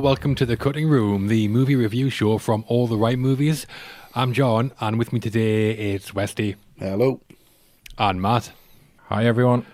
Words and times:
Hello, 0.00 0.08
welcome 0.08 0.34
to 0.36 0.46
the 0.46 0.56
Cutting 0.56 0.88
Room, 0.88 1.26
the 1.26 1.46
movie 1.48 1.76
review 1.76 2.08
show 2.08 2.38
from 2.38 2.64
All 2.68 2.86
the 2.86 2.96
Right 2.96 3.18
Movies. 3.18 3.66
I'm 4.14 4.32
John, 4.32 4.72
and 4.80 4.98
with 4.98 5.12
me 5.12 5.20
today 5.20 5.72
it's 5.72 6.14
Westy 6.14 6.56
Hello. 6.78 7.20
and 7.98 8.22
Matt. 8.22 8.52
Hi, 9.08 9.26
everyone. 9.26 9.66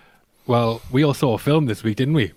Well, 0.45 0.81
we 0.91 1.01
all 1.01 1.13
saw 1.13 1.35
a 1.35 1.37
film 1.37 1.67
this 1.67 1.81
week, 1.81 1.95
didn't 1.95 2.13
we? 2.13 2.33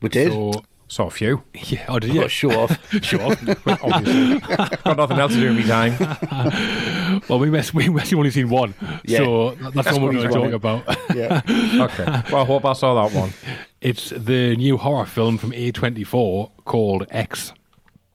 We 0.00 0.08
did. 0.08 0.32
So, 0.32 0.64
Saw 0.92 1.06
a 1.06 1.10
few. 1.10 1.42
yeah, 1.54 1.86
oh, 1.88 1.98
did 1.98 2.12
you? 2.12 2.24
Oh, 2.24 2.28
show 2.28 2.50
off. 2.50 2.78
Sure. 3.02 3.22
Obviously. 3.22 4.40
Got 4.84 4.98
nothing 4.98 5.18
else 5.18 5.32
to 5.32 5.40
do 5.40 5.48
in 5.48 5.56
my 5.56 5.62
time. 5.62 7.22
well, 7.30 7.38
we 7.38 7.48
must, 7.48 7.72
we 7.72 7.88
must 7.88 8.10
have 8.10 8.18
only 8.18 8.30
seen 8.30 8.50
one, 8.50 8.74
Yeah. 9.06 9.20
so 9.20 9.50
that's 9.74 9.90
what 9.90 10.02
we're 10.02 10.12
going 10.12 10.28
to 10.28 10.34
talk 10.34 10.52
about. 10.52 10.84
yeah. 11.16 11.40
Okay. 11.48 12.04
Well, 12.30 12.42
I 12.42 12.44
hope 12.44 12.66
I 12.66 12.74
saw 12.74 13.06
that 13.06 13.16
one. 13.18 13.32
It's 13.80 14.10
the 14.10 14.54
new 14.56 14.76
horror 14.76 15.06
film 15.06 15.38
from 15.38 15.52
A24 15.52 16.50
called 16.66 17.06
X. 17.08 17.54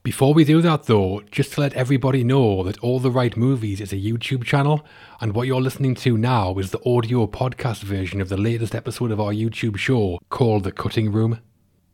Before 0.04 0.32
we 0.32 0.44
do 0.44 0.62
that, 0.62 0.84
though, 0.84 1.22
just 1.32 1.54
to 1.54 1.60
let 1.62 1.74
everybody 1.74 2.22
know 2.22 2.62
that 2.62 2.78
All 2.78 3.00
the 3.00 3.10
Right 3.10 3.36
Movies 3.36 3.80
is 3.80 3.92
a 3.92 3.96
YouTube 3.96 4.44
channel, 4.44 4.86
and 5.20 5.34
what 5.34 5.48
you're 5.48 5.60
listening 5.60 5.96
to 5.96 6.16
now 6.16 6.56
is 6.58 6.70
the 6.70 6.80
audio 6.88 7.26
podcast 7.26 7.82
version 7.82 8.20
of 8.20 8.28
the 8.28 8.36
latest 8.36 8.72
episode 8.76 9.10
of 9.10 9.20
our 9.20 9.32
YouTube 9.32 9.78
show 9.78 10.20
called 10.30 10.62
The 10.62 10.70
Cutting 10.70 11.10
Room. 11.10 11.40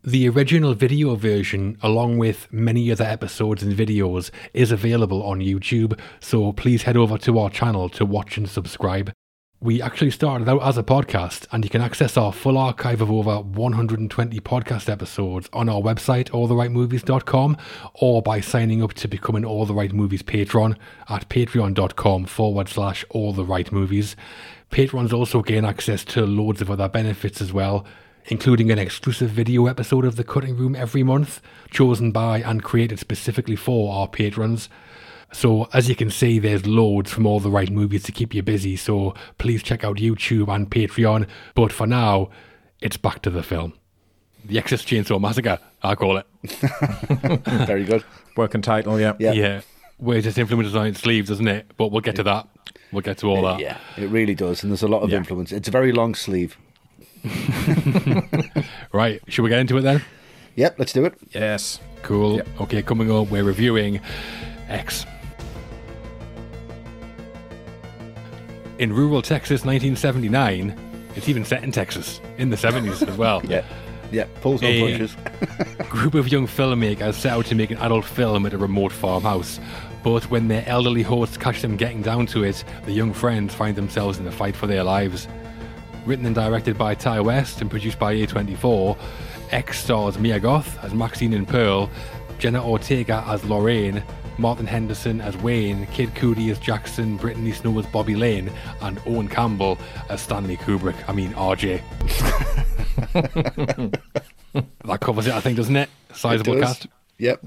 The 0.06 0.28
original 0.28 0.74
video 0.74 1.14
version, 1.14 1.78
along 1.82 2.18
with 2.18 2.46
many 2.52 2.92
other 2.92 3.04
episodes 3.04 3.62
and 3.62 3.74
videos, 3.74 4.30
is 4.52 4.70
available 4.70 5.22
on 5.22 5.40
YouTube, 5.40 5.98
so 6.20 6.52
please 6.52 6.82
head 6.82 6.98
over 6.98 7.16
to 7.16 7.38
our 7.38 7.48
channel 7.48 7.88
to 7.88 8.04
watch 8.04 8.36
and 8.36 8.46
subscribe. 8.46 9.10
We 9.60 9.80
actually 9.80 10.10
started 10.10 10.46
out 10.46 10.62
as 10.62 10.76
a 10.76 10.82
podcast, 10.82 11.46
and 11.52 11.64
you 11.64 11.70
can 11.70 11.80
access 11.80 12.18
our 12.18 12.34
full 12.34 12.58
archive 12.58 13.00
of 13.00 13.10
over 13.10 13.40
120 13.40 14.40
podcast 14.40 14.90
episodes 14.90 15.48
on 15.54 15.70
our 15.70 15.80
website, 15.80 16.28
alltherightmovies.com, 16.32 17.56
or 17.94 18.20
by 18.20 18.40
signing 18.40 18.82
up 18.82 18.92
to 18.92 19.08
become 19.08 19.36
an 19.36 19.46
All 19.46 19.64
the 19.64 19.72
Right 19.72 19.94
Movies 19.94 20.20
patron 20.20 20.76
at 21.08 21.30
patreon.com 21.30 22.26
forward 22.26 22.68
slash 22.68 23.06
all 23.08 23.32
the 23.32 23.46
right 23.46 23.72
movies. 23.72 24.16
Patrons 24.68 25.14
also 25.14 25.40
gain 25.40 25.64
access 25.64 26.04
to 26.04 26.26
loads 26.26 26.60
of 26.60 26.70
other 26.70 26.90
benefits 26.90 27.40
as 27.40 27.54
well, 27.54 27.86
including 28.26 28.70
an 28.70 28.78
exclusive 28.78 29.30
video 29.30 29.66
episode 29.66 30.04
of 30.04 30.16
The 30.16 30.24
Cutting 30.24 30.56
Room 30.56 30.74
every 30.74 31.02
month, 31.02 31.40
chosen 31.70 32.10
by 32.10 32.38
and 32.38 32.62
created 32.62 32.98
specifically 32.98 33.56
for 33.56 33.92
our 33.94 34.08
patrons. 34.08 34.68
So, 35.32 35.68
as 35.72 35.88
you 35.88 35.96
can 35.96 36.10
see, 36.10 36.38
there's 36.38 36.66
loads 36.66 37.10
from 37.12 37.26
all 37.26 37.40
the 37.40 37.50
right 37.50 37.70
movies 37.70 38.04
to 38.04 38.12
keep 38.12 38.32
you 38.34 38.42
busy. 38.42 38.76
So, 38.76 39.14
please 39.38 39.62
check 39.62 39.82
out 39.82 39.96
YouTube 39.96 40.48
and 40.54 40.70
Patreon. 40.70 41.26
But 41.54 41.72
for 41.72 41.86
now, 41.86 42.30
it's 42.80 42.96
back 42.96 43.20
to 43.22 43.30
the 43.30 43.42
film. 43.42 43.72
The 44.44 44.58
Exorcist 44.58 44.88
Chainsaw 44.88 45.20
Massacre, 45.20 45.58
I 45.82 45.94
call 45.96 46.18
it. 46.18 46.26
Very 47.66 47.84
good. 47.84 48.04
Working 48.36 48.62
title, 48.62 49.00
yeah. 49.00 49.14
Yeah. 49.18 49.32
Yeah. 49.32 49.60
Where 49.96 50.20
just 50.20 50.38
influences 50.38 50.76
on 50.76 50.86
its 50.86 51.00
sleeves, 51.00 51.28
doesn't 51.30 51.48
it? 51.48 51.70
But 51.76 51.90
we'll 51.90 52.00
get 52.00 52.16
to 52.16 52.22
that. 52.24 52.48
We'll 52.92 53.00
get 53.02 53.18
to 53.18 53.26
all 53.28 53.42
that. 53.42 53.58
Yeah, 53.60 53.78
it 53.96 54.08
really 54.10 54.34
does. 54.34 54.62
And 54.62 54.70
there's 54.70 54.82
a 54.82 54.88
lot 54.88 55.02
of 55.02 55.10
Yeah. 55.10 55.18
influence. 55.18 55.50
It's 55.50 55.66
a 55.68 55.70
very 55.70 55.92
long 55.92 56.14
sleeve. 56.14 56.56
Right. 58.92 59.20
Should 59.28 59.42
we 59.42 59.48
get 59.48 59.58
into 59.58 59.76
it 59.76 59.80
then? 59.82 60.02
Yep, 60.56 60.78
let's 60.78 60.92
do 60.92 61.04
it. 61.04 61.14
Yes. 61.32 61.80
Cool. 62.02 62.36
Yeah. 62.36 62.42
Okay, 62.60 62.80
coming 62.82 63.10
up, 63.10 63.28
we're 63.28 63.42
reviewing 63.42 64.00
X. 64.68 65.04
In 68.78 68.92
rural 68.92 69.20
Texas, 69.22 69.64
1979, 69.64 70.76
it's 71.16 71.28
even 71.28 71.44
set 71.44 71.64
in 71.64 71.72
Texas 71.72 72.20
in 72.38 72.50
the 72.50 72.56
70s 72.56 73.06
as 73.06 73.16
well. 73.16 73.42
Yeah. 73.48 73.64
Yeah, 74.12 74.26
pulls 74.42 74.62
no 74.62 74.68
punches. 74.78 75.16
group 75.88 76.14
of 76.14 76.28
young 76.30 76.46
filmmakers 76.46 77.14
set 77.14 77.32
out 77.32 77.46
to 77.46 77.56
make 77.56 77.72
an 77.72 77.78
adult 77.78 78.04
film 78.04 78.46
at 78.46 78.52
a 78.52 78.58
remote 78.58 78.92
farmhouse. 78.92 79.58
But 80.04 80.30
when 80.30 80.46
their 80.46 80.62
elderly 80.68 81.02
hosts 81.02 81.36
catch 81.36 81.62
them 81.62 81.76
getting 81.76 82.02
down 82.02 82.26
to 82.26 82.44
it, 82.44 82.62
the 82.84 82.92
young 82.92 83.12
friends 83.12 83.54
find 83.54 83.74
themselves 83.74 84.18
in 84.18 84.26
a 84.28 84.30
fight 84.30 84.54
for 84.54 84.68
their 84.68 84.84
lives. 84.84 85.26
Written 86.06 86.26
and 86.26 86.34
directed 86.34 86.76
by 86.76 86.94
Ti 86.94 87.20
West 87.20 87.60
and 87.60 87.70
produced 87.70 87.98
by 87.98 88.14
A24, 88.14 88.96
X 89.50 89.78
stars 89.80 90.18
Mia 90.18 90.38
Goth 90.38 90.78
as 90.84 90.92
Maxine 90.92 91.32
and 91.32 91.48
Pearl, 91.48 91.88
Jenna 92.38 92.62
Ortega 92.66 93.24
as 93.26 93.44
Lorraine, 93.44 94.02
Martin 94.36 94.66
Henderson 94.66 95.20
as 95.20 95.36
Wayne, 95.38 95.86
Kid 95.86 96.10
Cudi 96.14 96.50
as 96.50 96.58
Jackson, 96.58 97.16
Brittany 97.16 97.52
Snow 97.52 97.78
as 97.78 97.86
Bobby 97.86 98.16
Lane, 98.16 98.50
and 98.82 99.00
Owen 99.06 99.28
Campbell 99.28 99.78
as 100.10 100.20
Stanley 100.20 100.56
Kubrick. 100.56 100.96
I 101.08 101.12
mean, 101.12 101.32
RJ. 101.32 101.80
that 104.84 105.00
covers 105.00 105.26
it, 105.26 105.34
I 105.34 105.40
think, 105.40 105.56
doesn't 105.56 105.76
it? 105.76 105.88
Sizable 106.12 106.54
It 106.56 106.60
does. 106.60 106.68
cast. 106.68 106.86
Yep. 107.18 107.44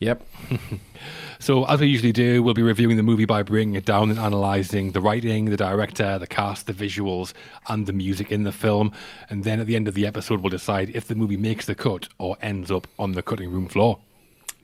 Yep. 0.00 0.26
So, 1.44 1.66
as 1.66 1.78
we 1.78 1.88
usually 1.88 2.10
do, 2.10 2.42
we'll 2.42 2.54
be 2.54 2.62
reviewing 2.62 2.96
the 2.96 3.02
movie 3.02 3.26
by 3.26 3.42
bringing 3.42 3.74
it 3.74 3.84
down 3.84 4.08
and 4.08 4.18
analysing 4.18 4.92
the 4.92 5.02
writing, 5.02 5.44
the 5.50 5.58
director, 5.58 6.18
the 6.18 6.26
cast, 6.26 6.66
the 6.66 6.72
visuals, 6.72 7.34
and 7.68 7.84
the 7.84 7.92
music 7.92 8.32
in 8.32 8.44
the 8.44 8.50
film. 8.50 8.92
And 9.28 9.44
then 9.44 9.60
at 9.60 9.66
the 9.66 9.76
end 9.76 9.86
of 9.86 9.92
the 9.92 10.06
episode, 10.06 10.40
we'll 10.40 10.48
decide 10.48 10.88
if 10.94 11.06
the 11.06 11.14
movie 11.14 11.36
makes 11.36 11.66
the 11.66 11.74
cut 11.74 12.08
or 12.16 12.38
ends 12.40 12.70
up 12.70 12.86
on 12.98 13.12
the 13.12 13.22
cutting 13.22 13.52
room 13.52 13.68
floor. 13.68 13.98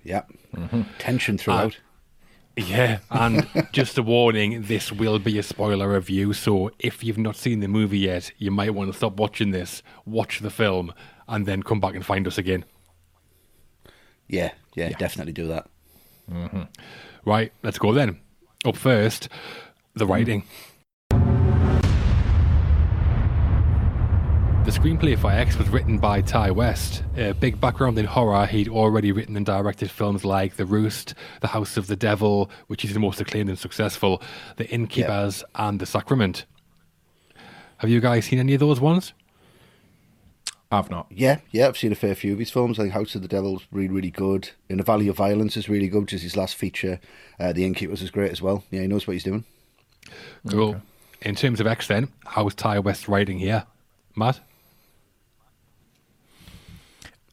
Yep. 0.04 0.32
Mm-hmm. 0.56 0.82
Tension 0.98 1.36
throughout. 1.36 1.76
Yeah, 2.56 3.00
and 3.10 3.46
just 3.72 3.98
a 3.98 4.02
warning 4.02 4.62
this 4.62 4.90
will 4.90 5.18
be 5.18 5.38
a 5.38 5.42
spoiler 5.42 5.92
review. 5.92 6.32
So, 6.32 6.70
if 6.78 7.04
you've 7.04 7.18
not 7.18 7.36
seen 7.36 7.60
the 7.60 7.68
movie 7.68 7.98
yet, 7.98 8.32
you 8.38 8.50
might 8.50 8.72
want 8.74 8.90
to 8.90 8.96
stop 8.96 9.18
watching 9.18 9.50
this, 9.50 9.82
watch 10.06 10.40
the 10.40 10.48
film, 10.48 10.94
and 11.28 11.44
then 11.44 11.62
come 11.62 11.78
back 11.78 11.94
and 11.94 12.06
find 12.06 12.26
us 12.26 12.38
again. 12.38 12.64
yeah, 14.74 14.88
yeah, 14.88 14.96
definitely 14.96 15.34
do 15.34 15.46
that. 15.48 15.68
Mm-hmm. 16.30 16.62
Right, 17.24 17.52
let's 17.62 17.78
go 17.78 17.92
then. 17.92 18.20
Up 18.64 18.76
first, 18.76 19.28
the 19.94 20.06
writing. 20.06 20.44
The 24.64 24.78
screenplay 24.78 25.18
for 25.18 25.30
X 25.30 25.56
was 25.56 25.68
written 25.70 25.98
by 25.98 26.20
Ti 26.20 26.50
West. 26.50 27.02
A 27.16 27.32
big 27.32 27.60
background 27.60 27.98
in 27.98 28.04
horror, 28.04 28.46
he'd 28.46 28.68
already 28.68 29.10
written 29.10 29.36
and 29.36 29.44
directed 29.44 29.90
films 29.90 30.24
like 30.24 30.56
The 30.56 30.66
Roost, 30.66 31.14
The 31.40 31.48
House 31.48 31.76
of 31.76 31.86
the 31.86 31.96
Devil, 31.96 32.50
which 32.68 32.84
is 32.84 32.92
the 32.92 33.00
most 33.00 33.20
acclaimed 33.20 33.48
and 33.48 33.58
successful, 33.58 34.22
The 34.56 34.68
Innkeepers, 34.68 35.42
and 35.54 35.80
The 35.80 35.86
Sacrament. 35.86 36.44
Have 37.78 37.90
you 37.90 38.00
guys 38.00 38.26
seen 38.26 38.38
any 38.38 38.54
of 38.54 38.60
those 38.60 38.80
ones? 38.80 39.14
I've 40.72 40.90
not. 40.90 41.06
Yeah, 41.10 41.40
yeah, 41.50 41.66
I've 41.66 41.76
seen 41.76 41.90
a 41.90 41.96
fair 41.96 42.14
few 42.14 42.32
of 42.32 42.38
his 42.38 42.50
films. 42.50 42.78
I 42.78 42.82
think 42.82 42.94
House 42.94 43.16
of 43.16 43.22
the 43.22 43.28
Devil's 43.28 43.66
really, 43.72 43.88
really 43.88 44.10
good. 44.10 44.50
In 44.68 44.76
the 44.78 44.84
Valley 44.84 45.08
of 45.08 45.16
Violence 45.16 45.56
is 45.56 45.68
really 45.68 45.88
good, 45.88 46.02
which 46.02 46.12
is 46.12 46.22
his 46.22 46.36
last 46.36 46.54
feature. 46.54 47.00
Uh, 47.40 47.52
the 47.52 47.64
Innkeepers 47.64 48.02
is 48.02 48.10
great 48.10 48.30
as 48.30 48.40
well. 48.40 48.62
Yeah, 48.70 48.82
he 48.82 48.86
knows 48.86 49.06
what 49.06 49.14
he's 49.14 49.24
doing. 49.24 49.44
Cool. 50.48 50.80
In 51.22 51.34
terms 51.34 51.60
of 51.60 51.66
X, 51.66 51.88
then, 51.88 52.08
how 52.24 52.44
was 52.44 52.54
Ti 52.54 52.78
West 52.78 53.08
writing 53.08 53.38
here? 53.40 53.64
Matt? 54.14 54.40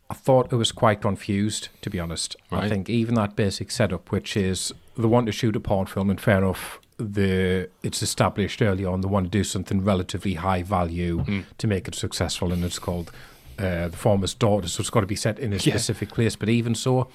I 0.10 0.14
thought 0.14 0.52
it 0.52 0.56
was 0.56 0.72
quite 0.72 1.02
confused, 1.02 1.70
to 1.82 1.90
be 1.90 2.00
honest. 2.00 2.36
Right. 2.50 2.64
I 2.64 2.70
think 2.70 2.90
even 2.90 3.16
that 3.16 3.36
basic 3.36 3.72
setup, 3.72 4.12
which 4.12 4.36
is 4.36 4.74
the 4.96 5.08
one 5.08 5.26
to 5.26 5.32
shoot 5.32 5.56
a 5.56 5.60
porn 5.60 5.86
film, 5.86 6.10
and 6.10 6.20
fair 6.20 6.38
enough, 6.40 6.80
the 6.98 7.70
it's 7.84 8.02
established 8.02 8.62
early 8.62 8.84
on 8.84 9.02
they 9.02 9.08
want 9.08 9.28
to 9.28 9.30
do 9.30 9.44
something 9.44 9.84
relatively 9.84 10.34
high 10.34 10.64
value 10.64 11.44
to 11.58 11.68
make 11.68 11.88
it 11.88 11.96
successful, 11.96 12.52
and 12.52 12.64
it's 12.64 12.80
called 12.80 13.12
uh, 13.60 13.88
the 13.90 13.98
former's 13.98 14.34
daughter, 14.34 14.68
so 14.68 14.82
it's 14.82 14.90
got 14.90 15.02
to 15.02 15.08
be 15.08 15.16
set 15.16 15.40
in 15.40 15.52
a 15.54 15.56
Yeah. 15.58 15.74
specific 15.74 16.10
place. 16.10 16.36
But 16.36 16.50
even 16.50 16.76
so, 16.76 17.08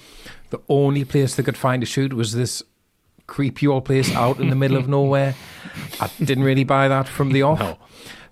the 0.50 0.60
only 0.68 1.04
place 1.04 1.34
they 1.36 1.42
could 1.42 1.56
find 1.56 1.80
to 1.82 1.86
shoot 1.86 2.12
was 2.12 2.32
this 2.32 2.62
creepy 3.26 3.66
old 3.66 3.84
place 3.84 4.14
out 4.14 4.38
in 4.40 4.50
the 4.50 4.56
middle 4.56 4.76
of 4.76 4.88
nowhere. 4.98 5.34
I 6.00 6.10
didn't 6.18 6.44
really 6.44 6.64
buy 6.64 6.88
that 6.88 7.08
from 7.08 7.32
the 7.32 7.42
off. 7.42 7.60
No. 7.60 7.78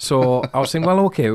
So 0.03 0.43
I 0.55 0.59
was 0.61 0.71
saying, 0.71 0.87
well, 0.87 0.99
okay, 1.07 1.31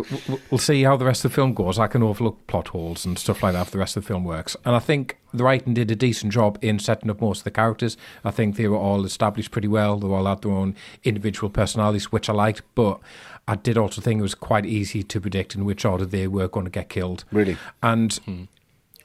we'll 0.49 0.57
see 0.57 0.81
how 0.83 0.97
the 0.97 1.05
rest 1.05 1.23
of 1.23 1.29
the 1.31 1.35
film 1.35 1.53
goes. 1.53 1.77
I 1.77 1.85
can 1.85 2.01
overlook 2.01 2.47
plot 2.47 2.69
holes 2.69 3.05
and 3.05 3.17
stuff 3.17 3.43
like 3.43 3.53
that 3.53 3.67
if 3.67 3.71
the 3.71 3.77
rest 3.77 3.95
of 3.95 4.03
the 4.03 4.07
film 4.07 4.23
works. 4.23 4.57
And 4.65 4.75
I 4.75 4.79
think 4.79 5.17
the 5.31 5.43
writing 5.43 5.75
did 5.75 5.91
a 5.91 5.95
decent 5.95 6.33
job 6.33 6.57
in 6.63 6.79
setting 6.79 7.11
up 7.11 7.21
most 7.21 7.39
of 7.39 7.43
the 7.43 7.51
characters. 7.51 7.95
I 8.23 8.31
think 8.31 8.55
they 8.55 8.67
were 8.67 8.77
all 8.77 9.05
established 9.05 9.51
pretty 9.51 9.67
well. 9.67 9.99
They 9.99 10.07
all 10.07 10.25
had 10.25 10.41
their 10.41 10.51
own 10.51 10.75
individual 11.03 11.51
personalities, 11.51 12.11
which 12.11 12.27
I 12.27 12.33
liked. 12.33 12.63
But 12.73 12.99
I 13.47 13.55
did 13.55 13.77
also 13.77 14.01
think 14.01 14.19
it 14.19 14.23
was 14.23 14.35
quite 14.35 14.65
easy 14.65 15.03
to 15.03 15.21
predict 15.21 15.55
in 15.55 15.65
which 15.65 15.85
order 15.85 16.05
they 16.05 16.27
were 16.27 16.47
going 16.47 16.65
to 16.65 16.71
get 16.71 16.89
killed. 16.89 17.25
Really? 17.31 17.57
And 17.83 18.13
hmm. 18.13 18.43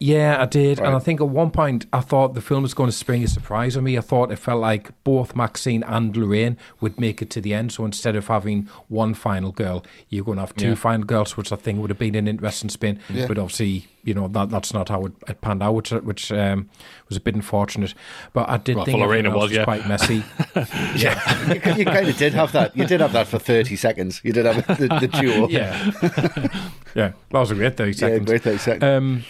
Yeah, 0.03 0.41
I 0.41 0.47
did. 0.47 0.79
And 0.81 0.97
I 0.97 0.99
think 0.99 1.21
at 1.21 1.29
one 1.29 1.51
point 1.51 1.85
I 1.93 2.01
thought 2.01 2.33
the 2.35 2.41
film 2.41 2.63
was 2.63 2.73
going 2.73 2.89
to 2.89 2.97
spring 2.97 3.23
a 3.23 3.29
surprise 3.29 3.77
on 3.77 3.85
me. 3.85 3.99
I 3.99 4.01
thought 4.01 4.33
it 4.33 4.37
felt 4.39 4.61
like 4.61 4.91
both 5.05 5.37
Maxine 5.37 5.83
and 5.83 6.17
Lorraine 6.17 6.57
would 6.81 6.99
make 6.99 7.21
it 7.21 7.29
to 7.31 7.41
the 7.43 7.53
end. 7.53 7.71
So 7.73 7.85
instead 7.85 8.17
of 8.17 8.27
having 8.29 8.67
one 8.89 9.13
final 9.13 9.53
girl, 9.53 9.85
you're 10.09 10.25
going 10.25 10.37
to 10.37 10.43
have 10.43 10.57
two 10.57 10.71
Yeah. 10.71 10.75
final 10.75 11.05
girls, 11.05 11.37
which 11.37 11.53
I 11.53 11.57
think 11.57 11.79
would 11.81 11.91
have 11.91 11.99
been 11.99 12.15
an 12.15 12.27
interesting 12.27 12.71
spin. 12.71 12.99
Yeah. 13.11 13.27
But 13.27 13.37
obviously, 13.39 13.89
you 14.03 14.15
know, 14.15 14.27
that 14.29 14.49
that's 14.49 14.73
not 14.73 14.89
how 14.89 15.05
it, 15.05 15.13
it 15.29 15.43
panned 15.43 15.63
out, 15.63 15.75
which, 15.75 15.91
which 15.91 16.33
um, 16.33 16.71
was 17.11 17.19
a 17.19 17.21
bit 17.21 17.35
unfortunate. 17.35 17.93
But 18.33 18.49
I 18.49 18.57
did 18.57 18.77
Well, 18.77 18.87
think 18.87 18.99
Lorraine 19.01 19.27
everything 19.27 19.37
it 19.37 19.43
was, 19.43 19.53
yeah. 19.53 19.65
quite 19.65 19.87
messy. 19.87 20.25
Yeah, 20.97 21.47
you, 21.53 21.55
you 21.77 21.85
kind 21.85 22.09
of 22.09 22.17
did 22.17 22.33
have 22.33 22.53
that. 22.53 22.75
You 22.77 22.87
did 22.87 23.01
have 23.01 23.13
that 23.13 23.27
for 23.29 23.39
thirty 23.39 23.77
seconds. 23.77 24.21
You 24.25 24.33
did 24.33 24.47
have 24.47 24.67
the, 24.79 24.89
the 24.89 25.09
duo. 25.09 25.49
yeah. 25.49 25.91
yeah, 26.95 27.13
that 27.31 27.39
was 27.39 27.51
a 27.51 27.55
great 27.55 27.77
30 27.77 27.91
yeah, 27.91 27.97
seconds. 27.99 28.27
great 28.27 28.43
thirty 28.43 28.59
seconds. 28.59 28.83
Um, 28.83 29.25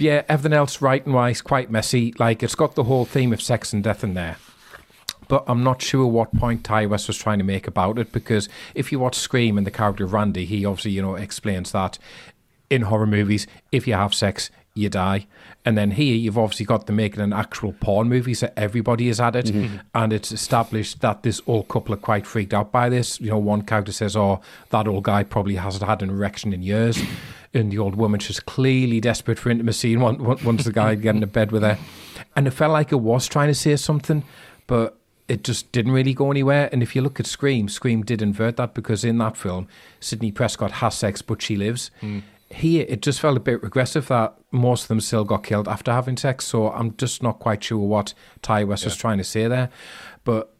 But 0.00 0.06
yeah, 0.06 0.22
everything 0.30 0.56
else, 0.56 0.80
writing 0.80 1.12
wise, 1.12 1.42
quite 1.42 1.70
messy. 1.70 2.14
Like 2.18 2.42
it's 2.42 2.54
got 2.54 2.74
the 2.74 2.84
whole 2.84 3.04
theme 3.04 3.34
of 3.34 3.42
sex 3.42 3.74
and 3.74 3.84
death 3.84 4.02
in 4.02 4.14
there. 4.14 4.38
But 5.28 5.44
I'm 5.46 5.62
not 5.62 5.82
sure 5.82 6.06
what 6.06 6.32
point 6.32 6.64
Ti 6.64 6.86
West 6.86 7.06
was 7.06 7.18
trying 7.18 7.36
to 7.36 7.44
make 7.44 7.68
about 7.68 7.98
it 7.98 8.10
because 8.10 8.48
if 8.74 8.90
you 8.90 8.98
watch 8.98 9.14
Scream 9.16 9.58
and 9.58 9.66
the 9.66 9.70
character 9.70 10.04
of 10.04 10.14
Randy, 10.14 10.46
he 10.46 10.64
obviously, 10.64 10.92
you 10.92 11.02
know, 11.02 11.16
explains 11.16 11.72
that 11.72 11.98
in 12.70 12.80
horror 12.80 13.06
movies, 13.06 13.46
if 13.72 13.86
you 13.86 13.92
have 13.92 14.14
sex, 14.14 14.50
you 14.72 14.88
die. 14.88 15.26
And 15.66 15.76
then 15.76 15.90
here, 15.90 16.14
you've 16.14 16.38
obviously 16.38 16.64
got 16.64 16.86
them 16.86 16.96
making 16.96 17.20
an 17.20 17.34
actual 17.34 17.74
porn 17.74 18.08
movie, 18.08 18.32
so 18.32 18.50
everybody 18.56 19.10
is 19.10 19.20
at 19.20 19.36
it. 19.36 19.46
Mm-hmm. 19.46 19.76
And 19.94 20.14
it's 20.14 20.32
established 20.32 21.02
that 21.02 21.24
this 21.24 21.42
old 21.46 21.68
couple 21.68 21.92
are 21.92 21.98
quite 21.98 22.26
freaked 22.26 22.54
out 22.54 22.72
by 22.72 22.88
this. 22.88 23.20
You 23.20 23.32
know, 23.32 23.38
one 23.38 23.62
character 23.62 23.92
says, 23.92 24.16
Oh, 24.16 24.40
that 24.70 24.88
old 24.88 25.04
guy 25.04 25.24
probably 25.24 25.56
hasn't 25.56 25.84
had 25.84 26.00
an 26.00 26.08
erection 26.08 26.54
in 26.54 26.62
years. 26.62 26.98
And 27.52 27.72
the 27.72 27.78
old 27.78 27.96
woman, 27.96 28.20
she's 28.20 28.38
clearly 28.40 29.00
desperate 29.00 29.38
for 29.38 29.50
intimacy 29.50 29.94
and 29.94 30.02
wants 30.02 30.64
the 30.64 30.72
guy 30.72 30.94
to 30.94 31.00
get 31.00 31.16
into 31.16 31.26
bed 31.26 31.50
with 31.50 31.62
her. 31.62 31.78
And 32.36 32.46
it 32.46 32.52
felt 32.52 32.72
like 32.72 32.92
it 32.92 33.00
was 33.00 33.26
trying 33.26 33.48
to 33.48 33.54
say 33.54 33.74
something, 33.74 34.22
but 34.68 34.96
it 35.26 35.42
just 35.42 35.72
didn't 35.72 35.92
really 35.92 36.14
go 36.14 36.30
anywhere. 36.30 36.68
And 36.70 36.82
if 36.82 36.94
you 36.94 37.02
look 37.02 37.18
at 37.18 37.26
Scream, 37.26 37.68
Scream 37.68 38.02
did 38.02 38.22
invert 38.22 38.56
that 38.56 38.74
because 38.74 39.04
in 39.04 39.18
that 39.18 39.36
film, 39.36 39.66
Sidney 39.98 40.30
Prescott 40.30 40.70
has 40.72 40.94
sex, 40.94 41.22
but 41.22 41.42
she 41.42 41.56
lives. 41.56 41.90
Mm 42.00 42.22
here 42.50 42.84
it 42.88 43.00
just 43.00 43.20
felt 43.20 43.36
a 43.36 43.40
bit 43.40 43.62
regressive 43.62 44.08
that 44.08 44.34
most 44.50 44.82
of 44.82 44.88
them 44.88 45.00
still 45.00 45.24
got 45.24 45.44
killed 45.44 45.68
after 45.68 45.92
having 45.92 46.16
sex. 46.16 46.44
So 46.46 46.70
I'm 46.70 46.96
just 46.96 47.22
not 47.22 47.38
quite 47.38 47.62
sure 47.62 47.78
what 47.78 48.12
Ti 48.42 48.64
West 48.64 48.82
yeah. 48.82 48.88
was 48.88 48.96
trying 48.96 49.18
to 49.18 49.24
say 49.24 49.46
there. 49.46 49.70
But 50.24 50.52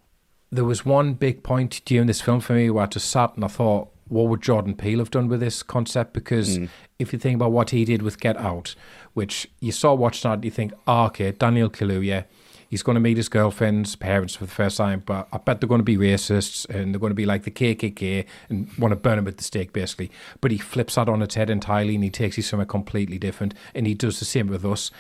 there 0.51 0.65
was 0.65 0.85
one 0.85 1.15
big 1.15 1.43
point 1.43 1.83
during 1.85 2.07
this 2.07 2.21
film 2.21 2.41
for 2.41 2.55
me 2.55 2.71
where 2.71 2.85
I 2.85 2.87
just 2.87 3.11
sat 3.11 3.35
and 3.35 3.45
I 3.45 3.49
thought, 3.49 3.91
what 4.11 4.29
would 4.29 4.43
Jordan 4.43 4.75
Peele 4.75 4.99
have 4.99 5.11
done 5.11 5.29
with 5.29 5.41
this 5.41 5.63
concept? 5.63 6.13
Because 6.13 6.59
mm. 6.59 6.69
if 6.99 7.13
you 7.13 7.19
think 7.19 7.37
about 7.37 7.53
what 7.53 7.71
he 7.71 7.85
did 7.85 8.03
with 8.03 8.21
Get 8.21 8.37
Out, 8.37 8.75
which 9.15 9.49
you 9.61 9.73
saw 9.73 9.95
watching 9.95 10.31
that, 10.31 10.45
you 10.45 10.51
think, 10.51 10.73
oh, 10.87 11.05
okay, 11.05 11.31
Daniel 11.31 11.71
Kaluuya, 11.71 12.25
he's 12.69 12.83
going 12.83 12.95
to 12.95 13.01
meet 13.01 13.17
his 13.17 13.29
girlfriend's 13.29 13.95
parents 13.95 14.35
for 14.35 14.45
the 14.47 14.51
first 14.51 14.77
time, 14.77 15.03
but 15.07 15.29
I 15.33 15.39
bet 15.39 15.61
they're 15.61 15.69
going 15.69 15.81
to 15.81 15.85
be 15.85 15.97
racists 15.97 16.69
and 16.69 16.93
they're 16.93 17.01
going 17.01 17.13
to 17.13 17.15
be 17.15 17.27
like 17.27 17.45
the 17.45 17.51
KKK 17.53 18.27
and 18.49 18.69
want 18.79 18.93
to 18.93 18.97
burn 18.97 19.19
him 19.19 19.29
at 19.29 19.37
the 19.37 19.45
stake, 19.45 19.73
basically. 19.73 20.11
But 20.41 20.51
he 20.51 20.59
flips 20.59 20.97
that 20.97 21.09
on 21.09 21.23
its 21.23 21.37
head 21.37 21.49
entirely 21.49 21.95
and 21.95 22.03
he 22.03 22.11
takes 22.11 22.37
you 22.37 22.43
somewhere 22.43 22.67
completely 22.67 23.19
different, 23.19 23.55
and 23.75 23.87
he 23.87 23.95
does 23.95 24.19
the 24.19 24.25
same 24.25 24.49
with 24.49 24.65
us. 24.65 24.91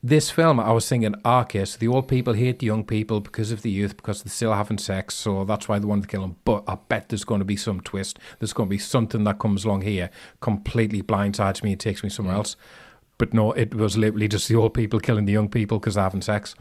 This 0.00 0.30
film, 0.30 0.60
I 0.60 0.70
was 0.70 0.88
thinking, 0.88 1.16
ah, 1.24 1.40
okay, 1.40 1.64
so 1.64 1.76
the 1.76 1.88
old 1.88 2.06
people 2.06 2.34
hate 2.34 2.60
the 2.60 2.66
young 2.66 2.84
people 2.84 3.20
because 3.20 3.50
of 3.50 3.62
the 3.62 3.70
youth, 3.70 3.96
because 3.96 4.22
they're 4.22 4.30
still 4.30 4.54
having 4.54 4.78
sex, 4.78 5.14
so 5.16 5.44
that's 5.44 5.68
why 5.68 5.80
they 5.80 5.86
want 5.86 6.02
to 6.02 6.08
kill 6.08 6.20
them. 6.20 6.36
But 6.44 6.62
I 6.68 6.76
bet 6.88 7.08
there's 7.08 7.24
going 7.24 7.40
to 7.40 7.44
be 7.44 7.56
some 7.56 7.80
twist. 7.80 8.18
There's 8.38 8.52
going 8.52 8.68
to 8.68 8.70
be 8.70 8.78
something 8.78 9.24
that 9.24 9.40
comes 9.40 9.64
along 9.64 9.82
here, 9.82 10.10
completely 10.40 11.02
blindsides 11.02 11.64
me 11.64 11.72
and 11.72 11.80
takes 11.80 12.04
me 12.04 12.10
somewhere 12.10 12.36
else. 12.36 12.54
But 13.18 13.34
no, 13.34 13.50
it 13.52 13.74
was 13.74 13.96
literally 13.98 14.28
just 14.28 14.46
the 14.46 14.54
old 14.54 14.74
people 14.74 15.00
killing 15.00 15.24
the 15.24 15.32
young 15.32 15.48
people 15.48 15.80
because 15.80 15.96
they're 15.96 16.04
having 16.04 16.22
sex 16.22 16.54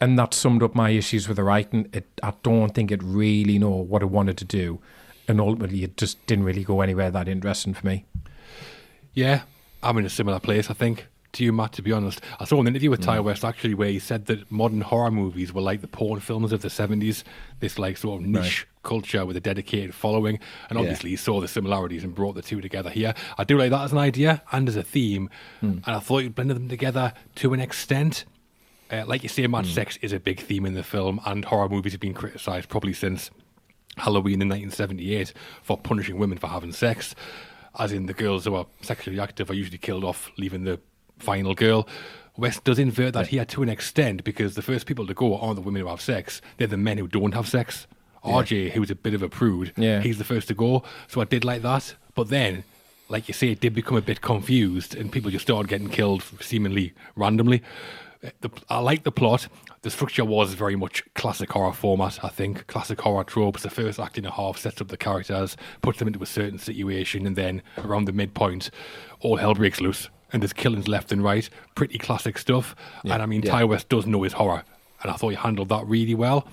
and 0.00 0.18
that 0.18 0.34
summed 0.34 0.62
up 0.62 0.74
my 0.74 0.90
issues 0.90 1.28
with 1.28 1.36
the 1.36 1.42
writing. 1.42 1.88
It, 1.92 2.06
I 2.22 2.34
don't 2.42 2.74
think 2.74 2.90
it 2.90 3.02
really 3.02 3.58
know 3.58 3.70
what 3.70 4.02
it 4.02 4.10
wanted 4.10 4.36
to 4.38 4.44
do, 4.44 4.80
and 5.26 5.40
ultimately 5.40 5.84
it 5.84 5.96
just 5.96 6.24
didn't 6.26 6.44
really 6.44 6.64
go 6.64 6.80
anywhere 6.80 7.10
that 7.10 7.28
interesting 7.28 7.74
for 7.74 7.86
me. 7.86 8.04
Yeah, 9.14 9.42
I'm 9.82 9.96
in 9.98 10.04
a 10.04 10.10
similar 10.10 10.40
place. 10.40 10.70
I 10.70 10.74
think 10.74 11.06
to 11.36 11.44
you, 11.44 11.52
Matt. 11.52 11.72
To 11.72 11.82
be 11.82 11.92
honest, 11.92 12.20
I 12.40 12.44
saw 12.44 12.60
an 12.60 12.66
interview 12.66 12.90
with 12.90 13.00
Ti 13.00 13.06
mm. 13.06 13.24
West 13.24 13.44
actually 13.44 13.74
where 13.74 13.88
he 13.88 13.98
said 13.98 14.26
that 14.26 14.50
modern 14.50 14.80
horror 14.80 15.10
movies 15.10 15.52
were 15.52 15.60
like 15.60 15.80
the 15.80 15.88
porn 15.88 16.20
films 16.20 16.52
of 16.52 16.62
the 16.62 16.68
'70s. 16.68 17.22
This 17.60 17.78
like 17.78 17.96
sort 17.96 18.20
of 18.20 18.26
niche 18.26 18.66
right. 18.66 18.82
culture 18.82 19.24
with 19.24 19.36
a 19.36 19.40
dedicated 19.40 19.94
following, 19.94 20.38
and 20.68 20.78
obviously 20.78 21.10
yeah. 21.10 21.14
he 21.14 21.16
saw 21.16 21.40
the 21.40 21.48
similarities 21.48 22.04
and 22.04 22.14
brought 22.14 22.34
the 22.34 22.42
two 22.42 22.60
together 22.60 22.90
here. 22.90 23.14
I 23.38 23.44
do 23.44 23.56
like 23.56 23.70
that 23.70 23.82
as 23.82 23.92
an 23.92 23.98
idea 23.98 24.42
and 24.52 24.68
as 24.68 24.76
a 24.76 24.82
theme, 24.82 25.30
mm. 25.62 25.82
and 25.86 25.86
I 25.86 26.00
thought 26.00 26.18
you 26.24 26.30
blended 26.30 26.56
them 26.56 26.68
together 26.68 27.12
to 27.36 27.54
an 27.54 27.60
extent. 27.60 28.24
Uh, 28.90 29.04
like 29.04 29.24
you 29.24 29.28
say, 29.28 29.46
mad 29.48 29.64
mm. 29.64 29.74
sex 29.74 29.98
is 30.00 30.12
a 30.12 30.20
big 30.20 30.40
theme 30.40 30.64
in 30.64 30.74
the 30.74 30.82
film, 30.82 31.20
and 31.26 31.44
horror 31.44 31.68
movies 31.68 31.92
have 31.92 32.00
been 32.00 32.14
criticised 32.14 32.68
probably 32.68 32.92
since 32.92 33.30
Halloween 33.96 34.42
in 34.42 34.48
1978 34.48 35.32
for 35.62 35.76
punishing 35.76 36.18
women 36.18 36.38
for 36.38 36.48
having 36.48 36.72
sex. 36.72 37.14
As 37.78 37.92
in, 37.92 38.06
the 38.06 38.14
girls 38.14 38.44
who 38.44 38.54
are 38.54 38.66
sexually 38.80 39.20
active 39.20 39.50
are 39.50 39.54
usually 39.54 39.78
killed 39.78 40.04
off, 40.04 40.30
leaving 40.38 40.64
the 40.64 40.80
final 41.18 41.54
girl. 41.54 41.88
West 42.36 42.64
does 42.64 42.78
invert 42.78 43.14
that 43.14 43.28
here 43.28 43.44
to 43.46 43.62
an 43.62 43.68
extent 43.68 44.22
because 44.24 44.54
the 44.54 44.62
first 44.62 44.86
people 44.86 45.06
to 45.06 45.14
go 45.14 45.38
aren't 45.38 45.56
the 45.56 45.62
women 45.62 45.80
who 45.80 45.88
have 45.88 46.00
sex, 46.00 46.42
they're 46.58 46.66
the 46.66 46.76
men 46.76 46.98
who 46.98 47.08
don't 47.08 47.32
have 47.32 47.48
sex. 47.48 47.86
Yeah. 48.24 48.32
RJ, 48.32 48.70
who's 48.72 48.90
a 48.90 48.94
bit 48.94 49.14
of 49.14 49.22
a 49.22 49.28
prude, 49.28 49.72
yeah. 49.76 50.00
he's 50.00 50.18
the 50.18 50.24
first 50.24 50.48
to 50.48 50.54
go. 50.54 50.82
So 51.06 51.20
I 51.20 51.24
did 51.24 51.44
like 51.44 51.62
that. 51.62 51.94
But 52.14 52.28
then, 52.28 52.64
like 53.08 53.28
you 53.28 53.34
say, 53.34 53.50
it 53.50 53.60
did 53.60 53.72
become 53.72 53.96
a 53.96 54.02
bit 54.02 54.20
confused 54.20 54.94
and 54.94 55.12
people 55.12 55.30
just 55.30 55.44
started 55.44 55.68
getting 55.68 55.88
killed 55.88 56.24
seemingly 56.40 56.92
randomly 57.14 57.62
the, 58.40 58.50
I 58.68 58.78
like 58.78 59.04
the 59.04 59.12
plot. 59.12 59.48
The 59.82 59.90
structure 59.90 60.24
was 60.24 60.54
very 60.54 60.76
much 60.76 61.02
classic 61.14 61.52
horror 61.52 61.72
format, 61.72 62.24
I 62.24 62.28
think. 62.28 62.66
Classic 62.66 63.00
horror 63.00 63.24
tropes. 63.24 63.62
The 63.62 63.70
first 63.70 64.00
act 64.00 64.18
and 64.18 64.26
a 64.26 64.30
half 64.30 64.58
sets 64.58 64.80
up 64.80 64.88
the 64.88 64.96
characters, 64.96 65.56
puts 65.82 65.98
them 65.98 66.08
into 66.08 66.22
a 66.22 66.26
certain 66.26 66.58
situation, 66.58 67.26
and 67.26 67.36
then 67.36 67.62
around 67.78 68.06
the 68.06 68.12
midpoint, 68.12 68.70
all 69.20 69.36
hell 69.36 69.54
breaks 69.54 69.80
loose. 69.80 70.08
And 70.32 70.42
there's 70.42 70.52
killings 70.52 70.88
left 70.88 71.12
and 71.12 71.22
right. 71.22 71.48
Pretty 71.74 71.98
classic 71.98 72.38
stuff. 72.38 72.74
Yeah, 73.04 73.14
and 73.14 73.22
I 73.22 73.26
mean, 73.26 73.42
yeah. 73.42 73.58
Ti 73.58 73.64
West 73.64 73.88
does 73.88 74.06
know 74.06 74.22
his 74.22 74.32
horror. 74.34 74.64
And 75.02 75.10
I 75.10 75.14
thought 75.14 75.28
he 75.28 75.36
handled 75.36 75.68
that 75.68 75.86
really 75.86 76.14
well. 76.14 76.46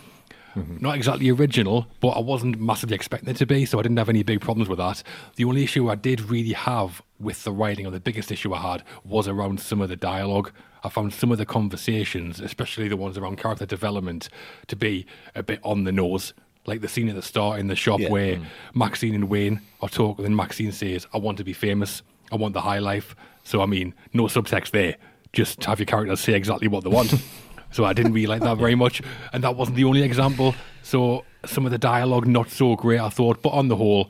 Mm-hmm. 0.55 0.77
Not 0.81 0.95
exactly 0.95 1.29
original, 1.31 1.87
but 1.99 2.09
I 2.09 2.19
wasn't 2.19 2.59
massively 2.59 2.95
expecting 2.95 3.29
it 3.29 3.37
to 3.37 3.45
be, 3.45 3.65
so 3.65 3.79
I 3.79 3.81
didn't 3.81 3.97
have 3.97 4.09
any 4.09 4.21
big 4.21 4.41
problems 4.41 4.69
with 4.69 4.77
that. 4.77 5.01
The 5.35 5.45
only 5.45 5.63
issue 5.63 5.89
I 5.89 5.95
did 5.95 6.21
really 6.21 6.53
have 6.53 7.01
with 7.19 7.43
the 7.43 7.51
writing, 7.51 7.87
or 7.87 7.91
the 7.91 7.99
biggest 7.99 8.31
issue 8.31 8.53
I 8.53 8.59
had, 8.59 8.83
was 9.03 9.27
around 9.27 9.59
some 9.59 9.81
of 9.81 9.89
the 9.89 9.95
dialogue. 9.95 10.51
I 10.83 10.89
found 10.89 11.13
some 11.13 11.31
of 11.31 11.37
the 11.37 11.45
conversations, 11.45 12.39
especially 12.39 12.87
the 12.87 12.97
ones 12.97 13.17
around 13.17 13.37
character 13.37 13.65
development, 13.65 14.29
to 14.67 14.75
be 14.75 15.07
a 15.33 15.41
bit 15.41 15.59
on 15.63 15.85
the 15.85 15.91
nose. 15.91 16.33
Like 16.65 16.81
the 16.81 16.87
scene 16.87 17.09
at 17.09 17.15
the 17.15 17.21
start 17.21 17.59
in 17.59 17.67
the 17.67 17.75
shop 17.75 17.99
yeah. 17.99 18.09
where 18.09 18.35
mm. 18.35 18.45
Maxine 18.73 19.15
and 19.15 19.29
Wayne 19.29 19.59
are 19.81 19.89
talking, 19.89 20.25
and 20.25 20.35
Maxine 20.35 20.71
says, 20.71 21.07
I 21.13 21.17
want 21.17 21.37
to 21.39 21.43
be 21.43 21.53
famous. 21.53 22.03
I 22.33 22.35
want 22.35 22.53
the 22.53 22.61
high 22.61 22.79
life. 22.79 23.15
So, 23.43 23.61
I 23.61 23.65
mean, 23.65 23.93
no 24.11 24.23
subtext 24.23 24.71
there. 24.71 24.95
Just 25.31 25.63
have 25.65 25.79
your 25.79 25.85
characters 25.85 26.19
say 26.19 26.33
exactly 26.33 26.67
what 26.67 26.83
they 26.83 26.89
want. 26.89 27.13
so, 27.71 27.85
I 27.85 27.93
didn't 27.93 28.13
really 28.13 28.27
like 28.27 28.41
that 28.41 28.57
very 28.57 28.75
much. 28.75 29.01
And 29.31 29.43
that 29.43 29.55
wasn't 29.55 29.77
the 29.77 29.85
only 29.85 30.03
example. 30.03 30.55
So, 30.81 31.23
some 31.45 31.65
of 31.65 31.71
the 31.71 31.77
dialogue, 31.77 32.27
not 32.27 32.49
so 32.49 32.75
great, 32.75 32.99
I 32.99 33.09
thought. 33.09 33.41
But 33.41 33.49
on 33.49 33.69
the 33.69 33.75
whole, 33.75 34.09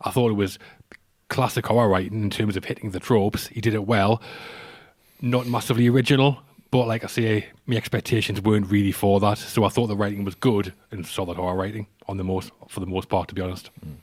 I 0.00 0.10
thought 0.10 0.30
it 0.30 0.34
was 0.34 0.58
classic 1.28 1.66
horror 1.66 1.88
writing 1.88 2.22
in 2.22 2.30
terms 2.30 2.56
of 2.56 2.64
hitting 2.64 2.90
the 2.90 3.00
tropes. 3.00 3.48
He 3.48 3.60
did 3.60 3.74
it 3.74 3.86
well 3.86 4.22
not 5.24 5.46
massively 5.46 5.88
original, 5.88 6.38
but 6.70 6.86
like 6.86 7.02
I 7.02 7.06
say, 7.06 7.46
my 7.66 7.76
expectations 7.76 8.40
weren't 8.40 8.70
really 8.70 8.92
for 8.92 9.20
that. 9.20 9.38
So 9.38 9.64
I 9.64 9.68
thought 9.70 9.86
the 9.86 9.96
writing 9.96 10.24
was 10.24 10.34
good 10.34 10.72
and 10.90 11.06
solid 11.06 11.36
horror 11.36 11.56
writing 11.56 11.86
on 12.06 12.18
the 12.18 12.24
most 12.24 12.52
for 12.68 12.80
the 12.80 12.86
most 12.86 13.08
part, 13.08 13.28
to 13.28 13.34
be 13.34 13.40
honest. 13.40 13.70
Mm. 13.84 13.94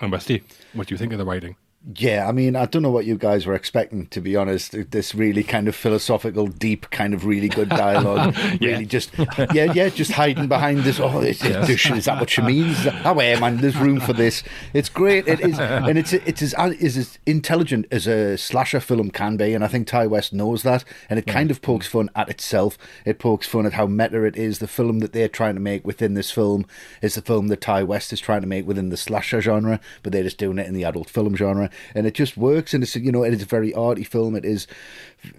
And 0.00 0.12
Westy, 0.12 0.42
what 0.72 0.88
do 0.88 0.94
you 0.94 0.98
think 0.98 1.12
of 1.12 1.18
the 1.18 1.24
writing? 1.24 1.56
Yeah, 1.94 2.28
I 2.28 2.32
mean, 2.32 2.56
I 2.56 2.66
don't 2.66 2.82
know 2.82 2.90
what 2.90 3.06
you 3.06 3.16
guys 3.16 3.46
were 3.46 3.54
expecting, 3.54 4.08
to 4.08 4.20
be 4.20 4.34
honest. 4.34 4.90
This 4.90 5.14
really 5.14 5.44
kind 5.44 5.68
of 5.68 5.76
philosophical, 5.76 6.48
deep, 6.48 6.90
kind 6.90 7.14
of 7.14 7.24
really 7.24 7.48
good 7.48 7.68
dialogue. 7.68 8.34
yeah. 8.60 8.72
Really 8.72 8.84
just, 8.84 9.10
yeah, 9.54 9.72
yeah, 9.72 9.88
just 9.88 10.10
hiding 10.10 10.48
behind 10.48 10.80
this. 10.80 10.98
Oh, 10.98 11.20
this, 11.20 11.42
yes. 11.42 11.68
is 11.70 12.04
that 12.06 12.18
what 12.18 12.30
she 12.30 12.42
means? 12.42 12.76
Oh, 13.04 13.18
yeah, 13.20 13.38
man, 13.38 13.58
there's 13.58 13.76
room 13.76 14.00
for 14.00 14.12
this. 14.12 14.42
It's 14.74 14.88
great. 14.88 15.28
It 15.28 15.40
is, 15.40 15.58
and 15.58 15.96
it's 15.96 16.12
it's 16.12 16.42
as, 16.42 16.54
it's 16.80 16.96
as 16.96 17.18
intelligent 17.26 17.86
as 17.92 18.08
a 18.08 18.36
slasher 18.36 18.80
film 18.80 19.10
can 19.10 19.36
be, 19.36 19.54
and 19.54 19.64
I 19.64 19.68
think 19.68 19.86
Ti 19.86 20.08
West 20.08 20.32
knows 20.32 20.64
that. 20.64 20.84
And 21.08 21.18
it 21.18 21.26
kind 21.26 21.48
mm. 21.48 21.52
of 21.52 21.62
pokes 21.62 21.86
fun 21.86 22.10
at 22.16 22.28
itself. 22.28 22.76
It 23.04 23.20
pokes 23.20 23.46
fun 23.46 23.66
at 23.66 23.74
how 23.74 23.86
meta 23.86 24.24
it 24.24 24.36
is. 24.36 24.58
The 24.58 24.68
film 24.68 24.98
that 24.98 25.12
they're 25.12 25.28
trying 25.28 25.54
to 25.54 25.60
make 25.60 25.86
within 25.86 26.14
this 26.14 26.32
film 26.32 26.66
is 27.00 27.14
the 27.14 27.22
film 27.22 27.48
that 27.48 27.60
Ti 27.60 27.84
West 27.84 28.12
is 28.12 28.20
trying 28.20 28.40
to 28.40 28.48
make 28.48 28.66
within 28.66 28.88
the 28.88 28.96
slasher 28.96 29.40
genre, 29.40 29.80
but 30.02 30.12
they're 30.12 30.24
just 30.24 30.38
doing 30.38 30.58
it 30.58 30.66
in 30.66 30.74
the 30.74 30.84
adult 30.84 31.08
film 31.08 31.36
genre 31.36 31.67
and 31.94 32.06
it 32.06 32.14
just 32.14 32.36
works. 32.36 32.74
And 32.74 32.82
it's 32.82 32.96
you 32.96 33.12
know 33.12 33.24
it 33.24 33.34
is 33.34 33.42
a 33.42 33.46
very 33.46 33.72
arty 33.74 34.04
film. 34.04 34.34
It 34.34 34.44
is 34.44 34.66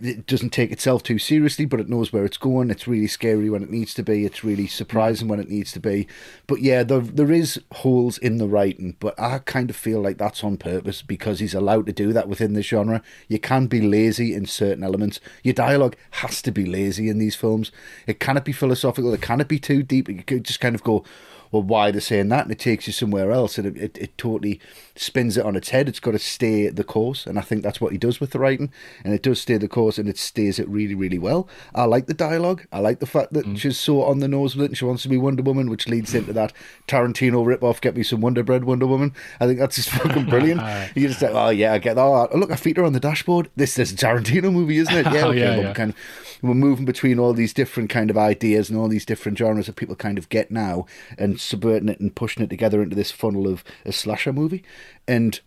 it 0.02 0.26
doesn't 0.26 0.50
take 0.50 0.72
itself 0.72 1.04
too 1.04 1.18
seriously, 1.18 1.66
but 1.66 1.80
it 1.80 1.88
knows 1.88 2.12
where 2.12 2.26
it's 2.26 2.38
going. 2.38 2.70
It's 2.70 2.88
really 2.88 3.08
scary 3.08 3.50
when 3.50 3.64
it 3.64 3.70
needs 3.70 3.94
to 3.94 4.04
be. 4.04 4.26
It's 4.26 4.44
really 4.44 4.68
surprising 4.68 5.28
when 5.28 5.40
it 5.40 5.50
needs 5.50 5.72
to 5.74 5.80
be. 5.80 6.08
But 6.48 6.62
yeah, 6.62 6.84
there 6.84 7.00
there 7.00 7.32
is 7.32 7.62
holes 7.72 8.18
in 8.18 8.38
the 8.38 8.48
writing, 8.48 8.96
but 9.00 9.20
I 9.20 9.40
kind 9.40 9.70
of 9.70 9.76
feel 9.76 10.02
like 10.02 10.18
that's 10.18 10.44
on 10.44 10.58
purpose 10.58 11.02
because 11.02 11.40
he's 11.40 11.54
allowed 11.54 11.86
to 11.86 11.94
do 11.94 12.12
that 12.14 12.28
within 12.28 12.54
the 12.54 12.62
genre. 12.62 13.02
You 13.28 13.40
can 13.40 13.68
be 13.68 13.82
lazy 13.82 14.34
in 14.34 14.46
certain 14.46 14.84
elements. 14.84 15.20
Your 15.44 15.54
dialogue 15.54 15.96
has 16.12 16.42
to 16.44 16.52
be 16.52 16.66
lazy 16.66 17.10
in 17.10 17.20
these 17.20 17.36
films. 17.36 17.72
It 18.06 18.20
cannot 18.20 18.46
be 18.46 18.52
philosophical. 18.52 19.14
It 19.14 19.22
cannot 19.22 19.48
be 19.48 19.60
too 19.60 19.84
deep. 19.84 20.10
You 20.10 20.24
could 20.24 20.44
just 20.44 20.60
kind 20.60 20.76
of 20.76 20.84
go 20.84 21.06
well, 21.52 21.64
why 21.64 21.90
are 21.90 21.92
they're 21.92 22.02
saying 22.02 22.30
that, 22.30 22.44
and 22.44 22.52
it 22.52 22.60
takes 22.60 22.86
you 22.86 22.94
somewhere 22.94 23.32
else, 23.32 23.58
and 23.58 23.66
it, 23.66 23.78
it, 23.78 23.98
it 23.98 24.18
totally 24.18 24.60
spins 25.00 25.38
it 25.38 25.46
on 25.46 25.56
its 25.56 25.70
head. 25.70 25.88
It's 25.88 26.00
got 26.00 26.12
to 26.12 26.20
stay 26.20 26.68
the 26.70 26.84
course, 26.84 27.26
and 27.26 27.40
I 27.40 27.42
think 27.42 27.64
that's 27.64 27.80
what 27.80 27.92
he 27.92 27.98
does 27.98 28.20
with 28.20 28.32
the 28.32 28.40
writing, 28.40 28.72
and 29.04 29.14
it 29.14 29.24
does 29.24 29.40
stay 29.42 29.58
the 29.58 29.68
course, 29.68 29.98
and 29.98 30.10
it 30.10 30.18
stays 30.18 30.60
it 30.60 30.68
really, 30.68 30.96
really 30.96 31.20
well. 31.20 31.48
I 31.74 31.86
like 31.86 32.08
the 32.08 32.14
dialogue. 32.14 32.66
I 32.72 32.80
like 32.80 33.00
the 33.00 33.06
fact 33.06 33.34
that 33.34 33.46
mm. 33.46 33.58
she's 33.58 33.78
so 33.78 34.04
on 34.04 34.20
the 34.20 34.28
nose 34.28 34.56
with 34.56 34.66
it, 34.66 34.70
and 34.70 34.78
she 34.78 34.86
wants 34.86 35.04
to 35.04 35.10
be 35.10 35.18
Wonder 35.18 35.44
Woman, 35.44 35.70
which 35.70 35.88
leads 35.88 36.14
into 36.14 36.34
that 36.34 36.54
Tarantino 36.88 37.46
rip 37.46 37.64
off, 37.64 37.82
"Get 37.82 37.96
me 37.96 38.04
some 38.04 38.22
Wonder 38.22 38.44
Bread, 38.44 38.66
Wonder 38.66 38.88
Woman." 38.88 39.14
I 39.40 39.48
think 39.48 39.60
that's 39.60 39.78
just 39.78 39.90
fucking 39.90 40.26
brilliant. 40.26 40.62
you 40.96 41.08
just 41.08 41.20
say, 41.20 41.30
"Oh 41.32 41.50
yeah, 41.50 41.74
I 41.74 41.78
get 41.78 41.96
that." 41.96 42.02
Oh, 42.02 42.30
look, 42.38 42.52
I 42.52 42.56
feet 42.56 42.78
her 42.78 42.84
on 42.84 42.94
the 42.94 43.00
dashboard. 43.00 43.50
This 43.56 43.80
is 43.80 43.94
a 43.94 43.96
Tarantino 43.96 44.52
movie, 44.52 44.78
isn't 44.78 44.96
it? 44.96 45.08
Yeah, 45.10 45.26
okay, 45.26 45.40
yeah, 45.40 45.56
yeah. 45.56 45.74
Kind 45.74 45.92
of, 45.92 45.96
we're 46.44 46.54
moving 46.54 46.86
between 46.86 47.20
all 47.20 47.34
these 47.34 47.52
different 47.52 47.90
kind 47.90 48.10
of 48.10 48.18
ideas 48.18 48.70
and 48.70 48.78
all 48.78 48.88
these 48.88 49.06
different 49.06 49.38
genres 49.38 49.66
that 49.66 49.76
people 49.76 49.96
kind 49.96 50.18
of 50.18 50.30
get 50.30 50.52
now, 50.52 50.86
and 51.18 51.40
subverting 51.40 51.90
it 51.90 52.00
and 52.00 52.14
pushing 52.14 52.44
it 52.44 52.50
together 52.50 52.82
into 52.82 52.96
this 52.96 53.12
funnel 53.12 53.48
of 53.48 53.64
a 53.86 53.92
slasher 53.92 54.32
movie. 54.32 54.64
And 55.08 55.40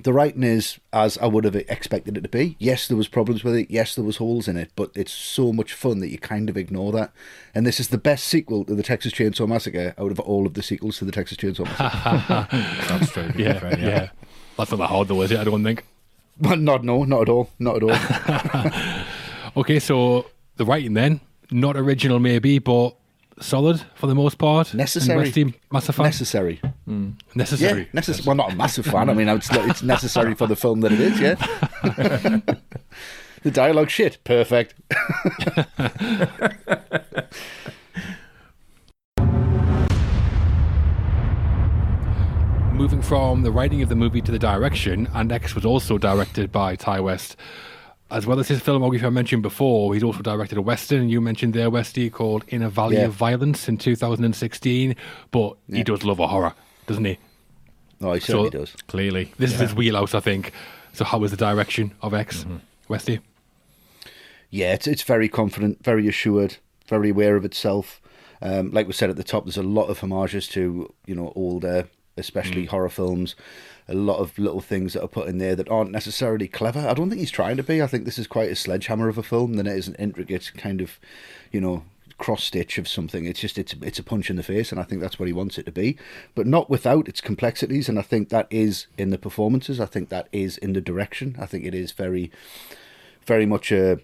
the 0.00 0.12
writing 0.12 0.42
is 0.42 0.78
as 0.92 1.16
I 1.18 1.26
would 1.26 1.44
have 1.44 1.54
expected 1.54 2.16
it 2.16 2.22
to 2.22 2.28
be. 2.28 2.56
Yes, 2.58 2.88
there 2.88 2.96
was 2.96 3.08
problems 3.08 3.44
with 3.44 3.54
it. 3.54 3.70
Yes, 3.70 3.94
there 3.94 4.04
was 4.04 4.16
holes 4.16 4.48
in 4.48 4.56
it, 4.56 4.70
but 4.74 4.90
it's 4.94 5.12
so 5.12 5.52
much 5.52 5.72
fun 5.72 6.00
that 6.00 6.08
you 6.08 6.18
kind 6.18 6.48
of 6.48 6.56
ignore 6.56 6.92
that. 6.92 7.12
And 7.54 7.66
this 7.66 7.78
is 7.78 7.88
the 7.88 7.98
best 7.98 8.26
sequel 8.26 8.64
to 8.64 8.74
the 8.74 8.82
Texas 8.82 9.12
Chainsaw 9.12 9.46
Massacre 9.46 9.94
out 9.96 10.10
of 10.10 10.18
all 10.20 10.46
of 10.46 10.54
the 10.54 10.62
sequels 10.62 10.98
to 10.98 11.04
the 11.04 11.12
Texas 11.12 11.38
Chainsaw 11.38 11.64
Massacre. 11.64 12.48
That's 12.88 13.12
true. 13.12 13.32
Yeah, 13.36 13.64
right, 13.64 13.78
yeah. 13.78 13.86
yeah. 13.86 14.08
That's 14.56 14.70
not 14.70 14.78
that 14.78 14.86
hard 14.86 15.08
though, 15.08 15.22
is 15.22 15.30
it? 15.30 15.38
I 15.38 15.44
don't 15.44 15.62
think. 15.62 15.84
Well, 16.40 16.56
not 16.56 16.82
no, 16.82 17.04
not 17.04 17.22
at 17.22 17.28
all, 17.28 17.50
not 17.58 17.76
at 17.76 17.82
all. 17.84 19.02
okay, 19.60 19.78
so 19.78 20.26
the 20.56 20.64
writing 20.64 20.94
then, 20.94 21.20
not 21.50 21.76
original 21.76 22.18
maybe, 22.18 22.58
but 22.58 22.96
solid 23.40 23.82
for 23.94 24.06
the 24.06 24.14
most 24.14 24.38
part. 24.38 24.74
Necessary. 24.74 25.24
Westy, 25.24 25.54
massive 25.72 25.94
fan. 25.94 26.04
Necessary. 26.06 26.60
Mm. 26.88 27.14
Necessary. 27.34 27.88
Yeah, 27.92 28.00
necess- 28.00 28.26
Well, 28.26 28.36
not 28.36 28.52
a 28.52 28.56
massive 28.56 28.86
fan. 28.86 29.08
I 29.10 29.14
mean, 29.14 29.28
it's, 29.28 29.48
it's 29.50 29.82
necessary 29.82 30.34
for 30.34 30.46
the 30.46 30.56
film 30.56 30.80
that 30.82 30.92
it 30.92 31.00
is. 31.00 31.20
Yeah. 31.20 31.34
the 33.42 33.50
dialogue 33.50 33.90
shit. 33.90 34.18
Perfect. 34.24 34.74
Moving 42.72 43.02
from 43.02 43.42
the 43.42 43.52
writing 43.52 43.82
of 43.82 43.88
the 43.88 43.94
movie 43.94 44.20
to 44.20 44.32
the 44.32 44.38
direction, 44.38 45.08
and 45.14 45.30
X 45.30 45.54
was 45.54 45.64
also 45.64 45.96
directed 45.96 46.50
by 46.50 46.74
Ti 46.74 46.98
West 47.00 47.36
as 48.10 48.26
well 48.26 48.38
as 48.38 48.48
his 48.48 48.60
filmography 48.60 49.02
I 49.02 49.10
mentioned 49.10 49.42
before, 49.42 49.94
he's 49.94 50.02
also 50.02 50.20
directed 50.20 50.58
a 50.58 50.62
western. 50.62 51.08
You 51.08 51.20
mentioned 51.20 51.54
there, 51.54 51.70
Westy, 51.70 52.10
called 52.10 52.44
In 52.48 52.62
a 52.62 52.68
Valley 52.68 52.96
yeah. 52.96 53.06
of 53.06 53.12
Violence 53.12 53.68
in 53.68 53.78
2016. 53.78 54.94
But 55.30 55.56
yeah. 55.68 55.76
he 55.76 55.84
does 55.84 56.04
love 56.04 56.20
a 56.20 56.26
horror, 56.26 56.54
doesn't 56.86 57.04
he? 57.04 57.18
No, 58.00 58.12
he 58.12 58.20
certainly 58.20 58.50
so, 58.50 58.58
does. 58.58 58.72
Clearly, 58.88 59.32
this 59.38 59.50
yeah. 59.50 59.56
is 59.56 59.60
his 59.60 59.74
wheelhouse, 59.74 60.14
I 60.14 60.20
think. 60.20 60.52
So, 60.92 61.04
how 61.04 61.18
was 61.18 61.30
the 61.30 61.36
direction 61.36 61.92
of 62.02 62.14
X, 62.14 62.44
mm-hmm. 62.44 62.56
Westy? 62.88 63.20
Yeah, 64.50 64.74
it's 64.74 64.86
it's 64.86 65.02
very 65.02 65.28
confident, 65.28 65.82
very 65.82 66.06
assured, 66.06 66.58
very 66.86 67.10
aware 67.10 67.36
of 67.36 67.44
itself. 67.44 68.00
Um, 68.42 68.70
like 68.70 68.86
we 68.86 68.92
said 68.92 69.10
at 69.10 69.16
the 69.16 69.24
top, 69.24 69.44
there's 69.44 69.56
a 69.56 69.62
lot 69.62 69.86
of 69.86 69.98
homages 69.98 70.46
to 70.48 70.92
you 71.06 71.14
know 71.14 71.32
older, 71.34 71.88
especially 72.16 72.64
mm. 72.64 72.68
horror 72.68 72.90
films 72.90 73.34
a 73.86 73.94
lot 73.94 74.18
of 74.18 74.38
little 74.38 74.60
things 74.60 74.94
that 74.94 75.02
are 75.02 75.08
put 75.08 75.28
in 75.28 75.38
there 75.38 75.54
that 75.56 75.68
aren't 75.68 75.90
necessarily 75.90 76.48
clever. 76.48 76.80
I 76.80 76.94
don't 76.94 77.10
think 77.10 77.20
he's 77.20 77.30
trying 77.30 77.56
to 77.58 77.62
be. 77.62 77.82
I 77.82 77.86
think 77.86 78.04
this 78.04 78.18
is 78.18 78.26
quite 78.26 78.50
a 78.50 78.56
sledgehammer 78.56 79.08
of 79.08 79.18
a 79.18 79.22
film 79.22 79.54
than 79.54 79.66
it 79.66 79.76
is 79.76 79.88
an 79.88 79.96
intricate 79.96 80.52
kind 80.56 80.80
of, 80.80 80.98
you 81.52 81.60
know, 81.60 81.84
cross 82.16 82.44
stitch 82.44 82.78
of 82.78 82.88
something. 82.88 83.26
It's 83.26 83.40
just 83.40 83.58
it's 83.58 83.74
it's 83.82 83.98
a 83.98 84.02
punch 84.02 84.30
in 84.30 84.36
the 84.36 84.42
face, 84.42 84.70
and 84.72 84.80
I 84.80 84.84
think 84.84 85.00
that's 85.00 85.18
what 85.18 85.26
he 85.26 85.32
wants 85.32 85.58
it 85.58 85.66
to 85.66 85.72
be, 85.72 85.98
but 86.34 86.46
not 86.46 86.70
without 86.70 87.08
its 87.08 87.20
complexities. 87.20 87.88
And 87.88 87.98
I 87.98 88.02
think 88.02 88.30
that 88.30 88.46
is 88.50 88.86
in 88.96 89.10
the 89.10 89.18
performances. 89.18 89.80
I 89.80 89.86
think 89.86 90.08
that 90.08 90.28
is 90.32 90.56
in 90.58 90.72
the 90.72 90.80
direction. 90.80 91.36
I 91.38 91.46
think 91.46 91.64
it 91.64 91.74
is 91.74 91.92
very, 91.92 92.30
very 93.26 93.44
much 93.44 93.70
a 93.70 94.00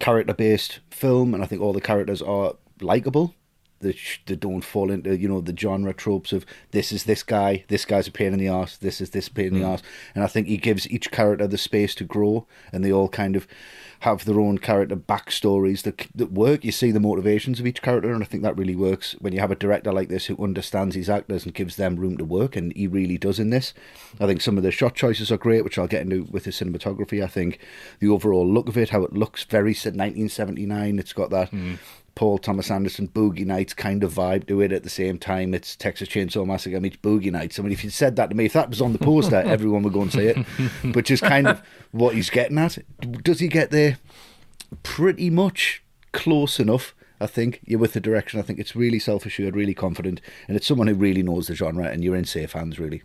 character 0.00 0.34
based 0.34 0.80
film, 0.90 1.34
and 1.34 1.42
I 1.42 1.46
think 1.46 1.62
all 1.62 1.72
the 1.72 1.80
characters 1.80 2.20
are 2.20 2.54
likable 2.80 3.34
that, 3.84 3.96
that 4.26 4.40
don't 4.40 4.62
fall 4.62 4.90
into 4.90 5.16
you 5.16 5.28
know 5.28 5.40
the 5.40 5.56
genre 5.56 5.94
tropes 5.94 6.32
of 6.32 6.44
this 6.72 6.90
is 6.90 7.04
this 7.04 7.22
guy, 7.22 7.64
this 7.68 7.84
guy's 7.84 8.08
a 8.08 8.12
pain 8.12 8.32
in 8.32 8.38
the 8.38 8.48
ass, 8.48 8.76
this 8.76 9.00
is 9.00 9.10
this 9.10 9.28
pain 9.28 9.48
in 9.48 9.54
the 9.54 9.60
mm. 9.60 9.74
ass, 9.74 9.82
and 10.14 10.24
I 10.24 10.26
think 10.26 10.48
he 10.48 10.56
gives 10.56 10.90
each 10.90 11.10
character 11.10 11.46
the 11.46 11.58
space 11.58 11.94
to 11.96 12.04
grow, 12.04 12.46
and 12.72 12.84
they 12.84 12.92
all 12.92 13.08
kind 13.08 13.36
of 13.36 13.46
have 14.00 14.24
their 14.24 14.40
own 14.40 14.58
character 14.58 14.96
backstories 14.96 15.82
that 15.82 16.06
that 16.14 16.32
work. 16.32 16.64
You 16.64 16.72
see 16.72 16.90
the 16.90 17.00
motivations 17.00 17.60
of 17.60 17.66
each 17.66 17.82
character, 17.82 18.12
and 18.12 18.22
I 18.22 18.26
think 18.26 18.42
that 18.42 18.58
really 18.58 18.76
works 18.76 19.14
when 19.20 19.32
you 19.32 19.40
have 19.40 19.50
a 19.50 19.56
director 19.56 19.92
like 19.92 20.08
this 20.08 20.26
who 20.26 20.42
understands 20.42 20.96
his 20.96 21.08
actors 21.08 21.44
and 21.44 21.54
gives 21.54 21.76
them 21.76 21.96
room 21.96 22.16
to 22.18 22.24
work, 22.24 22.56
and 22.56 22.72
he 22.76 22.86
really 22.86 23.18
does 23.18 23.38
in 23.38 23.50
this. 23.50 23.72
I 24.18 24.26
think 24.26 24.40
some 24.40 24.56
of 24.56 24.62
the 24.62 24.70
shot 24.70 24.94
choices 24.94 25.30
are 25.30 25.38
great, 25.38 25.64
which 25.64 25.78
I'll 25.78 25.86
get 25.86 26.02
into 26.02 26.24
with 26.24 26.44
the 26.44 26.50
cinematography. 26.50 27.22
I 27.22 27.28
think 27.28 27.58
the 28.00 28.08
overall 28.08 28.46
look 28.46 28.68
of 28.68 28.76
it, 28.76 28.90
how 28.90 29.04
it 29.04 29.12
looks 29.12 29.44
very 29.44 29.74
1979. 29.74 30.98
It's 30.98 31.12
got 31.12 31.30
that. 31.30 31.50
Mm 31.50 31.78
Paul 32.14 32.38
Thomas 32.38 32.70
Anderson 32.70 33.08
Boogie 33.08 33.46
Nights 33.46 33.74
kind 33.74 34.04
of 34.04 34.14
vibe 34.14 34.46
to 34.46 34.60
it 34.60 34.72
at 34.72 34.82
the 34.82 34.90
same 34.90 35.18
time. 35.18 35.54
It's 35.54 35.74
Texas 35.74 36.08
Chainsaw 36.08 36.46
Massacre 36.46 36.80
meets 36.80 36.96
Boogie 36.96 37.32
Nights. 37.32 37.58
I 37.58 37.62
mean, 37.62 37.72
if 37.72 37.82
you 37.82 37.90
said 37.90 38.16
that 38.16 38.30
to 38.30 38.36
me, 38.36 38.44
if 38.46 38.52
that 38.52 38.70
was 38.70 38.80
on 38.80 38.92
the 38.92 38.98
poster, 38.98 39.36
everyone 39.46 39.82
would 39.82 39.92
go 39.92 40.02
and 40.02 40.12
say 40.12 40.28
it. 40.28 40.94
Which 40.94 41.10
is 41.10 41.20
kind 41.20 41.48
of 41.48 41.62
what 41.92 42.14
he's 42.14 42.30
getting 42.30 42.58
at. 42.58 42.78
Does 43.22 43.40
he 43.40 43.48
get 43.48 43.70
there? 43.70 43.98
Pretty 44.82 45.30
much 45.30 45.82
close 46.12 46.60
enough. 46.60 46.94
I 47.20 47.26
think 47.26 47.60
you're 47.64 47.78
with 47.78 47.92
the 47.92 48.00
direction. 48.00 48.38
I 48.38 48.42
think 48.42 48.58
it's 48.58 48.76
really 48.76 48.98
self 48.98 49.24
assured, 49.26 49.56
really 49.56 49.74
confident, 49.74 50.20
and 50.46 50.56
it's 50.56 50.66
someone 50.66 50.88
who 50.88 50.94
really 50.94 51.22
knows 51.22 51.46
the 51.46 51.54
genre, 51.54 51.86
and 51.86 52.02
you're 52.02 52.16
in 52.16 52.24
safe 52.24 52.52
hands, 52.52 52.78
really. 52.78 53.02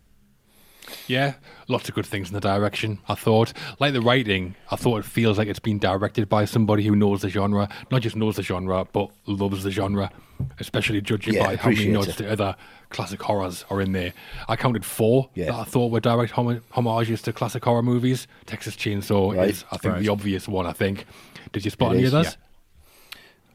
Yeah, 1.08 1.36
lots 1.67 1.89
of 1.89 1.96
good 1.96 2.05
things 2.05 2.29
in 2.29 2.34
the 2.34 2.41
direction. 2.41 3.00
I 3.08 3.15
thought, 3.15 3.53
like 3.79 3.93
the 3.93 4.01
writing, 4.01 4.55
I 4.72 4.75
thought 4.75 5.00
it 5.00 5.05
feels 5.05 5.38
like 5.38 5.48
it's 5.48 5.60
been 5.60 5.79
directed 5.79 6.29
by 6.29 6.46
somebody 6.46 6.84
who 6.84 6.96
knows 6.96 7.22
the 7.22 7.29
genre, 7.29 7.69
not 7.91 8.01
just 8.01 8.15
knows 8.15 8.36
the 8.36 8.43
genre, 8.43 8.88
but 8.91 9.10
loves 9.25 9.63
the 9.63 9.72
genre. 9.72 10.12
Especially 10.60 11.01
judging 11.01 11.34
yeah, 11.34 11.48
by 11.48 11.55
how 11.58 11.69
many 11.69 11.89
nods 11.89 12.15
to 12.15 12.31
other 12.31 12.55
classic 12.89 13.22
horrors 13.22 13.65
are 13.69 13.81
in 13.81 13.91
there. 13.91 14.13
I 14.48 14.55
counted 14.55 14.86
four 14.86 15.29
yeah. 15.36 15.48
that 15.48 15.55
I 15.55 15.63
thought 15.65 15.91
were 15.91 16.00
direct 16.00 16.31
hom- 16.31 16.63
homages 16.72 17.22
to 17.24 17.34
classic 17.34 17.65
horror 17.65 17.84
movies. 17.84 18.25
Texas 18.46 18.77
Chainsaw 18.77 19.36
right. 19.36 19.50
is, 19.50 19.65
I 19.69 19.75
think, 19.75 19.96
right. 19.96 20.03
the 20.03 20.10
obvious 20.10 20.48
one. 20.48 20.65
I 20.65 20.72
think. 20.72 21.05
Did 21.51 21.65
you 21.65 21.72
spot 21.72 21.91
it 21.91 21.96
any 21.96 22.03
is, 22.05 22.13
of 22.13 22.24
those? 22.24 22.38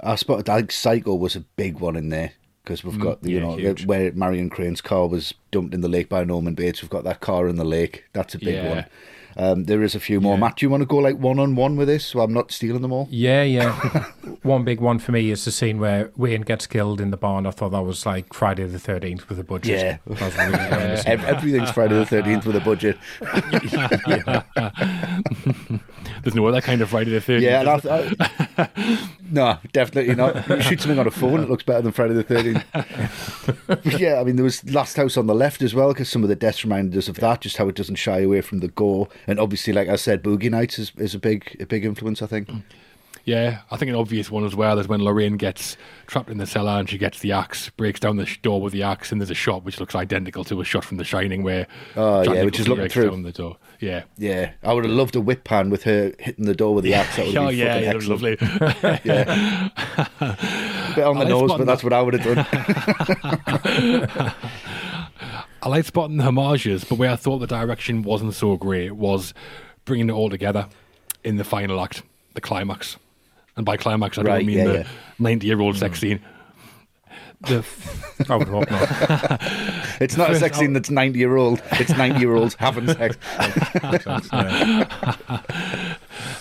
Yeah. 0.02 0.12
I 0.12 0.14
spotted. 0.16 0.48
I 0.50 0.58
think 0.58 0.72
Psycho 0.72 1.14
was 1.14 1.36
a 1.36 1.40
big 1.40 1.78
one 1.78 1.96
in 1.96 2.10
there 2.10 2.32
because 2.62 2.84
we've 2.84 2.94
mm, 2.94 3.02
got 3.02 3.24
you 3.24 3.36
yeah, 3.36 3.72
know 3.72 3.74
where 3.86 4.12
Marion 4.12 4.50
Crane's 4.50 4.80
car 4.80 5.06
was 5.06 5.34
dumped 5.54 5.72
in 5.72 5.82
the 5.82 5.88
lake 5.88 6.08
by 6.08 6.24
Norman 6.24 6.54
Bates. 6.54 6.82
We've 6.82 6.90
got 6.90 7.04
that 7.04 7.20
car 7.20 7.46
in 7.46 7.54
the 7.54 7.64
lake. 7.64 8.06
That's 8.12 8.34
a 8.34 8.38
big 8.38 8.56
yeah. 8.56 8.68
one. 8.68 8.84
Um, 9.36 9.64
there 9.64 9.82
is 9.82 9.94
a 9.94 10.00
few 10.00 10.20
more. 10.20 10.34
Yeah. 10.34 10.40
Matt, 10.40 10.56
do 10.56 10.66
you 10.66 10.70
want 10.70 10.82
to 10.82 10.86
go 10.86 10.98
like 10.98 11.18
one 11.18 11.38
on 11.38 11.54
one 11.56 11.76
with 11.76 11.88
this? 11.88 12.06
So 12.06 12.20
I'm 12.20 12.32
not 12.32 12.52
stealing 12.52 12.82
them 12.82 12.92
all. 12.92 13.08
Yeah, 13.10 13.42
yeah. 13.42 13.72
one 14.42 14.64
big 14.64 14.80
one 14.80 14.98
for 14.98 15.12
me 15.12 15.30
is 15.30 15.44
the 15.44 15.50
scene 15.50 15.80
where 15.80 16.10
Wayne 16.16 16.42
gets 16.42 16.66
killed 16.66 17.00
in 17.00 17.10
the 17.10 17.16
barn. 17.16 17.46
I 17.46 17.50
thought 17.50 17.70
that 17.70 17.82
was 17.82 18.06
like 18.06 18.32
Friday 18.32 18.64
the 18.64 18.78
13th 18.78 19.28
with 19.28 19.40
a 19.40 19.44
budget. 19.44 19.80
Yeah, 19.80 19.98
really 20.06 20.14
everything's 21.06 21.70
Friday 21.70 21.94
the 21.94 22.04
13th 22.04 22.46
with 22.46 22.56
a 22.56 22.60
budget. 22.60 22.98
There's 26.22 26.34
no 26.34 26.46
other 26.46 26.60
kind 26.60 26.80
of 26.80 26.90
Friday 26.90 27.10
the 27.10 27.20
13th. 27.20 27.40
Yeah, 27.40 27.80
I, 28.56 28.68
no, 29.30 29.58
definitely 29.72 30.14
not. 30.14 30.48
You 30.48 30.62
shoot 30.62 30.80
something 30.80 30.98
on 30.98 31.06
a 31.06 31.10
phone, 31.10 31.40
it 31.40 31.50
looks 31.50 31.64
better 31.64 31.82
than 31.82 31.92
Friday 31.92 32.14
the 32.14 32.24
13th. 32.24 33.98
yeah, 33.98 34.20
I 34.20 34.24
mean, 34.24 34.36
there 34.36 34.44
was 34.44 34.64
Last 34.72 34.96
House 34.96 35.16
on 35.16 35.26
the 35.26 35.34
Left 35.34 35.43
as 35.62 35.74
well, 35.74 35.88
because 35.88 36.08
some 36.08 36.22
of 36.22 36.28
the 36.28 36.36
deaths 36.36 36.64
reminded 36.64 36.96
us 36.96 37.08
of 37.08 37.16
that, 37.16 37.40
just 37.42 37.56
how 37.56 37.68
it 37.68 37.74
doesn't 37.74 37.96
shy 37.96 38.20
away 38.20 38.40
from 38.40 38.58
the 38.58 38.68
gore. 38.68 39.08
And 39.26 39.38
obviously, 39.38 39.72
like 39.72 39.88
I 39.88 39.96
said, 39.96 40.22
Boogie 40.22 40.50
Nights 40.50 40.78
is, 40.78 40.92
is 40.96 41.14
a 41.14 41.18
big 41.18 41.56
a 41.60 41.66
big 41.66 41.84
influence, 41.84 42.22
I 42.22 42.26
think. 42.26 42.48
Yeah, 43.24 43.60
I 43.70 43.78
think 43.78 43.88
an 43.88 43.94
obvious 43.94 44.30
one 44.30 44.44
as 44.44 44.54
well 44.54 44.78
is 44.78 44.86
when 44.86 45.02
Lorraine 45.02 45.38
gets 45.38 45.78
trapped 46.06 46.28
in 46.28 46.36
the 46.36 46.46
cellar 46.46 46.72
and 46.72 46.88
she 46.88 46.98
gets 46.98 47.20
the 47.20 47.32
axe, 47.32 47.70
breaks 47.70 47.98
down 47.98 48.16
the 48.16 48.28
door 48.42 48.60
with 48.60 48.74
the 48.74 48.82
axe, 48.82 49.10
and 49.12 49.20
there's 49.20 49.30
a 49.30 49.34
shot 49.34 49.64
which 49.64 49.80
looks 49.80 49.94
identical 49.94 50.44
to 50.44 50.60
a 50.60 50.64
shot 50.64 50.84
from 50.84 50.98
The 50.98 51.04
Shining 51.04 51.42
where 51.42 51.66
oh 51.96 52.22
Jack 52.22 52.34
yeah, 52.34 52.44
which 52.44 52.60
is 52.60 52.68
looking 52.68 52.88
through 52.88 53.22
the 53.22 53.32
door. 53.32 53.56
Yeah, 53.80 54.02
yeah. 54.18 54.52
I 54.62 54.74
would 54.74 54.84
have 54.84 54.92
loved 54.92 55.16
a 55.16 55.22
whip 55.22 55.44
pan 55.44 55.70
with 55.70 55.84
her 55.84 56.12
hitting 56.18 56.44
the 56.44 56.54
door 56.54 56.74
with 56.74 56.84
the 56.84 56.92
axe. 56.92 57.16
That 57.16 57.26
would 57.26 57.36
oh 57.38 57.48
yeah, 57.48 57.78
yeah, 57.78 57.94
excellent. 57.94 58.22
lovely. 58.22 58.36
yeah, 59.04 59.70
a 60.20 60.92
bit 60.94 61.04
on 61.04 61.18
the 61.18 61.24
nose, 61.24 61.50
but 61.56 61.64
that's 61.64 61.82
what 61.82 61.94
I 61.94 62.02
would 62.02 62.14
have 62.14 62.46
done. 63.64 64.34
I 65.62 65.68
like 65.68 65.84
spotting 65.84 66.16
the 66.16 66.24
homages, 66.24 66.84
but 66.84 66.96
where 66.96 67.10
I 67.10 67.16
thought 67.16 67.38
the 67.38 67.46
direction 67.46 68.02
wasn't 68.02 68.34
so 68.34 68.56
great 68.56 68.92
was 68.92 69.34
bringing 69.84 70.08
it 70.08 70.12
all 70.12 70.30
together 70.30 70.68
in 71.22 71.36
the 71.36 71.44
final 71.44 71.80
act, 71.80 72.02
the 72.34 72.40
climax. 72.40 72.96
And 73.56 73.64
by 73.64 73.76
climax, 73.76 74.18
I 74.18 74.22
right, 74.22 74.38
don't 74.38 74.46
mean 74.46 74.58
yeah, 74.58 74.64
the 74.64 74.86
90 75.18 75.46
yeah. 75.46 75.54
year 75.54 75.60
old 75.60 75.76
sex 75.76 75.98
mm. 75.98 76.00
scene. 76.00 76.20
The 77.42 77.64
I 78.28 78.36
would 78.36 78.48
hope 78.48 78.70
not. 78.70 78.88
it's 80.00 80.16
not 80.16 80.30
a 80.30 80.36
sex 80.36 80.58
scene 80.58 80.72
that's 80.72 80.90
90 80.90 81.18
year 81.18 81.36
old. 81.36 81.62
It's 81.72 81.90
90 81.96 82.20
year 82.20 82.34
olds 82.34 82.54
having 82.54 82.86
sex. 82.86 83.16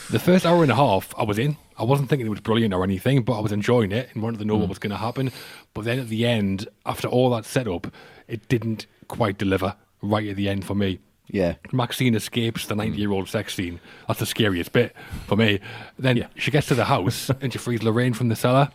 the 0.10 0.20
first 0.20 0.46
hour 0.46 0.64
and 0.64 0.72
a 0.72 0.76
half, 0.76 1.14
I 1.18 1.24
was 1.24 1.38
in. 1.40 1.58
I 1.78 1.84
wasn't 1.84 2.10
thinking 2.10 2.28
it 2.28 2.30
was 2.30 2.40
brilliant 2.40 2.74
or 2.74 2.84
anything, 2.84 3.24
but 3.24 3.34
I 3.34 3.42
was 3.42 3.52
enjoying 3.52 3.92
it 3.92 4.10
and 4.14 4.24
wanted 4.24 4.40
to 4.40 4.46
know 4.46 4.56
what 4.56 4.70
was 4.70 4.80
going 4.80 4.92
to 4.92 4.98
happen. 4.98 5.32
But 5.74 5.86
then 5.86 6.00
at 6.00 6.08
the 6.08 6.26
end, 6.26 6.68
after 6.86 7.08
all 7.08 7.30
that 7.32 7.46
setup, 7.46 7.88
it 8.34 8.50
didn't 8.50 8.88
quite 9.08 9.38
deliver 9.38 9.76
right 10.02 10.28
at 10.28 10.36
the 10.36 10.50
end 10.50 10.66
for 10.66 10.74
me. 10.74 11.00
Yeah. 11.28 11.56
Maxine 11.72 12.16
escapes 12.16 12.66
the 12.66 12.74
mm. 12.74 12.80
90 12.80 12.98
year 12.98 13.12
old 13.12 13.30
sex 13.30 13.54
scene. 13.54 13.80
That's 14.08 14.20
the 14.20 14.26
scariest 14.26 14.74
bit 14.74 14.96
for 15.28 15.36
me. 15.36 15.60
Then 16.00 16.28
she 16.36 16.50
gets 16.50 16.68
to 16.68 16.76
the 16.76 16.86
house 16.86 17.30
and 17.42 17.54
she 17.54 17.60
frees 17.60 17.84
Lorraine 17.84 18.14
from 18.14 18.30
the 18.30 18.36
cellar. 18.36 18.70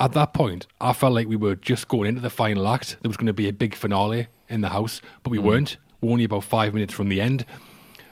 At 0.00 0.12
that 0.12 0.34
point, 0.34 0.66
I 0.80 0.92
felt 0.92 1.14
like 1.14 1.28
we 1.28 1.36
were 1.36 1.54
just 1.54 1.86
going 1.86 2.08
into 2.08 2.20
the 2.20 2.28
final 2.28 2.66
act. 2.66 2.96
There 3.02 3.08
was 3.08 3.16
going 3.16 3.28
to 3.28 3.32
be 3.32 3.48
a 3.48 3.52
big 3.52 3.76
finale 3.76 4.26
in 4.48 4.60
the 4.60 4.70
house, 4.70 5.00
but 5.22 5.30
we 5.30 5.38
mm. 5.38 5.44
weren't. 5.44 5.76
We're 6.00 6.10
only 6.10 6.24
about 6.24 6.44
five 6.44 6.74
minutes 6.74 6.92
from 6.92 7.08
the 7.08 7.20
end. 7.20 7.46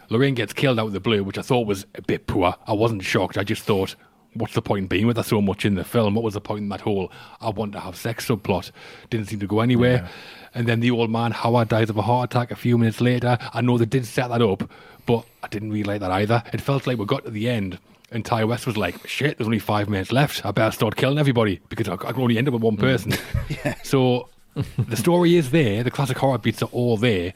Lorraine 0.09 0.35
gets 0.35 0.53
killed 0.53 0.79
out 0.79 0.87
of 0.87 0.93
the 0.93 1.01
blue, 1.01 1.25
which 1.25 1.39
I 1.39 1.43
thought 1.43 1.67
was 1.67 1.85
a 1.97 2.03
bit 2.03 2.29
poor. 2.29 2.55
I 2.67 2.75
wasn't 2.75 3.03
shocked. 3.03 3.37
I 3.37 3.45
just 3.45 3.63
thought, 3.63 3.97
what's 4.35 4.55
the 4.55 4.63
point 4.63 4.83
in 4.83 4.87
being 4.87 5.07
with 5.07 5.17
her 5.17 5.23
so 5.23 5.41
much 5.41 5.65
in 5.65 5.75
the 5.75 5.85
film? 5.85 6.15
What 6.15 6.25
was 6.25 6.35
the 6.35 6.41
point 6.41 6.63
in 6.63 6.69
that 6.71 6.81
whole 6.81 7.11
I 7.41 7.51
want 7.51 7.73
to 7.73 7.81
have 7.81 7.97
sex 7.97 8.29
subplot? 8.29 8.71
Didn't 9.11 9.29
seem 9.29 9.41
to 9.41 9.47
go 9.47 9.61
anywhere. 9.61 10.09
And 10.55 10.67
then 10.67 10.81
the 10.81 10.91
old 10.91 11.11
man, 11.11 11.33
Howard, 11.33 11.69
dies 11.69 11.91
of 11.91 11.97
a 11.97 12.03
heart 12.03 12.31
attack 12.31 12.51
a 12.51 12.57
few 12.57 12.77
minutes 12.79 13.01
later. 13.01 13.39
I 13.53 13.61
know 13.61 13.79
they 13.79 13.87
did 13.87 14.07
set 14.07 14.29
that 14.29 14.43
up, 14.43 14.69
but 15.07 15.25
I 15.43 15.49
didn't 15.49 15.71
really 15.71 15.85
like 15.85 16.01
that 16.01 16.11
either. 16.11 16.43
It 16.53 16.61
felt 16.61 16.87
like 16.87 16.99
we 16.99 17.07
got 17.07 17.25
to 17.25 17.31
the 17.31 17.49
end 17.49 17.79
and 18.13 18.25
Ti 18.25 18.45
West 18.45 18.67
was 18.67 18.77
like, 18.77 19.07
shit, 19.07 19.39
there's 19.39 19.47
only 19.47 19.59
five 19.59 19.89
minutes 19.89 20.13
left. 20.13 20.45
I 20.45 20.51
better 20.51 20.71
start 20.71 20.97
killing 20.97 21.19
everybody 21.19 21.61
because 21.69 21.89
I, 21.89 21.95
I 21.95 22.13
can 22.13 22.21
only 22.21 22.39
end 22.39 22.49
up 22.49 22.55
with 22.55 22.63
one 22.63 22.77
mm. 22.77 22.81
person. 22.81 23.15
yeah. 23.65 23.75
So 23.83 24.29
the 24.79 24.97
story 24.97 25.37
is 25.37 25.51
there, 25.51 25.83
the 25.83 25.91
classic 25.91 26.19
horror 26.19 26.39
beats 26.39 26.63
are 26.63 26.69
all 26.73 26.97
there, 26.97 27.33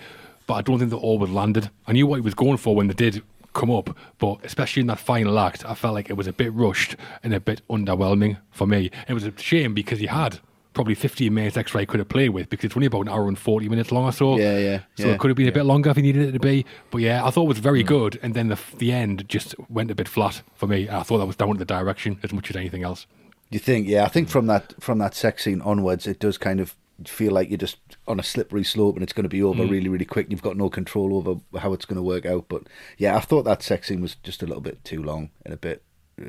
but 0.46 0.54
I 0.54 0.62
don't 0.62 0.78
think 0.78 0.90
they 0.90 0.96
all 0.96 1.18
was 1.18 1.30
landed. 1.30 1.70
I 1.86 1.92
knew 1.92 2.06
what 2.06 2.16
he 2.16 2.20
was 2.20 2.34
going 2.34 2.58
for 2.58 2.74
when 2.74 2.88
they 2.88 2.94
did 2.94 3.22
come 3.54 3.70
up, 3.70 3.96
but 4.18 4.38
especially 4.44 4.82
in 4.82 4.86
that 4.88 4.98
final 4.98 5.38
act, 5.38 5.64
I 5.64 5.74
felt 5.74 5.94
like 5.94 6.10
it 6.10 6.16
was 6.16 6.26
a 6.26 6.32
bit 6.32 6.52
rushed 6.52 6.96
and 7.22 7.32
a 7.32 7.40
bit 7.40 7.62
underwhelming 7.70 8.36
for 8.50 8.66
me. 8.66 8.90
It 9.08 9.14
was 9.14 9.24
a 9.24 9.32
shame 9.38 9.72
because 9.72 9.98
he 9.98 10.06
had 10.06 10.40
probably 10.76 10.94
15 10.94 11.34
minutes 11.34 11.56
extra 11.56 11.80
he 11.80 11.86
could 11.86 11.98
have 11.98 12.08
played 12.08 12.28
with 12.28 12.48
because 12.48 12.66
it's 12.66 12.76
only 12.76 12.86
about 12.86 13.00
an 13.00 13.08
hour 13.08 13.26
and 13.26 13.36
40 13.38 13.68
minutes 13.68 13.90
long 13.90 14.04
or 14.04 14.12
so. 14.12 14.38
Yeah, 14.38 14.58
yeah, 14.58 14.80
So 14.96 15.08
yeah, 15.08 15.14
it 15.14 15.18
could 15.20 15.30
have 15.30 15.36
been 15.36 15.48
a 15.48 15.52
bit 15.52 15.64
longer 15.64 15.90
if 15.90 15.96
he 15.96 16.02
needed 16.02 16.28
it 16.28 16.32
to 16.32 16.38
be. 16.38 16.64
But 16.90 16.98
yeah, 16.98 17.24
I 17.24 17.30
thought 17.30 17.44
it 17.44 17.48
was 17.48 17.58
very 17.58 17.80
Hmm. 17.82 17.88
good. 17.88 18.20
And 18.22 18.34
then 18.34 18.48
the, 18.48 18.58
the 18.76 18.92
end 18.92 19.24
just 19.28 19.54
went 19.68 19.90
a 19.90 19.94
bit 19.96 20.06
flat 20.06 20.42
for 20.54 20.68
me. 20.68 20.88
I 20.88 21.02
thought 21.02 21.18
that 21.18 21.26
was 21.26 21.34
down 21.34 21.54
to 21.54 21.58
the 21.58 21.64
direction 21.64 22.18
as 22.22 22.32
much 22.32 22.50
as 22.50 22.56
anything 22.56 22.84
else. 22.84 23.06
Do 23.50 23.56
you 23.56 23.58
think? 23.58 23.88
Yeah, 23.88 24.04
I 24.04 24.08
think 24.08 24.28
from 24.28 24.46
that 24.46 24.74
from 24.80 24.98
that 24.98 25.14
sex 25.14 25.44
scene 25.44 25.60
onwards, 25.62 26.06
it 26.06 26.18
does 26.20 26.36
kind 26.38 26.60
of 26.60 26.76
feel 27.06 27.32
like 27.32 27.48
you're 27.50 27.58
just 27.58 27.78
on 28.08 28.18
a 28.20 28.22
slippery 28.22 28.64
slope 28.64 28.94
and 28.96 29.02
it's 29.02 29.12
going 29.12 29.22
to 29.24 29.28
be 29.28 29.42
over 29.42 29.64
really, 29.66 29.88
really 29.88 30.04
quick. 30.04 30.26
You've 30.30 30.42
got 30.42 30.56
no 30.56 30.68
control 30.70 31.16
over 31.16 31.40
how 31.60 31.72
it's 31.72 31.84
going 31.84 31.96
to 31.96 32.02
work 32.02 32.26
out. 32.26 32.46
But 32.48 32.62
yeah, 32.98 33.16
I 33.16 33.20
thought 33.20 33.44
that 33.44 33.62
sex 33.62 33.88
scene 33.88 34.00
was 34.00 34.14
just 34.22 34.42
a 34.42 34.46
little 34.46 34.62
bit 34.62 34.82
too 34.84 35.02
long 35.02 35.30
and 35.44 35.54
a 35.54 35.56
bit. 35.56 35.82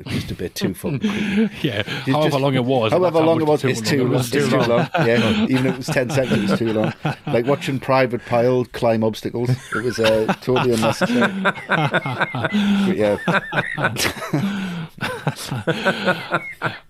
Just 0.08 0.30
a 0.30 0.34
bit 0.34 0.54
too 0.54 0.74
fucking 0.74 0.98
creepy. 1.00 1.50
Yeah, 1.66 1.82
Just- 1.82 2.08
however 2.10 2.28
just- 2.30 2.40
long 2.40 2.54
it 2.54 2.64
was. 2.64 2.92
However 2.92 3.20
long 3.20 3.40
it 3.40 3.46
was, 3.46 3.64
it's 3.64 3.80
too, 3.80 4.04
long 4.04 4.14
it 4.16 4.18
it's 4.18 4.30
too 4.30 4.46
long. 4.48 4.88
Yeah, 4.94 5.44
even 5.44 5.66
if 5.66 5.74
it 5.74 5.76
was 5.78 5.86
10 5.86 6.10
seconds, 6.10 6.44
it 6.44 6.50
was 6.50 6.58
too 6.58 6.72
long. 6.74 6.92
Like 7.26 7.46
watching 7.46 7.80
Private 7.80 8.22
Pyle 8.26 8.66
climb 8.66 9.02
obstacles. 9.02 9.48
It 9.74 9.82
was 9.82 9.98
uh, 9.98 10.26
totally 10.42 10.74
unnecessary. 10.78 11.32
but 11.42 12.52
yeah, 12.96 13.16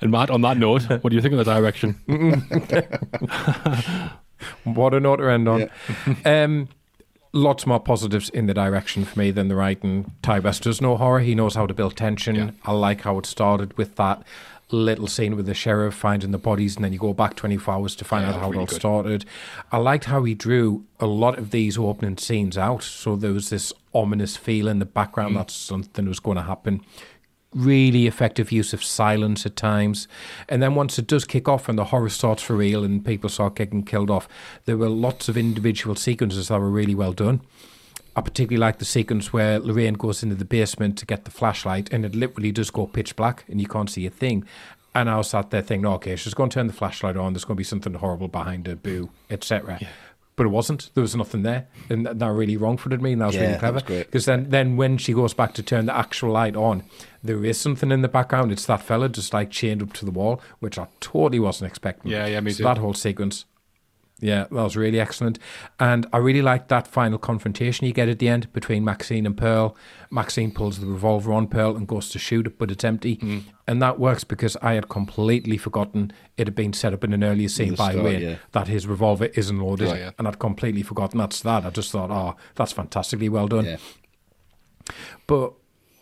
And 0.01 0.11
Matt, 0.11 0.31
on 0.31 0.41
that 0.43 0.57
note, 0.59 0.83
what 0.89 1.11
do 1.11 1.15
you 1.17 1.23
think 1.23 1.35
of 1.35 1.45
the 1.45 1.55
direction? 1.55 2.01
What 4.65 4.95
a 4.95 5.01
note 5.01 5.17
to 5.17 5.29
end 5.31 5.49
on. 5.49 5.69
um, 6.25 6.69
lots 7.33 7.67
more 7.67 7.81
positives 7.81 8.29
in 8.31 8.47
the 8.47 8.55
direction 8.55 9.05
for 9.05 9.19
me 9.19 9.31
than 9.31 9.49
the 9.49 9.55
writing. 9.57 10.13
Ti 10.23 10.41
West 10.41 10.63
does 10.63 10.81
know 10.81 10.97
horror. 10.97 11.21
He 11.21 11.35
knows 11.35 11.55
how 11.55 11.67
to 11.67 11.75
build 11.75 11.97
tension. 11.97 12.35
Yeah. 12.37 12.51
I 12.65 12.73
like 12.73 13.03
how 13.03 13.19
it 13.19 13.27
started 13.27 13.77
with 13.77 13.97
that 13.97 14.23
little 14.71 15.07
scene 15.07 15.35
with 15.35 15.47
the 15.47 15.55
sheriff 15.55 15.95
finding 15.95 16.31
the 16.31 16.37
bodies, 16.39 16.77
and 16.77 16.85
then 16.85 16.93
you 16.93 16.99
go 16.99 17.15
back 17.15 17.35
24 17.37 17.75
hours 17.75 17.97
to 17.97 18.05
find 18.05 18.25
Yeah, 18.27 18.35
out 18.35 18.41
how 18.41 18.47
that's 18.51 18.55
it 18.55 18.59
all 18.59 18.67
good. 18.67 18.75
started. 18.77 19.25
I 19.73 19.79
liked 19.79 20.05
how 20.05 20.25
he 20.25 20.35
drew 20.35 20.85
a 21.01 21.07
lot 21.07 21.39
of 21.39 21.51
these 21.53 21.79
opening 21.79 22.19
scenes 22.19 22.59
out. 22.59 22.83
So 22.83 23.17
there 23.17 23.33
was 23.33 23.49
this 23.51 23.73
ominous 23.95 24.37
feel 24.37 24.69
in 24.69 24.79
the 24.79 24.85
background 24.85 25.35
Mm. 25.35 25.39
that 25.39 25.51
something 25.51 26.07
was 26.07 26.21
going 26.21 26.37
to 26.37 26.43
happen 26.43 26.83
really 27.55 28.07
effective 28.07 28.53
use 28.53 28.73
of 28.73 28.85
silence 28.85 29.47
at 29.47 29.57
times. 29.57 30.07
And 30.49 30.63
then 30.63 30.75
once 30.75 30.99
it 30.99 31.07
does 31.07 31.25
kick 31.25 31.49
off 31.49 31.69
and 31.69 31.79
the 31.79 31.87
horror 31.87 32.11
starts 32.11 32.43
for 32.43 32.57
real 32.57 32.85
and 32.85 33.05
people 33.05 33.31
start 33.31 33.57
getting 33.57 33.85
killed 33.85 34.11
off, 34.11 34.29
there 34.67 34.77
were 34.77 34.89
lots 34.89 35.29
of 35.29 35.37
individual 35.37 35.97
sequences 35.97 36.49
that 36.49 36.61
were 36.61 36.71
really 36.71 36.95
well 36.95 37.13
done. 37.13 37.41
I 38.15 38.21
particularly 38.21 38.61
like 38.61 38.79
the 38.79 38.85
sequence 38.85 39.33
where 39.33 39.61
Lorraine 39.61 39.95
goes 39.95 40.23
into 40.23 40.35
the 40.35 40.45
basement 40.45 40.99
to 40.99 41.07
get 41.07 41.25
the 41.25 41.31
flashlight 41.31 41.93
and 41.93 42.05
it 42.05 42.15
literally 42.15 42.53
does 42.53 42.71
go 42.71 42.87
pitch 42.87 43.15
black 43.17 43.45
and 43.49 43.61
you 43.61 43.69
can't 43.69 43.89
see 43.89 44.07
a 44.07 44.11
thing. 44.11 44.45
And 44.95 45.09
I 45.09 45.17
was 45.19 45.31
sat 45.31 45.51
there 45.51 45.63
thinking, 45.63 45.87
okay, 45.87 46.17
she's 46.17 46.35
going 46.35 46.51
to 46.51 46.55
turn 46.55 46.67
the 46.67 46.73
flashlight 46.73 47.17
on. 47.17 47.33
There's 47.33 47.45
going 47.45 47.55
to 47.55 47.59
be 47.59 47.65
something 47.65 47.95
horrible 47.95 48.27
behind 48.27 48.67
her, 48.67 48.75
boo, 48.75 49.11
etc. 49.31 49.79
But 50.39 50.47
it 50.47 50.51
wasn't. 50.51 50.91
There 50.95 51.03
was 51.03 51.15
nothing 51.15 51.43
there, 51.43 51.67
and 51.91 52.07
that 52.07 52.19
that 52.19 52.33
really 52.33 52.57
wrong-footed 52.57 53.03
me. 53.03 53.13
And 53.13 53.21
that 53.21 53.27
was 53.27 53.35
Yeah, 53.35 53.43
really 53.43 53.59
clever 53.59 53.81
because 53.81 54.25
then, 54.25 54.49
then 54.49 54.77
when 54.79 54.97
she 54.97 55.13
goes 55.13 55.35
back 55.35 55.53
to 55.55 55.63
turn 55.63 55.85
the 55.85 55.95
actual 55.97 56.31
light 56.31 56.57
on, 56.57 56.85
there 57.23 57.45
is 57.45 57.61
something 57.61 57.93
in 57.93 58.01
the 58.03 58.09
background. 58.09 58.53
It's 58.53 58.65
that 58.67 58.81
fella 58.81 59.11
just 59.11 59.35
like 59.35 59.51
chained 59.51 59.83
up 59.83 59.93
to 59.95 60.07
the 60.07 60.11
wall, 60.11 60.41
which 60.61 60.79
I 60.79 60.87
totally 61.01 61.41
wasn't 61.41 61.69
expecting. 61.69 62.11
Yeah, 62.11 62.27
yeah, 62.27 62.41
me 62.41 62.53
so 62.53 62.59
too. 62.59 62.65
That 62.65 62.79
whole 62.79 62.95
sequence, 62.95 63.45
yeah, 64.21 64.45
that 64.51 64.53
was 64.53 64.77
really 64.77 64.99
excellent. 64.99 65.39
And 65.79 66.07
I 66.13 66.19
really 66.19 66.43
liked 66.43 66.69
that 66.69 66.89
final 66.89 67.19
confrontation 67.19 67.87
you 67.87 67.93
get 67.93 68.09
at 68.09 68.19
the 68.19 68.29
end 68.29 68.53
between 68.53 68.85
Maxine 68.85 69.27
and 69.27 69.37
Pearl. 69.37 69.77
Maxine 70.11 70.51
pulls 70.51 70.81
the 70.81 70.87
revolver 70.87 71.33
on 71.33 71.47
Pearl 71.47 71.77
and 71.77 71.87
goes 71.87 72.09
to 72.11 72.19
shoot 72.19 72.47
it, 72.47 72.59
but 72.59 72.71
it's 72.71 72.83
empty. 72.83 73.17
Mm. 73.19 73.45
And 73.69 73.81
that 73.81 74.01
works 74.01 74.25
because 74.25 74.57
I 74.61 74.73
had 74.73 74.89
completely 74.89 75.57
forgotten 75.57 76.13
it 76.37 76.49
had 76.49 76.57
been 76.57 76.73
set 76.73 76.93
up 76.93 77.05
in 77.05 77.13
an 77.13 77.23
earlier 77.23 77.49
scene 77.49 77.75
by 77.75 77.93
start, 77.93 78.05
Wayne 78.05 78.23
yeah. 78.23 78.37
that 78.53 78.67
his 78.67 78.87
revolver 78.87 79.27
isn't 79.27 79.61
loaded. 79.61 79.89
Right, 79.89 80.01
yeah. 80.01 80.11
And 80.19 80.27
I'd 80.27 80.39
completely 80.41 80.83
forgotten 80.83 81.19
that's 81.19 81.41
that. 81.43 81.65
I 81.65 81.71
just 81.71 81.93
thought, 81.93 82.11
oh, 82.11 82.37
that's 82.57 82.73
fantastically 82.73 83.29
well 83.29 83.47
done. 83.47 83.67
yeah. 83.67 83.77
But 85.27 85.53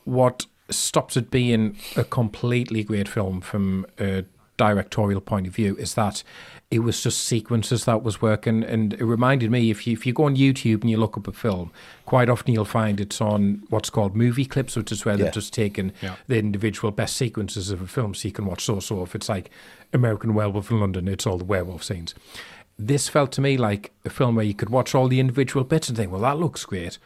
what 0.04 0.46
stops 0.70 1.16
it 1.16 1.30
being 1.30 1.76
a 1.96 2.04
completely 2.04 2.82
great 2.82 3.08
film 3.08 3.40
from 3.40 3.86
a 3.98 4.24
directorial 4.56 5.20
point 5.20 5.46
of 5.46 5.54
view 5.54 5.76
is 5.76 5.94
that 5.94 6.22
it 6.70 6.80
was 6.80 7.00
just 7.02 7.22
sequences 7.24 7.84
that 7.84 8.02
was 8.02 8.20
working, 8.20 8.64
and 8.64 8.92
it 8.94 9.04
reminded 9.04 9.50
me 9.50 9.70
if 9.70 9.86
you 9.86 9.92
if 9.92 10.04
you 10.06 10.12
go 10.12 10.24
on 10.24 10.36
YouTube 10.36 10.80
and 10.80 10.90
you 10.90 10.96
look 10.96 11.16
up 11.16 11.28
a 11.28 11.32
film, 11.32 11.70
quite 12.06 12.28
often 12.28 12.52
you'll 12.54 12.64
find 12.64 13.00
it's 13.00 13.20
on 13.20 13.62
what's 13.68 13.90
called 13.90 14.16
movie 14.16 14.44
clips, 14.44 14.76
which 14.76 14.90
is 14.90 15.04
where 15.04 15.16
Yeah. 15.16 15.24
they've 15.24 15.32
just 15.34 15.52
taken 15.52 15.92
Yeah. 16.02 16.16
the 16.26 16.38
individual 16.38 16.90
best 16.90 17.16
sequences 17.16 17.70
of 17.70 17.80
a 17.80 17.86
film, 17.86 18.14
so 18.14 18.26
you 18.28 18.32
can 18.32 18.46
watch. 18.46 18.64
So 18.64 18.80
so 18.80 19.02
if 19.02 19.14
it's 19.14 19.28
like 19.28 19.50
American 19.92 20.34
Werewolf 20.34 20.70
in 20.70 20.80
London, 20.80 21.06
it's 21.06 21.26
all 21.26 21.38
the 21.38 21.44
werewolf 21.44 21.84
scenes. 21.84 22.14
This 22.78 23.08
felt 23.08 23.32
to 23.32 23.40
me 23.40 23.56
like 23.56 23.92
a 24.04 24.10
film 24.10 24.34
where 24.34 24.44
you 24.44 24.52
could 24.54 24.68
watch 24.70 24.94
all 24.94 25.08
the 25.08 25.20
individual 25.20 25.64
bits 25.64 25.88
and 25.88 25.96
think, 25.96 26.10
well, 26.12 26.20
that 26.22 26.38
looks 26.38 26.64
great 26.64 26.98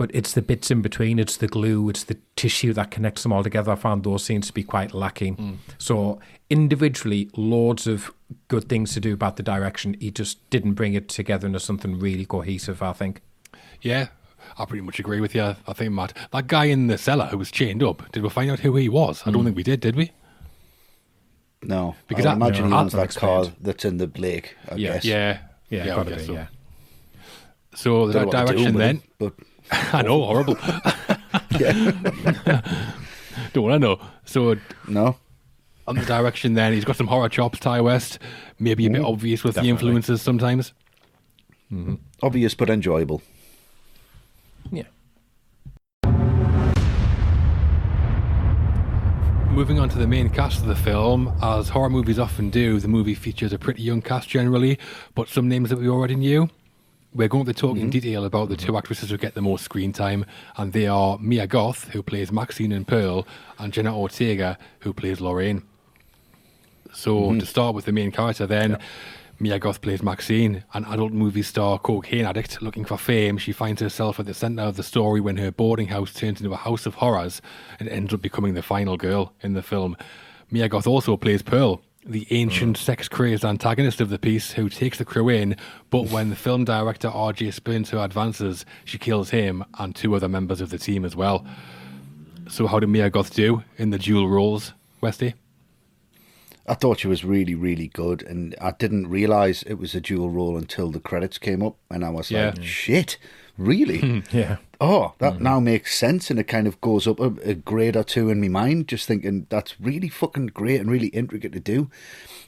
but 0.00 0.10
it's 0.14 0.32
the 0.32 0.40
bits 0.40 0.70
in 0.70 0.80
between, 0.80 1.18
it's 1.18 1.36
the 1.36 1.46
glue, 1.46 1.90
it's 1.90 2.04
the 2.04 2.16
tissue 2.34 2.72
that 2.72 2.90
connects 2.90 3.22
them 3.22 3.34
all 3.34 3.42
together. 3.42 3.72
I 3.72 3.74
found 3.74 4.02
those 4.02 4.24
scenes 4.24 4.46
to 4.46 4.52
be 4.54 4.62
quite 4.62 4.94
lacking. 4.94 5.34
Hmm. 5.34 5.54
So 5.76 6.18
individually, 6.48 7.28
loads 7.36 7.86
of 7.86 8.10
good 8.48 8.66
things 8.66 8.94
to 8.94 9.00
do 9.00 9.12
about 9.12 9.36
the 9.36 9.42
direction. 9.42 9.98
He 10.00 10.10
just 10.10 10.48
didn't 10.48 10.72
bring 10.72 10.94
it 10.94 11.10
together 11.10 11.46
into 11.46 11.60
something 11.60 11.98
really 11.98 12.24
cohesive. 12.24 12.82
I 12.82 12.94
think. 12.94 13.20
Yeah, 13.82 14.06
I 14.56 14.64
pretty 14.64 14.80
much 14.80 14.98
agree 15.00 15.20
with 15.20 15.34
you. 15.34 15.54
I 15.68 15.72
think, 15.74 15.92
Matt, 15.92 16.16
that 16.32 16.46
guy 16.46 16.64
in 16.64 16.86
the 16.86 16.96
cellar 16.96 17.26
who 17.26 17.36
was 17.36 17.50
chained 17.50 17.82
up, 17.82 18.10
did 18.10 18.22
we 18.22 18.30
find 18.30 18.50
out 18.50 18.60
who 18.60 18.76
he 18.76 18.88
was? 18.88 19.20
I 19.26 19.30
don't 19.30 19.42
hmm. 19.42 19.48
think 19.48 19.56
we 19.58 19.64
did, 19.64 19.80
did 19.80 19.96
we? 19.96 20.12
No, 21.62 21.94
Because 22.08 22.24
because 22.24 22.26
I 22.26 22.32
imagine 22.32 22.70
no, 22.70 22.76
he 22.76 22.82
owns 22.84 22.92
that's 22.94 23.16
that 23.16 23.20
car 23.20 23.44
that's 23.60 23.84
in 23.84 23.98
the 23.98 24.10
lake. 24.16 24.56
I 24.66 24.76
Yeah. 24.76 24.94
guess. 24.94 25.04
Yeah. 25.04 25.38
Yeah, 25.68 25.82
I 25.82 25.86
gotta 25.88 26.10
guess 26.12 26.20
be. 26.20 26.26
so. 26.28 26.32
Yeah. 26.32 26.46
So 27.74 28.06
the 28.06 28.12
Don't 28.14 28.32
know 28.32 28.38
what 28.38 28.46
to 28.46 28.52
do 28.54 28.58
direction 28.58 28.74
with 28.74 28.80
then. 28.80 28.96
it, 28.96 29.02
but 29.18 29.34
I 29.92 30.02
know, 30.02 30.22
horrible. 30.22 30.54
don't 33.52 33.62
want 33.62 33.74
to 33.74 33.78
know. 33.78 34.00
So 34.24 34.56
no, 34.88 35.16
on 35.86 35.96
the 35.96 36.04
direction 36.04 36.54
then, 36.54 36.72
he's 36.72 36.84
got 36.84 36.96
some 36.96 37.06
horror 37.06 37.28
chops, 37.28 37.58
Ti 37.60 37.80
West. 37.80 38.18
Maybe 38.58 38.86
a 38.86 38.90
bit 38.90 38.98
mm-hmm. 38.98 39.06
obvious 39.06 39.44
with 39.44 39.56
the 39.56 39.64
influences 39.64 40.22
sometimes. 40.22 40.72
Mm-hmm. 41.72 41.94
obvious 42.24 42.52
but 42.54 42.68
enjoyable. 42.68 43.22
Yeah. 44.72 44.82
Moving 49.50 49.78
on 49.78 49.88
to 49.90 49.98
the 49.98 50.06
main 50.08 50.30
cast 50.30 50.62
of 50.62 50.66
the 50.66 50.74
film, 50.74 51.32
as 51.42 51.68
horror 51.68 51.90
movies 51.90 52.18
often 52.18 52.50
do, 52.50 52.80
the 52.80 52.88
movie 52.88 53.14
features 53.14 53.52
a 53.52 53.58
pretty 53.58 53.82
young 53.82 54.02
cast 54.02 54.28
generally, 54.28 54.78
but 55.14 55.28
some 55.28 55.48
names 55.48 55.70
that 55.70 55.78
we 55.78 55.88
already 55.88 56.16
knew. 56.16 56.48
We're 57.12 57.28
going 57.28 57.46
to 57.46 57.52
talk 57.52 57.76
in 57.76 57.82
mm-hmm. 57.82 57.90
detail 57.90 58.24
about 58.24 58.50
the 58.50 58.56
two 58.56 58.76
actresses 58.76 59.10
who 59.10 59.16
get 59.16 59.34
the 59.34 59.42
most 59.42 59.64
screen 59.64 59.92
time, 59.92 60.24
and 60.56 60.72
they 60.72 60.86
are 60.86 61.18
Mia 61.18 61.48
Goth, 61.48 61.88
who 61.88 62.04
plays 62.04 62.30
Maxine 62.30 62.70
and 62.70 62.86
Pearl, 62.86 63.26
and 63.58 63.72
Jenna 63.72 63.98
Ortega, 63.98 64.56
who 64.80 64.92
plays 64.92 65.20
Lorraine. 65.20 65.64
So 66.92 67.16
mm-hmm. 67.16 67.38
to 67.40 67.46
start 67.46 67.74
with 67.74 67.84
the 67.84 67.92
main 67.92 68.12
character, 68.12 68.46
then 68.46 68.78
Mia 69.40 69.58
Goth 69.58 69.80
plays 69.80 70.04
Maxine, 70.04 70.62
an 70.72 70.84
adult 70.84 71.12
movie 71.12 71.42
star 71.42 71.80
cocaine 71.80 72.26
addict 72.26 72.62
looking 72.62 72.84
for 72.84 72.96
fame. 72.96 73.38
She 73.38 73.52
finds 73.52 73.80
herself 73.80 74.20
at 74.20 74.26
the 74.26 74.34
centre 74.34 74.62
of 74.62 74.76
the 74.76 74.82
story 74.84 75.20
when 75.20 75.38
her 75.38 75.50
boarding 75.50 75.88
house 75.88 76.12
turns 76.12 76.40
into 76.40 76.52
a 76.52 76.58
house 76.58 76.86
of 76.86 76.94
horrors 76.94 77.42
and 77.80 77.88
ends 77.88 78.14
up 78.14 78.22
becoming 78.22 78.54
the 78.54 78.62
final 78.62 78.96
girl 78.96 79.32
in 79.40 79.54
the 79.54 79.62
film. 79.62 79.96
Mia 80.50 80.68
Goth 80.68 80.86
also 80.86 81.16
plays 81.16 81.42
Pearl, 81.42 81.80
the 82.04 82.26
ancient 82.30 82.78
mm. 82.78 82.80
sex 82.80 83.08
crazed 83.08 83.44
antagonist 83.44 84.00
of 84.00 84.08
the 84.08 84.18
piece 84.18 84.52
who 84.52 84.68
takes 84.68 84.98
the 84.98 85.04
crew 85.04 85.28
in, 85.28 85.56
but 85.90 86.08
when 86.08 86.30
the 86.30 86.36
film 86.36 86.64
director 86.64 87.08
RJ 87.08 87.52
Spencer 87.52 87.98
advances, 87.98 88.64
she 88.84 88.98
kills 88.98 89.30
him 89.30 89.64
and 89.78 89.94
two 89.94 90.14
other 90.14 90.28
members 90.28 90.60
of 90.60 90.70
the 90.70 90.78
team 90.78 91.04
as 91.04 91.14
well. 91.14 91.46
So, 92.48 92.66
how 92.66 92.80
did 92.80 92.88
Mia 92.88 93.10
Goth 93.10 93.34
do 93.34 93.62
in 93.76 93.90
the 93.90 93.98
dual 93.98 94.28
roles, 94.28 94.72
Westy? 95.00 95.34
I 96.66 96.74
thought 96.74 97.00
she 97.00 97.08
was 97.08 97.24
really, 97.24 97.54
really 97.54 97.88
good, 97.88 98.22
and 98.22 98.54
I 98.60 98.72
didn't 98.72 99.08
realize 99.08 99.62
it 99.64 99.74
was 99.74 99.94
a 99.94 100.00
dual 100.00 100.30
role 100.30 100.56
until 100.56 100.90
the 100.90 101.00
credits 101.00 101.38
came 101.38 101.62
up, 101.62 101.76
and 101.90 102.04
I 102.04 102.10
was 102.10 102.30
yeah. 102.30 102.52
like, 102.56 102.62
"Shit, 102.62 103.18
really?" 103.60 104.22
yeah. 104.32 104.56
Oh, 104.80 105.12
that 105.18 105.34
mm-hmm. 105.34 105.44
now 105.44 105.60
makes 105.60 105.94
sense, 105.94 106.30
and 106.30 106.40
it 106.40 106.44
kind 106.44 106.66
of 106.66 106.80
goes 106.80 107.06
up 107.06 107.20
a, 107.20 107.26
a 107.44 107.54
grade 107.54 107.96
or 107.96 108.04
two 108.04 108.30
in 108.30 108.40
my 108.40 108.48
mind. 108.48 108.88
Just 108.88 109.06
thinking 109.06 109.46
that's 109.50 109.78
really 109.80 110.08
fucking 110.08 110.48
great 110.48 110.80
and 110.80 110.90
really 110.90 111.08
intricate 111.08 111.52
to 111.52 111.60
do 111.60 111.90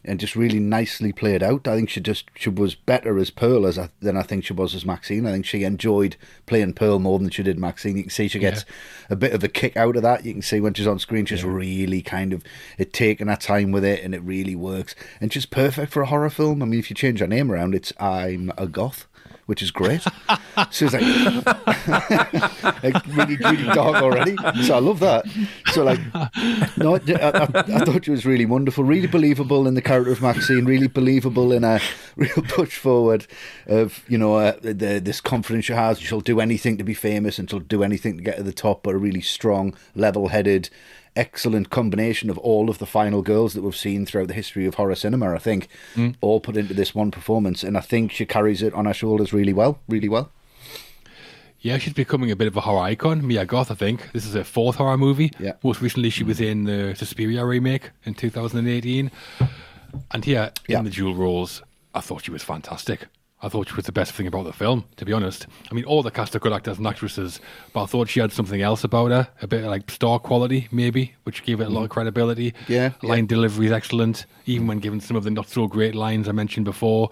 and 0.05 0.19
just 0.19 0.35
really 0.35 0.59
nicely 0.59 1.13
played 1.13 1.43
out. 1.43 1.69
I 1.69 1.77
think 1.77 1.89
she 1.89 2.01
just 2.01 2.27
she 2.35 2.49
was 2.49 2.75
better 2.75 3.19
as 3.19 3.31
Pearl 3.31 3.67
as 3.67 3.79
I, 3.79 3.91
than 4.01 4.17
I 4.17 4.23
think 4.23 4.45
she 4.45 4.53
was 4.53 4.75
as 4.75 4.85
Maxine. 4.85 5.27
I 5.27 5.33
think 5.33 5.47
she 5.47 5.65
enjoyed 5.65 6.17
playing 6.47 6.75
Pearl 6.75 6.99
more 6.99 7.19
than 7.19 7.31
she 7.31 7.43
did 7.43 7.59
Maxine. 7.59 7.97
You 7.97 8.05
can 8.05 8.11
see 8.11 8.29
she 8.29 8.39
gets 8.39 8.65
yeah. 8.67 9.07
a 9.11 9.17
bit 9.17 9.33
of 9.33 9.45
a 9.45 9.49
kick 9.49 9.77
out 9.77 9.97
of 9.97 10.03
that. 10.03 10.25
You 10.25 10.33
can 10.33 10.43
see 10.43 10.61
when 10.61 10.75
she's 10.75 10.87
on 10.87 10.99
screen, 10.99 11.27
she's 11.27 11.45
yeah. 11.45 11.51
really 11.51 12.03
kind 12.03 12.33
of 12.33 12.43
it 12.79 12.93
taking 12.93 13.29
her 13.29 13.37
time 13.37 13.71
with 13.71 13.85
it, 13.85 14.03
and 14.03 14.15
it 14.15 14.23
really 14.23 14.57
works. 14.57 14.95
And 15.21 15.33
she's 15.33 15.47
perfect 15.47 15.93
for 15.93 16.03
a 16.03 16.07
horror 16.07 16.31
film. 16.31 16.63
I 16.63 16.67
mean, 16.67 16.81
if 16.81 16.91
you 16.91 16.97
change 16.97 17.21
her 17.21 17.27
name 17.27 17.51
around, 17.51 17.75
it's 17.75 17.93
I'm 18.01 18.53
a 18.59 18.67
goth 18.67 19.07
which 19.47 19.63
is 19.63 19.71
great. 19.71 20.03
so 20.71 20.87
it's 20.87 20.95
like, 20.95 21.03
like 22.83 23.07
really, 23.09 23.37
really 23.37 23.65
dark 23.75 24.03
already. 24.03 24.37
So 24.63 24.75
I 24.75 24.79
love 24.79 25.01
that. 25.01 25.27
So 25.73 25.85
like, 25.85 26.01
no, 26.77 26.97
I, 26.97 27.01
I, 27.09 27.77
I, 27.77 27.85
thought 27.85 28.05
she 28.05 28.11
was 28.11 28.25
really 28.25 28.47
wonderful, 28.47 28.85
really 28.85 29.07
believable 29.07 29.67
in 29.67 29.75
the 29.75 29.83
character 29.83 30.13
of 30.13 30.23
Maxine, 30.23 30.65
really 30.65 30.87
believable 30.87 31.53
in 31.53 31.65
a 31.65 31.81
real 32.17 32.43
push 32.49 32.77
forward 32.77 33.27
of 33.67 34.03
you 34.09 34.19
know 34.19 34.37
uh, 34.37 34.57
the, 34.61 35.01
this 35.03 35.21
confidence 35.21 35.67
she 35.67 35.73
has. 35.73 35.99
She'll 36.01 36.21
do 36.21 36.41
anything 36.41 36.79
to 36.79 36.85
be 36.85 36.95
famous, 36.95 37.39
and 37.39 37.49
she'll 37.51 37.61
do 37.61 37.83
anything 37.83 38.19
to 38.19 38.23
get 38.23 38.37
to 38.37 38.43
the 38.43 38.53
top. 38.53 38.83
But 38.83 38.95
a 38.95 38.99
really 38.99 39.21
strong, 39.21 39.75
level-headed 39.95 40.71
excellent 41.17 41.71
combination 41.71 42.31
of 42.31 42.39
all 42.39 42.71
of 42.71 42.79
the 42.79 42.87
final 42.87 43.23
girls 43.23 43.55
that 43.55 43.63
we've 43.63 43.77
seen 43.77 44.07
throughout 44.07 44.29
the 44.29 44.35
history 44.35 44.67
of 44.67 44.75
horror 44.75 44.95
cinema, 44.95 45.35
I 45.35 45.39
think, 45.39 45.69
mm. 45.95 46.15
all 46.21 46.41
put 46.41 46.57
into 46.57 46.75
this 46.75 46.95
one 46.95 47.11
performance. 47.11 47.63
And 47.63 47.77
I 47.77 47.81
think 47.81 48.13
she 48.13 48.27
carries 48.27 48.63
it 48.63 48.75
on 48.75 48.87
her 48.87 48.95
shoulders 48.95 49.33
really 49.33 49.53
well, 49.53 49.79
really 49.89 50.09
well. 50.09 50.31
Yeah, 51.61 51.79
she's 51.79 51.93
becoming 51.93 52.31
a 52.33 52.37
bit 52.37 52.49
of 52.49 52.57
a 52.57 52.61
horror 52.61 52.81
icon. 52.81 53.25
Mia 53.25 53.45
Goth, 53.45 53.71
I 53.71 53.75
think. 53.75 54.11
This 54.13 54.27
is 54.27 54.35
her 54.35 54.43
fourth 54.43 54.77
horror 54.77 54.99
movie. 54.99 55.31
Yeah. 55.39 55.53
Most 55.63 55.81
recently, 55.81 56.11
she 56.11 56.25
was 56.25 56.41
in 56.41 56.65
the 56.65 56.95
Suspiria 56.97 57.45
remake 57.45 57.91
in 58.05 58.15
2018. 58.15 59.11
And 60.11 60.25
here, 60.25 60.51
yeah. 60.67 60.79
in 60.79 60.85
the 60.85 60.91
dual 60.91 61.15
roles, 61.15 61.63
I 61.95 62.01
thought 62.01 62.25
she 62.25 62.33
was 62.33 62.43
fantastic. 62.43 63.07
I 63.45 63.49
thought 63.49 63.69
she 63.69 63.75
was 63.75 63.87
the 63.87 63.93
best 63.93 64.13
thing 64.13 64.29
about 64.29 64.45
the 64.45 64.53
film, 64.53 64.85
to 64.97 65.05
be 65.05 65.13
honest. 65.13 65.49
I 65.71 65.75
mean, 65.75 65.85
all 65.85 66.03
the 66.03 66.13
cast 66.13 66.37
are 66.37 66.39
good 66.39 66.53
actors 66.53 66.79
and 66.79 66.87
actresses, 66.87 67.41
but 67.73 67.83
I 67.83 67.87
thought 67.87 68.09
she 68.09 68.21
had 68.21 68.33
something 68.33 68.63
else 68.63 68.85
about 68.85 69.11
her, 69.11 69.29
a 69.43 69.49
bit 69.49 69.65
like 69.65 69.91
star 69.91 70.21
quality, 70.21 70.69
maybe, 70.71 71.15
which 71.25 71.43
gave 71.43 71.61
it 71.61 71.65
a 71.65 71.69
lot 71.69 71.83
of 71.83 71.89
mm. 71.89 71.93
credibility. 71.93 72.55
Yeah. 72.69 72.93
Line 73.03 73.25
yeah. 73.25 73.29
delivery 73.29 73.67
is 73.67 73.73
excellent, 73.73 74.27
even 74.47 74.69
when 74.69 74.79
given 74.79 75.01
some 75.01 75.17
of 75.17 75.25
the 75.25 75.31
not 75.31 75.49
so 75.49 75.67
great 75.67 75.97
lines 75.97 76.29
I 76.29 76.33
mentioned 76.33 76.65
before. 76.65 77.11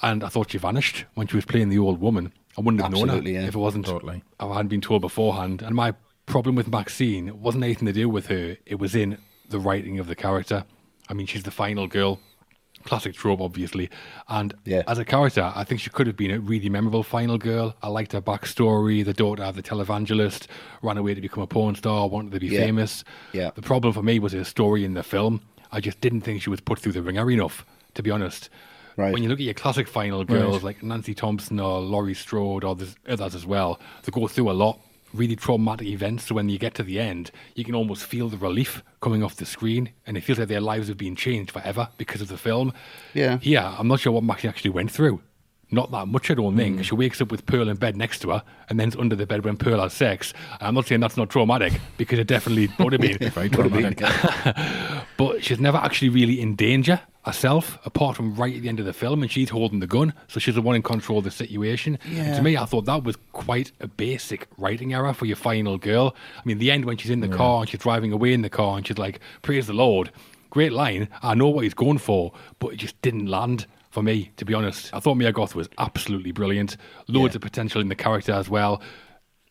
And 0.00 0.22
I 0.22 0.28
thought 0.28 0.52
she 0.52 0.58
vanished 0.58 1.06
when 1.14 1.26
she 1.26 1.36
was 1.36 1.44
playing 1.44 1.70
the 1.70 1.78
old 1.78 2.00
woman. 2.00 2.32
I 2.56 2.60
wouldn't 2.60 2.80
have 2.80 2.92
Absolutely, 2.92 3.16
known 3.16 3.24
her 3.24 3.40
yeah. 3.40 3.48
if 3.48 3.54
it 3.54 3.58
wasn't. 3.58 3.86
Totally. 3.86 4.22
I 4.38 4.46
hadn't 4.46 4.68
been 4.68 4.80
told 4.80 5.00
beforehand. 5.00 5.60
And 5.60 5.74
my 5.74 5.94
problem 6.26 6.54
with 6.54 6.68
Maxine 6.68 7.40
wasn't 7.40 7.64
anything 7.64 7.86
to 7.86 7.92
do 7.92 8.08
with 8.08 8.26
her, 8.28 8.56
it 8.64 8.78
was 8.78 8.94
in 8.94 9.18
the 9.48 9.58
writing 9.58 9.98
of 9.98 10.06
the 10.06 10.14
character. 10.14 10.64
I 11.08 11.14
mean, 11.14 11.26
she's 11.26 11.42
the 11.42 11.50
final 11.50 11.86
girl 11.86 12.20
classic 12.84 13.14
trope, 13.14 13.40
obviously. 13.40 13.90
And 14.28 14.54
yeah. 14.64 14.82
as 14.86 14.98
a 14.98 15.04
character, 15.04 15.52
I 15.54 15.64
think 15.64 15.80
she 15.80 15.90
could 15.90 16.06
have 16.06 16.16
been 16.16 16.30
a 16.30 16.40
really 16.40 16.68
memorable 16.68 17.02
final 17.02 17.38
girl. 17.38 17.74
I 17.82 17.88
liked 17.88 18.12
her 18.12 18.20
backstory. 18.20 19.04
The 19.04 19.12
daughter 19.12 19.42
of 19.42 19.56
the 19.56 19.62
televangelist 19.62 20.46
ran 20.82 20.98
away 20.98 21.14
to 21.14 21.20
become 21.20 21.42
a 21.42 21.46
porn 21.46 21.74
star, 21.74 22.08
wanted 22.08 22.32
to 22.32 22.40
be 22.40 22.48
yeah. 22.48 22.60
famous. 22.60 23.04
Yeah. 23.32 23.50
The 23.54 23.62
problem 23.62 23.92
for 23.92 24.02
me 24.02 24.18
was 24.18 24.32
her 24.32 24.44
story 24.44 24.84
in 24.84 24.94
the 24.94 25.02
film. 25.02 25.40
I 25.72 25.80
just 25.80 26.00
didn't 26.00 26.20
think 26.20 26.42
she 26.42 26.50
was 26.50 26.60
put 26.60 26.78
through 26.78 26.92
the 26.92 27.02
ringer 27.02 27.30
enough, 27.30 27.66
to 27.94 28.02
be 28.02 28.10
honest. 28.10 28.48
Right. 28.96 29.12
When 29.12 29.24
you 29.24 29.28
look 29.28 29.40
at 29.40 29.44
your 29.44 29.54
classic 29.54 29.88
final 29.88 30.24
girls 30.24 30.56
right. 30.56 30.64
like 30.64 30.82
Nancy 30.82 31.14
Thompson 31.14 31.58
or 31.58 31.80
Laurie 31.80 32.14
Strode 32.14 32.62
or 32.62 32.76
others 33.08 33.34
as 33.34 33.44
well, 33.44 33.80
they 34.04 34.12
go 34.12 34.28
through 34.28 34.50
a 34.50 34.52
lot 34.52 34.78
really 35.14 35.36
traumatic 35.36 35.86
events. 35.86 36.26
So 36.26 36.34
when 36.34 36.48
you 36.48 36.58
get 36.58 36.74
to 36.74 36.82
the 36.82 37.00
end, 37.00 37.30
you 37.54 37.64
can 37.64 37.74
almost 37.74 38.04
feel 38.04 38.28
the 38.28 38.36
relief 38.36 38.82
coming 39.00 39.22
off 39.22 39.36
the 39.36 39.46
screen, 39.46 39.90
and 40.06 40.16
it 40.16 40.22
feels 40.22 40.38
like 40.38 40.48
their 40.48 40.60
lives 40.60 40.88
have 40.88 40.98
been 40.98 41.16
changed 41.16 41.50
forever 41.52 41.88
because 41.96 42.20
of 42.20 42.28
the 42.28 42.38
film. 42.38 42.72
Yeah. 43.14 43.38
Yeah, 43.42 43.74
I'm 43.78 43.88
not 43.88 44.00
sure 44.00 44.12
what 44.12 44.24
Maxie 44.24 44.48
actually 44.48 44.70
went 44.70 44.90
through. 44.90 45.20
Not 45.70 45.90
that 45.90 46.06
much, 46.06 46.30
I 46.30 46.34
don't 46.34 46.56
think. 46.56 46.80
Mm. 46.80 46.84
She 46.84 46.94
wakes 46.94 47.20
up 47.20 47.30
with 47.30 47.46
Pearl 47.46 47.68
in 47.68 47.76
bed 47.76 47.96
next 47.96 48.20
to 48.20 48.30
her, 48.30 48.42
and 48.68 48.78
then's 48.78 48.96
under 48.96 49.16
the 49.16 49.26
bed 49.26 49.44
when 49.44 49.56
Pearl 49.56 49.80
has 49.80 49.92
sex. 49.92 50.32
I'm 50.60 50.74
not 50.74 50.86
saying 50.86 51.00
that's 51.00 51.16
not 51.16 51.30
traumatic 51.30 51.72
because 51.96 52.18
it 52.18 52.26
definitely 52.26 52.68
would 52.78 52.92
have 52.92 53.00
been 53.00 53.18
very 53.30 53.48
traumatic. 53.48 53.98
but 55.16 55.42
she's 55.42 55.60
never 55.60 55.78
actually 55.78 56.10
really 56.10 56.40
in 56.40 56.54
danger 56.54 57.00
herself, 57.24 57.78
apart 57.84 58.16
from 58.16 58.34
right 58.34 58.54
at 58.54 58.62
the 58.62 58.68
end 58.68 58.78
of 58.78 58.86
the 58.86 58.92
film, 58.92 59.22
and 59.22 59.32
she's 59.32 59.50
holding 59.50 59.80
the 59.80 59.86
gun, 59.86 60.12
so 60.28 60.38
she's 60.38 60.54
the 60.54 60.62
one 60.62 60.76
in 60.76 60.82
control 60.82 61.18
of 61.18 61.24
the 61.24 61.30
situation. 61.30 61.98
Yeah. 62.08 62.36
To 62.36 62.42
me, 62.42 62.56
I 62.56 62.66
thought 62.66 62.84
that 62.84 63.02
was 63.02 63.16
quite 63.32 63.72
a 63.80 63.88
basic 63.88 64.46
writing 64.58 64.92
error 64.92 65.14
for 65.14 65.24
your 65.26 65.36
final 65.36 65.78
girl. 65.78 66.14
I 66.36 66.42
mean, 66.44 66.58
the 66.58 66.70
end 66.70 66.84
when 66.84 66.98
she's 66.98 67.10
in 67.10 67.20
the 67.20 67.28
yeah. 67.28 67.36
car 67.36 67.60
and 67.60 67.68
she's 67.68 67.80
driving 67.80 68.12
away 68.12 68.32
in 68.32 68.42
the 68.42 68.50
car 68.50 68.76
and 68.76 68.86
she's 68.86 68.98
like, 68.98 69.20
"Praise 69.42 69.66
the 69.66 69.72
Lord." 69.72 70.10
Great 70.50 70.72
line. 70.72 71.08
I 71.20 71.34
know 71.34 71.48
what 71.48 71.64
he's 71.64 71.74
going 71.74 71.98
for, 71.98 72.32
but 72.60 72.74
it 72.74 72.76
just 72.76 73.00
didn't 73.02 73.26
land 73.26 73.66
for 73.94 74.02
me, 74.02 74.32
to 74.36 74.44
be 74.44 74.52
honest. 74.52 74.92
I 74.92 74.98
thought 74.98 75.14
Mia 75.14 75.32
Goth 75.32 75.54
was 75.54 75.68
absolutely 75.78 76.32
brilliant. 76.32 76.76
Loads 77.06 77.34
yeah. 77.34 77.36
of 77.36 77.42
potential 77.42 77.80
in 77.80 77.88
the 77.88 77.94
character 77.94 78.32
as 78.32 78.50
well. 78.50 78.82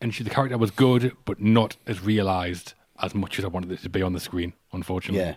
And 0.02 0.14
she, 0.14 0.22
the 0.22 0.28
character 0.28 0.58
was 0.58 0.70
good, 0.70 1.16
but 1.24 1.40
not 1.40 1.78
as 1.86 2.02
realised 2.02 2.74
as 3.00 3.14
much 3.14 3.38
as 3.38 3.44
I 3.46 3.48
wanted 3.48 3.72
it 3.72 3.80
to 3.80 3.88
be 3.88 4.02
on 4.02 4.12
the 4.12 4.20
screen, 4.20 4.52
unfortunately. 4.70 5.26
Yeah. 5.26 5.36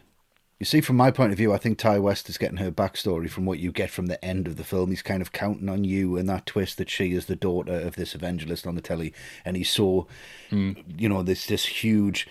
You 0.59 0.65
see, 0.65 0.81
from 0.81 0.97
my 0.97 1.09
point 1.09 1.31
of 1.31 1.37
view, 1.37 1.53
I 1.53 1.57
think 1.57 1.77
Ti 1.77 1.99
West 1.99 2.27
is 2.27 2.37
getting 2.37 2.57
her 2.57 2.69
backstory 2.69 3.29
from 3.29 3.45
what 3.45 3.59
you 3.59 3.71
get 3.71 3.89
from 3.89 4.07
the 4.07 4.23
end 4.25 4.45
of 4.45 4.57
the 4.57 4.65
film. 4.65 4.89
He's 4.89 5.01
kind 5.01 5.21
of 5.21 5.31
counting 5.31 5.69
on 5.69 5.85
you 5.85 6.17
and 6.17 6.27
that 6.27 6.45
twist 6.45 6.77
that 6.77 6.89
she 6.89 7.13
is 7.13 7.27
the 7.27 7.35
daughter 7.37 7.79
of 7.79 7.95
this 7.95 8.13
evangelist 8.13 8.67
on 8.67 8.75
the 8.75 8.81
telly, 8.81 9.13
and 9.45 9.55
he 9.55 9.63
saw, 9.63 10.03
mm. 10.51 10.83
you 10.99 11.07
know, 11.07 11.23
this 11.23 11.45
this 11.45 11.65
huge 11.65 12.27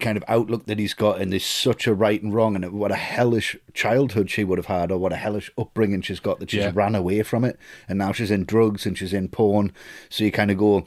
kind 0.00 0.16
of 0.16 0.24
outlook 0.28 0.66
that 0.66 0.78
he's 0.78 0.94
got, 0.94 1.20
and 1.20 1.32
there's 1.32 1.44
such 1.44 1.86
a 1.86 1.94
right 1.94 2.22
and 2.22 2.34
wrong, 2.34 2.56
and 2.56 2.72
what 2.72 2.90
a 2.90 2.96
hellish 2.96 3.56
childhood 3.74 4.30
she 4.30 4.44
would 4.44 4.58
have 4.58 4.66
had, 4.66 4.90
or 4.90 4.98
what 4.98 5.12
a 5.12 5.16
hellish 5.16 5.50
upbringing 5.56 6.02
she's 6.02 6.20
got 6.20 6.38
that 6.40 6.50
she's 6.50 6.60
yeah. 6.60 6.72
ran 6.74 6.94
away 6.94 7.22
from 7.22 7.44
it, 7.44 7.58
and 7.88 7.98
now 7.98 8.12
she's 8.12 8.30
in 8.30 8.44
drugs 8.44 8.86
and 8.86 8.96
she's 8.96 9.12
in 9.12 9.28
porn. 9.28 9.72
So 10.08 10.24
you 10.24 10.32
kind 10.32 10.50
of 10.50 10.58
go, 10.58 10.86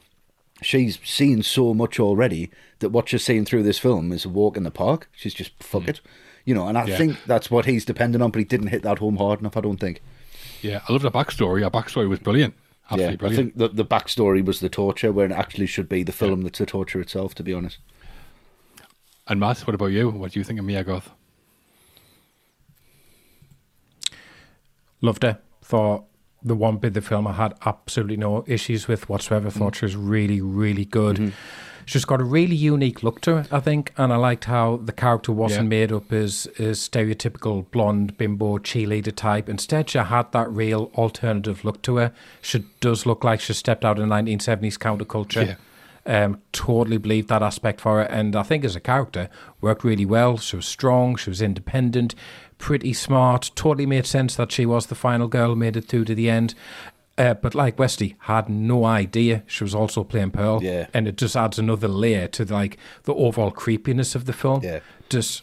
she's 0.62 1.00
seen 1.04 1.44
so 1.44 1.74
much 1.74 2.00
already 2.00 2.52
that 2.80 2.90
what 2.90 3.10
she's 3.10 3.24
seeing 3.24 3.46
through 3.46 3.64
this 3.64 3.80
film 3.80 4.12
is 4.12 4.26
a 4.26 4.30
walk 4.30 4.58
in 4.58 4.64
the 4.64 4.72
park. 4.72 5.10
She's 5.16 5.34
just 5.34 5.52
fuck 5.62 5.84
mm. 5.84 5.90
it, 5.90 6.02
you 6.44 6.54
know. 6.54 6.68
And 6.68 6.78
I 6.78 6.86
yeah. 6.86 6.98
think 6.98 7.18
that's 7.26 7.50
what 7.52 7.66
he's 7.66 7.86
dependent 7.86 8.24
on, 8.24 8.32
but 8.32 8.40
he 8.40 8.46
didn't 8.46 8.68
hit 8.68 8.84
that 8.84 9.00
home 9.00 9.18
hard 9.18 9.40
enough. 9.40 9.58
I 9.58 9.62
don't 9.62 9.80
think. 9.80 10.02
Yeah, 10.62 10.82
I 10.88 10.94
love 10.94 11.02
the 11.02 11.12
backstory. 11.12 11.64
Our 11.64 11.72
backstory 11.72 12.10
was 12.10 12.20
brilliant. 12.20 12.54
Absolutely 12.86 13.14
yeah, 13.14 13.18
brilliant. 13.18 13.40
I 13.40 13.44
think 13.44 13.58
the 13.58 13.84
the 13.84 13.86
backstory 13.86 14.46
was 14.46 14.60
the 14.60 14.70
torture, 14.70 15.12
where 15.12 15.26
it 15.26 15.32
actually 15.32 15.68
should 15.68 15.90
be 15.90 16.04
the 16.04 16.12
film 16.12 16.42
yeah. 16.42 16.44
that's 16.46 16.60
the 16.60 16.66
torture 16.66 17.02
itself. 17.02 17.36
To 17.36 17.44
be 17.44 17.54
honest. 17.54 17.80
And 19.28 19.40
Matt, 19.40 19.60
what 19.60 19.74
about 19.74 19.88
you? 19.88 20.10
What 20.10 20.32
do 20.32 20.40
you 20.40 20.44
think 20.44 20.60
of 20.60 20.66
Mia 20.66 20.84
Goth? 20.84 21.10
Loved 25.02 25.24
her. 25.24 25.40
Thought 25.62 26.06
the 26.44 26.56
one 26.56 26.78
bit 26.78 26.90
of 26.90 26.94
the 26.94 27.02
film 27.02 27.26
I 27.26 27.34
had 27.34 27.56
absolutely 27.66 28.18
no 28.18 28.44
issues 28.48 28.88
with 28.88 29.10
whatsoever. 29.10 29.50
Thought 29.50 29.74
mm. 29.74 29.78
she 29.78 29.86
was 29.86 29.96
really, 29.96 30.42
really 30.42 30.86
good. 30.86 31.18
Mm-hmm. 31.18 31.36
She's 31.88 32.06
got 32.06 32.20
a 32.20 32.24
really 32.24 32.56
unique 32.56 33.04
look 33.04 33.22
to 33.22 33.44
her, 33.44 33.48
I 33.52 33.60
think, 33.60 33.94
and 33.96 34.12
I 34.12 34.16
liked 34.16 34.46
how 34.46 34.78
the 34.78 34.92
character 34.92 35.32
wasn't 35.32 35.66
yeah. 35.66 35.80
made 35.80 35.92
up 35.92 36.12
as, 36.12 36.48
as 36.58 36.80
stereotypical 36.80 37.70
blonde 37.70 38.18
bimbo 38.18 38.58
cheerleader 38.58 39.16
type. 39.16 39.48
Instead, 39.48 39.92
she 39.92 40.00
had 40.00 40.32
that 40.32 40.50
real 40.50 40.92
alternative 40.96 41.64
look 41.64 41.84
to 41.84 41.98
her. 41.98 42.12
She 42.42 42.66
does 42.80 43.06
look 43.06 43.24
like 43.24 43.40
she 43.40 43.54
stepped 43.54 43.86
out 43.86 44.00
of 44.00 44.08
1970s 44.08 44.80
counterculture. 44.80 45.48
Yeah. 45.48 45.56
Um, 46.08 46.42
totally 46.52 46.98
believed 46.98 47.30
that 47.30 47.42
aspect 47.42 47.82
for 47.82 47.98
her, 47.98 48.04
and 48.04 48.36
I 48.36 48.44
think 48.44 48.64
as 48.64 48.76
a 48.76 48.80
character 48.80 49.28
worked 49.60 49.84
really 49.84 50.06
well. 50.06 50.38
She 50.38 50.56
was 50.56 50.68
strong, 50.68 51.16
she 51.16 51.32
was 51.32 51.42
independent, 51.42 52.14
pretty 52.60 52.94
smart. 52.94 53.50
Totally 53.56 53.88
made 53.88 54.06
sense 54.06 54.36
that 54.36 54.52
she 54.52 54.68
was 54.68 54.86
the 54.86 54.96
final 54.96 55.28
girl, 55.28 55.56
made 55.56 55.76
it 55.76 55.86
through 55.86 56.06
to 56.06 56.16
the 56.16 56.30
end. 56.30 56.54
Uh, 57.18 57.34
but 57.34 57.56
like 57.56 57.80
Westy, 57.80 58.18
had 58.20 58.50
no 58.50 58.86
idea 58.86 59.44
she 59.48 59.64
was 59.64 59.74
also 59.74 60.04
playing 60.04 60.32
Pearl, 60.32 60.62
yeah. 60.62 60.88
and 60.94 61.08
it 61.08 61.18
just 61.18 61.36
adds 61.36 61.58
another 61.58 61.88
layer 61.88 62.28
to 62.28 62.46
like 62.46 62.78
the 63.04 63.14
overall 63.14 63.52
creepiness 63.52 64.16
of 64.16 64.26
the 64.26 64.34
film. 64.34 64.62
Yeah. 64.64 64.82
Just 65.10 65.42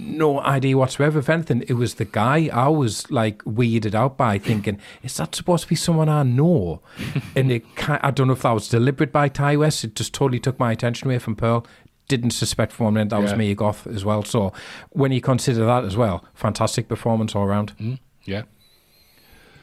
no 0.00 0.40
idea 0.40 0.76
whatsoever. 0.76 1.18
If 1.18 1.28
anything, 1.28 1.62
it 1.68 1.74
was 1.74 1.94
the 1.94 2.04
guy 2.04 2.48
I 2.52 2.68
was 2.68 3.10
like 3.10 3.42
weirded 3.44 3.94
out 3.94 4.16
by, 4.16 4.38
thinking, 4.50 4.78
"Is 5.02 5.16
that 5.16 5.34
supposed 5.34 5.64
to 5.64 5.68
be 5.68 5.76
someone 5.76 6.08
I 6.08 6.22
know?" 6.22 6.82
and 7.36 7.52
it, 7.52 7.64
I 7.86 8.10
don't 8.10 8.26
know 8.26 8.32
if 8.32 8.42
that 8.42 8.52
was 8.52 8.68
deliberate 8.68 9.12
by 9.12 9.28
Ti 9.28 9.56
West. 9.56 9.84
It 9.84 9.94
just 9.94 10.14
totally 10.14 10.40
took 10.40 10.58
my 10.58 10.72
attention 10.72 11.08
away 11.08 11.18
from 11.18 11.36
Pearl. 11.36 11.66
Didn't 12.08 12.30
suspect 12.32 12.72
for 12.72 12.84
one 12.84 12.94
minute 12.94 13.10
that 13.10 13.16
yeah. 13.16 13.22
was 13.22 13.34
Mia 13.36 13.54
Goth 13.54 13.86
as 13.86 14.04
well. 14.04 14.24
So 14.24 14.52
when 14.90 15.12
you 15.12 15.20
consider 15.20 15.64
that 15.64 15.84
as 15.84 15.96
well, 15.96 16.24
fantastic 16.34 16.88
performance 16.88 17.36
all 17.36 17.44
around. 17.44 17.76
Mm, 17.78 18.00
yeah. 18.24 18.42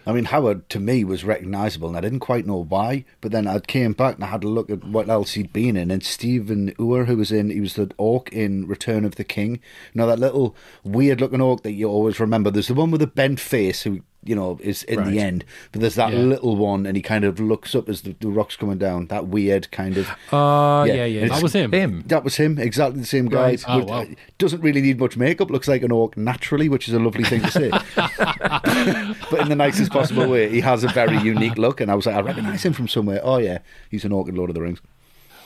I 0.07 0.13
mean, 0.13 0.23
Howard 0.23 0.69
to 0.69 0.79
me 0.79 1.03
was 1.03 1.25
recognisable, 1.25 1.89
and 1.89 1.97
I 1.97 2.01
didn't 2.01 2.21
quite 2.21 2.47
know 2.47 2.63
why. 2.63 3.03
But 3.19 3.33
then 3.33 3.45
I 3.45 3.59
came 3.59 3.91
back 3.91 4.15
and 4.15 4.23
I 4.23 4.27
had 4.27 4.45
a 4.45 4.47
look 4.47 4.69
at 4.69 4.85
what 4.85 5.09
else 5.09 5.33
he'd 5.33 5.51
been 5.51 5.75
in, 5.75 5.91
and 5.91 6.01
Stephen 6.01 6.73
Ure, 6.79 7.03
who 7.03 7.17
was 7.17 7.29
in, 7.29 7.49
he 7.49 7.59
was 7.59 7.73
the 7.73 7.91
orc 7.97 8.31
in 8.31 8.67
Return 8.67 9.03
of 9.03 9.15
the 9.15 9.25
King. 9.25 9.59
Know 9.93 10.07
that 10.07 10.17
little 10.17 10.55
weird-looking 10.85 11.41
orc 11.41 11.63
that 11.63 11.73
you 11.73 11.89
always 11.89 12.21
remember. 12.21 12.49
There's 12.49 12.69
the 12.69 12.73
one 12.73 12.89
with 12.89 13.01
the 13.01 13.07
bent 13.07 13.41
face 13.41 13.83
who 13.83 13.99
you 14.27 14.35
know, 14.35 14.59
is 14.61 14.83
in 14.83 14.99
right. 14.99 15.11
the 15.11 15.19
end. 15.19 15.45
But 15.71 15.81
there's 15.81 15.95
that 15.95 16.13
yeah. 16.13 16.19
little 16.19 16.55
one, 16.55 16.85
and 16.85 16.95
he 16.95 17.01
kind 17.01 17.23
of 17.23 17.39
looks 17.39 17.75
up 17.75 17.89
as 17.89 18.01
the, 18.01 18.15
the 18.19 18.29
rock's 18.29 18.55
coming 18.55 18.77
down. 18.77 19.07
That 19.07 19.27
weird 19.27 19.71
kind 19.71 19.97
of. 19.97 20.09
Uh, 20.31 20.85
yeah, 20.87 20.93
yeah. 20.93 21.05
yeah. 21.05 21.27
That 21.27 21.43
was 21.43 21.53
him. 21.53 21.71
Him. 21.71 22.03
That 22.07 22.23
was 22.23 22.35
him. 22.35 22.57
Exactly 22.59 22.99
the 22.99 23.07
same 23.07 23.27
guy. 23.27 23.51
Right. 23.51 23.63
Oh, 23.67 23.83
wow. 23.83 24.05
Doesn't 24.37 24.61
really 24.61 24.81
need 24.81 24.99
much 24.99 25.17
makeup. 25.17 25.49
Looks 25.49 25.67
like 25.67 25.83
an 25.83 25.91
orc 25.91 26.17
naturally, 26.17 26.69
which 26.69 26.87
is 26.87 26.93
a 26.93 26.99
lovely 26.99 27.23
thing 27.23 27.41
to 27.41 27.51
say. 27.51 27.69
but 27.95 29.41
in 29.41 29.49
the 29.49 29.55
nicest 29.55 29.91
possible 29.91 30.27
way, 30.29 30.49
he 30.49 30.61
has 30.61 30.83
a 30.83 30.89
very 30.89 31.17
unique 31.17 31.57
look. 31.57 31.81
And 31.81 31.89
I 31.91 31.95
was 31.95 32.05
like, 32.05 32.15
I 32.15 32.21
recognise 32.21 32.63
him 32.63 32.73
from 32.73 32.87
somewhere. 32.87 33.21
Oh 33.23 33.37
yeah, 33.37 33.59
he's 33.89 34.05
an 34.05 34.11
orc 34.11 34.27
in 34.27 34.35
Lord 34.35 34.49
of 34.49 34.55
the 34.55 34.61
Rings. 34.61 34.81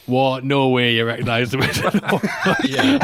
What? 0.06 0.44
No 0.44 0.70
way 0.70 0.96
you 0.96 1.06
recognise 1.06 1.54
him. 1.54 1.62
yeah. 2.66 3.00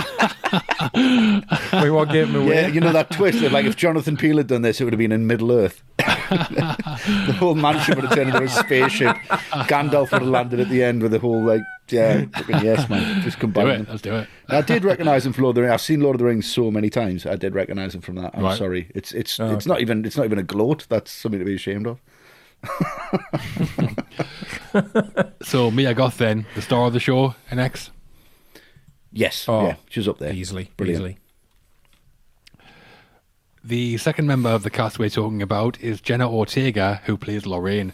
we 1.81 1.89
won't 1.89 2.11
give 2.11 2.29
him 2.29 2.43
away. 2.43 2.61
Yeah, 2.61 2.67
you 2.67 2.81
know 2.81 2.91
that 2.91 3.11
twist 3.11 3.43
of 3.43 3.51
like 3.51 3.65
if 3.65 3.75
Jonathan 3.75 4.17
Peel 4.17 4.37
had 4.37 4.47
done 4.47 4.61
this, 4.61 4.81
it 4.81 4.83
would 4.83 4.93
have 4.93 4.99
been 4.99 5.11
in 5.11 5.27
Middle 5.27 5.51
Earth. 5.51 5.83
the 5.97 7.35
whole 7.37 7.55
mansion 7.55 7.95
would 7.95 8.05
have 8.05 8.15
turned 8.15 8.29
into 8.29 8.43
a 8.43 8.49
spaceship. 8.49 9.15
Gandalf 9.67 10.11
would 10.11 10.21
have 10.21 10.29
landed 10.29 10.59
at 10.59 10.69
the 10.69 10.83
end 10.83 11.01
with 11.01 11.11
the 11.11 11.19
whole 11.19 11.43
like, 11.43 11.61
yeah, 11.89 12.25
yes, 12.49 12.89
man, 12.89 13.21
just 13.21 13.39
combine 13.39 13.65
do 13.65 13.71
it, 13.71 13.77
them. 13.77 13.87
Let's 13.89 14.01
do 14.01 14.15
it. 14.15 14.27
I 14.49 14.61
did 14.61 14.83
recognise 14.83 15.25
him 15.25 15.33
from 15.33 15.45
Lord 15.45 15.53
of 15.53 15.55
the 15.55 15.61
Rings. 15.63 15.73
I've 15.73 15.81
seen 15.81 16.01
Lord 16.01 16.15
of 16.15 16.19
the 16.19 16.25
Rings 16.25 16.45
so 16.45 16.71
many 16.71 16.89
times. 16.89 17.25
I 17.25 17.35
did 17.35 17.55
recognise 17.55 17.95
him 17.95 18.01
from 18.01 18.15
that. 18.15 18.31
I'm 18.33 18.43
right. 18.43 18.57
sorry. 18.57 18.91
It's 18.93 19.11
it's 19.11 19.39
oh, 19.39 19.53
it's 19.53 19.65
okay. 19.65 19.73
not 19.73 19.81
even 19.81 20.05
it's 20.05 20.17
not 20.17 20.25
even 20.25 20.39
a 20.39 20.43
gloat. 20.43 20.85
That's 20.89 21.11
something 21.11 21.39
to 21.39 21.45
be 21.45 21.55
ashamed 21.55 21.87
of. 21.87 22.01
so 25.41 25.71
Mia 25.71 25.93
Goth 25.93 26.17
then, 26.17 26.45
the 26.55 26.61
star 26.61 26.87
of 26.87 26.93
the 26.93 26.99
show 26.99 27.35
in 27.49 27.59
X. 27.59 27.91
Yes, 29.11 29.45
oh, 29.47 29.67
yeah, 29.67 29.75
she's 29.89 30.07
up 30.07 30.19
there 30.19 30.33
easily, 30.33 30.71
Brilliant. 30.77 30.99
easily. 30.99 31.17
The 33.63 33.97
second 33.97 34.27
member 34.27 34.49
of 34.49 34.63
the 34.63 34.69
cast 34.69 34.97
we're 34.97 35.09
talking 35.09 35.41
about 35.41 35.79
is 35.81 35.99
Jenna 35.99 36.31
Ortega, 36.31 37.01
who 37.05 37.17
plays 37.17 37.45
Lorraine. 37.45 37.91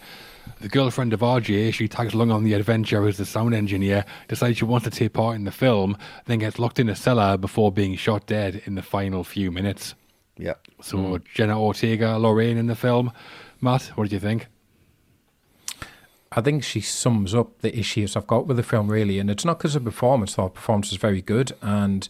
The 0.60 0.70
girlfriend 0.70 1.14
of 1.14 1.22
RJ, 1.22 1.74
she 1.74 1.88
tags 1.88 2.14
along 2.14 2.32
on 2.32 2.44
the 2.44 2.54
adventure 2.54 3.08
as 3.08 3.18
the 3.18 3.26
sound 3.26 3.56
engineer, 3.56 4.06
decides 4.28 4.58
she 4.58 4.66
wants 4.66 4.84
to 4.84 4.92
take 4.92 5.14
part 5.14 5.36
in 5.36 5.46
the 5.46 5.52
film, 5.52 5.98
then 6.26 6.40
gets 6.40 6.60
locked 6.60 6.80
in 6.80 6.90
a 6.90 6.96
cellar 6.96 7.38
before 7.38 7.72
being 7.72 7.96
shot 7.96 8.28
dead 8.28 8.62
in 8.66 8.76
the 8.76 8.82
final 8.82 9.24
few 9.24 9.52
minutes. 9.52 9.96
Yeah. 10.38 10.56
So 10.82 10.98
mm. 10.98 11.24
Jenna 11.34 11.60
Ortega, 11.60 12.18
Lorraine 12.18 12.58
in 12.58 12.68
the 12.68 12.76
film. 12.76 13.12
Matt, 13.62 13.84
what 13.96 14.06
did 14.06 14.14
you 14.14 14.20
think? 14.20 14.48
I 16.36 16.42
think 16.42 16.64
she 16.64 16.82
sums 16.82 17.34
up 17.36 17.60
the 17.62 17.78
issues 17.78 18.16
I've 18.16 18.28
got 18.28 18.48
with 18.48 18.58
the 18.58 18.64
film, 18.64 18.90
really. 18.90 19.20
And 19.20 19.30
it's 19.30 19.46
not 19.46 19.60
because 19.60 19.76
of 19.76 19.84
performance, 19.84 20.36
though. 20.36 20.50
Performance 20.50 20.92
is 20.92 20.98
very 20.98 21.22
good. 21.22 21.52
And 21.62 22.08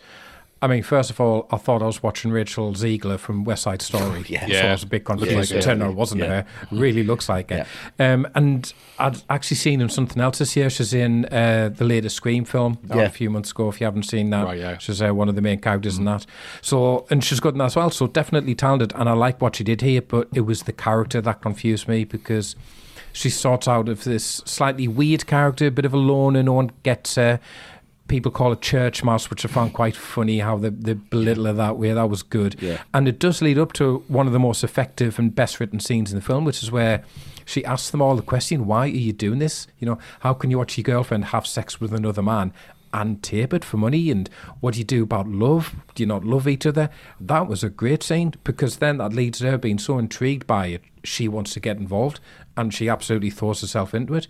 I 0.64 0.68
mean, 0.68 0.82
first 0.82 1.10
of 1.10 1.20
all, 1.20 1.46
I 1.52 1.58
thought 1.58 1.82
I 1.82 1.88
was 1.88 2.02
watching 2.02 2.32
Rachel 2.32 2.72
Zegler 2.72 3.20
from 3.20 3.44
West 3.44 3.64
Side 3.64 3.82
Story. 3.82 4.24
yeah. 4.30 4.48
So 4.48 4.68
I 4.68 4.72
was 4.72 4.84
a 4.84 4.88
bit 4.88 5.04
confused. 5.04 5.52
Yeah, 5.52 5.58
it 5.58 5.62
turned 5.62 5.84
out 5.84 5.90
it 5.90 5.96
wasn't 5.98 6.22
yeah. 6.22 6.44
her. 6.44 6.46
Really 6.72 7.04
looks 7.04 7.28
like 7.28 7.52
it. 7.52 7.68
Yeah. 8.00 8.14
Um, 8.14 8.26
and 8.34 8.74
I'd 8.98 9.22
actually 9.30 9.58
seen 9.58 9.82
in 9.82 9.90
something 9.90 10.22
else 10.22 10.38
this 10.38 10.56
year. 10.56 10.70
She's 10.70 10.94
in 10.94 11.26
uh, 11.26 11.70
the 11.76 11.84
latest 11.84 12.16
Scream 12.16 12.46
film 12.46 12.80
yeah. 12.88 13.02
a 13.02 13.10
few 13.10 13.30
months 13.30 13.52
ago, 13.52 13.68
if 13.68 13.82
you 13.82 13.86
haven't 13.86 14.04
seen 14.04 14.30
that. 14.30 14.46
Right, 14.46 14.58
yeah. 14.58 14.78
She's 14.78 15.02
uh, 15.02 15.14
one 15.14 15.28
of 15.28 15.36
the 15.36 15.42
main 15.42 15.60
characters 15.60 15.96
mm. 15.96 16.00
in 16.00 16.06
that. 16.06 16.26
So, 16.62 17.08
and 17.10 17.22
she's 17.22 17.42
good 17.42 17.56
in 17.56 17.58
that 17.58 17.66
as 17.66 17.76
well. 17.76 17.90
So 17.90 18.08
definitely 18.08 18.56
talented. 18.56 18.94
And 18.96 19.10
I 19.10 19.14
like 19.14 19.42
what 19.42 19.58
she 19.58 19.66
did 19.66 19.82
here, 19.82 20.02
but 20.02 20.30
it 20.34 20.42
was 20.42 20.64
the 20.64 20.72
character 20.72 21.20
that 21.20 21.42
confused 21.42 21.90
me 21.90 22.06
because 22.06 22.56
she 23.14 23.30
sorts 23.30 23.68
out 23.68 23.88
of 23.88 24.04
this 24.04 24.42
slightly 24.46 24.88
weird 24.88 25.26
character, 25.28 25.68
a 25.68 25.72
bit 25.72 25.86
of 25.86 25.94
a 25.94 25.98
loner, 25.98 26.44
no 26.44 26.54
one 26.54 26.72
gets 26.82 27.16
her. 27.16 27.40
People 28.08 28.32
call 28.32 28.52
it 28.52 28.62
church 28.62 29.04
mouse, 29.04 29.30
which 29.30 29.46
I 29.46 29.48
found 29.48 29.74
quite 29.74 29.96
funny 29.96 30.40
how 30.40 30.58
they, 30.58 30.70
they 30.70 30.94
belittle 30.94 31.46
her 31.46 31.54
that 31.54 31.78
way. 31.78 31.94
That 31.94 32.10
was 32.10 32.24
good. 32.24 32.62
Yeah. 32.62 32.82
And 32.94 33.08
it 33.08 33.20
does 33.20 33.42
lead 33.42 33.58
up 33.58 33.72
to 33.74 34.04
one 34.08 34.28
of 34.28 34.34
the 34.34 34.40
most 34.40 34.64
effective 34.64 35.18
and 35.20 35.34
best 35.34 35.60
written 35.60 35.80
scenes 35.80 36.12
in 36.12 36.18
the 36.18 36.26
film, 36.26 36.44
which 36.44 36.64
is 36.64 36.72
where 36.72 37.04
she 37.46 37.64
asks 37.64 37.92
them 37.92 38.02
all 38.02 38.16
the 38.16 38.24
question, 38.24 38.66
why 38.66 38.86
are 38.86 38.88
you 38.88 39.14
doing 39.14 39.40
this? 39.40 39.68
You 39.80 39.88
know, 39.88 40.00
how 40.22 40.34
can 40.34 40.50
you 40.50 40.58
watch 40.58 40.78
your 40.78 40.84
girlfriend 40.84 41.26
have 41.26 41.46
sex 41.46 41.80
with 41.80 41.94
another 41.94 42.24
man 42.24 42.52
and 42.94 43.22
tape 43.22 43.54
it 43.54 43.64
for 43.64 43.78
money? 43.78 44.10
And 44.10 44.30
what 44.60 44.74
do 44.74 44.80
you 44.80 44.86
do 44.86 45.04
about 45.04 45.28
love? 45.28 45.76
Do 45.94 46.02
you 46.04 46.08
not 46.08 46.26
love 46.26 46.48
each 46.48 46.66
other? 46.66 46.90
That 47.20 47.48
was 47.48 47.64
a 47.64 47.70
great 47.70 48.02
scene 48.02 48.34
because 48.44 48.78
then 48.78 48.98
that 48.98 49.14
leads 49.14 49.40
to 49.40 49.52
her 49.52 49.58
being 49.58 49.80
so 49.80 49.98
intrigued 49.98 50.48
by 50.48 50.68
it, 50.68 50.82
she 51.04 51.28
wants 51.28 51.54
to 51.54 51.60
get 51.60 51.78
involved 51.78 52.20
and 52.58 52.74
she 52.74 52.90
absolutely 52.90 53.30
throws 53.30 53.62
herself 53.62 53.94
into 53.94 54.16
it. 54.16 54.28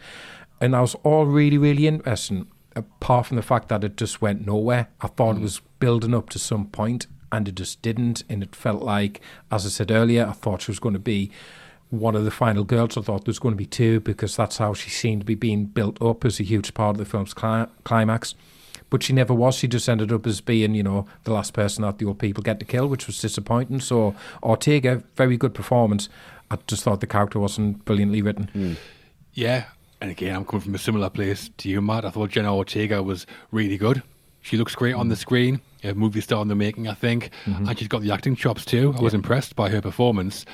And 0.62 0.74
that 0.74 0.80
was 0.80 0.96
all 1.04 1.26
really, 1.26 1.58
really 1.58 1.88
interesting, 1.88 2.48
apart 2.76 3.28
from 3.28 3.38
the 3.38 3.44
fact 3.44 3.70
that 3.70 3.84
it 3.84 3.98
just 3.98 4.22
went 4.22 4.46
nowhere. 4.46 4.88
I 5.02 5.08
thought 5.08 5.36
mm. 5.36 5.40
it 5.40 5.44
was 5.44 5.62
building 5.80 6.14
up 6.14 6.30
to 6.30 6.40
some 6.40 6.68
point 6.68 7.08
and 7.32 7.48
it 7.48 7.56
just 7.56 7.82
didn't. 7.82 8.24
And 8.30 8.44
it 8.44 8.56
felt 8.56 8.82
like, 8.84 9.22
as 9.52 9.66
I 9.66 9.70
said 9.70 9.92
earlier, 9.92 10.26
I 10.26 10.34
thought 10.34 10.62
she 10.62 10.72
was 10.72 10.80
going 10.80 10.94
to 10.94 11.00
be 11.00 11.32
one 11.90 12.16
of 12.16 12.26
the 12.26 12.32
final 12.32 12.64
girls. 12.64 12.98
I 12.98 13.02
thought 13.02 13.26
there 13.26 13.32
was 13.32 13.40
going 13.40 13.54
to 13.54 13.58
be 13.58 13.66
two 13.66 14.00
because 14.00 14.36
that's 14.36 14.58
how 14.58 14.74
she 14.74 14.90
seemed 14.90 15.22
to 15.22 15.26
be 15.26 15.36
being 15.36 15.66
built 15.66 16.02
up 16.02 16.26
as 16.26 16.40
a 16.40 16.44
huge 16.44 16.74
part 16.74 16.96
of 16.96 16.98
the 16.98 17.06
film's 17.06 17.34
cli- 17.34 17.68
climax. 17.84 18.36
But 18.90 19.04
she 19.04 19.14
never 19.14 19.34
was. 19.34 19.56
She 19.56 19.68
just 19.68 19.90
ended 19.90 20.12
up 20.12 20.26
as 20.28 20.40
being, 20.40 20.76
you 20.76 20.84
know, 20.84 21.08
the 21.24 21.34
last 21.34 21.54
person 21.54 21.82
that 21.82 21.98
the 21.98 22.06
old 22.06 22.20
people 22.20 22.44
get 22.44 22.60
to 22.60 22.66
kill, 22.66 22.88
which 22.88 23.08
was 23.08 23.20
disappointing. 23.20 23.80
So 23.80 24.16
Ortega, 24.44 25.04
very 25.16 25.36
good 25.36 25.54
performance. 25.54 26.10
I 26.52 26.58
just 26.68 26.84
thought 26.84 27.02
the 27.02 27.08
character 27.08 27.40
wasn't 27.40 27.84
brilliantly 27.86 28.22
written. 28.22 28.50
Mm. 28.54 28.78
Yeah, 29.34 29.66
and 30.02 30.12
again, 30.12 30.36
I'm 30.36 30.46
coming 30.46 30.62
from 30.62 30.76
a 30.76 30.80
similar 30.80 31.10
place 31.10 31.50
to 31.58 31.70
you, 31.70 31.82
Matt. 31.82 32.06
I 32.06 32.10
thought 32.10 32.30
Jenna 32.32 32.56
Ortega 32.56 33.02
was 33.02 33.26
really 33.52 33.78
good. 33.78 34.04
She 34.42 34.58
looks 34.58 34.76
great 34.76 34.94
on 34.94 35.08
the 35.08 35.16
screen. 35.16 35.62
A 35.84 35.94
movie 35.94 36.20
star 36.20 36.42
in 36.42 36.50
the 36.50 36.56
making, 36.56 36.90
I 36.90 36.94
think. 36.94 37.30
Mm-hmm. 37.46 37.70
And 37.70 37.80
she's 37.80 37.88
got 37.88 38.02
the 38.02 38.12
acting 38.12 38.36
chops 38.36 38.66
too. 38.66 38.94
I 38.98 39.02
was 39.02 39.14
impressed 39.14 39.56
by 39.56 39.70
her 39.70 39.82
performance. 39.82 40.46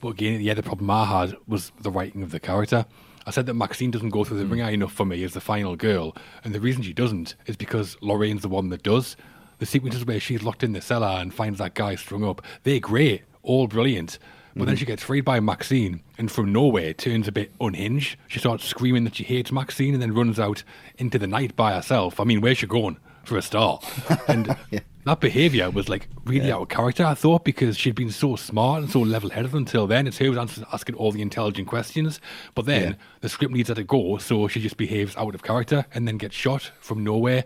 But 0.00 0.08
again, 0.08 0.40
yeah, 0.40 0.54
the 0.54 0.62
problem 0.64 0.90
I 0.90 1.04
had 1.04 1.36
was 1.46 1.70
the 1.80 1.90
writing 1.90 2.22
of 2.22 2.32
the 2.32 2.40
character. 2.40 2.84
I 3.24 3.30
said 3.30 3.46
that 3.46 3.54
Maxine 3.54 3.92
doesn't 3.92 4.10
go 4.10 4.24
through 4.24 4.38
the 4.38 4.44
mm. 4.44 4.50
ringer 4.50 4.70
enough 4.70 4.92
for 4.92 5.06
me 5.06 5.22
as 5.22 5.32
the 5.32 5.40
final 5.40 5.76
girl. 5.76 6.16
And 6.42 6.52
the 6.54 6.60
reason 6.60 6.82
she 6.82 6.92
doesn't 6.92 7.36
is 7.46 7.56
because 7.56 7.96
Lorraine's 8.00 8.42
the 8.42 8.48
one 8.48 8.70
that 8.70 8.82
does. 8.82 9.16
The 9.58 9.66
sequences 9.66 10.04
where 10.04 10.20
she's 10.20 10.42
locked 10.42 10.64
in 10.64 10.72
the 10.72 10.80
cellar 10.80 11.20
and 11.20 11.32
finds 11.32 11.58
that 11.58 11.74
guy 11.74 11.94
strung 11.94 12.24
up, 12.24 12.42
they're 12.64 12.80
great, 12.80 13.22
all 13.42 13.68
brilliant. 13.68 14.18
But 14.56 14.62
mm-hmm. 14.62 14.68
then 14.68 14.76
she 14.76 14.86
gets 14.86 15.02
freed 15.02 15.26
by 15.26 15.38
Maxine, 15.38 16.00
and 16.16 16.32
from 16.32 16.50
nowhere 16.50 16.94
turns 16.94 17.28
a 17.28 17.32
bit 17.32 17.52
unhinged. 17.60 18.16
She 18.26 18.38
starts 18.38 18.64
screaming 18.64 19.04
that 19.04 19.16
she 19.16 19.22
hates 19.22 19.52
Maxine, 19.52 19.92
and 19.92 20.02
then 20.02 20.14
runs 20.14 20.40
out 20.40 20.62
into 20.96 21.18
the 21.18 21.26
night 21.26 21.54
by 21.56 21.74
herself. 21.74 22.18
I 22.18 22.24
mean, 22.24 22.40
where's 22.40 22.56
she 22.56 22.66
going 22.66 22.96
for 23.24 23.36
a 23.36 23.42
start? 23.42 23.84
And 24.28 24.56
yeah. 24.70 24.80
that 25.04 25.20
behaviour 25.20 25.70
was 25.70 25.90
like 25.90 26.08
really 26.24 26.48
yeah. 26.48 26.54
out 26.54 26.62
of 26.62 26.68
character, 26.70 27.04
I 27.04 27.12
thought, 27.12 27.44
because 27.44 27.76
she'd 27.76 27.94
been 27.94 28.10
so 28.10 28.34
smart 28.34 28.82
and 28.82 28.90
so 28.90 29.00
level-headed 29.00 29.52
until 29.52 29.86
then. 29.86 30.06
It's 30.06 30.16
her 30.18 30.24
who's 30.24 30.64
asking 30.72 30.94
all 30.94 31.12
the 31.12 31.20
intelligent 31.20 31.68
questions, 31.68 32.18
but 32.54 32.64
then 32.64 32.92
yeah. 32.92 32.96
the 33.20 33.28
script 33.28 33.52
needs 33.52 33.68
her 33.68 33.74
to 33.74 33.84
go, 33.84 34.16
so 34.16 34.48
she 34.48 34.62
just 34.62 34.78
behaves 34.78 35.14
out 35.18 35.34
of 35.34 35.42
character 35.42 35.84
and 35.92 36.08
then 36.08 36.16
gets 36.16 36.34
shot 36.34 36.72
from 36.80 37.04
nowhere. 37.04 37.44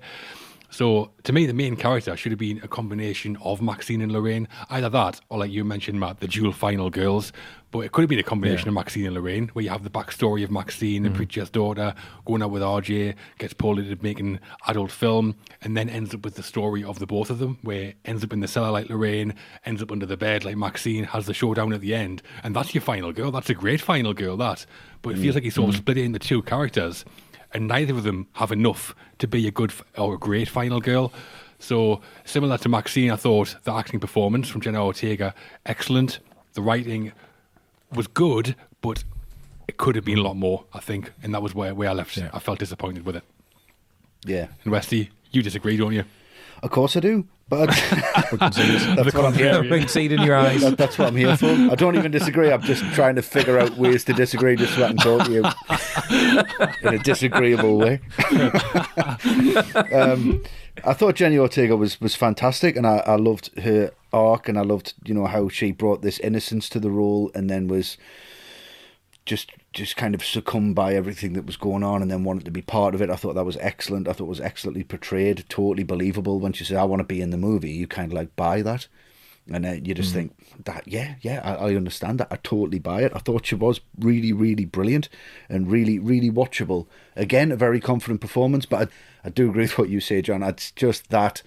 So 0.71 1.11
to 1.25 1.33
me, 1.33 1.47
the 1.47 1.53
main 1.53 1.77
character 1.77 2.17
should 2.17 2.33
have 2.33 2.39
been 2.39 2.61
a 2.63 2.69
combination 2.69 3.37
of 3.43 3.61
Maxine 3.61 4.01
and 4.01 4.13
Lorraine. 4.13 4.49
Either 4.71 4.89
that, 4.89 5.21
or 5.29 5.39
like 5.39 5.51
you 5.51 5.65
mentioned, 5.65 5.99
Matt, 5.99 6.21
the 6.21 6.29
dual 6.29 6.53
final 6.53 6.91
girls. 6.91 7.33
But 7.73 7.81
it 7.81 7.93
could 7.93 8.03
have 8.03 8.09
been 8.09 8.19
a 8.19 8.25
combination 8.25 8.67
yeah. 8.67 8.71
of 8.71 8.75
Maxine 8.75 9.07
and 9.07 9.15
Lorraine, 9.15 9.49
where 9.49 9.63
you 9.63 9.71
have 9.71 9.85
the 9.85 9.91
backstory 9.91 10.43
of 10.43 10.51
Maxine, 10.51 11.03
mm-hmm. 11.03 11.13
the 11.13 11.17
preacher's 11.17 11.51
daughter, 11.51 11.95
going 12.25 12.43
out 12.43 12.51
with 12.51 12.63
RJ, 12.63 13.15
gets 13.39 13.53
pulled 13.53 13.79
into 13.79 13.97
making 14.03 14.41
adult 14.67 14.91
film, 14.91 15.37
and 15.63 15.77
then 15.77 15.89
ends 15.89 16.13
up 16.13 16.25
with 16.25 16.35
the 16.35 16.43
story 16.43 16.83
of 16.83 16.99
the 16.99 17.07
both 17.07 17.31
of 17.31 17.39
them, 17.39 17.59
where 17.63 17.95
ends 18.05 18.25
up 18.25 18.33
in 18.33 18.41
the 18.41 18.49
cellar 18.49 18.73
like 18.73 18.89
Lorraine, 18.89 19.35
ends 19.65 19.83
up 19.83 19.93
under 19.93 20.07
the 20.07 20.17
bed 20.17 20.45
like 20.45 20.57
Maxine, 20.57 21.05
has 21.05 21.27
the 21.27 21.35
showdown 21.35 21.73
at 21.73 21.81
the 21.81 21.95
end, 21.95 22.23
and 22.43 22.57
that's 22.57 22.75
your 22.75 22.83
final 22.83 23.13
girl. 23.13 23.31
That's 23.31 23.51
a 23.51 23.55
great 23.55 23.81
final 23.81 24.15
girl, 24.15 24.37
that. 24.39 24.67
But 25.03 25.11
it 25.11 25.19
feels 25.19 25.27
mm-hmm. 25.29 25.37
like 25.37 25.45
he's 25.45 25.55
sort 25.55 25.71
of 25.71 25.77
split 25.77 25.99
it 25.99 26.05
into 26.05 26.19
two 26.19 26.43
characters 26.43 27.05
and 27.53 27.69
neither 27.69 27.95
of 27.95 28.03
them 28.03 28.29
have 28.35 28.53
enough 28.53 28.95
to 29.19 29.27
be 29.27 29.47
a 29.47 29.51
good 29.51 29.73
or 29.97 30.15
a 30.15 30.19
great 30.19 30.49
final 30.49 30.81
girl. 30.81 31.13
So 31.59 32.01
similar 32.25 32.57
to 32.59 32.69
Maxine, 32.69 33.11
I 33.11 33.17
thought 33.17 33.57
the 33.65 33.73
acting 33.73 34.01
performance 34.01 34.49
from 34.49 34.61
Jenna 34.61 34.85
Ortega 34.85 35.35
excellent. 35.67 36.21
The 36.55 36.63
writing 36.63 37.13
was 37.93 38.07
good, 38.07 38.57
but 38.81 39.05
it 39.69 39.77
could 39.77 39.95
have 39.95 40.05
been 40.05 40.19
a 40.19 40.23
lot 40.23 40.37
more. 40.37 40.65
I 40.73 40.81
think, 40.81 41.13
and 41.23 41.35
that 41.35 41.43
was 41.43 41.55
where, 41.55 41.75
where 41.75 41.91
I 41.91 41.93
left. 41.93 42.17
Yeah. 42.17 42.31
I 42.33 42.39
felt 42.39 42.59
disappointed 42.59 43.05
with 43.05 43.17
it. 43.17 43.25
Yeah. 44.25 44.49
And 44.65 44.73
Westy, 44.73 45.11
you 45.31 45.43
disagree, 45.43 45.77
don't 45.77 45.93
you? 45.93 46.05
Of 46.63 46.71
course 46.71 46.97
I 46.97 47.01
do. 47.01 47.27
But 47.49 47.67
that's 48.39 49.13
what 49.13 49.25
I'm 49.25 49.35
here. 49.35 49.63
Big 49.65 49.89
seed 49.89 50.13
in 50.13 50.23
your 50.23 50.37
eyes. 50.37 50.61
That, 50.61 50.79
that's 50.79 50.97
what 50.97 51.09
I'm 51.09 51.17
here 51.17 51.37
for. 51.37 51.47
I 51.47 51.75
don't 51.75 51.97
even 51.97 52.13
disagree. 52.13 52.53
I'm 52.53 52.63
just 52.63 52.85
trying 52.95 53.17
to 53.17 53.23
figure 53.23 53.59
out 53.59 53.77
ways 53.77 54.05
to 54.05 54.13
disagree, 54.13 54.55
just 54.55 54.77
so 54.77 54.85
I 54.85 54.89
can 54.89 54.97
talk 54.99 55.25
to 55.27 55.33
you 55.33 55.45
in 56.89 56.95
a 56.95 56.99
disagreeable 56.99 57.77
way. 57.77 58.01
um, 59.93 60.45
I 60.85 60.93
thought 60.93 61.17
Jenny 61.17 61.39
Ortega 61.39 61.77
was 61.77 62.01
was 62.01 62.15
fantastic, 62.15 62.77
and 62.77 62.87
I, 62.87 62.99
I 62.99 63.17
loved 63.17 63.51
her 63.59 63.91
arc, 64.13 64.49
and 64.49 64.57
I 64.57 64.63
loved 64.63 64.95
you 65.05 65.15
know 65.15 65.27
how 65.27 65.49
she 65.49 65.73
brought 65.73 66.03
this 66.03 66.21
innocence 66.21 66.69
to 66.69 66.79
the 66.79 66.91
role, 66.91 67.33
and 67.35 67.51
then 67.51 67.67
was 67.67 67.97
just 69.31 69.53
just 69.73 69.97
kind 69.97 70.13
of 70.17 70.25
succumbed 70.25 70.75
by 70.75 70.97
everything 70.97 71.35
that 71.35 71.47
was 71.47 71.57
going 71.57 71.85
on 71.85 72.03
and 72.03 72.11
then 72.11 72.25
wanted 72.25 72.45
to 72.45 72.51
be 72.51 72.63
part 72.63 72.97
of 72.97 73.01
it. 73.01 73.11
I 73.11 73.15
thought 73.15 73.35
that 73.35 73.45
was 73.45 73.57
excellent. 73.59 74.09
I 74.09 74.13
thought 74.13 74.25
it 74.25 74.37
was 74.37 74.41
excellently 74.41 74.83
portrayed, 74.83 75.45
totally 75.49 75.85
believable. 75.85 76.41
When 76.41 76.53
she 76.53 76.65
said, 76.65 76.77
I 76.77 76.85
want 76.85 76.99
to 76.99 77.05
be 77.05 77.23
in 77.23 77.31
the 77.31 77.37
movie, 77.37 77.71
you 77.71 77.87
kind 77.87 78.11
of 78.11 78.17
like 78.17 78.35
buy 78.35 78.61
that. 78.63 78.89
And 79.49 79.65
then 79.65 79.85
you 79.85 79.95
just 79.95 80.11
mm. 80.11 80.15
think 80.15 80.65
that, 80.65 80.83
yeah, 80.87 81.15
yeah, 81.21 81.41
I, 81.45 81.69
I, 81.71 81.75
understand 81.77 82.19
that. 82.19 82.29
I 82.31 82.37
totally 82.43 82.81
buy 82.81 83.03
it. 83.03 83.13
I 83.15 83.21
thought 83.21 83.47
she 83.47 83.55
was 83.55 83.81
really, 83.99 84.33
really 84.33 84.65
brilliant 84.65 85.09
and 85.49 85.71
really, 85.71 85.99
really 85.99 86.31
watchable. 86.31 86.87
Again, 87.17 87.51
a 87.51 87.57
very 87.57 87.81
confident 87.81 88.21
performance, 88.21 88.67
but 88.67 88.89
I, 88.89 89.29
I 89.29 89.31
do 89.31 89.49
agree 89.49 89.63
with 89.63 89.79
what 89.79 89.89
you 89.89 90.01
say, 90.01 90.23
John. 90.23 90.43
It's 90.43 90.73
just 90.73 91.11
that 91.11 91.43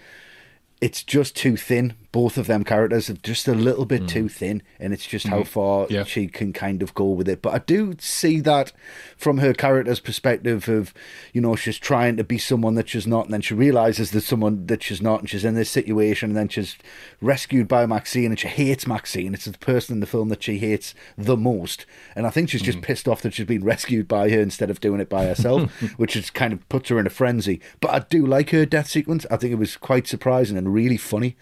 it's 0.81 1.03
just 1.03 1.35
too 1.35 1.55
thin 1.55 1.93
both 2.13 2.37
of 2.37 2.45
them 2.45 2.63
characters 2.63 3.09
are 3.09 3.15
just 3.15 3.47
a 3.47 3.55
little 3.55 3.85
bit 3.85 4.03
mm. 4.03 4.07
too 4.07 4.29
thin, 4.29 4.61
and 4.79 4.93
it's 4.93 5.05
just 5.05 5.25
mm. 5.25 5.31
how 5.31 5.39
mm-hmm. 5.39 5.45
far 5.45 5.87
yeah. 5.89 6.03
she 6.03 6.27
can 6.27 6.53
kind 6.53 6.83
of 6.83 6.93
go 6.93 7.09
with 7.09 7.27
it. 7.27 7.41
But 7.41 7.55
I 7.55 7.57
do 7.57 7.95
see 7.99 8.39
that 8.41 8.71
from 9.17 9.39
her 9.39 9.51
character's 9.51 9.99
perspective 9.99 10.69
of, 10.69 10.93
you 11.33 11.41
know, 11.41 11.55
she's 11.55 11.79
trying 11.79 12.15
to 12.17 12.23
be 12.23 12.37
someone 12.37 12.75
that 12.75 12.87
she's 12.87 13.07
not, 13.07 13.25
and 13.25 13.33
then 13.33 13.41
she 13.41 13.55
realizes 13.55 14.11
that 14.11 14.21
someone 14.21 14.67
that 14.67 14.83
she's 14.83 15.01
not, 15.01 15.21
and 15.21 15.29
she's 15.29 15.43
in 15.43 15.55
this 15.55 15.71
situation, 15.71 16.29
and 16.29 16.37
then 16.37 16.49
she's 16.49 16.77
rescued 17.19 17.67
by 17.67 17.87
Maxine, 17.87 18.27
and 18.27 18.39
she 18.39 18.47
hates 18.47 18.85
Maxine. 18.85 19.33
It's 19.33 19.45
the 19.45 19.57
person 19.57 19.95
in 19.95 19.99
the 19.99 20.05
film 20.05 20.29
that 20.29 20.43
she 20.43 20.59
hates 20.59 20.93
the 21.17 21.35
most, 21.35 21.87
and 22.15 22.27
I 22.27 22.29
think 22.29 22.51
she's 22.51 22.61
just 22.61 22.77
mm. 22.77 22.83
pissed 22.83 23.07
off 23.07 23.23
that 23.23 23.33
she's 23.33 23.47
been 23.47 23.63
rescued 23.63 24.07
by 24.07 24.29
her 24.29 24.39
instead 24.39 24.69
of 24.69 24.79
doing 24.79 25.01
it 25.01 25.09
by 25.09 25.25
herself, 25.25 25.71
which 25.97 26.15
is 26.15 26.29
kind 26.29 26.53
of 26.53 26.69
puts 26.69 26.89
her 26.89 26.99
in 26.99 27.07
a 27.07 27.09
frenzy. 27.09 27.59
But 27.81 27.89
I 27.89 27.99
do 28.07 28.23
like 28.23 28.51
her 28.51 28.67
death 28.67 28.87
sequence. 28.87 29.25
I 29.31 29.37
think 29.37 29.51
it 29.51 29.55
was 29.55 29.77
quite 29.77 30.05
surprising 30.05 30.59
and 30.59 30.71
really 30.71 30.97
funny 30.97 31.35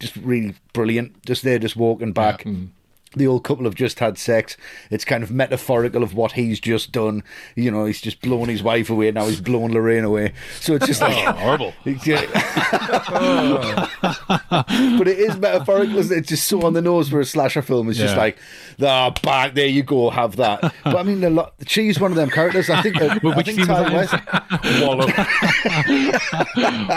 just 0.00 0.16
really 0.16 0.54
brilliant. 0.72 1.24
Just 1.24 1.42
there, 1.42 1.58
just 1.58 1.76
walking 1.76 2.12
back. 2.12 2.44
Yeah. 2.44 2.52
Mm 2.52 2.68
the 3.16 3.26
old 3.26 3.44
couple 3.44 3.64
have 3.64 3.74
just 3.74 4.00
had 4.00 4.18
sex. 4.18 4.56
It's 4.90 5.04
kind 5.04 5.22
of 5.22 5.30
metaphorical 5.30 6.02
of 6.02 6.14
what 6.14 6.32
he's 6.32 6.60
just 6.60 6.92
done. 6.92 7.22
You 7.54 7.70
know, 7.70 7.84
he's 7.84 8.00
just 8.00 8.20
blown 8.20 8.48
his 8.48 8.62
wife 8.62 8.90
away. 8.90 9.10
Now 9.12 9.26
he's 9.26 9.40
blown 9.40 9.72
Lorraine 9.72 10.04
away. 10.04 10.32
So 10.60 10.74
it's 10.74 10.86
just 10.86 11.00
like 11.00 11.16
oh, 11.26 11.32
horrible. 11.38 11.72
but 11.84 11.98
it 15.08 15.18
is 15.18 15.36
metaphorical. 15.36 15.98
Isn't 15.98 16.16
it? 16.16 16.20
It's 16.20 16.28
just 16.28 16.48
so 16.48 16.62
on 16.62 16.72
the 16.72 16.82
nose 16.82 17.08
for 17.08 17.20
a 17.20 17.24
slasher 17.24 17.62
film. 17.62 17.88
It's 17.88 17.98
yeah. 17.98 18.06
just 18.06 18.16
like, 18.16 18.38
ah, 18.82 19.06
oh, 19.06 19.10
back 19.22 19.54
there 19.54 19.66
you 19.66 19.82
go, 19.82 20.10
have 20.10 20.36
that. 20.36 20.60
But 20.84 20.96
I 20.96 21.02
mean, 21.02 21.22
a 21.24 21.30
lot, 21.30 21.54
she's 21.66 22.00
one 22.00 22.10
of 22.10 22.16
them 22.16 22.30
characters. 22.30 22.70
I 22.70 22.82
think. 22.82 23.00
Uh, 23.00 23.18
I 23.24 23.42
think 23.42 23.58
Ti 23.58 23.68
West. 23.68 24.14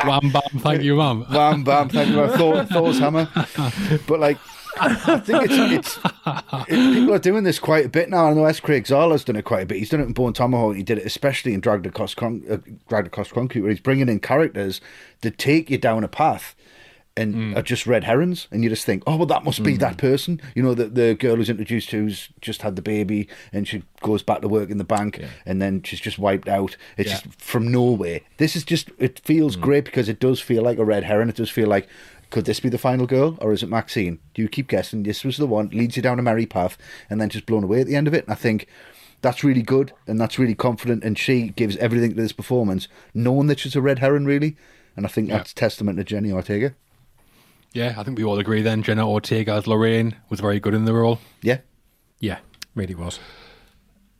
Wham 0.05 0.31
bam, 0.31 0.59
thank 0.59 0.83
you, 0.83 0.95
mum. 0.95 1.25
Wham 1.29 1.63
bam, 1.63 1.89
thank 1.89 2.09
you. 2.09 2.27
Thor, 2.37 2.63
Thor's 2.65 2.99
hammer. 2.99 3.27
But 4.07 4.19
like 4.19 4.37
I 4.79 5.19
think 5.19 5.49
it's, 5.49 5.97
it's 5.97 5.99
it, 6.67 6.93
people 6.93 7.13
are 7.13 7.19
doing 7.19 7.43
this 7.43 7.59
quite 7.59 7.85
a 7.85 7.89
bit 7.89 8.09
now. 8.09 8.27
I 8.27 8.33
know 8.33 8.45
S. 8.45 8.59
Craig 8.59 8.85
Zahler's 8.85 9.23
done 9.23 9.35
it 9.35 9.45
quite 9.45 9.63
a 9.63 9.65
bit. 9.65 9.77
He's 9.77 9.89
done 9.89 10.01
it 10.01 10.05
in 10.05 10.13
Bone 10.13 10.33
Tomahawk. 10.33 10.75
He 10.75 10.83
did 10.83 10.97
it 10.97 11.05
especially 11.05 11.53
in 11.53 11.59
Dragged 11.59 11.85
Across, 11.85 12.15
Con- 12.15 12.43
uh, 12.49 12.57
Dragged 12.87 13.07
Across 13.07 13.31
Concrete, 13.31 13.61
where 13.61 13.71
he's 13.71 13.79
bringing 13.79 14.09
in 14.09 14.19
characters 14.19 14.81
that 15.21 15.37
take 15.37 15.69
you 15.69 15.77
down 15.77 16.03
a 16.03 16.07
path 16.07 16.55
and 17.17 17.33
mm. 17.33 17.57
are 17.57 17.63
just 17.63 17.87
red 17.87 18.03
herrings, 18.03 18.47
and 18.51 18.63
you 18.63 18.69
just 18.69 18.85
think, 18.85 19.01
oh, 19.07 19.17
well, 19.17 19.25
that 19.25 19.43
must 19.43 19.63
be 19.63 19.73
mm. 19.73 19.79
that 19.79 19.97
person. 19.97 20.39
You 20.53 20.61
know, 20.61 20.75
the 20.75 20.85
the 20.85 21.15
girl 21.15 21.35
who's 21.35 21.49
introduced 21.49 21.89
to 21.89 22.03
who's 22.03 22.29
just 22.41 22.61
had 22.61 22.75
the 22.75 22.81
baby, 22.81 23.27
and 23.51 23.67
she 23.67 23.83
goes 24.01 24.21
back 24.21 24.41
to 24.41 24.47
work 24.47 24.69
in 24.69 24.77
the 24.77 24.83
bank, 24.83 25.17
yeah. 25.17 25.29
and 25.45 25.59
then 25.59 25.81
she's 25.81 25.99
just 25.99 26.19
wiped 26.19 26.47
out. 26.47 26.77
It's 26.95 27.09
yeah. 27.09 27.19
just 27.19 27.41
from 27.41 27.71
nowhere. 27.71 28.21
This 28.37 28.55
is 28.55 28.63
just 28.63 28.91
it 28.99 29.19
feels 29.25 29.57
mm. 29.57 29.61
great 29.61 29.85
because 29.85 30.07
it 30.07 30.19
does 30.19 30.39
feel 30.39 30.61
like 30.61 30.77
a 30.77 30.85
red 30.85 31.05
herring. 31.05 31.27
It 31.27 31.35
does 31.35 31.49
feel 31.49 31.67
like 31.67 31.89
could 32.29 32.45
this 32.45 32.59
be 32.59 32.69
the 32.69 32.77
final 32.77 33.05
girl, 33.05 33.37
or 33.41 33.53
is 33.53 33.63
it 33.63 33.69
Maxine? 33.69 34.19
Do 34.33 34.41
you 34.41 34.49
keep 34.49 34.67
guessing 34.67 35.03
this 35.03 35.23
was 35.23 35.37
the 35.37 35.47
one, 35.47 35.69
leads 35.69 35.95
you 35.95 36.01
down 36.01 36.19
a 36.19 36.23
merry 36.23 36.45
path, 36.45 36.77
and 37.09 37.21
then 37.21 37.29
just 37.29 37.45
blown 37.45 37.63
away 37.63 37.81
at 37.81 37.87
the 37.87 37.95
end 37.95 38.07
of 38.07 38.13
it? 38.13 38.25
And 38.25 38.33
I 38.33 38.35
think 38.35 38.67
that's 39.21 39.43
really 39.43 39.61
good, 39.61 39.93
and 40.05 40.19
that's 40.19 40.37
really 40.37 40.55
confident, 40.55 41.03
and 41.03 41.17
she 41.17 41.49
gives 41.49 41.77
everything 41.77 42.11
to 42.11 42.21
this 42.21 42.33
performance, 42.33 42.87
knowing 43.13 43.47
that 43.47 43.59
she's 43.59 43.75
a 43.75 43.81
red 43.81 43.99
herring, 43.99 44.25
really. 44.25 44.57
And 44.95 45.05
I 45.05 45.09
think 45.09 45.29
yeah. 45.29 45.37
that's 45.37 45.53
testament 45.53 45.97
to 45.97 46.03
Jenna 46.03 46.31
Ortega. 46.31 46.75
Yeah, 47.73 47.95
I 47.97 48.03
think 48.03 48.17
we 48.17 48.23
all 48.23 48.39
agree 48.39 48.61
then. 48.61 48.81
Jenna 48.81 49.07
Ortega 49.07 49.53
as 49.53 49.67
Lorraine 49.67 50.15
was 50.29 50.39
very 50.39 50.59
good 50.59 50.73
in 50.73 50.85
the 50.85 50.93
role. 50.93 51.19
Yeah. 51.41 51.59
Yeah, 52.19 52.39
really 52.73 52.95
was. 52.95 53.19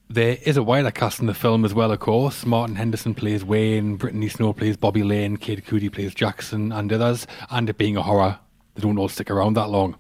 There 0.10 0.38
is 0.43 0.56
a 0.56 0.63
wider 0.63 0.89
cast 0.89 1.20
in 1.20 1.26
the 1.26 1.34
film 1.34 1.65
as 1.65 1.74
well, 1.74 1.91
of 1.91 2.00
course. 2.00 2.46
Martin 2.46 2.78
Henderson 2.78 3.13
plays 3.13 3.43
Wayne, 3.43 3.98
Brittany 3.98 4.30
Snow 4.30 4.54
plays 4.54 4.78
Bobby 4.78 5.04
Lane, 5.04 5.36
Kid 5.36 5.65
Cudi 5.65 5.91
plays 5.91 6.15
Jackson, 6.15 6.72
and 6.72 6.91
others. 6.93 7.28
And 7.52 7.70
it 7.70 7.78
being 7.78 7.98
a 7.98 8.02
horror, 8.02 8.39
they 8.76 8.82
don't 8.82 8.98
all 8.98 9.10
stick 9.10 9.30
around 9.30 9.56
that 9.56 9.70
long. 9.70 9.98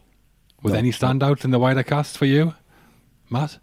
Was 0.63 0.73
no. 0.73 0.79
any 0.79 0.91
standouts 0.91 1.43
in 1.43 1.51
the 1.51 1.59
wider 1.59 1.83
cast 1.83 2.17
for 2.17 2.25
you, 2.25 2.55
Matt? 3.29 3.59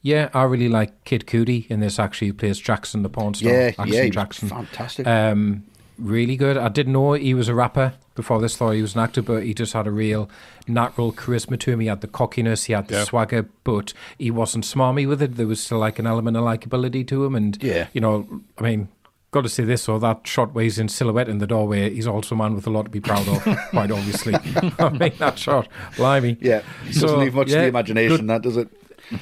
Yeah, 0.00 0.30
I 0.32 0.44
really 0.44 0.68
like 0.68 1.04
Kid 1.04 1.26
Cudi 1.26 1.70
in 1.70 1.80
this. 1.80 1.98
Actually, 1.98 2.28
he 2.28 2.32
plays 2.32 2.58
Jackson, 2.58 3.02
the 3.02 3.10
porn 3.10 3.34
star. 3.34 3.52
Yeah, 3.52 3.70
Jackson 3.70 3.92
yeah, 3.92 4.08
Jackson. 4.08 4.48
Fantastic. 4.48 5.06
Um, 5.06 5.64
really 5.98 6.36
good. 6.36 6.56
I 6.56 6.68
didn't 6.68 6.94
know 6.94 7.12
he 7.12 7.34
was 7.34 7.48
a 7.48 7.54
rapper 7.54 7.94
before 8.14 8.40
this. 8.40 8.56
Thought 8.56 8.72
he 8.72 8.82
was 8.82 8.94
an 8.94 9.00
actor, 9.00 9.22
but 9.22 9.42
he 9.42 9.54
just 9.54 9.72
had 9.72 9.86
a 9.86 9.90
real 9.90 10.28
natural 10.66 11.12
charisma 11.12 11.58
to 11.60 11.72
him. 11.72 11.80
He 11.80 11.86
had 11.86 12.00
the 12.00 12.08
cockiness, 12.08 12.64
he 12.64 12.72
had 12.72 12.88
the 12.88 12.96
yeah. 12.96 13.04
swagger, 13.04 13.48
but 13.64 13.92
he 14.18 14.30
wasn't 14.30 14.64
smarmy 14.64 15.08
with 15.08 15.22
it. 15.22 15.36
There 15.36 15.46
was 15.46 15.62
still 15.62 15.78
like 15.78 15.98
an 15.98 16.06
element 16.06 16.36
of 16.36 16.44
likability 16.44 17.06
to 17.08 17.24
him, 17.24 17.34
and 17.34 17.62
yeah, 17.62 17.88
you 17.92 18.00
know, 18.00 18.28
I 18.58 18.62
mean. 18.62 18.88
Got 19.30 19.42
to 19.42 19.48
say 19.48 19.64
this 19.64 19.88
or 19.88 19.98
that 19.98 20.28
shot 20.28 20.54
where 20.54 20.62
he's 20.62 20.78
in 20.78 20.88
silhouette 20.88 21.28
in 21.28 21.38
the 21.38 21.46
doorway. 21.48 21.92
He's 21.92 22.06
also 22.06 22.36
a 22.36 22.38
man 22.38 22.54
with 22.54 22.68
a 22.68 22.70
lot 22.70 22.84
to 22.84 22.88
be 22.88 23.00
proud 23.00 23.26
of, 23.26 23.42
quite 23.70 23.90
obviously. 23.90 24.32
I 24.78 24.90
mean 24.90 25.12
that 25.18 25.36
shot, 25.40 25.66
blimey. 25.96 26.36
Yeah, 26.40 26.62
so, 26.92 27.00
doesn't 27.00 27.18
leave 27.18 27.34
much 27.34 27.48
yeah, 27.48 27.56
to 27.56 27.60
the 27.62 27.66
imagination. 27.66 28.16
Good. 28.18 28.26
That 28.28 28.42
does 28.42 28.56
it. 28.56 28.68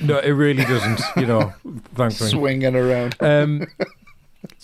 No, 0.01 0.19
it 0.19 0.31
really 0.31 0.65
doesn't. 0.65 1.01
You 1.17 1.27
know, 1.27 1.53
thankfully. 1.95 2.31
Swinging 2.31 2.77
around. 2.77 3.17
Um, 3.21 3.67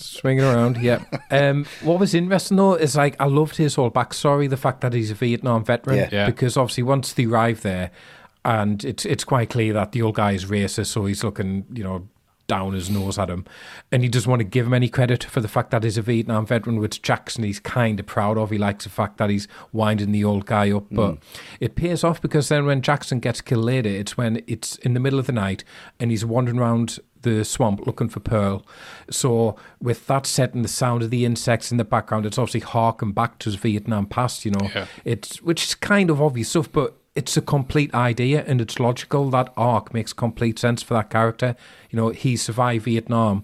Swinging 0.00 0.44
around, 0.44 0.76
yeah. 0.78 1.02
Um, 1.30 1.66
what 1.82 1.98
was 1.98 2.14
interesting 2.14 2.56
though 2.56 2.74
is 2.74 2.96
like 2.96 3.16
I 3.18 3.24
loved 3.24 3.56
his 3.56 3.74
whole 3.74 3.90
backstory, 3.90 4.48
the 4.48 4.56
fact 4.56 4.80
that 4.82 4.92
he's 4.92 5.10
a 5.10 5.14
Vietnam 5.14 5.64
veteran, 5.64 5.96
yeah. 5.96 6.08
Yeah. 6.12 6.26
because 6.26 6.56
obviously 6.56 6.84
once 6.84 7.12
they 7.12 7.24
arrive 7.24 7.62
there, 7.62 7.90
and 8.44 8.84
it's 8.84 9.04
it's 9.04 9.24
quite 9.24 9.50
clear 9.50 9.72
that 9.72 9.90
the 9.92 10.02
old 10.02 10.14
guy 10.14 10.32
is 10.32 10.44
racist, 10.44 10.86
so 10.86 11.04
he's 11.06 11.24
looking, 11.24 11.66
you 11.72 11.82
know, 11.82 12.08
down 12.48 12.72
his 12.72 12.90
nose 12.90 13.18
at 13.18 13.30
him, 13.30 13.44
and 13.92 14.02
he 14.02 14.08
doesn't 14.08 14.28
want 14.28 14.40
to 14.40 14.44
give 14.44 14.66
him 14.66 14.74
any 14.74 14.88
credit 14.88 15.22
for 15.22 15.40
the 15.40 15.46
fact 15.46 15.70
that 15.70 15.84
he's 15.84 15.98
a 15.98 16.02
Vietnam 16.02 16.44
veteran, 16.44 16.80
which 16.80 17.02
Jackson 17.02 17.44
he's 17.44 17.60
kind 17.60 18.00
of 18.00 18.06
proud 18.06 18.36
of. 18.36 18.50
He 18.50 18.58
likes 18.58 18.84
the 18.84 18.90
fact 18.90 19.18
that 19.18 19.30
he's 19.30 19.46
winding 19.72 20.10
the 20.10 20.24
old 20.24 20.46
guy 20.46 20.72
up, 20.72 20.86
but 20.90 21.12
mm. 21.12 21.18
it 21.60 21.76
pays 21.76 22.02
off 22.02 22.20
because 22.20 22.48
then 22.48 22.66
when 22.66 22.82
Jackson 22.82 23.20
gets 23.20 23.40
killed 23.40 23.64
later, 23.64 23.90
it's 23.90 24.16
when 24.16 24.42
it's 24.48 24.76
in 24.78 24.94
the 24.94 25.00
middle 25.00 25.20
of 25.20 25.26
the 25.26 25.32
night 25.32 25.62
and 26.00 26.10
he's 26.10 26.24
wandering 26.24 26.58
around 26.58 26.98
the 27.22 27.44
swamp 27.44 27.86
looking 27.86 28.08
for 28.08 28.20
Pearl. 28.20 28.64
So 29.10 29.56
with 29.80 30.06
that 30.06 30.26
set 30.26 30.54
and 30.54 30.64
the 30.64 30.68
sound 30.68 31.02
of 31.02 31.10
the 31.10 31.24
insects 31.24 31.70
in 31.70 31.76
the 31.76 31.84
background, 31.84 32.26
it's 32.26 32.38
obviously 32.38 32.60
harking 32.60 33.12
back 33.12 33.38
to 33.40 33.50
his 33.50 33.56
Vietnam 33.56 34.06
past, 34.06 34.44
you 34.44 34.52
know. 34.52 34.70
Yeah. 34.74 34.86
It's 35.04 35.42
which 35.42 35.64
is 35.64 35.74
kind 35.74 36.10
of 36.10 36.22
obvious 36.22 36.50
stuff, 36.50 36.70
but 36.70 36.97
it's 37.18 37.36
a 37.36 37.42
complete 37.42 37.92
idea 37.92 38.44
and 38.46 38.60
it's 38.60 38.78
logical. 38.78 39.28
That 39.30 39.52
arc 39.56 39.92
makes 39.92 40.12
complete 40.12 40.56
sense 40.56 40.84
for 40.84 40.94
that 40.94 41.10
character. 41.10 41.56
You 41.90 41.96
know, 41.96 42.10
he 42.10 42.36
survived 42.36 42.84
Vietnam 42.84 43.42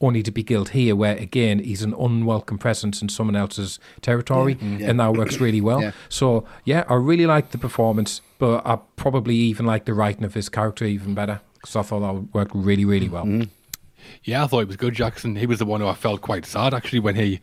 only 0.00 0.22
to 0.22 0.30
be 0.30 0.44
killed 0.44 0.68
here, 0.68 0.94
where 0.94 1.16
again 1.16 1.58
he's 1.58 1.82
an 1.82 1.92
unwelcome 1.94 2.58
presence 2.58 3.02
in 3.02 3.08
someone 3.08 3.34
else's 3.34 3.80
territory, 4.00 4.56
yeah. 4.60 4.78
Yeah. 4.78 4.90
and 4.90 5.00
that 5.00 5.14
works 5.14 5.40
really 5.40 5.60
well. 5.60 5.82
yeah. 5.82 5.90
So 6.08 6.46
yeah, 6.64 6.84
I 6.88 6.94
really 6.94 7.26
like 7.26 7.50
the 7.50 7.58
performance, 7.58 8.20
but 8.38 8.64
I 8.64 8.78
probably 8.94 9.34
even 9.34 9.66
like 9.66 9.86
the 9.86 9.94
writing 9.94 10.22
of 10.22 10.34
his 10.34 10.48
character 10.48 10.84
even 10.84 11.14
better 11.14 11.40
because 11.54 11.74
I 11.74 11.82
thought 11.82 12.00
that 12.00 12.32
worked 12.32 12.52
really, 12.54 12.84
really 12.84 13.08
well. 13.08 13.24
Mm-hmm. 13.24 13.50
Yeah, 14.22 14.44
I 14.44 14.46
thought 14.46 14.60
it 14.60 14.68
was 14.68 14.76
good. 14.76 14.94
Jackson, 14.94 15.34
he 15.34 15.46
was 15.46 15.58
the 15.58 15.66
one 15.66 15.80
who 15.80 15.88
I 15.88 15.94
felt 15.94 16.20
quite 16.20 16.46
sad 16.46 16.74
actually 16.74 17.00
when 17.00 17.16
he 17.16 17.40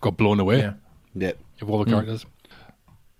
got 0.00 0.16
blown 0.16 0.40
away. 0.40 0.60
Yeah, 0.60 0.72
yeah. 1.14 1.32
Of 1.60 1.68
all 1.68 1.84
the 1.84 1.90
mm. 1.90 1.92
characters, 1.92 2.24
mm. 2.24 2.28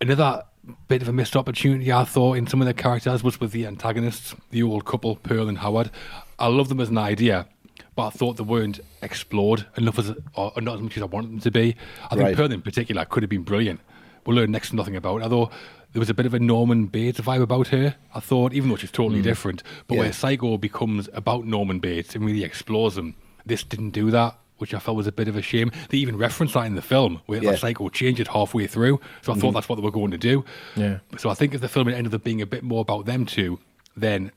another 0.00 0.44
bit 0.88 1.02
of 1.02 1.08
a 1.08 1.12
missed 1.12 1.36
opportunity 1.36 1.92
I 1.92 2.04
thought 2.04 2.36
in 2.36 2.46
some 2.46 2.60
of 2.60 2.66
the 2.66 2.74
characters 2.74 3.22
was 3.22 3.40
with 3.40 3.52
the 3.52 3.66
antagonists, 3.66 4.34
the 4.50 4.62
old 4.62 4.84
couple, 4.84 5.16
Pearl 5.16 5.48
and 5.48 5.58
Howard. 5.58 5.90
I 6.38 6.48
love 6.48 6.68
them 6.68 6.80
as 6.80 6.88
an 6.88 6.98
idea, 6.98 7.46
but 7.94 8.08
I 8.08 8.10
thought 8.10 8.36
they 8.36 8.44
weren't 8.44 8.80
explored 9.02 9.66
enough 9.76 9.98
as 9.98 10.14
or 10.34 10.52
not 10.60 10.76
as 10.76 10.80
much 10.82 10.96
as 10.96 11.02
I 11.02 11.06
wanted 11.06 11.30
them 11.30 11.40
to 11.40 11.50
be. 11.50 11.76
I 12.04 12.08
think 12.10 12.22
right. 12.22 12.36
Pearl 12.36 12.52
in 12.52 12.62
particular 12.62 13.04
could 13.04 13.22
have 13.22 13.30
been 13.30 13.42
brilliant. 13.42 13.80
We'll 14.24 14.36
learn 14.36 14.50
next 14.50 14.70
to 14.70 14.76
nothing 14.76 14.96
about. 14.96 15.18
her. 15.18 15.24
Although 15.24 15.50
there 15.92 16.00
was 16.00 16.10
a 16.10 16.14
bit 16.14 16.26
of 16.26 16.34
a 16.34 16.38
Norman 16.38 16.86
Bates 16.86 17.20
vibe 17.20 17.40
about 17.40 17.68
her. 17.68 17.94
I 18.14 18.20
thought, 18.20 18.52
even 18.52 18.68
though 18.68 18.76
she's 18.76 18.90
totally 18.90 19.20
mm. 19.20 19.24
different, 19.24 19.62
but 19.86 19.94
yeah. 19.94 20.02
where 20.02 20.12
Psycho 20.12 20.58
becomes 20.58 21.08
about 21.14 21.46
Norman 21.46 21.78
Bates 21.78 22.14
and 22.14 22.22
really 22.22 22.44
explores 22.44 22.98
him, 22.98 23.14
this 23.46 23.64
didn't 23.64 23.90
do 23.90 24.10
that. 24.10 24.36
Which 24.58 24.72
I 24.72 24.78
felt 24.78 24.96
was 24.96 25.06
a 25.06 25.12
bit 25.12 25.28
of 25.28 25.36
a 25.36 25.42
shame. 25.42 25.70
They 25.90 25.98
even 25.98 26.16
referenced 26.16 26.54
that 26.54 26.66
in 26.66 26.74
the 26.76 26.82
film, 26.82 27.20
where 27.26 27.42
Yeah. 27.42 27.52
the 27.52 27.56
Psycho 27.58 27.88
changed 27.90 28.20
it 28.20 28.28
halfway 28.28 28.66
through. 28.66 29.00
So 29.22 29.32
I 29.32 29.34
thought 29.34 29.48
mm-hmm. 29.48 29.54
that's 29.54 29.68
what 29.68 29.76
they 29.76 29.82
were 29.82 29.90
going 29.90 30.12
to 30.12 30.18
do. 30.18 30.44
Yeah. 30.76 30.98
So 31.18 31.28
I 31.28 31.34
think 31.34 31.54
if 31.54 31.60
the 31.60 31.68
film 31.68 31.88
had 31.88 31.96
ended 31.96 32.14
up 32.14 32.24
being 32.24 32.40
a 32.40 32.46
bit 32.46 32.62
more 32.62 32.80
about 32.80 33.04
them 33.06 33.26
two, 33.26 33.58
then 33.96 34.32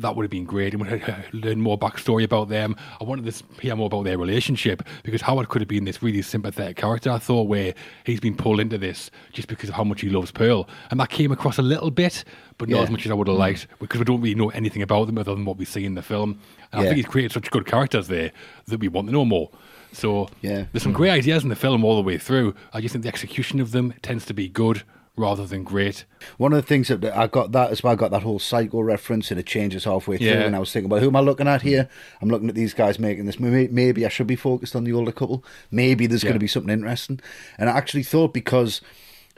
that 0.00 0.16
would 0.16 0.22
have 0.24 0.30
been 0.30 0.44
great. 0.44 0.74
And 0.74 0.82
we 0.82 0.88
had 0.88 1.24
learn 1.32 1.60
more 1.60 1.78
backstory 1.78 2.24
about 2.24 2.48
them. 2.48 2.76
I 3.00 3.04
wanted 3.04 3.32
to 3.32 3.44
hear 3.60 3.76
more 3.76 3.86
about 3.86 4.04
their 4.04 4.18
relationship 4.18 4.82
because 5.02 5.20
Howard 5.22 5.48
could 5.48 5.60
have 5.62 5.68
been 5.68 5.84
this 5.84 6.02
really 6.02 6.22
sympathetic 6.22 6.76
character. 6.76 7.10
I 7.10 7.18
thought 7.18 7.44
where 7.48 7.74
he's 8.04 8.20
been 8.20 8.36
pulled 8.36 8.60
into 8.60 8.78
this 8.78 9.10
just 9.32 9.48
because 9.48 9.68
of 9.68 9.74
how 9.74 9.84
much 9.84 10.00
he 10.00 10.08
loves 10.10 10.30
Pearl, 10.30 10.68
and 10.90 10.98
that 11.00 11.10
came 11.10 11.32
across 11.32 11.58
a 11.58 11.62
little 11.62 11.90
bit, 11.90 12.24
but 12.58 12.68
not 12.68 12.76
Yeah. 12.78 12.82
as 12.84 12.90
much 12.90 13.04
as 13.06 13.10
I 13.12 13.14
would 13.14 13.28
have 13.28 13.36
liked 13.36 13.66
because 13.78 13.98
we 13.98 14.04
don't 14.04 14.20
really 14.20 14.34
know 14.34 14.50
anything 14.50 14.82
about 14.82 15.06
them 15.06 15.18
other 15.18 15.34
than 15.34 15.44
what 15.44 15.56
we 15.56 15.64
see 15.64 15.84
in 15.84 15.94
the 15.94 16.02
film. 16.02 16.38
And 16.72 16.80
I 16.82 16.84
think 16.84 16.96
he's 16.96 17.06
created 17.06 17.32
such 17.32 17.50
good 17.50 17.66
characters 17.66 18.08
there 18.08 18.32
that 18.66 18.80
we 18.80 18.88
want 18.88 19.08
to 19.08 19.12
know 19.12 19.24
more. 19.24 19.50
So 19.92 20.28
Yeah. 20.40 20.66
there's 20.72 20.82
some 20.84 20.92
great 20.92 21.10
ideas 21.10 21.42
in 21.42 21.48
the 21.48 21.56
film 21.56 21.84
all 21.84 21.96
the 21.96 22.02
way 22.02 22.16
through. 22.16 22.54
I 22.72 22.80
just 22.80 22.92
think 22.92 23.02
the 23.02 23.08
execution 23.08 23.58
of 23.60 23.72
them 23.72 23.92
tends 24.02 24.24
to 24.26 24.34
be 24.34 24.48
good 24.48 24.82
rather 25.16 25.46
than 25.46 25.64
great. 25.64 26.04
One 26.38 26.52
of 26.52 26.56
the 26.56 26.66
things 26.66 26.88
that 26.88 27.04
I 27.04 27.26
got 27.26 27.52
that 27.52 27.72
is 27.72 27.82
why 27.82 27.92
I 27.92 27.94
got 27.94 28.10
that 28.10 28.22
whole 28.22 28.38
Psycho 28.38 28.80
reference 28.80 29.30
and 29.30 29.38
it 29.38 29.46
changes 29.46 29.84
halfway 29.84 30.16
through. 30.16 30.26
Yeah. 30.26 30.42
And 30.42 30.56
I 30.56 30.58
was 30.58 30.72
thinking, 30.72 30.88
well, 30.88 31.00
who 31.00 31.08
am 31.08 31.16
I 31.16 31.20
looking 31.20 31.48
at 31.48 31.62
here? 31.62 31.88
I'm 32.20 32.28
looking 32.28 32.48
at 32.48 32.54
these 32.54 32.74
guys 32.74 32.98
making 32.98 33.26
this 33.26 33.38
movie. 33.38 33.68
Maybe 33.68 34.06
I 34.06 34.08
should 34.08 34.26
be 34.26 34.36
focused 34.36 34.74
on 34.74 34.84
the 34.84 34.92
older 34.92 35.12
couple. 35.12 35.44
Maybe 35.70 36.06
there's 36.06 36.22
going 36.22 36.34
to 36.34 36.40
be 36.40 36.46
something 36.46 36.72
interesting. 36.72 37.20
And 37.58 37.68
I 37.68 37.76
actually 37.76 38.02
thought 38.02 38.32
because 38.32 38.80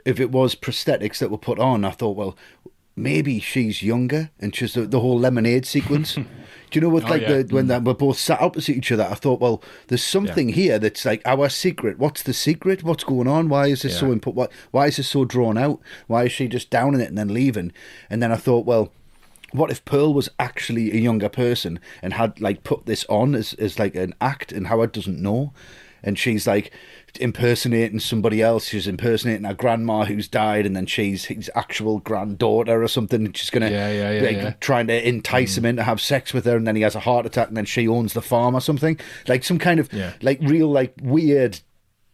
if 0.05 0.19
it 0.19 0.31
was 0.31 0.55
prosthetics 0.55 1.19
that 1.19 1.31
were 1.31 1.37
put 1.37 1.59
on, 1.59 1.85
I 1.85 1.91
thought, 1.91 2.15
well, 2.15 2.37
maybe 2.95 3.39
she's 3.39 3.81
younger 3.81 4.31
and 4.39 4.55
she's 4.55 4.73
the, 4.73 4.85
the 4.85 4.99
whole 4.99 5.19
lemonade 5.19 5.65
sequence. 5.65 6.17
Do 6.73 6.77
you 6.77 6.81
know 6.81 6.89
what, 6.89 7.03
Oh, 7.05 7.09
like 7.09 7.21
yeah. 7.21 7.43
the 7.43 7.53
when 7.55 7.65
mm. 7.65 7.67
they 7.67 7.77
were 7.79 7.93
both 7.93 8.17
sat 8.17 8.41
opposite 8.41 8.75
each 8.75 8.91
other? 8.91 9.07
I 9.09 9.13
thought, 9.13 9.39
well, 9.39 9.61
there's 9.87 10.03
something 10.03 10.49
here 10.49 10.79
that's 10.79 11.05
like 11.05 11.21
our 11.23 11.47
secret. 11.47 11.99
What's 11.99 12.23
the 12.23 12.33
secret? 12.33 12.83
What's 12.83 13.03
going 13.03 13.27
on? 13.27 13.47
Why 13.47 13.67
is 13.67 13.83
this 13.83 13.99
so 13.99 14.07
Yeah. 14.07 14.13
input? 14.13 14.33
Why, 14.33 14.47
why 14.71 14.87
is 14.87 14.97
this 14.97 15.07
so 15.07 15.23
drawn 15.23 15.55
out? 15.57 15.79
Why 16.07 16.23
is 16.23 16.31
she 16.31 16.47
just 16.47 16.71
downing 16.71 16.99
it 16.99 17.09
and 17.09 17.17
then 17.17 17.31
leaving? 17.33 17.71
And 18.09 18.23
then 18.23 18.31
I 18.31 18.37
thought, 18.37 18.65
well, 18.65 18.91
what 19.51 19.69
if 19.69 19.85
Pearl 19.85 20.15
was 20.15 20.29
actually 20.39 20.91
a 20.91 20.95
younger 20.95 21.29
person 21.29 21.79
and 22.01 22.13
had 22.13 22.41
like 22.41 22.63
put 22.63 22.87
this 22.87 23.05
on 23.07 23.35
as, 23.35 23.53
as 23.53 23.77
like 23.77 23.93
an 23.93 24.15
act 24.19 24.51
and 24.51 24.65
Howard 24.65 24.91
doesn't 24.93 25.21
know? 25.21 25.53
And 26.01 26.17
she's 26.17 26.47
like 26.47 26.71
impersonating 27.19 27.99
somebody 27.99 28.41
else. 28.41 28.65
She's 28.67 28.87
impersonating 28.87 29.45
her 29.45 29.53
grandma 29.53 30.05
who's 30.05 30.27
died, 30.27 30.65
and 30.65 30.75
then 30.75 30.85
she's 30.85 31.25
his 31.25 31.51
actual 31.55 31.99
granddaughter 31.99 32.81
or 32.81 32.87
something. 32.87 33.25
And 33.25 33.37
she's 33.37 33.49
gonna 33.49 33.69
Yeah, 33.69 33.91
yeah, 33.91 34.11
yeah, 34.11 34.21
like, 34.21 34.35
yeah. 34.37 34.53
trying 34.59 34.87
to 34.87 35.07
entice 35.07 35.57
him 35.57 35.63
mm. 35.63 35.69
in 35.69 35.75
to 35.77 35.83
have 35.83 36.01
sex 36.01 36.33
with 36.33 36.45
her, 36.45 36.55
and 36.55 36.67
then 36.67 36.75
he 36.75 36.81
has 36.81 36.95
a 36.95 36.99
heart 37.01 37.25
attack, 37.25 37.47
and 37.47 37.57
then 37.57 37.65
she 37.65 37.87
owns 37.87 38.13
the 38.13 38.21
farm 38.21 38.55
or 38.55 38.61
something. 38.61 38.99
Like 39.27 39.43
some 39.43 39.59
kind 39.59 39.79
of 39.79 39.91
Yeah. 39.93 40.13
like 40.21 40.39
real 40.41 40.69
like 40.69 40.93
weird 41.01 41.59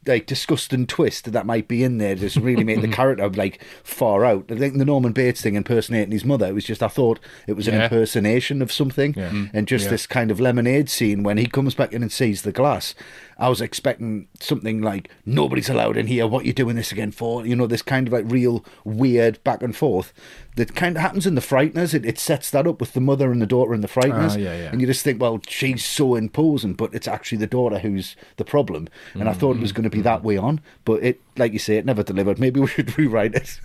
like 0.09 0.25
disgusting 0.25 0.85
twist 0.85 1.31
that 1.31 1.45
might 1.45 1.67
be 1.67 1.83
in 1.83 1.97
there 1.99 2.15
just 2.15 2.35
really 2.35 2.63
made 2.65 2.81
the 2.81 2.87
character 2.99 3.29
like 3.29 3.63
far 3.83 4.25
out. 4.25 4.45
I 4.51 4.55
think 4.57 4.77
the 4.77 4.83
Norman 4.85 5.13
Bates 5.13 5.41
thing 5.41 5.55
impersonating 5.55 6.11
his 6.11 6.25
mother 6.25 6.47
it 6.47 6.53
was 6.53 6.65
just 6.65 6.83
I 6.83 6.87
thought 6.89 7.19
it 7.47 7.53
was 7.53 7.67
an 7.67 7.75
Yeah. 7.75 7.83
impersonation 7.85 8.61
of 8.61 8.71
something, 8.71 9.13
Yeah. 9.15 9.29
Mm. 9.29 9.49
and 9.53 9.67
just 9.67 9.85
Yeah. 9.85 9.91
this 9.91 10.07
kind 10.07 10.31
of 10.31 10.39
lemonade 10.39 10.89
scene 10.89 11.23
when 11.23 11.37
he 11.37 11.45
comes 11.45 11.75
back 11.75 11.93
in 11.93 12.01
and 12.01 12.11
sees 12.11 12.41
the 12.41 12.51
glass. 12.51 12.93
I 13.37 13.47
was 13.47 13.61
expecting 13.61 14.27
something 14.41 14.81
like 14.81 15.09
nobody's 15.25 15.69
allowed 15.69 15.95
in 15.95 16.07
here. 16.07 16.27
What 16.27 16.43
you 16.45 16.51
doing 16.51 16.75
this 16.75 16.91
again 16.91 17.11
for? 17.11 17.45
You 17.45 17.55
know, 17.55 17.67
this 17.67 17.81
kind 17.81 18.05
of 18.07 18.11
like 18.13 18.25
real 18.27 18.65
weird 18.83 19.41
back 19.45 19.61
and 19.63 19.73
forth 19.73 20.11
that 20.55 20.75
kind 20.75 20.95
of 20.95 21.01
happens 21.01 21.25
in 21.25 21.35
the 21.35 21.41
Frighteners. 21.41 21.93
It, 21.93 22.05
it 22.05 22.19
sets 22.19 22.51
that 22.51 22.67
up 22.67 22.79
with 22.79 22.93
the 22.93 22.99
mother 22.99 23.31
and 23.31 23.41
the 23.41 23.45
daughter 23.45 23.73
in 23.73 23.81
the 23.81 23.87
ah, 23.87 23.99
Frighteners, 24.01 24.33
Ah, 24.33 24.37
yeah, 24.37 24.57
yeah. 24.57 24.69
and 24.71 24.81
you 24.81 24.87
just 24.87 25.03
think, 25.03 25.21
well, 25.21 25.39
she's 25.47 25.85
so 25.85 26.15
imposing, 26.15 26.73
but 26.73 26.93
it's 26.93 27.07
actually 27.07 27.37
the 27.37 27.47
daughter 27.47 27.79
who's 27.79 28.15
the 28.37 28.43
problem. 28.43 28.89
And 29.13 29.29
I 29.29 29.33
thought 29.33 29.55
it 29.55 29.61
was 29.61 29.71
mm, 29.71 29.75
going 29.75 29.83
to 29.85 29.89
be 29.89 29.99
mm, 29.99 30.03
that 30.03 30.21
mm. 30.21 30.23
way 30.23 30.37
on, 30.37 30.61
but 30.85 31.01
it, 31.03 31.21
like 31.37 31.53
you 31.53 31.59
say, 31.59 31.77
it 31.77 31.85
never 31.85 32.03
delivered. 32.03 32.39
Maybe 32.39 32.59
we 32.59 32.67
should 32.67 32.97
rewrite 32.97 33.35
it. 33.35 33.59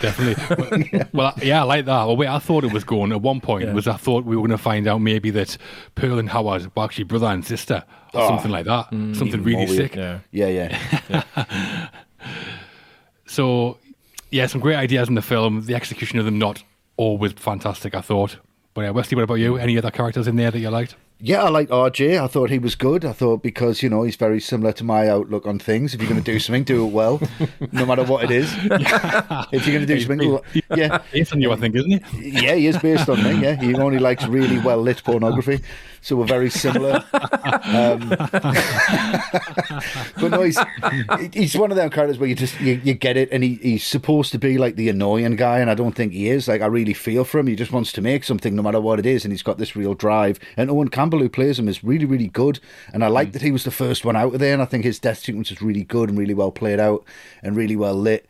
Definitely. 0.00 0.32
Well, 0.92 1.08
well, 1.12 1.34
yeah, 1.42 1.60
I 1.60 1.64
like 1.64 1.84
that. 1.86 2.04
Well, 2.06 2.16
wait, 2.16 2.28
I 2.28 2.38
thought 2.38 2.64
it 2.64 2.72
was 2.72 2.84
going 2.84 3.12
at 3.12 3.20
one 3.20 3.40
point 3.40 3.64
Yeah. 3.64 3.72
was 3.72 3.86
I 3.86 3.96
thought 3.96 4.24
we 4.24 4.34
were 4.36 4.42
going 4.42 4.50
to 4.50 4.58
find 4.58 4.86
out 4.88 5.00
maybe 5.00 5.30
that 5.30 5.56
Pearl 5.94 6.18
and 6.18 6.28
Howard 6.30 6.70
were 6.74 6.82
actually 6.84 7.04
brother 7.04 7.26
and 7.26 7.44
sister 7.44 7.84
or 8.14 8.22
Oh, 8.22 8.28
something 8.28 8.50
like 8.50 8.66
that. 8.66 8.88
something 8.90 9.42
really 9.42 9.52
more 9.52 9.66
weird. 9.66 9.92
sick. 9.92 9.94
Yeah. 9.96 10.18
yeah, 10.30 10.68
yeah. 11.08 11.88
So, 13.26 13.78
yeah, 14.32 14.46
some 14.46 14.60
great 14.60 14.76
ideas 14.76 15.08
in 15.08 15.14
the 15.14 15.22
film. 15.22 15.66
The 15.66 15.74
execution 15.74 16.18
of 16.18 16.24
them 16.24 16.38
not 16.38 16.64
always 16.96 17.32
fantastic, 17.32 17.94
I 17.94 18.00
thought. 18.00 18.38
But 18.74 18.82
yeah, 18.82 18.90
Wesley, 18.90 19.14
what 19.14 19.24
about 19.24 19.34
you? 19.34 19.56
Any 19.58 19.76
other 19.76 19.90
characters 19.90 20.26
in 20.26 20.36
there 20.36 20.50
that 20.50 20.58
you 20.58 20.70
liked? 20.70 20.96
Yeah, 21.24 21.44
I 21.44 21.50
like 21.50 21.68
RJ. 21.68 22.20
I 22.20 22.26
thought 22.26 22.50
he 22.50 22.58
was 22.58 22.74
good. 22.74 23.04
I 23.04 23.12
thought 23.12 23.44
because 23.44 23.80
you 23.80 23.88
know 23.88 24.02
he's 24.02 24.16
very 24.16 24.40
similar 24.40 24.72
to 24.72 24.82
my 24.82 25.08
outlook 25.08 25.46
on 25.46 25.60
things. 25.60 25.94
If 25.94 26.00
you're 26.00 26.10
going 26.10 26.20
to 26.20 26.32
do 26.32 26.40
something, 26.40 26.64
do 26.64 26.84
it 26.84 26.90
well, 26.90 27.20
no 27.70 27.86
matter 27.86 28.02
what 28.02 28.24
it 28.24 28.32
is. 28.32 28.52
if 28.60 29.64
you're 29.64 29.76
going 29.76 29.86
to 29.86 29.94
do 29.94 30.00
something, 30.00 30.32
well, 30.32 30.44
yeah, 30.76 31.00
Based 31.12 31.32
on 31.32 31.40
you, 31.40 31.52
I 31.52 31.56
think, 31.56 31.76
isn't 31.76 32.04
he? 32.06 32.30
yeah, 32.44 32.56
he 32.56 32.66
is 32.66 32.76
based 32.78 33.08
on 33.08 33.22
me. 33.22 33.40
Yeah, 33.40 33.54
he 33.54 33.72
only 33.76 34.00
likes 34.00 34.26
really 34.26 34.58
well 34.58 34.78
lit 34.78 35.04
pornography, 35.04 35.60
so 36.00 36.16
we're 36.16 36.26
very 36.26 36.50
similar. 36.50 37.04
Um, 37.12 38.08
but 40.18 40.28
no, 40.28 40.42
he's 40.42 40.58
he's 41.32 41.56
one 41.56 41.70
of 41.70 41.76
them 41.76 41.88
characters 41.90 42.18
where 42.18 42.28
you 42.28 42.34
just 42.34 42.60
you, 42.60 42.80
you 42.82 42.94
get 42.94 43.16
it, 43.16 43.28
and 43.30 43.44
he, 43.44 43.54
he's 43.62 43.86
supposed 43.86 44.32
to 44.32 44.38
be 44.38 44.58
like 44.58 44.74
the 44.74 44.88
annoying 44.88 45.36
guy, 45.36 45.60
and 45.60 45.70
I 45.70 45.74
don't 45.74 45.94
think 45.94 46.12
he 46.14 46.28
is. 46.28 46.48
Like 46.48 46.62
I 46.62 46.66
really 46.66 46.94
feel 46.94 47.22
for 47.24 47.38
him. 47.38 47.46
He 47.46 47.54
just 47.54 47.70
wants 47.70 47.92
to 47.92 48.00
make 48.00 48.24
something, 48.24 48.56
no 48.56 48.62
matter 48.62 48.80
what 48.80 48.98
it 48.98 49.06
is, 49.06 49.24
and 49.24 49.32
he's 49.32 49.44
got 49.44 49.58
this 49.58 49.76
real 49.76 49.94
drive. 49.94 50.40
And 50.56 50.68
Owen 50.68 50.88
Campbell, 50.88 51.11
who 51.18 51.28
plays 51.28 51.58
him, 51.58 51.68
is 51.68 51.84
really 51.84 52.04
really 52.04 52.28
good, 52.28 52.60
and 52.92 53.04
I 53.04 53.08
like 53.08 53.28
mm. 53.28 53.32
that 53.32 53.42
he 53.42 53.50
was 53.50 53.64
the 53.64 53.70
first 53.70 54.04
one 54.04 54.16
out 54.16 54.34
of 54.34 54.40
there, 54.40 54.52
and 54.52 54.62
I 54.62 54.66
think 54.66 54.84
his 54.84 54.98
death 54.98 55.18
sequence 55.18 55.50
is 55.50 55.62
really 55.62 55.84
good 55.84 56.08
and 56.08 56.18
really 56.18 56.34
well 56.34 56.50
played 56.50 56.80
out 56.80 57.04
and 57.42 57.56
really 57.56 57.76
well 57.76 57.94
lit. 57.94 58.26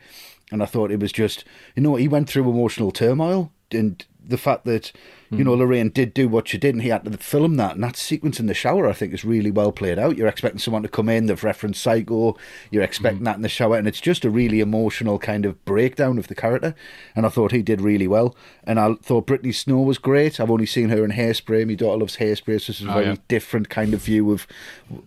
And 0.51 0.63
I 0.63 0.67
thought 0.67 0.91
it 0.91 1.01
was 1.01 1.13
just, 1.13 1.45
you 1.75 1.83
know, 1.83 1.95
he 1.95 2.09
went 2.09 2.29
through 2.29 2.49
emotional 2.49 2.91
turmoil, 2.91 3.51
and 3.71 4.05
the 4.23 4.39
fact 4.39 4.65
that 4.67 4.93
you 5.33 5.45
know 5.45 5.55
Lorraine 5.55 5.89
did 5.89 6.13
do 6.13 6.29
what 6.29 6.49
she 6.49 6.59
did, 6.59 6.75
and 6.75 6.83
he 6.83 6.91
had 6.91 7.05
to 7.05 7.17
film 7.17 7.57
that, 7.57 7.75
and 7.75 7.83
that 7.83 7.97
sequence 7.97 8.39
in 8.39 8.47
the 8.47 8.55
shower, 8.55 8.87
I 8.89 8.93
think, 8.93 9.15
is 9.15 9.25
really 9.25 9.51
well 9.51 9.73
played 9.73 9.99
out. 9.99 10.17
You're 10.17 10.29
expecting 10.29 10.59
someone 10.59 10.83
to 10.83 10.89
come 10.89 11.09
in, 11.09 11.27
they've 11.27 11.43
referenced 11.43 11.83
Psycho, 11.83 12.37
you're 12.71 12.83
expecting 12.83 13.19
mm-hmm. 13.19 13.25
that 13.25 13.37
in 13.37 13.43
the 13.43 13.49
shower, 13.49 13.77
and 13.77 13.89
it's 13.89 14.01
just 14.01 14.25
a 14.25 14.31
really 14.31 14.61
emotional 14.61 15.19
kind 15.19 15.47
of 15.47 15.63
breakdown 15.65 16.19
of 16.19 16.29
the 16.29 16.35
character. 16.35 16.75
And 17.17 17.25
I 17.25 17.29
thought 17.31 17.53
he 17.53 17.63
did 17.63 17.81
really 17.81 18.07
well, 18.07 18.37
and 18.65 18.79
I 18.79 18.95
thought 18.95 19.27
Brittany 19.27 19.53
Snow 19.53 19.81
was 19.81 19.99
great. 19.99 20.39
I've 20.39 20.51
only 20.51 20.67
seen 20.67 20.91
her 20.91 21.05
in 21.05 21.13
Hairspray. 21.13 21.67
My 21.67 21.75
daughter 21.75 21.99
loves 21.99 22.17
Hairspray, 22.17 22.61
so 22.61 22.73
this 22.73 22.81
is 22.81 22.87
a 22.87 22.91
Oh, 22.91 22.95
very 22.95 23.07
yeah. 23.07 23.17
different 23.29 23.69
kind 23.69 23.95
of 23.95 24.03
view 24.03 24.33
of 24.33 24.47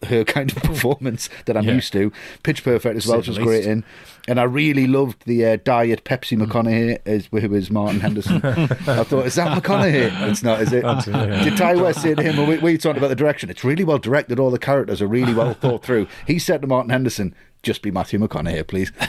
her 0.08 0.24
kind 0.24 0.52
of 0.56 0.64
performance 0.64 1.30
that 1.46 1.56
I'm 1.56 1.66
Yeah. 1.66 1.76
used 1.76 1.94
to. 1.94 2.12
Pitch 2.44 2.64
Perfect 2.64 2.98
as 2.98 3.08
well, 3.08 3.20
Say 3.22 3.26
she 3.26 3.30
was 3.32 3.38
great 3.40 3.66
in. 3.66 3.84
And 4.28 4.40
I 4.40 4.44
really 4.44 4.88
loved 4.88 5.24
the 5.26 5.46
uh, 5.46 5.58
diet 5.64 6.04
Pepsi 6.04 6.36
McConaughey, 6.38 7.00
as 7.06 7.28
who 7.28 7.50
was 7.50 7.70
Martin 7.70 8.00
Henderson. 8.00 8.44
I 8.44 8.66
thought, 9.04 9.26
is 9.28 9.36
that 9.36 9.56
McConaughey? 9.56 10.30
It's 10.30 10.42
not, 10.42 10.62
is 10.62 10.74
it? 10.74 10.84
Yeah. 10.84 11.44
Did 11.44 11.58
Ti 11.58 11.80
West 11.80 12.02
say 12.02 12.16
to 12.16 12.24
him, 12.24 12.38
well, 12.38 12.48
we, 12.48 12.58
we 12.58 12.78
talked 12.78 12.98
about 12.98 13.10
the 13.10 13.16
direction? 13.16 13.52
It's 13.52 13.64
really 13.64 13.84
well 13.84 14.00
directed. 14.00 14.40
All 14.40 14.50
the 14.50 14.58
characters 14.58 15.00
are 15.02 15.08
really 15.08 15.34
well 15.34 15.54
thought 15.54 15.84
through. 15.84 16.08
He 16.26 16.40
said 16.40 16.62
to 16.62 16.68
Martin 16.68 16.90
Henderson, 16.90 17.36
just 17.62 17.82
be 17.82 17.92
Matthew 17.92 18.20
McConaughey, 18.20 18.66
please. 18.68 18.92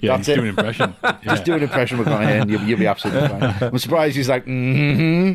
Yeah, 0.00 0.16
That's 0.16 0.26
doing 0.26 0.40
an 0.40 0.46
impression. 0.48 0.94
Just 1.24 1.44
do 1.44 1.54
an 1.54 1.62
impression 1.64 1.98
of 1.98 2.06
McConaughey 2.06 2.42
and 2.42 2.50
you'll, 2.50 2.62
you'll 2.62 2.78
be 2.78 2.86
absolutely 2.86 3.28
fine. 3.28 3.42
I'm 3.60 3.78
surprised 3.78 4.14
he's 4.16 4.28
like, 4.28 4.46
mm-hmm, 4.46 5.32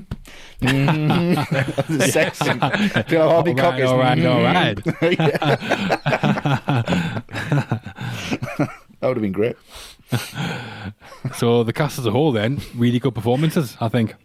mm-hmm. 0.65 1.93
the 1.97 2.07
sex 2.07 2.39
scene. 2.39 2.59
Feel 3.03 3.23
how 3.23 3.29
Harvey 3.29 3.51
All 3.51 3.57
Cock 3.57 3.73
right, 3.73 3.81
is. 3.81 3.89
all 3.89 3.97
right, 3.99 4.25
all 4.25 4.41
right. 8.63 8.79
That 9.03 9.09
would 9.09 9.17
have 9.17 9.21
been 9.21 9.33
great. 9.33 9.57
So 11.35 11.63
the 11.65 11.73
cast 11.73 11.99
as 11.99 12.05
a 12.05 12.11
whole, 12.11 12.31
then, 12.31 12.61
really 12.73 12.99
good 12.99 13.13
performances, 13.13 13.75
I 13.81 13.89
think. 13.89 14.15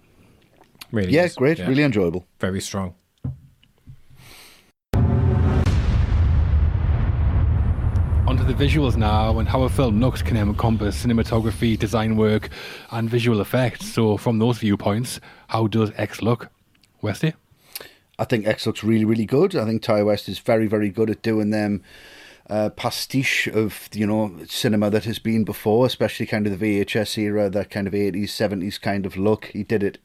Really 0.92 1.12
Yeah, 1.12 1.24
is. 1.24 1.34
great. 1.34 1.58
Yeah. 1.58 1.66
Really 1.66 1.82
enjoyable. 1.82 2.26
Very 2.38 2.60
strong. 2.60 2.94
Onto 8.28 8.44
the 8.44 8.54
visuals 8.54 8.96
now, 8.96 9.36
and 9.40 9.48
how 9.48 9.62
a 9.62 9.68
film 9.68 9.98
looks 9.98 10.22
can 10.22 10.36
encompass 10.36 11.04
cinematography, 11.04 11.76
design 11.76 12.16
work, 12.16 12.48
and 12.92 13.10
visual 13.10 13.40
effects. 13.40 13.84
So, 13.92 14.16
from 14.16 14.38
those 14.38 14.58
viewpoints, 14.58 15.18
how 15.48 15.66
does 15.66 15.90
X 15.96 16.22
look? 16.22 16.50
Westy? 17.02 17.34
I 18.16 18.24
think 18.24 18.46
X 18.46 18.64
looks 18.64 18.84
really, 18.84 19.04
really 19.04 19.26
good. 19.26 19.56
I 19.56 19.64
think 19.64 19.82
Ti 19.82 20.02
West 20.02 20.28
is 20.28 20.38
very, 20.38 20.68
very 20.68 20.90
good 20.90 21.10
at 21.10 21.22
doing 21.22 21.50
them 21.50 21.82
uh, 22.48 22.70
pastiche 22.70 23.46
of 23.48 23.88
you 23.92 24.06
know 24.06 24.36
cinema 24.46 24.90
that 24.90 25.04
has 25.04 25.18
been 25.18 25.44
before, 25.44 25.86
especially 25.86 26.26
kind 26.26 26.46
of 26.46 26.58
the 26.58 26.80
VHS 26.80 27.18
era, 27.18 27.50
that 27.50 27.70
kind 27.70 27.86
of 27.86 27.94
eighties, 27.94 28.32
seventies 28.32 28.78
kind 28.78 29.06
of 29.06 29.16
look. 29.16 29.46
He 29.46 29.62
did 29.62 29.82
it 29.82 29.98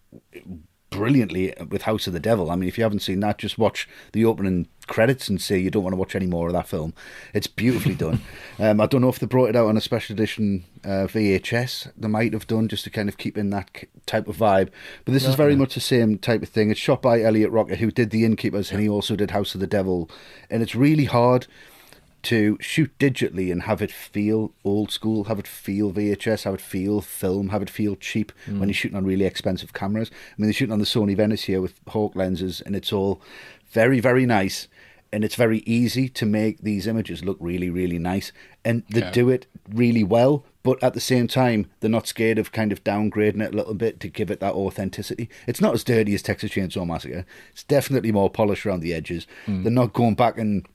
brilliantly 0.94 1.54
with 1.70 1.84
House 1.84 2.06
of 2.06 2.14
the 2.14 2.20
Devil. 2.20 2.52
I 2.52 2.56
mean, 2.56 2.70
if 2.70 2.78
you 2.78 2.84
haven't 2.84 3.00
seen 3.00 3.20
that, 3.22 3.40
just 3.40 3.58
watch 3.58 3.90
the 4.12 4.26
opening 4.26 4.68
credits 4.86 5.28
and 5.28 5.42
say 5.42 5.58
you 5.58 5.72
don't 5.72 5.84
want 5.84 5.94
to 5.94 5.98
watch 5.98 6.16
any 6.16 6.28
more 6.28 6.48
of 6.48 6.54
that 6.54 6.68
film. 6.68 6.94
It's 7.34 7.48
beautifully 7.48 7.96
done. 7.96 8.22
um, 8.60 8.80
I 8.80 8.86
don't 8.86 9.02
know 9.02 9.10
if 9.10 9.20
they 9.20 9.26
brought 9.26 9.50
it 9.50 9.56
out 9.56 9.68
on 9.68 9.78
a 9.78 9.82
special 9.82 10.14
edition 10.14 10.66
uh, 10.84 11.08
VHS. 11.08 11.92
They 11.98 12.08
might 12.08 12.34
have 12.34 12.48
done 12.48 12.68
just 12.68 12.84
to 12.84 12.90
kind 12.90 13.10
of 13.10 13.18
keep 13.18 13.38
in 13.38 13.50
that 13.50 13.86
type 14.06 14.28
of 14.28 14.38
vibe. 14.38 14.70
But 15.04 15.14
this 15.14 15.26
is 15.26 15.36
very 15.36 15.56
much 15.56 15.74
the 15.74 15.82
same 15.82 16.18
type 16.20 16.44
of 16.44 16.50
thing. 16.50 16.70
It's 16.70 16.80
shot 16.80 17.02
by 17.02 17.22
Eliot 17.22 17.52
Rockett, 17.52 17.78
who 17.78 17.90
did 17.90 18.12
The 18.12 18.24
Innkeepers, 18.24 18.72
and 18.72 18.80
he 18.80 18.88
also 18.88 19.16
did 19.16 19.32
House 19.32 19.56
of 19.56 19.62
the 19.62 19.68
Devil. 19.68 20.10
And 20.50 20.62
it's 20.62 20.76
really 20.76 21.06
hard 21.06 21.48
to 22.24 22.58
shoot 22.62 22.98
digitally 22.98 23.52
and 23.52 23.64
have 23.64 23.82
it 23.82 23.92
feel 23.92 24.54
old 24.64 24.92
school, 24.92 25.26
have 25.26 25.40
it 25.40 25.48
feel 25.48 25.92
VHS, 25.92 26.44
have 26.44 26.56
it 26.56 26.62
feel 26.62 27.02
film, 27.02 27.50
have 27.50 27.62
it 27.62 27.70
feel 27.70 27.96
cheap 27.96 28.32
mm. 28.48 28.60
when 28.60 28.70
you're 28.70 28.74
shooting 28.74 28.98
on 28.98 29.06
really 29.06 29.26
expensive 29.26 29.74
cameras. 29.74 30.10
I 30.12 30.34
mean, 30.38 30.48
they're 30.48 30.54
shooting 30.54 30.74
on 30.74 30.80
the 30.80 30.86
Sony 30.86 31.16
Venice 31.16 31.44
here 31.44 31.62
with 31.62 31.80
Hawk 31.90 32.16
lenses, 32.16 32.62
and 32.62 32.76
it's 32.76 32.94
all 32.94 33.22
very, 33.72 34.00
very 34.00 34.26
nice. 34.26 34.68
And 35.12 35.24
it's 35.24 35.36
very 35.36 35.60
easy 35.60 36.10
to 36.10 36.26
make 36.26 36.62
these 36.62 36.88
images 36.88 37.24
look 37.24 37.38
really, 37.40 37.70
really 37.70 38.00
nice. 38.00 38.32
And 38.66 38.82
they 38.90 39.02
yeah. 39.02 39.12
do 39.12 39.30
it 39.30 39.46
really 39.70 40.04
well, 40.04 40.44
but 40.64 40.82
at 40.82 40.96
the 40.96 41.00
same 41.00 41.28
time, 41.28 41.68
they're 41.80 41.90
not 41.90 42.08
scared 42.08 42.40
of 42.40 42.52
kind 42.52 42.72
of 42.72 42.84
downgrading 42.84 43.44
it 43.44 43.54
a 43.54 43.56
little 43.56 43.76
bit 43.76 44.00
to 44.00 44.08
give 44.08 44.32
it 44.32 44.40
that 44.40 44.56
authenticity. 44.56 45.30
It's 45.46 45.62
not 45.62 45.76
as 45.76 45.84
dirty 45.84 46.16
as 46.16 46.24
Texas 46.24 46.50
Chainsaw 46.50 46.88
Massacre. 46.88 47.28
It's 47.52 47.64
definitely 47.64 48.12
more 48.12 48.30
polished 48.30 48.66
around 48.66 48.80
the 48.80 48.94
edges. 48.94 49.28
Mm. 49.46 49.62
They're 49.62 49.72
not 49.72 49.94
going 49.94 50.16
back 50.16 50.40
and 50.40 50.68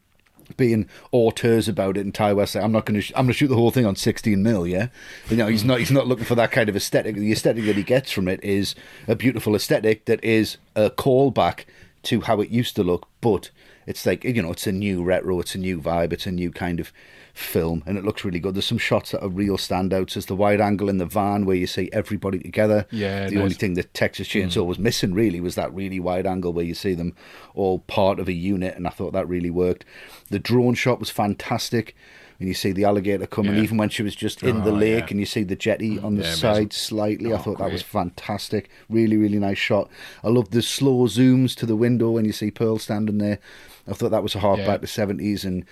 being 0.57 0.89
auteurs 1.13 1.69
about 1.69 1.97
it 1.97 2.01
and 2.01 2.15
Ti 2.15 2.33
West 2.33 2.57
I'm 2.57 2.73
not 2.73 2.87
going 2.87 2.97
to 2.97 3.01
sh- 3.01 3.13
I'm 3.15 3.27
going 3.27 3.33
to 3.33 3.39
shoot 3.39 3.49
the 3.49 3.57
whole 3.57 3.71
thing 3.71 3.87
on 3.87 3.97
16 3.97 4.43
mil 4.43 4.67
yeah 4.67 4.89
you 5.29 5.37
know 5.37 5.47
he's 5.47 5.65
not 5.65 5.79
he's 5.79 5.91
not 5.91 6.07
looking 6.07 6.25
for 6.25 6.35
that 6.35 6.53
kind 6.53 6.69
of 6.69 6.77
aesthetic 6.77 7.17
the 7.17 7.33
aesthetic 7.33 7.65
that 7.65 7.77
he 7.77 7.83
gets 7.83 8.11
from 8.11 8.29
it 8.29 8.43
is 8.43 8.75
a 9.07 9.15
beautiful 9.15 9.55
aesthetic 9.55 10.05
that 10.07 10.23
is 10.25 10.57
a 10.75 10.91
callback 10.91 11.65
to 12.03 12.23
how 12.23 12.41
it 12.41 12.51
used 12.51 12.77
to 12.77 12.83
look 12.83 13.09
but 13.21 13.51
it's 13.87 14.05
like 14.07 14.25
you 14.25 14.43
know 14.43 14.53
it's 14.53 14.67
a 14.67 14.73
new 14.73 15.03
retro 15.03 15.41
it's 15.41 15.55
a 15.55 15.59
new 15.59 15.81
vibe 15.81 16.13
it's 16.13 16.27
a 16.27 16.33
new 16.33 16.51
kind 16.51 16.81
of 16.81 16.93
film 17.39 17.83
and 17.87 17.97
it 17.97 18.05
looks 18.05 18.25
really 18.25 18.41
good. 18.41 18.55
There's 18.55 18.67
some 18.67 18.79
shots 18.79 19.13
that 19.13 19.23
are 19.23 19.29
real 19.29 19.57
standouts. 19.57 20.15
There's 20.15 20.27
the 20.27 20.37
wide 20.37 20.61
angle 20.61 20.89
in 20.89 20.99
the 20.99 21.07
van 21.07 21.47
where 21.47 21.57
you 21.57 21.67
see 21.67 21.89
everybody 21.93 22.39
together. 22.39 22.87
Yeah. 22.91 23.29
The 23.29 23.41
only 23.41 23.55
thing 23.55 23.75
that 23.75 23.95
Texas 23.95 24.29
Chainsaw 24.29 24.63
mm. 24.63 24.67
was 24.67 24.79
missing 24.79 25.15
really 25.15 25.41
was 25.41 25.55
that 25.55 25.73
really 25.73 26.01
wide 26.01 26.27
angle 26.27 26.53
where 26.53 26.65
you 26.65 26.75
see 26.75 26.95
them 26.95 27.15
all 27.55 27.81
part 27.81 28.19
of 28.19 28.29
a 28.29 28.33
unit, 28.33 28.77
and 28.77 28.87
I 28.87 28.91
thought 28.91 29.13
that 29.13 29.29
really 29.29 29.51
worked. 29.51 29.85
The 30.31 30.39
drone 30.39 30.75
shot 30.75 31.01
was 31.01 31.11
fantastic. 31.11 31.95
And 32.41 32.47
you 32.47 32.55
see 32.55 32.71
the 32.71 32.85
alligator 32.85 33.27
coming, 33.27 33.57
yeah. 33.57 33.63
even 33.63 33.79
when 33.79 33.89
she 33.89 34.05
was 34.05 34.15
just 34.15 34.45
in 34.45 34.59
oh, 34.59 34.65
the 34.65 34.71
lake, 34.71 35.07
yeah. 35.07 35.11
and 35.11 35.19
you 35.19 35.27
see 35.27 35.43
the 35.43 35.57
jetty 35.57 35.97
mm. 35.97 36.05
on 36.05 36.15
the 36.15 36.23
yeah, 36.23 36.35
side 36.35 36.57
amazing. 36.57 36.71
slightly. 36.71 37.33
Oh, 37.33 37.35
I 37.35 37.39
thought 37.39 37.57
great. 37.57 37.67
that 37.67 37.73
was 37.73 37.83
fantastic. 37.83 38.71
Really, 38.89 39.17
really 39.17 39.41
nice 39.41 39.59
shot. 39.59 39.91
I 40.23 40.29
love 40.29 40.53
the 40.53 40.63
slow 40.63 41.09
zooms 41.09 41.57
to 41.57 41.67
the 41.67 41.75
window 41.75 42.13
when 42.13 42.25
you 42.25 42.31
see 42.31 42.53
Pearl 42.53 42.79
standing 42.79 43.19
there. 43.19 43.41
I 43.89 43.93
thought 43.93 44.13
that 44.13 44.23
was 44.23 44.37
a 44.37 44.39
hark 44.39 44.59
back 44.59 44.83
to 44.83 44.87
seventies, 44.87 45.45
and 45.45 45.65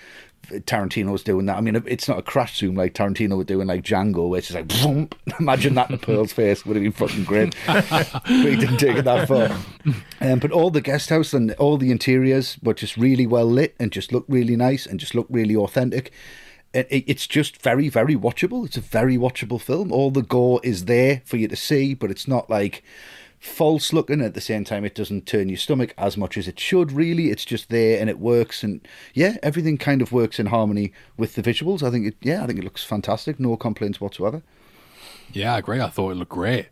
Tarantino's 0.49 1.23
doing 1.23 1.45
that. 1.47 1.57
I 1.57 1.61
mean, 1.61 1.81
it's 1.85 2.07
not 2.07 2.19
a 2.19 2.21
crash 2.21 2.57
zoom 2.57 2.75
like 2.75 2.93
Tarantino 2.93 3.37
would 3.37 3.47
doing 3.47 3.67
like 3.67 3.83
Django, 3.83 4.29
where 4.29 4.39
it's 4.39 4.49
just 4.49 4.55
like, 4.55 4.67
boom. 4.67 5.09
Imagine 5.39 5.75
that 5.75 5.89
in 5.89 5.97
Pearl's 5.97 6.33
face 6.33 6.65
would 6.65 6.75
have 6.75 6.83
been 6.83 6.91
fucking 6.91 7.23
great. 7.23 7.55
but 7.67 8.21
he 8.25 8.55
didn't 8.55 8.77
take 8.77 8.97
it 8.97 9.05
that 9.05 9.27
far. 9.27 9.57
Um, 10.21 10.39
but 10.39 10.51
all 10.51 10.69
the 10.69 10.81
guest 10.81 11.09
house 11.09 11.33
and 11.33 11.51
all 11.53 11.77
the 11.77 11.91
interiors 11.91 12.57
were 12.61 12.73
just 12.73 12.97
really 12.97 13.27
well 13.27 13.45
lit 13.45 13.75
and 13.79 13.91
just 13.91 14.11
looked 14.11 14.29
really 14.29 14.55
nice 14.55 14.85
and 14.85 14.99
just 14.99 15.15
looked 15.15 15.31
really 15.31 15.55
authentic. 15.55 16.11
it's 16.73 17.27
just 17.27 17.61
very, 17.61 17.89
very 17.89 18.15
watchable. 18.15 18.65
It's 18.65 18.77
a 18.77 18.81
very 18.81 19.17
watchable 19.17 19.61
film. 19.61 19.91
All 19.91 20.11
the 20.11 20.21
gore 20.21 20.59
is 20.63 20.85
there 20.85 21.21
for 21.25 21.37
you 21.37 21.47
to 21.47 21.55
see, 21.55 21.93
but 21.93 22.11
it's 22.11 22.27
not 22.27 22.49
like 22.49 22.83
false 23.39 23.93
looking. 23.93 24.21
At 24.21 24.33
the 24.33 24.41
same 24.41 24.63
time, 24.63 24.85
it 24.85 24.95
doesn't 24.95 25.25
turn 25.25 25.49
your 25.49 25.57
stomach 25.57 25.93
as 25.97 26.17
much 26.17 26.37
as 26.37 26.47
it 26.47 26.59
should, 26.59 26.91
really. 26.91 27.29
It's 27.29 27.45
just 27.45 27.69
there 27.69 27.99
and 27.99 28.09
it 28.09 28.19
works. 28.19 28.63
And 28.63 28.85
yeah, 29.13 29.37
everything 29.43 29.77
kind 29.77 30.01
of 30.01 30.11
works 30.11 30.39
in 30.39 30.47
harmony 30.47 30.93
with 31.17 31.35
the 31.35 31.43
visuals. 31.43 31.83
I 31.83 31.91
think 31.91 32.07
it, 32.07 32.15
yeah, 32.21 32.43
I 32.43 32.47
think 32.47 32.59
it 32.59 32.63
looks 32.63 32.83
fantastic. 32.83 33.39
No 33.39 33.55
complaints 33.57 34.01
whatsoever. 34.01 34.41
Yeah, 35.33 35.55
I 35.55 35.59
agree. 35.59 35.81
I 35.81 35.89
thought 35.89 36.11
it 36.11 36.15
looked 36.15 36.31
great. 36.31 36.67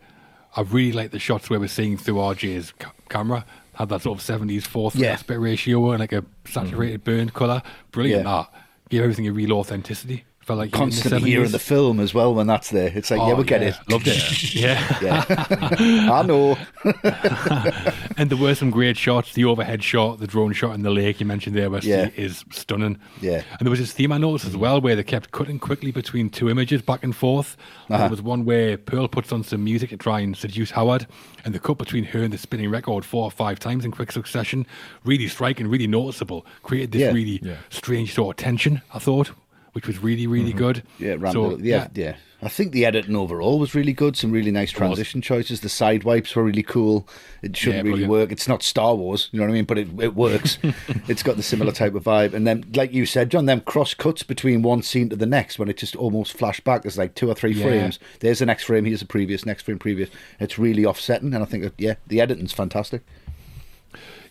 I 0.55 0.61
really 0.61 0.93
like 0.93 1.11
the 1.11 1.20
shots 1.20 1.49
where 1.49 1.59
we're 1.59 1.68
seeing 1.68 1.97
through 1.97 2.16
RJ's 2.16 2.72
ca- 2.80 2.93
camera. 3.09 3.45
Had 3.74 3.89
that 3.89 4.03
sort 4.03 4.18
of 4.18 4.26
70s 4.26 4.63
fourth 4.63 4.95
yeah. 4.95 5.09
aspect 5.09 5.41
ratio 5.41 5.91
and 5.91 5.99
like 5.99 6.13
a 6.13 6.24
saturated 6.45 7.03
mm-hmm. 7.03 7.18
burned 7.18 7.34
colour. 7.34 7.61
Brilliant 7.91 8.24
yeah. 8.24 8.32
that. 8.32 8.61
Give 8.89 9.03
everything 9.03 9.28
a 9.28 9.34
real 9.34 9.51
authenticity 9.53 10.24
felt 10.46 10.60
like 10.60 10.72
constantly 10.72 11.32
hearing 11.32 11.50
the 11.50 11.58
film 11.58 12.00
as 12.00 12.14
well 12.14 12.34
when 12.36 12.46
that's 12.46 12.70
there. 12.70 12.91
It's 12.93 13.10
like, 13.10 13.20
oh, 13.20 13.30
yeah, 13.30 13.34
we 13.34 13.43
get 13.43 13.62
yeah. 13.62 13.70
it. 13.70 13.91
Loved 13.91 14.08
it. 14.08 14.54
yeah. 14.56 15.00
yeah. 15.02 16.12
I 16.12 16.22
know. 16.22 16.56
and 18.18 18.30
there 18.30 18.38
were 18.38 18.54
some 18.54 18.70
great 18.70 18.96
shots. 18.96 19.34
The 19.34 19.43
overhead 19.46 19.84
shot, 19.84 20.20
the 20.20 20.28
drone 20.28 20.54
shot 20.54 20.76
in 20.76 20.84
the 20.84 20.91
lake 20.91 21.20
you 21.20 21.26
mentioned 21.26 21.56
there, 21.56 21.72
Westy, 21.72 21.89
yeah. 21.89 22.12
is 22.16 22.46
stunning. 22.52 23.00
Yeah. 23.22 23.41
And 23.58 23.66
there 23.66 23.72
was 23.72 23.80
this 23.80 23.91
theme 23.91 24.12
I 24.12 24.20
noticed 24.20 24.46
as 24.46 24.56
well 24.56 24.80
where 24.80 24.96
they 24.96 25.04
kept 25.04 25.32
cutting 25.32 25.58
quickly 25.58 25.91
between 25.91 26.30
two 26.30 26.48
images 26.48 26.84
back 26.84 27.04
and 27.04 27.16
forth. 27.16 27.58
Uh-huh. 27.89 27.98
There 27.98 28.10
was 28.10 28.22
one 28.22 28.46
where 28.46 28.78
Pearl 28.78 29.08
puts 29.08 29.32
on 29.32 29.43
some 29.43 29.64
music 29.64 29.89
to 29.89 29.98
try 29.98 30.20
and 30.20 30.38
seduce 30.38 30.70
Howard, 30.72 31.08
and 31.43 31.56
the 31.56 31.60
cut 31.60 31.80
between 31.80 32.04
her 32.04 32.22
and 32.22 32.32
the 32.32 32.38
spinning 32.38 32.70
record 32.70 33.04
four 33.04 33.24
or 33.24 33.32
five 33.32 33.58
times 33.58 33.84
in 33.84 33.89
quick 33.89 34.12
succession, 34.12 34.68
really 35.04 35.28
striking, 35.28 35.68
really 35.68 35.88
noticeable, 35.88 36.46
created 36.62 36.91
this 36.91 37.12
really 37.12 37.41
strange 37.70 38.14
sort 38.14 38.38
of 38.38 38.43
tension, 38.43 38.84
I 38.93 39.00
thought, 39.00 39.32
which 39.76 39.88
was 39.88 40.02
really 40.02 40.26
really 40.26 40.52
mm-hmm. 40.52 40.58
good. 40.58 40.84
Yeah, 41.00 41.18
so, 41.32 41.58
yeah, 41.58 41.58
yeah, 41.60 41.88
yeah. 41.94 42.16
I 42.42 42.48
think 42.48 42.72
the 42.72 42.86
editing 42.86 43.16
overall 43.16 43.60
was 43.60 43.76
really 43.76 43.92
good. 43.92 44.16
Some 44.16 44.32
really 44.32 44.52
nice 44.52 44.72
transition 44.72 45.22
choices. 45.22 45.60
The 45.62 45.68
side 45.68 46.04
wipes 46.04 46.34
were 46.36 46.44
really 46.44 46.64
cool. 46.64 47.08
It 47.42 47.58
shouldn't 47.58 47.86
yeah, 47.86 47.92
really 47.92 48.08
work. 48.08 48.32
It's 48.32 48.48
not 48.48 48.62
Star 48.62 48.94
Wars, 48.94 49.30
you 49.32 49.40
know 49.40 49.46
what 49.46 49.52
I 49.52 49.54
mean? 49.54 49.66
But 49.66 49.80
it, 49.80 49.88
it 50.00 50.16
works. 50.16 50.58
it's 51.08 51.24
got 51.24 51.38
the 51.38 51.44
similar 51.44 51.72
type 51.72 51.96
of 51.96 52.04
vibe. 52.04 52.34
And 52.34 52.46
then, 52.46 52.64
like 52.76 52.94
you 52.94 53.06
said, 53.06 53.32
John, 53.32 53.48
them 53.48 53.62
cross 53.62 53.94
cuts 53.94 54.22
between 54.22 54.62
one 54.62 54.82
scene 54.82 55.10
to 55.10 55.16
the 55.16 55.26
next 55.26 55.58
when 55.58 55.70
it 55.70 55.78
just 55.78 55.96
almost 55.96 56.38
flash 56.38 56.60
back. 56.60 56.84
There's 56.84 56.98
like 56.98 57.16
two 57.16 57.30
or 57.30 57.36
three 57.36 57.54
yeah. 57.54 57.66
frames. 57.66 58.00
There's 58.20 58.40
the 58.40 58.46
next 58.46 58.66
frame. 58.66 58.86
Here's 58.86 59.00
the 59.00 59.08
previous. 59.08 59.46
Next 59.46 59.64
frame. 59.64 59.80
Previous. 59.80 60.10
It's 60.40 60.60
really 60.60 60.86
offsetting, 60.86 61.34
and 61.34 61.42
I 61.42 61.46
think 61.46 61.74
yeah, 61.78 61.96
the 62.08 62.22
editing's 62.22 62.54
fantastic. 62.54 63.02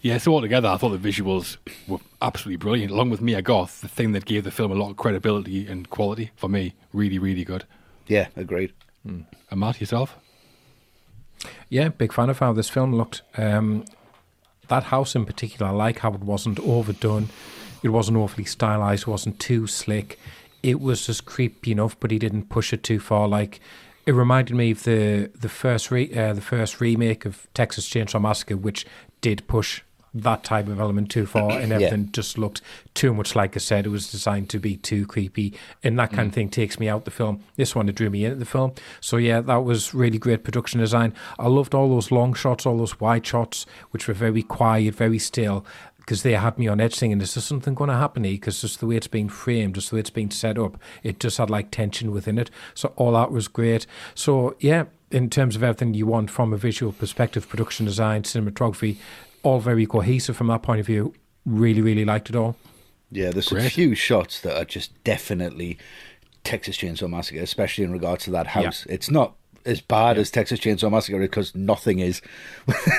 Yeah, 0.05 0.19
so 0.19 0.35
altogether, 0.35 0.69
I 0.69 0.77
thought 0.77 0.91
the 0.91 0.99
visuals 0.99 1.57
were 1.89 1.97
absolutely 2.21 2.59
brilliant. 2.59 2.93
Along 2.93 3.09
with 3.09 3.23
Mia 3.23 3.41
Goth, 3.41 3.81
the 3.81 3.89
thing 3.89 4.13
that 4.13 4.27
gave 4.27 4.45
the 4.45 4.51
film 4.51 4.71
a 4.71 4.75
lot 4.75 4.91
of 4.91 4.99
credibility 4.99 5.67
and 5.67 5.89
quality 5.89 6.31
for 6.37 6.47
me, 6.47 6.75
really, 6.93 7.19
really 7.19 7.43
good. 7.43 7.65
Yeah, 8.07 8.27
agreed. 8.37 8.75
Mm. 9.09 9.25
And 9.51 9.61
Matt, 9.61 9.81
yourself? 9.81 10.19
Yeah, 11.71 11.89
big 11.89 12.13
fan 12.13 12.29
of 12.29 12.39
how 12.39 12.53
this 12.53 12.69
film 12.69 12.95
looked. 12.95 13.23
Um, 13.39 13.87
that 14.69 14.83
house 14.85 15.15
in 15.15 15.25
particular, 15.25 15.69
I 15.69 15.75
like 15.75 16.01
how 16.01 16.13
it 16.13 16.21
wasn't 16.21 16.61
overdone. 16.61 17.31
It 17.83 17.89
wasn't 17.89 18.19
overly 18.19 18.45
stylized. 18.45 19.05
It 19.05 19.11
wasn't 19.11 19.41
too 19.41 19.67
slick. 19.67 20.19
It 20.63 20.83
was 20.83 21.07
just 21.07 21.25
creepy 21.25 21.73
enough, 21.73 21.99
but 21.99 22.11
he 22.11 22.19
didn't 22.19 22.51
push 22.51 22.75
it 22.75 22.83
too 22.83 23.01
far. 23.01 23.27
Like 23.27 23.59
it 24.05 24.13
reminded 24.13 24.55
me 24.55 24.73
of 24.73 24.83
the 24.83 25.31
the 25.35 25.49
first 25.49 25.91
re, 25.91 26.13
uh, 26.15 26.35
the 26.35 26.43
first 26.43 26.79
remake 26.79 27.25
of 27.25 27.47
Texas 27.55 27.89
Chainsaw 27.89 28.21
Massacre, 28.21 28.59
which 28.59 28.85
did 29.23 29.49
push 29.49 29.81
that 30.15 30.45
type 30.45 30.69
of 30.69 30.79
element 30.79 31.11
too 31.11 31.27
far, 31.27 31.51
and 31.51 31.73
everything 31.73 32.05
yeah. 32.05 32.11
just 32.13 32.39
looked 32.39 32.63
too 32.95 33.13
much 33.13 33.35
like 33.35 33.57
I 33.57 33.59
said. 33.59 33.87
It 33.87 33.91
was 33.91 34.11
designed 34.11 34.49
to 34.51 34.59
be 34.59 34.77
too 34.77 35.07
creepy, 35.07 35.55
and 35.83 35.99
that 35.99 36.11
kind 36.11 36.27
mm. 36.27 36.29
of 36.29 36.35
thing 36.35 36.49
takes 36.49 36.79
me 36.79 36.89
out 36.89 37.05
the 37.05 37.11
film. 37.11 37.43
This 37.57 37.75
one 37.75 37.89
it 37.89 37.97
drew 37.97 38.11
me 38.11 38.25
into 38.25 38.37
the 38.37 38.45
film. 38.45 38.75
So 39.01 39.17
yeah, 39.17 39.41
that 39.41 39.65
was 39.65 39.93
really 39.93 40.19
great 40.19 40.45
production 40.45 40.81
design. 40.81 41.15
I 41.39 41.49
loved 41.49 41.75
all 41.75 41.89
those 41.89 42.11
long 42.11 42.35
shots, 42.35 42.65
all 42.65 42.79
those 42.79 43.01
wide 43.01 43.27
shots, 43.27 43.67
which 43.91 44.07
were 44.07 44.15
very 44.15 44.43
quiet, 44.43 44.95
very 44.95 45.19
still. 45.19 45.67
Because 45.99 46.23
they 46.23 46.33
had 46.33 46.59
me 46.59 46.69
on 46.69 46.83
edge 46.83 46.99
thinking, 46.99 47.23
is 47.23 47.33
there 47.33 47.41
something 47.41 47.73
going 47.73 47.89
to 47.89 47.97
happen 47.97 48.25
here? 48.25 48.35
Because 48.35 48.61
just 48.61 48.79
the 48.79 48.87
way 48.87 48.97
it's 48.97 49.07
being 49.07 49.31
framed, 49.31 49.77
just 49.77 49.89
the 49.89 49.97
way 49.97 50.01
it's 50.01 50.11
being 50.11 50.31
set 50.31 50.59
up, 50.59 50.77
it 51.03 51.19
just 51.19 51.39
had 51.39 51.49
like 51.49 51.71
tension 51.71 52.13
within 52.13 52.37
it. 52.37 52.51
So 52.75 52.93
all 52.97 53.13
that 53.13 53.33
was 53.33 53.49
great. 53.49 53.87
So 54.15 54.55
yeah, 54.61 54.85
in 55.11 55.31
terms 55.31 55.57
of 55.57 55.63
everything 55.63 55.95
you 55.95 56.07
want 56.07 56.31
from 56.31 56.53
a 56.53 56.59
visual 56.59 56.93
perspective, 56.93 57.49
production 57.49 57.87
design, 57.87 58.23
cinematography, 58.23 58.99
all 59.45 59.61
very 59.61 59.87
cohesive 59.87 60.37
from 60.37 60.49
that 60.49 60.63
point 60.63 60.81
of 60.81 60.87
view. 60.87 61.15
Really, 61.47 61.81
really 61.81 62.05
liked 62.05 62.31
it 62.31 62.37
all. 62.37 62.57
Yeah, 63.11 63.31
there's 63.31 63.49
Great. 63.49 63.67
a 63.67 63.71
few 63.71 63.95
shots 63.95 64.41
that 64.41 64.57
are 64.57 64.65
just 64.65 64.93
definitely 65.05 65.79
Texas 66.43 66.77
Chainsaw 66.77 67.09
Massacre, 67.09 67.41
especially 67.41 67.85
in 67.85 67.93
regards 67.93 68.25
to 68.25 68.31
that 68.33 68.49
house. 68.49 68.85
Yeah. 68.87 68.95
It's 68.95 69.11
not 69.11 69.35
as 69.67 69.81
bad 69.81 70.17
yeah. 70.17 70.21
as 70.21 70.31
Texas 70.31 70.61
Chainsaw 70.61 70.91
Massacre 70.91 71.19
because 71.19 71.55
nothing 71.55 71.99
is. 71.99 72.21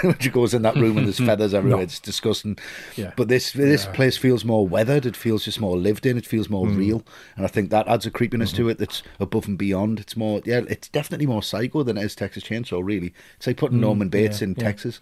when 0.01 0.17
she 0.19 0.29
goes 0.29 0.53
in 0.53 0.63
that 0.63 0.75
room 0.75 0.97
and 0.97 1.05
there's 1.05 1.19
feathers 1.25 1.53
everywhere, 1.53 1.79
no. 1.79 1.83
it's 1.83 1.99
disgusting. 1.99 2.57
Yeah. 2.95 3.11
But 3.15 3.27
this 3.27 3.51
this 3.53 3.85
yeah. 3.85 3.91
place 3.93 4.17
feels 4.17 4.43
more 4.43 4.67
weathered. 4.67 5.05
It 5.05 5.15
feels 5.15 5.45
just 5.45 5.59
more 5.59 5.77
lived 5.77 6.05
in. 6.05 6.17
It 6.17 6.25
feels 6.25 6.49
more 6.49 6.65
mm. 6.65 6.77
real, 6.77 7.03
and 7.35 7.45
I 7.45 7.49
think 7.49 7.69
that 7.69 7.87
adds 7.87 8.05
a 8.05 8.11
creepiness 8.11 8.51
mm-hmm. 8.51 8.63
to 8.63 8.69
it 8.69 8.77
that's 8.77 9.03
above 9.19 9.47
and 9.47 9.57
beyond. 9.57 9.99
It's 9.99 10.15
more, 10.15 10.41
yeah, 10.45 10.61
it's 10.67 10.89
definitely 10.89 11.27
more 11.27 11.43
psycho 11.43 11.83
than 11.83 11.97
it 11.97 12.03
is 12.03 12.15
Texas 12.15 12.43
Chainsaw. 12.43 12.81
Really, 12.83 13.13
it's 13.37 13.47
like 13.47 13.57
putting 13.57 13.77
mm, 13.77 13.81
Norman 13.81 14.09
Bates 14.09 14.41
in 14.41 14.55
Texas. 14.55 15.01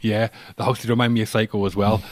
Yeah, 0.00 0.28
the 0.56 0.64
house 0.64 0.80
did 0.80 0.90
remind 0.90 1.14
me 1.14 1.22
of 1.22 1.28
Psycho 1.28 1.64
as 1.66 1.74
well. 1.76 2.02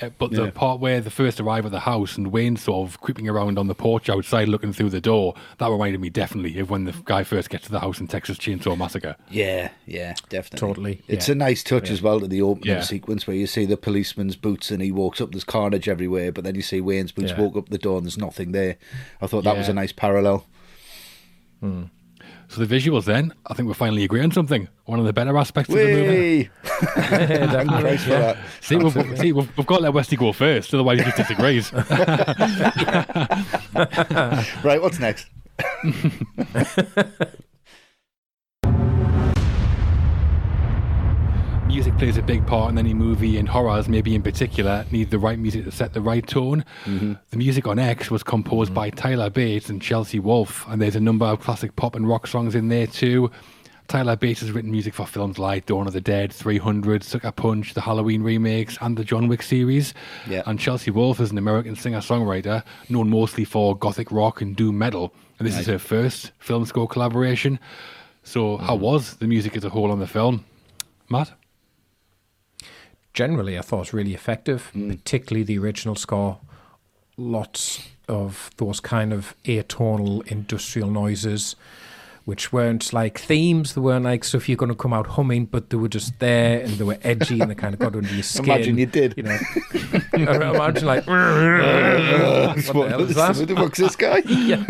Uh, 0.00 0.08
but 0.18 0.30
the 0.30 0.44
Yeah. 0.44 0.50
part 0.50 0.80
where 0.80 1.00
the 1.02 1.10
first 1.10 1.38
arrive 1.38 1.66
at 1.66 1.70
the 1.70 1.80
house 1.80 2.16
and 2.16 2.28
Wayne 2.32 2.56
sort 2.56 2.88
of 2.88 2.98
creeping 3.00 3.28
around 3.28 3.58
on 3.58 3.66
the 3.68 3.74
porch 3.74 4.08
outside 4.08 4.48
looking 4.48 4.72
through 4.72 4.88
the 4.88 5.02
door, 5.02 5.34
that 5.58 5.70
reminded 5.70 6.00
me 6.00 6.08
definitely 6.08 6.58
of 6.58 6.70
when 6.70 6.84
the 6.84 6.94
guy 7.04 7.22
first 7.24 7.50
gets 7.50 7.66
to 7.66 7.70
the 7.70 7.78
house 7.80 8.00
in 8.00 8.08
Texas 8.08 8.38
Chainsaw 8.38 8.76
Massacre. 8.76 9.16
Yeah, 9.30 9.70
yeah, 9.86 10.14
definitely. 10.30 10.58
Totally, 10.68 11.02
It's 11.08 11.28
yeah. 11.28 11.32
a 11.32 11.36
nice 11.36 11.62
touch 11.62 11.90
as 11.90 12.00
well 12.00 12.20
to 12.20 12.26
the 12.26 12.40
opening 12.40 12.74
Yeah. 12.76 12.80
sequence 12.80 13.26
where 13.26 13.36
you 13.36 13.46
see 13.46 13.66
the 13.66 13.76
policeman's 13.76 14.34
boots 14.34 14.70
and 14.70 14.82
he 14.82 14.90
walks 14.90 15.20
up, 15.20 15.30
there's 15.32 15.44
carnage 15.44 15.88
everywhere, 15.88 16.32
but 16.32 16.42
then 16.42 16.54
you 16.54 16.62
see 16.62 16.80
Wayne's 16.80 17.12
boots 17.12 17.32
Yeah. 17.32 17.40
walk 17.42 17.56
up 17.56 17.68
the 17.68 17.78
door 17.78 17.98
and 17.98 18.06
there's 18.06 18.18
nothing 18.18 18.52
there. 18.52 18.78
I 19.20 19.26
thought 19.26 19.44
that 19.44 19.58
was 19.58 19.68
a 19.68 19.74
nice 19.74 19.92
parallel. 19.92 20.46
So 22.52 22.62
the 22.62 22.76
visuals 22.76 23.06
then, 23.06 23.32
I 23.46 23.54
think 23.54 23.66
we're 23.66 23.72
finally 23.72 24.04
agreeing 24.04 24.26
on 24.26 24.30
something. 24.30 24.68
One 24.84 25.00
of 25.00 25.06
the 25.06 25.12
better 25.14 25.38
aspects 25.38 25.70
of 25.70 25.76
the 25.78 25.84
movie. 25.86 26.10
Whee! 26.10 26.50
Definitely, 26.96 27.82
Thanks 27.82 28.04
for 28.04 28.10
yeah. 28.10 28.36
See, 28.60 28.76
we've, 28.76 28.92
see 29.18 29.32
we've, 29.32 29.56
we've 29.56 29.66
got 29.66 29.78
to 29.78 29.84
let 29.84 29.94
Westy 29.94 30.16
go 30.16 30.34
first, 30.34 30.74
otherwise 30.74 30.98
he 30.98 31.04
just 31.06 31.16
disagrees. 31.16 31.72
Right, 34.62 34.82
what's 34.82 34.98
next? 34.98 35.28
Plays 42.02 42.16
a 42.16 42.22
big 42.22 42.44
part 42.48 42.68
in 42.68 42.78
any 42.78 42.92
movie, 42.92 43.38
and 43.38 43.48
horrors, 43.48 43.88
maybe 43.88 44.12
in 44.12 44.22
particular, 44.24 44.84
need 44.90 45.08
the 45.12 45.20
right 45.20 45.38
music 45.38 45.64
to 45.64 45.70
set 45.70 45.92
the 45.92 46.00
right 46.00 46.26
tone. 46.26 46.64
Mm-hmm. 46.84 47.12
The 47.30 47.36
music 47.36 47.68
on 47.68 47.78
X 47.78 48.10
was 48.10 48.24
composed 48.24 48.70
mm-hmm. 48.70 48.74
by 48.74 48.90
Tyler 48.90 49.30
Bates 49.30 49.68
and 49.68 49.80
Chelsea 49.80 50.18
Wolfe, 50.18 50.66
and 50.66 50.82
there's 50.82 50.96
a 50.96 51.00
number 51.00 51.26
of 51.26 51.38
classic 51.38 51.76
pop 51.76 51.94
and 51.94 52.08
rock 52.08 52.26
songs 52.26 52.56
in 52.56 52.66
there 52.66 52.88
too. 52.88 53.30
Tyler 53.86 54.16
Bates 54.16 54.40
has 54.40 54.50
written 54.50 54.72
music 54.72 54.94
for 54.94 55.06
films 55.06 55.38
like 55.38 55.66
Dawn 55.66 55.86
of 55.86 55.92
the 55.92 56.00
Dead, 56.00 56.32
300, 56.32 57.04
Sucker 57.04 57.30
Punch, 57.30 57.72
the 57.74 57.80
Halloween 57.80 58.24
remakes, 58.24 58.76
and 58.80 58.96
the 58.96 59.04
John 59.04 59.28
Wick 59.28 59.40
series. 59.40 59.94
Yeah. 60.26 60.42
And 60.46 60.58
Chelsea 60.58 60.90
Wolfe 60.90 61.20
is 61.20 61.30
an 61.30 61.38
American 61.38 61.76
singer 61.76 62.00
songwriter 62.00 62.64
known 62.88 63.10
mostly 63.10 63.44
for 63.44 63.78
gothic 63.78 64.10
rock 64.10 64.40
and 64.40 64.56
doom 64.56 64.76
metal. 64.76 65.14
And 65.38 65.46
this 65.46 65.56
is 65.56 65.68
her 65.68 65.78
first 65.78 66.32
film 66.40 66.66
score 66.66 66.88
collaboration. 66.88 67.60
So, 68.24 68.56
how 68.56 68.74
mm-hmm. 68.74 68.86
was 68.86 69.14
the 69.18 69.28
music 69.28 69.56
as 69.56 69.62
a 69.62 69.68
whole 69.68 69.92
on 69.92 70.00
the 70.00 70.08
film? 70.08 70.44
Matt? 71.08 71.30
Generally, 73.14 73.58
I 73.58 73.62
thought 73.62 73.78
was 73.78 73.92
really 73.92 74.14
effective, 74.14 74.70
mm. 74.74 74.88
particularly 74.88 75.44
the 75.44 75.58
original 75.58 75.94
score. 75.94 76.38
Lots 77.16 77.88
of 78.08 78.50
those 78.56 78.80
kind 78.80 79.12
of 79.12 79.34
atonal 79.44 80.26
industrial 80.26 80.90
noises, 80.90 81.56
which 82.24 82.52
weren't 82.52 82.92
like 82.92 83.18
themes. 83.18 83.74
They 83.74 83.80
weren't 83.80 84.04
like 84.04 84.22
stuff 84.24 84.48
you're 84.48 84.56
going 84.56 84.68
to 84.70 84.74
come 84.76 84.92
out 84.92 85.06
humming, 85.08 85.46
but 85.46 85.70
they 85.70 85.76
were 85.76 85.88
just 85.88 86.18
there 86.20 86.60
and 86.60 86.70
they 86.74 86.84
were 86.84 86.98
edgy 87.02 87.40
and 87.40 87.50
they 87.50 87.54
kind 87.54 87.74
of 87.74 87.80
got 87.80 87.94
under 87.96 88.12
your 88.12 88.22
skin. 88.22 88.44
Imagine 88.44 88.78
you 88.78 88.86
did. 88.86 89.14
You 89.16 89.24
know, 89.24 89.38
imagine 90.14 90.86
like, 90.86 91.06
what 91.06 91.16
the 91.16 92.86
hell 92.88 93.00
is 93.02 93.14
that? 93.16 93.36
What 93.36 93.48
the 93.48 93.56
fuck's 93.56 93.78
this 93.78 93.96
guy? 93.96 94.22
Yeah. 94.42 94.64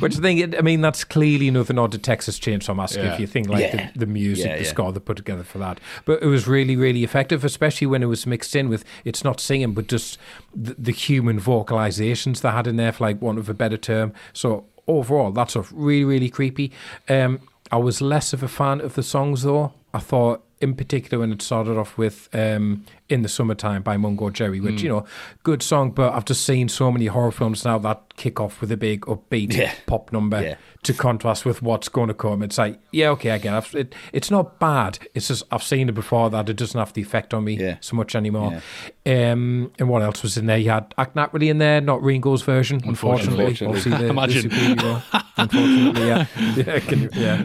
Which 0.00 0.16
I 0.16 0.20
think, 0.20 0.56
I 0.56 0.60
mean, 0.60 0.80
that's 0.80 1.04
clearly 1.04 1.48
another 1.48 1.72
nod 1.74 1.92
to 1.92 1.98
Texas 1.98 2.38
Chainsaw 2.38 2.76
Massacre. 2.76 3.04
Yeah. 3.06 3.14
If 3.14 3.20
you 3.20 3.26
think 3.26 3.48
like 3.48 3.60
Yeah. 3.62 3.90
the, 3.92 4.00
the 4.00 4.06
music, 4.06 4.46
Yeah, 4.46 4.56
the 4.58 4.62
yeah. 4.64 4.68
score 4.68 4.92
they 4.92 5.00
put 5.00 5.16
together 5.16 5.44
for 5.44 5.58
that, 5.58 5.80
but 6.04 6.22
it 6.22 6.26
was 6.26 6.46
really, 6.46 6.76
really 6.76 7.04
effective, 7.04 7.44
especially 7.44 7.86
when 7.86 8.02
it 8.02 8.06
was 8.06 8.26
mixed 8.26 8.54
in 8.54 8.68
with 8.68 8.84
it's 9.04 9.24
not 9.24 9.40
singing, 9.40 9.72
but 9.72 9.86
just 9.88 10.18
the, 10.54 10.74
the 10.78 10.92
human 10.92 11.40
vocalizations 11.40 12.40
they 12.42 12.50
had 12.50 12.66
in 12.66 12.76
there, 12.76 12.92
for 12.92 13.04
like 13.04 13.20
want 13.22 13.38
of 13.38 13.48
a 13.48 13.54
better 13.54 13.76
term. 13.78 14.12
So 14.38 14.66
overall, 14.86 15.32
that's 15.32 15.52
stuff 15.52 15.72
really, 15.74 16.04
really 16.04 16.30
creepy. 16.30 16.70
Um, 17.08 17.40
I 17.72 17.76
was 17.76 18.00
less 18.00 18.32
of 18.32 18.42
a 18.42 18.48
fan 18.48 18.80
of 18.80 18.94
the 18.94 19.02
songs 19.02 19.42
though. 19.42 19.72
I 19.92 19.98
thought. 19.98 20.44
In 20.60 20.74
particular, 20.74 21.20
when 21.20 21.30
it 21.32 21.40
started 21.40 21.78
off 21.78 21.96
with 21.96 22.28
um, 22.32 22.84
"In 23.08 23.22
the 23.22 23.28
Summertime" 23.28 23.82
by 23.82 23.96
Mungo 23.96 24.30
Jerry, 24.30 24.60
which 24.60 24.82
you 24.82 24.88
know, 24.88 25.04
good 25.42 25.62
song, 25.62 25.90
but 25.92 26.12
I've 26.14 26.24
just 26.24 26.44
seen 26.44 26.68
so 26.68 26.90
many 26.92 27.06
horror 27.06 27.30
films 27.32 27.64
now 27.64 27.78
that 27.78 28.02
kick 28.16 28.40
off 28.40 28.60
with 28.60 28.70
a 28.72 28.76
big 28.76 29.02
upbeat 29.02 29.54
Yeah. 29.56 29.72
pop 29.86 30.12
number 30.12 30.42
Yeah. 30.42 30.54
to 30.82 30.92
contrast 30.92 31.44
with 31.44 31.62
what's 31.62 31.88
going 31.88 32.08
to 32.08 32.14
come. 32.14 32.42
It's 32.42 32.58
like, 32.58 32.78
yeah, 32.92 33.10
okay, 33.10 33.30
I 33.30 33.38
get 33.38 33.54
it. 33.54 33.74
it. 33.74 33.94
It's 34.12 34.30
not 34.30 34.58
bad. 34.58 34.98
It's 35.14 35.28
just 35.28 35.44
I've 35.52 35.62
seen 35.62 35.88
it 35.88 35.94
before 35.94 36.28
that 36.30 36.48
it 36.48 36.56
doesn't 36.56 36.78
have 36.78 36.92
the 36.92 37.02
effect 37.02 37.32
on 37.32 37.44
me 37.44 37.56
Yeah. 37.56 37.76
so 37.80 37.94
much 37.96 38.14
anymore. 38.16 38.60
Um, 39.06 39.70
and 39.78 39.88
what 39.88 40.02
else 40.02 40.22
was 40.22 40.36
in 40.36 40.46
there? 40.46 40.58
You 40.58 40.70
had 40.70 40.92
Act 40.98 41.16
Naturally 41.16 41.48
in 41.48 41.58
there, 41.58 41.80
not 41.80 42.02
Ringo's 42.02 42.42
version, 42.42 42.80
unfortunately. 42.84 43.46
Unfortunately. 43.46 43.90
The, 43.90 43.98
the 44.04 44.10
Imagine. 44.10 44.50
superhero. 44.50 45.02
unfortunately, 45.38 46.06
yeah. 46.06 46.26
yeah, 46.56 46.78
can 46.80 47.08
yeah. 47.14 47.44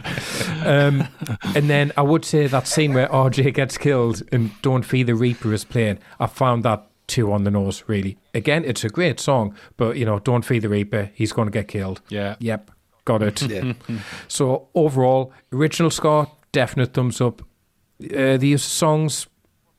Um, 0.64 1.06
and 1.54 1.70
then 1.70 1.92
I 1.96 2.02
would 2.02 2.24
say 2.24 2.46
that 2.48 2.66
scene 2.66 2.92
where 2.92 3.08
RJ 3.08 3.54
gets 3.54 3.78
killed 3.78 4.22
and 4.32 4.50
Don't 4.62 4.82
Fear 4.84 5.04
the 5.04 5.14
Reaper 5.14 5.53
is 5.54 5.64
playing, 5.64 5.98
I 6.20 6.26
found 6.26 6.64
that 6.64 6.86
too 7.06 7.32
on 7.32 7.44
the 7.44 7.50
nose, 7.50 7.84
really. 7.86 8.16
Again, 8.34 8.64
it's 8.64 8.84
a 8.84 8.88
great 8.88 9.20
song, 9.20 9.54
but, 9.76 9.96
you 9.96 10.04
know, 10.04 10.18
Don't 10.18 10.44
Fear 10.44 10.60
the 10.60 10.68
Reaper, 10.68 11.10
he's 11.14 11.32
going 11.32 11.46
to 11.46 11.52
get 11.52 11.68
killed. 11.68 12.00
Yeah. 12.08 12.36
Yep, 12.40 12.70
got 13.04 13.22
it. 13.22 13.42
Yeah. 13.42 13.74
So 14.28 14.68
overall, 14.74 15.32
original 15.52 15.90
score, 15.90 16.30
definite 16.52 16.92
thumbs 16.94 17.20
up. 17.20 17.42
Uh, 18.02 18.36
the 18.36 18.48
use 18.48 18.64
of 18.66 18.72
songs 18.72 19.26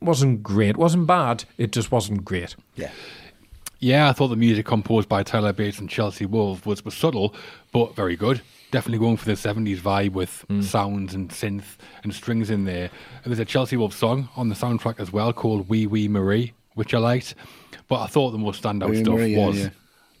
wasn't 0.00 0.42
great, 0.42 0.76
wasn't 0.76 1.06
bad. 1.06 1.44
It 1.58 1.72
just 1.72 1.90
wasn't 1.92 2.24
great. 2.24 2.56
Yeah. 2.76 2.90
Yeah, 3.78 4.08
I 4.08 4.12
thought 4.12 4.28
the 4.28 4.36
music 4.36 4.64
composed 4.66 5.08
by 5.08 5.22
Tyler 5.22 5.52
Bates 5.52 5.78
and 5.78 5.88
Chelsea 5.90 6.24
Wolfe 6.26 6.64
was, 6.64 6.84
was 6.84 6.94
subtle, 6.94 7.34
but 7.72 7.94
very 7.94 8.16
good. 8.16 8.40
Definitely 8.70 8.98
going 8.98 9.16
for 9.16 9.26
the 9.26 9.32
70s 9.32 9.78
vibe 9.78 10.12
with 10.12 10.44
mm. 10.48 10.62
sounds 10.62 11.14
and 11.14 11.30
synth 11.30 11.76
and 12.02 12.12
strings 12.12 12.50
in 12.50 12.64
there. 12.64 12.90
And 13.22 13.26
there's 13.26 13.38
a 13.38 13.44
Chelsea 13.44 13.76
Wolfe 13.76 13.94
song 13.94 14.28
on 14.36 14.48
the 14.48 14.54
soundtrack 14.54 14.98
as 14.98 15.12
well 15.12 15.32
called 15.32 15.68
Wee 15.68 15.86
Wee 15.86 16.08
Marie, 16.08 16.52
which 16.74 16.92
I 16.92 16.98
liked. 16.98 17.34
But 17.88 18.00
I 18.00 18.06
thought 18.06 18.32
the 18.32 18.38
most 18.38 18.62
standout 18.62 18.90
Wee 18.90 19.02
stuff 19.02 19.14
Marie, 19.14 19.36
was 19.36 19.58
yeah. 19.58 19.68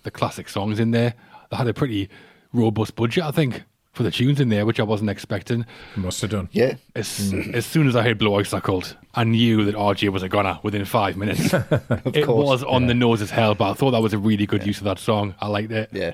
the 0.04 0.10
classic 0.10 0.48
songs 0.48 0.78
in 0.78 0.92
there. 0.92 1.14
They 1.50 1.56
had 1.56 1.66
a 1.66 1.74
pretty 1.74 2.08
robust 2.52 2.94
budget, 2.94 3.24
I 3.24 3.30
think, 3.30 3.64
for 3.92 4.02
the 4.02 4.10
tunes 4.10 4.40
in 4.40 4.48
there, 4.48 4.66
which 4.66 4.78
I 4.78 4.82
wasn't 4.82 5.10
expecting. 5.10 5.64
Must 5.96 6.20
have 6.20 6.30
done. 6.30 6.48
Yeah. 6.52 6.74
As, 6.94 7.32
mm. 7.32 7.54
as 7.54 7.66
soon 7.66 7.88
as 7.88 7.96
I 7.96 8.02
heard 8.02 8.18
Blue 8.18 8.32
Oyster 8.32 8.60
Cult, 8.60 8.94
I 9.14 9.24
knew 9.24 9.64
that 9.64 9.74
RJ 9.74 10.10
was 10.10 10.22
a 10.22 10.28
goner 10.28 10.60
within 10.62 10.84
five 10.84 11.16
minutes. 11.16 11.52
it 12.12 12.26
course, 12.26 12.46
was 12.46 12.62
on 12.62 12.86
the 12.86 12.94
nose 12.94 13.22
as 13.22 13.30
hell, 13.30 13.54
but 13.54 13.70
I 13.70 13.74
thought 13.74 13.92
that 13.92 14.02
was 14.02 14.12
a 14.12 14.18
really 14.18 14.46
good 14.46 14.66
use 14.66 14.78
of 14.78 14.84
that 14.84 14.98
song. 14.98 15.34
I 15.40 15.48
liked 15.48 15.72
it. 15.72 15.90
Yeah. 15.92 16.12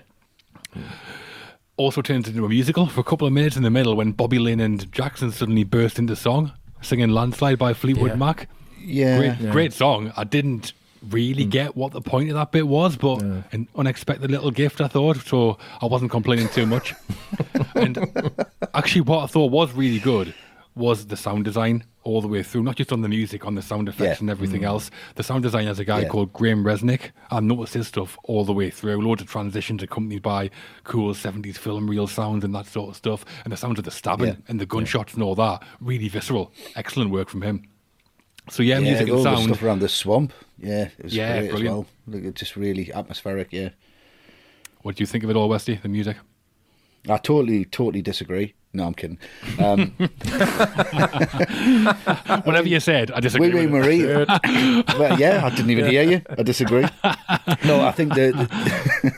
Also 1.82 2.00
turns 2.00 2.28
into 2.28 2.44
a 2.44 2.48
musical 2.48 2.86
for 2.86 3.00
a 3.00 3.04
couple 3.04 3.26
of 3.26 3.32
minutes 3.32 3.56
in 3.56 3.64
the 3.64 3.70
middle 3.70 3.96
when 3.96 4.12
Bobby 4.12 4.38
Lynn 4.38 4.60
and 4.60 4.90
Jackson 4.92 5.32
suddenly 5.32 5.64
burst 5.64 5.98
into 5.98 6.14
song, 6.14 6.52
singing 6.80 7.08
Landslide 7.08 7.58
by 7.58 7.74
Fleetwood 7.74 8.12
Yeah. 8.12 8.16
Mac. 8.16 8.48
Yeah. 8.78 9.18
Great, 9.18 9.50
great 9.50 9.72
song. 9.72 10.12
I 10.16 10.22
didn't 10.22 10.74
really 11.10 11.42
hmm. 11.42 11.50
get 11.50 11.76
what 11.76 11.90
the 11.90 12.00
point 12.00 12.28
of 12.28 12.36
that 12.36 12.52
bit 12.52 12.68
was, 12.68 12.96
but 12.96 13.20
an 13.20 13.66
unexpected 13.74 14.30
little 14.30 14.52
gift, 14.52 14.80
I 14.80 14.86
thought. 14.86 15.16
So 15.16 15.58
I 15.80 15.86
wasn't 15.86 16.12
complaining 16.12 16.48
too 16.50 16.66
much. 16.66 16.94
and 17.74 17.98
actually, 18.74 19.00
what 19.00 19.24
I 19.24 19.26
thought 19.26 19.50
was 19.50 19.72
really 19.72 19.98
good 19.98 20.32
was 20.74 21.06
the 21.06 21.16
sound 21.16 21.44
design 21.44 21.84
all 22.04 22.20
the 22.22 22.28
way 22.28 22.42
through, 22.42 22.62
not 22.62 22.76
just 22.76 22.92
on 22.92 23.02
the 23.02 23.08
music, 23.08 23.44
on 23.46 23.54
the 23.54 23.62
sound 23.62 23.88
effects 23.88 24.18
Yeah. 24.18 24.22
and 24.22 24.30
everything 24.30 24.62
mm. 24.62 24.66
else. 24.66 24.90
The 25.16 25.22
sound 25.22 25.42
design 25.42 25.66
has 25.66 25.78
a 25.78 25.84
guy 25.84 26.00
Yeah. 26.00 26.08
called 26.08 26.32
Graham 26.32 26.64
Resnick. 26.64 27.10
I 27.30 27.40
noticed 27.40 27.74
his 27.74 27.86
stuff 27.88 28.16
all 28.24 28.44
the 28.44 28.52
way 28.54 28.70
through. 28.70 29.00
Loads 29.00 29.20
of 29.22 29.28
transitions 29.28 29.82
accompanied 29.82 30.22
by 30.22 30.50
cool 30.84 31.12
70s 31.14 31.58
film 31.58 31.88
reel 31.88 32.06
sounds 32.06 32.42
and 32.44 32.54
that 32.54 32.66
sort 32.66 32.90
of 32.90 32.96
stuff. 32.96 33.24
And 33.44 33.52
the 33.52 33.56
sounds 33.56 33.78
of 33.78 33.84
the 33.84 33.90
stabbing 33.90 34.26
Yeah. 34.28 34.34
and 34.48 34.60
the 34.60 34.66
gunshots 34.66 35.14
and 35.14 35.22
all 35.22 35.34
that. 35.36 35.62
Really 35.80 36.08
visceral. 36.08 36.52
Excellent 36.74 37.10
work 37.10 37.28
from 37.28 37.42
him. 37.42 37.62
So 38.50 38.62
yeah, 38.62 38.80
music 38.80 39.08
and 39.08 39.18
the 39.18 39.22
sound. 39.22 39.44
stuff 39.44 39.62
around 39.62 39.78
the 39.80 39.88
swamp. 39.88 40.32
Yeah, 40.58 40.88
it 40.98 41.04
was 41.04 41.14
Yeah, 41.14 41.38
great 41.38 41.50
brilliant. 41.50 41.86
as 42.08 42.14
well. 42.14 42.24
It's 42.26 42.40
just 42.40 42.56
really 42.56 42.92
atmospheric. 42.92 43.48
Yeah, 43.52 43.68
What 44.80 44.96
do 44.96 45.02
you 45.02 45.06
think 45.06 45.22
of 45.22 45.30
it 45.30 45.36
all, 45.36 45.48
Westy? 45.48 45.76
The 45.76 45.88
music? 45.88 46.16
I 47.08 47.18
totally, 47.18 47.64
totally 47.64 48.02
disagree. 48.02 48.54
No, 48.74 48.86
I'm 48.86 48.94
kidding. 48.94 49.18
Um, 49.58 49.92
Whatever 52.44 52.68
you 52.68 52.80
said, 52.80 53.10
I 53.10 53.20
disagree. 53.20 53.48
Wee 53.50 53.66
Wee 53.66 53.66
with. 53.66 53.72
Marie. 53.84 54.06
well, 54.98 55.18
yeah, 55.18 55.42
I 55.44 55.50
didn't 55.50 55.70
even 55.70 55.86
hear 55.90 56.02
you. 56.02 56.22
I 56.38 56.42
disagree. 56.42 56.86
No, 57.64 57.82
I 57.84 57.92
think 57.92 58.14
the, 58.14 58.32
the 58.32 59.12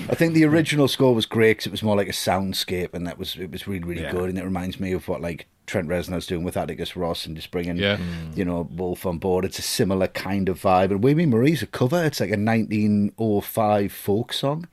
I 0.10 0.14
think 0.14 0.34
the 0.34 0.44
original 0.44 0.88
score 0.88 1.14
was 1.14 1.26
great 1.26 1.58
'cause 1.58 1.66
it 1.66 1.70
was 1.72 1.82
more 1.82 1.96
like 1.96 2.08
a 2.08 2.12
soundscape, 2.12 2.94
and 2.94 3.06
that 3.06 3.18
was 3.18 3.36
it 3.36 3.50
was 3.50 3.66
really 3.68 3.84
really 3.84 4.02
Yeah. 4.02 4.12
good, 4.12 4.30
and 4.30 4.38
it 4.38 4.44
reminds 4.44 4.80
me 4.80 4.92
of 4.92 5.06
what 5.08 5.20
like 5.20 5.46
Trent 5.66 5.88
Reznor's 5.88 6.26
doing 6.26 6.42
with 6.44 6.56
Atticus 6.56 6.96
Ross 6.96 7.26
and 7.26 7.36
just 7.36 7.50
bringing 7.50 7.76
Yeah. 7.76 7.98
you 8.34 8.44
know 8.44 8.68
Wolf 8.74 9.04
on 9.06 9.18
board. 9.18 9.44
It's 9.44 9.58
a 9.58 9.62
similar 9.62 10.08
kind 10.08 10.48
of 10.48 10.60
vibe, 10.62 10.90
and 10.90 11.02
Wee 11.04 11.14
Wee 11.14 11.26
Marie's 11.26 11.62
a 11.62 11.66
cover. 11.66 12.02
It's 12.04 12.20
like 12.20 12.30
a 12.30 12.38
1905 12.38 13.92
folk 13.92 14.32
song. 14.32 14.66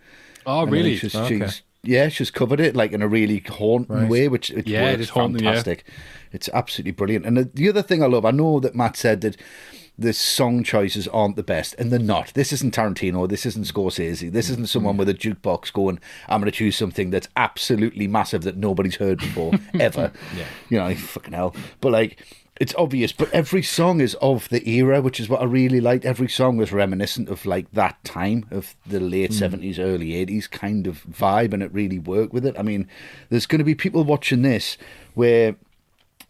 Oh, 0.45 0.63
And 0.63 0.71
really? 0.71 0.95
She's, 0.97 1.13
Okay. 1.15 1.39
she's, 1.39 1.61
yeah, 1.83 2.09
she's 2.09 2.31
covered 2.31 2.59
it 2.59 2.75
like 2.75 2.91
in 2.91 3.01
a 3.01 3.07
really 3.07 3.43
haunting 3.47 3.95
Right. 3.95 4.09
way, 4.09 4.27
which 4.27 4.51
it 4.51 4.67
Yeah, 4.67 4.89
it 4.89 4.91
works 4.91 5.01
is 5.03 5.09
haunting, 5.09 5.43
yeah. 5.43 5.51
fantastic. 5.51 5.85
It's 6.31 6.49
absolutely 6.53 6.91
brilliant. 6.91 7.25
And 7.25 7.37
the, 7.37 7.49
the 7.53 7.69
other 7.69 7.81
thing 7.81 8.03
I 8.03 8.07
love, 8.07 8.25
I 8.25 8.31
know 8.31 8.59
that 8.59 8.75
Matt 8.75 8.95
said 8.95 9.21
that 9.21 9.35
the 9.97 10.13
song 10.13 10.63
choices 10.63 11.07
aren't 11.09 11.35
the 11.35 11.43
best, 11.43 11.75
and 11.77 11.91
they're 11.91 11.99
not. 11.99 12.33
This 12.33 12.53
isn't 12.53 12.73
Tarantino. 12.73 13.27
This 13.27 13.45
isn't 13.45 13.67
Scorsese. 13.67 14.31
This 14.31 14.49
isn't 14.49 14.69
someone 14.69 14.97
with 14.97 15.09
a 15.09 15.13
mm. 15.13 15.35
jukebox 15.35 15.71
going, 15.73 15.99
"I'm 16.27 16.39
going 16.39 16.51
to 16.51 16.57
choose 16.57 16.75
something 16.75 17.09
that's 17.11 17.27
absolutely 17.35 18.07
massive 18.07 18.43
that 18.43 18.57
nobody's 18.57 18.95
heard 18.95 19.19
before 19.19 19.51
ever." 19.79 20.11
Yeah. 20.35 20.45
you 20.69 20.77
know, 20.79 20.95
fucking 20.95 21.33
hell. 21.33 21.55
But 21.81 21.91
like, 21.91 22.25
it's 22.61 22.75
obvious, 22.77 23.11
but 23.11 23.31
every 23.31 23.63
song 23.63 24.01
is 24.01 24.13
of 24.21 24.47
the 24.49 24.69
era, 24.69 25.01
which 25.01 25.19
is 25.19 25.27
what 25.27 25.41
I 25.41 25.45
really 25.45 25.81
liked. 25.81 26.05
Every 26.05 26.29
song 26.29 26.57
was 26.57 26.71
reminiscent 26.71 27.27
of 27.27 27.43
like 27.43 27.71
that 27.71 28.01
time 28.03 28.45
of 28.51 28.75
the 28.85 28.99
late 28.99 29.33
seventies, 29.33 29.79
mm. 29.79 29.83
early 29.83 30.13
eighties 30.13 30.45
kind 30.45 30.85
of 30.85 31.03
vibe, 31.05 31.53
and 31.53 31.63
it 31.63 31.73
really 31.73 31.97
worked 31.97 32.33
with 32.33 32.45
it. 32.45 32.55
I 32.59 32.61
mean, 32.61 32.87
there's 33.29 33.47
going 33.47 33.57
to 33.57 33.65
be 33.65 33.73
people 33.73 34.03
watching 34.03 34.43
this 34.43 34.77
where 35.15 35.55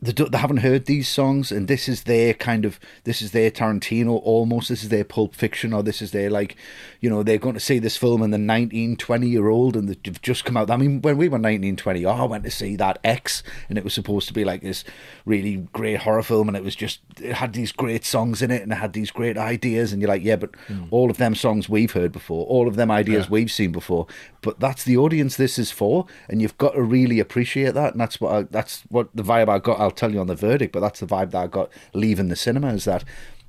they, 0.02 0.12
they 0.12 0.38
haven't 0.38 0.58
heard 0.58 0.86
these 0.86 1.08
songs, 1.08 1.52
and 1.52 1.68
this 1.68 1.88
is 1.88 2.04
their 2.04 2.34
kind 2.34 2.66
of 2.66 2.80
this 3.04 3.22
is 3.22 3.32
their 3.32 3.52
Tarantino 3.52 4.20
almost. 4.24 4.70
This 4.70 4.82
is 4.82 4.90
their 4.90 5.04
Pulp 5.04 5.36
Fiction, 5.36 5.74
or 5.74 5.84
this 5.84 6.02
is 6.02 6.10
their 6.12 6.30
like, 6.32 6.56
you 7.02 7.10
know, 7.10 7.22
they're 7.22 7.38
going 7.38 7.54
to 7.54 7.60
see 7.60 7.78
this 7.78 7.98
film 7.98 8.24
and 8.24 8.34
the 8.34 8.40
19, 8.40 8.98
20 8.98 9.28
year 9.28 9.50
old, 9.50 9.76
and 9.76 9.88
they've 9.88 10.22
just 10.22 10.44
come 10.44 10.58
out. 10.58 10.72
I 10.72 10.78
mean, 10.78 11.02
when 11.02 11.18
we 11.18 11.30
were 11.30 11.38
19, 11.38 11.76
20, 11.76 12.06
oh, 12.06 12.12
I 12.12 12.24
went 12.24 12.44
to 12.46 12.52
see 12.52 12.76
that 12.78 12.98
X, 13.04 13.44
and 13.70 13.78
it 13.78 13.84
was 13.84 13.94
supposed 13.94 14.28
to 14.28 14.34
be 14.34 14.44
like 14.44 14.64
this 14.64 14.84
really 15.26 15.68
great 15.72 16.00
horror 16.00 16.24
film, 16.24 16.48
and 16.48 16.58
it 16.58 16.64
was 16.64 16.76
just 16.76 17.02
it 17.22 17.34
had 17.34 17.54
these 17.54 17.72
great 17.72 18.04
songs 18.04 18.42
in 18.42 18.50
it, 18.50 18.64
and 18.64 18.72
it 18.72 18.78
had 18.78 18.94
these 18.94 19.12
great 19.12 19.38
ideas, 19.38 19.94
and 19.94 20.02
you're 20.02 20.10
like, 20.10 20.24
yeah, 20.24 20.36
but 20.36 20.52
mm. 20.68 20.88
all 20.90 21.12
of 21.12 21.18
them 21.18 21.36
songs 21.36 21.70
we've 21.70 21.92
heard 21.92 22.12
before, 22.12 22.48
all 22.48 22.68
of 22.68 22.76
them 22.76 22.90
ideas 22.90 23.26
yeah. 23.26 23.32
we've 23.32 23.52
seen 23.52 23.72
before, 23.72 24.08
but 24.42 24.60
that's 24.60 24.84
the 24.84 24.98
audience 24.98 25.38
this 25.38 25.60
is 25.60 25.70
for, 25.70 26.08
and 26.28 26.42
you've 26.42 26.58
got 26.58 26.74
to 26.74 26.82
really 26.82 27.20
appreciate 27.20 27.76
that, 27.76 27.92
and 27.92 28.02
that's 28.02 28.20
what 28.20 28.34
I, 28.34 28.42
that's 28.44 28.82
what 28.90 29.16
the 29.16 29.22
vibe 29.22 29.48
I 29.48 29.60
got. 29.60 29.91
I'll 29.92 29.96
tell 29.96 30.14
you 30.14 30.22
on 30.22 30.28
the 30.28 30.36
verdict, 30.36 30.72
but 30.72 30.80
that's 30.80 31.02
the 31.02 31.06
vibe 31.06 31.32
that 31.32 31.44
I 31.44 31.48
got 31.48 31.70
leaving 31.94 32.30
the 32.30 32.38
cinema 32.38 32.74
is 32.74 32.86
that 32.86 33.04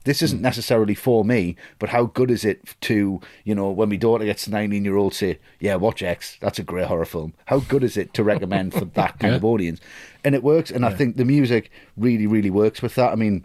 this 0.05 0.22
isn't 0.22 0.38
hmm. 0.38 0.43
necessarily 0.43 0.95
for 0.95 1.24
me, 1.24 1.55
but 1.78 1.90
how 1.90 2.07
good 2.07 2.32
is 2.32 2.45
it 2.45 2.74
to, 2.82 3.20
you 3.45 3.55
know, 3.55 3.70
when 3.70 3.88
my 3.88 3.95
daughter 3.97 4.24
gets 4.24 4.45
to 4.45 4.51
19 4.51 4.84
year 4.84 4.97
old 4.97 5.14
say, 5.14 5.38
yeah, 5.61 5.76
watch 5.76 6.03
X, 6.03 6.38
that's 6.40 6.59
a 6.59 6.64
great 6.64 6.86
horror 6.86 7.05
film. 7.05 7.34
How 7.45 7.61
good 7.61 7.84
is 7.84 7.97
it 7.97 8.12
to 8.14 8.24
recommend 8.24 8.74
for 8.74 8.84
that 8.97 9.20
kind 9.20 9.32
yeah. 9.32 9.36
of 9.36 9.45
audience? 9.45 9.80
And 10.24 10.34
it 10.34 10.43
works. 10.43 10.72
And 10.72 10.82
yeah. 10.82 10.88
I 10.88 10.95
think 10.95 11.16
the 11.16 11.24
music 11.24 11.70
really, 11.97 12.26
really 12.26 12.51
works 12.51 12.82
with 12.82 12.97
that. 12.97 13.12
I 13.12 13.14
mean, 13.14 13.45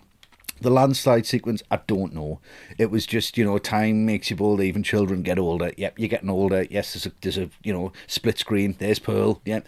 the 0.60 0.72
landslide 0.72 1.28
sequence, 1.28 1.62
I 1.70 1.80
don't 1.86 2.16
know. 2.16 2.40
It 2.80 2.90
was 2.90 3.06
just, 3.06 3.38
you 3.38 3.46
know, 3.46 3.60
time 3.60 4.08
makes 4.08 4.32
you 4.32 4.36
bolder. 4.36 4.64
Even 4.64 4.82
children 4.82 5.22
get 5.22 5.38
older. 5.38 5.72
Yep, 5.78 6.00
you're 6.00 6.10
getting 6.10 6.32
older. 6.32 6.66
Yes, 6.72 6.94
there's 6.94 7.06
a, 7.06 7.12
there's 7.22 7.38
a 7.38 7.52
you 7.64 7.72
know, 7.72 7.92
split 8.08 8.40
screen. 8.40 8.76
There's 8.80 8.98
Pearl. 8.98 9.42
Yep 9.46 9.68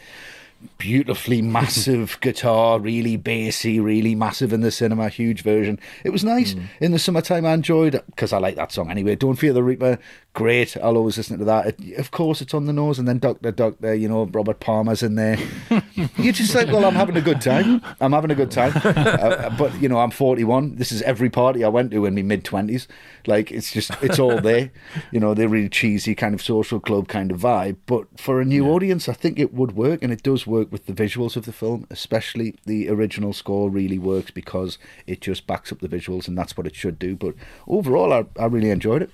beautifully 0.78 1.41
massive 1.60 2.18
guitar, 2.22 2.80
really 2.80 3.18
bassy, 3.18 3.80
really 3.80 4.16
massive 4.16 4.53
in 4.53 4.62
the 4.62 4.72
cinema, 4.72 5.10
huge 5.10 5.41
version. 5.41 5.80
It 6.03 6.12
was 6.12 6.24
nice 6.24 6.53
mm. 6.53 6.64
in 6.80 6.91
the 6.91 6.99
summertime. 6.99 7.45
I 7.45 7.53
enjoyed 7.53 8.01
because 8.07 8.34
I 8.34 8.39
like 8.39 8.55
that 8.55 8.72
song 8.72 8.89
anyway. 8.91 9.16
Don't 9.16 9.36
fear 9.36 9.53
the 9.53 9.64
Reaper, 9.64 9.99
great. 10.40 10.78
I'll 10.78 10.96
always 10.96 11.18
listen 11.18 11.38
to 11.38 11.44
that. 11.44 11.66
It, 11.68 11.98
of 11.98 12.12
course, 12.12 12.40
it's 12.40 12.54
on 12.54 12.66
the 12.66 12.72
nose, 12.72 12.98
and 12.98 13.06
then 13.06 13.20
Doctor 13.20 13.52
Doctor, 13.52 13.94
you 13.94 14.08
know, 14.08 14.24
Robert 14.24 14.62
Palmer's 14.62 15.04
in 15.04 15.16
there. 15.16 15.38
You're 16.18 16.32
just 16.32 16.56
like, 16.56 16.68
well, 16.68 16.86
I'm 16.86 16.96
having 16.96 17.18
a 17.18 17.22
good 17.22 17.42
time. 17.42 17.82
I'm 18.00 18.14
having 18.14 18.32
a 18.32 18.36
good 18.36 18.50
time. 18.50 18.72
uh, 18.86 19.50
but 19.58 19.82
you 19.82 19.90
know, 19.90 20.00
I'm 20.00 20.12
41. 20.12 20.78
This 20.78 20.94
is 20.94 21.02
every 21.02 21.30
party 21.30 21.66
I 21.66 21.68
went 21.68 21.92
to 21.92 22.06
in 22.06 22.16
my 22.16 22.22
mid 22.22 22.46
20s. 22.46 22.88
Like 23.28 23.52
it's 23.52 23.74
just, 23.74 23.92
it's 24.02 24.18
all 24.18 24.40
there. 24.40 24.72
You 25.12 25.20
know, 25.20 25.34
they're 25.34 25.50
really 25.50 25.70
cheesy 25.70 26.14
kind 26.14 26.34
of 26.34 26.42
social 26.42 26.80
club 26.80 27.08
kind 27.08 27.32
of 27.32 27.40
vibe. 27.40 27.78
But 27.86 28.20
for 28.20 28.40
a 28.40 28.46
new 28.46 28.66
yeah. 28.66 28.72
audience, 28.72 29.10
I 29.10 29.14
think 29.14 29.40
it 29.40 29.54
would 29.54 29.76
work, 29.76 30.04
and 30.04 30.14
it 30.14 30.24
does 30.24 30.46
work 30.48 30.72
with 30.72 30.86
the 30.86 30.94
visuals 30.94 31.36
of 31.36 31.46
the 31.46 31.52
film, 31.52 31.86
especially 31.90 32.56
the 32.66 32.90
original 32.90 33.34
score 33.34 33.70
really 33.70 34.00
works 34.00 34.32
because 34.32 34.78
it 35.08 35.20
just 35.22 35.48
backs 35.48 35.72
up 35.72 35.80
the 35.80 35.88
visuals, 35.88 36.28
and 36.28 36.38
that's 36.38 36.56
what 36.56 36.68
it 36.68 36.76
should 36.76 36.98
do. 37.00 37.16
But 37.16 37.36
overall, 37.68 38.14
I, 38.14 38.26
I 38.40 38.46
really 38.46 38.70
enjoyed 38.70 39.02
it. 39.02 39.12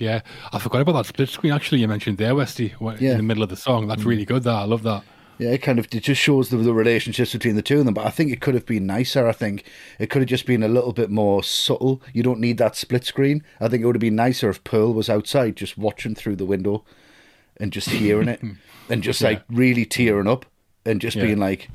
Yeah, 0.00 0.22
I 0.50 0.58
forgot 0.58 0.80
about 0.80 0.92
that 0.92 1.06
split 1.06 1.28
screen. 1.28 1.52
Actually, 1.52 1.82
you 1.82 1.88
mentioned 1.88 2.16
there, 2.16 2.34
Westy, 2.34 2.74
yeah. 2.80 3.10
in 3.10 3.16
the 3.18 3.22
middle 3.22 3.42
of 3.42 3.50
the 3.50 3.56
song. 3.56 3.86
That's 3.86 4.02
mm. 4.02 4.06
really 4.06 4.24
good. 4.24 4.44
That 4.44 4.54
I 4.54 4.64
love 4.64 4.82
that. 4.84 5.04
Yeah, 5.36 5.50
it 5.50 5.58
kind 5.58 5.78
of 5.78 5.88
it 5.92 6.02
just 6.02 6.20
shows 6.20 6.48
the, 6.48 6.56
the 6.56 6.72
relationships 6.72 7.32
between 7.32 7.54
the 7.54 7.62
two 7.62 7.80
of 7.80 7.84
them. 7.84 7.92
But 7.92 8.06
I 8.06 8.10
think 8.10 8.32
it 8.32 8.40
could 8.40 8.54
have 8.54 8.64
been 8.64 8.86
nicer. 8.86 9.28
I 9.28 9.32
think 9.32 9.64
it 9.98 10.08
could 10.08 10.22
have 10.22 10.28
just 10.28 10.46
been 10.46 10.62
a 10.62 10.68
little 10.68 10.94
bit 10.94 11.10
more 11.10 11.42
subtle. 11.42 12.00
You 12.14 12.22
don't 12.22 12.40
need 12.40 12.56
that 12.58 12.76
split 12.76 13.04
screen. 13.04 13.44
I 13.60 13.68
think 13.68 13.82
it 13.82 13.86
would 13.86 13.94
have 13.94 14.00
been 14.00 14.16
nicer 14.16 14.48
if 14.48 14.64
Pearl 14.64 14.94
was 14.94 15.10
outside, 15.10 15.56
just 15.56 15.76
watching 15.76 16.14
through 16.14 16.36
the 16.36 16.46
window, 16.46 16.82
and 17.58 17.70
just 17.70 17.90
hearing 17.90 18.28
it, 18.28 18.40
and 18.88 19.02
just 19.02 19.20
yeah. 19.20 19.28
like 19.28 19.42
really 19.50 19.84
tearing 19.84 20.28
up, 20.28 20.46
and 20.86 20.98
just 20.98 21.16
yeah. 21.16 21.24
being 21.24 21.38
like, 21.38 21.68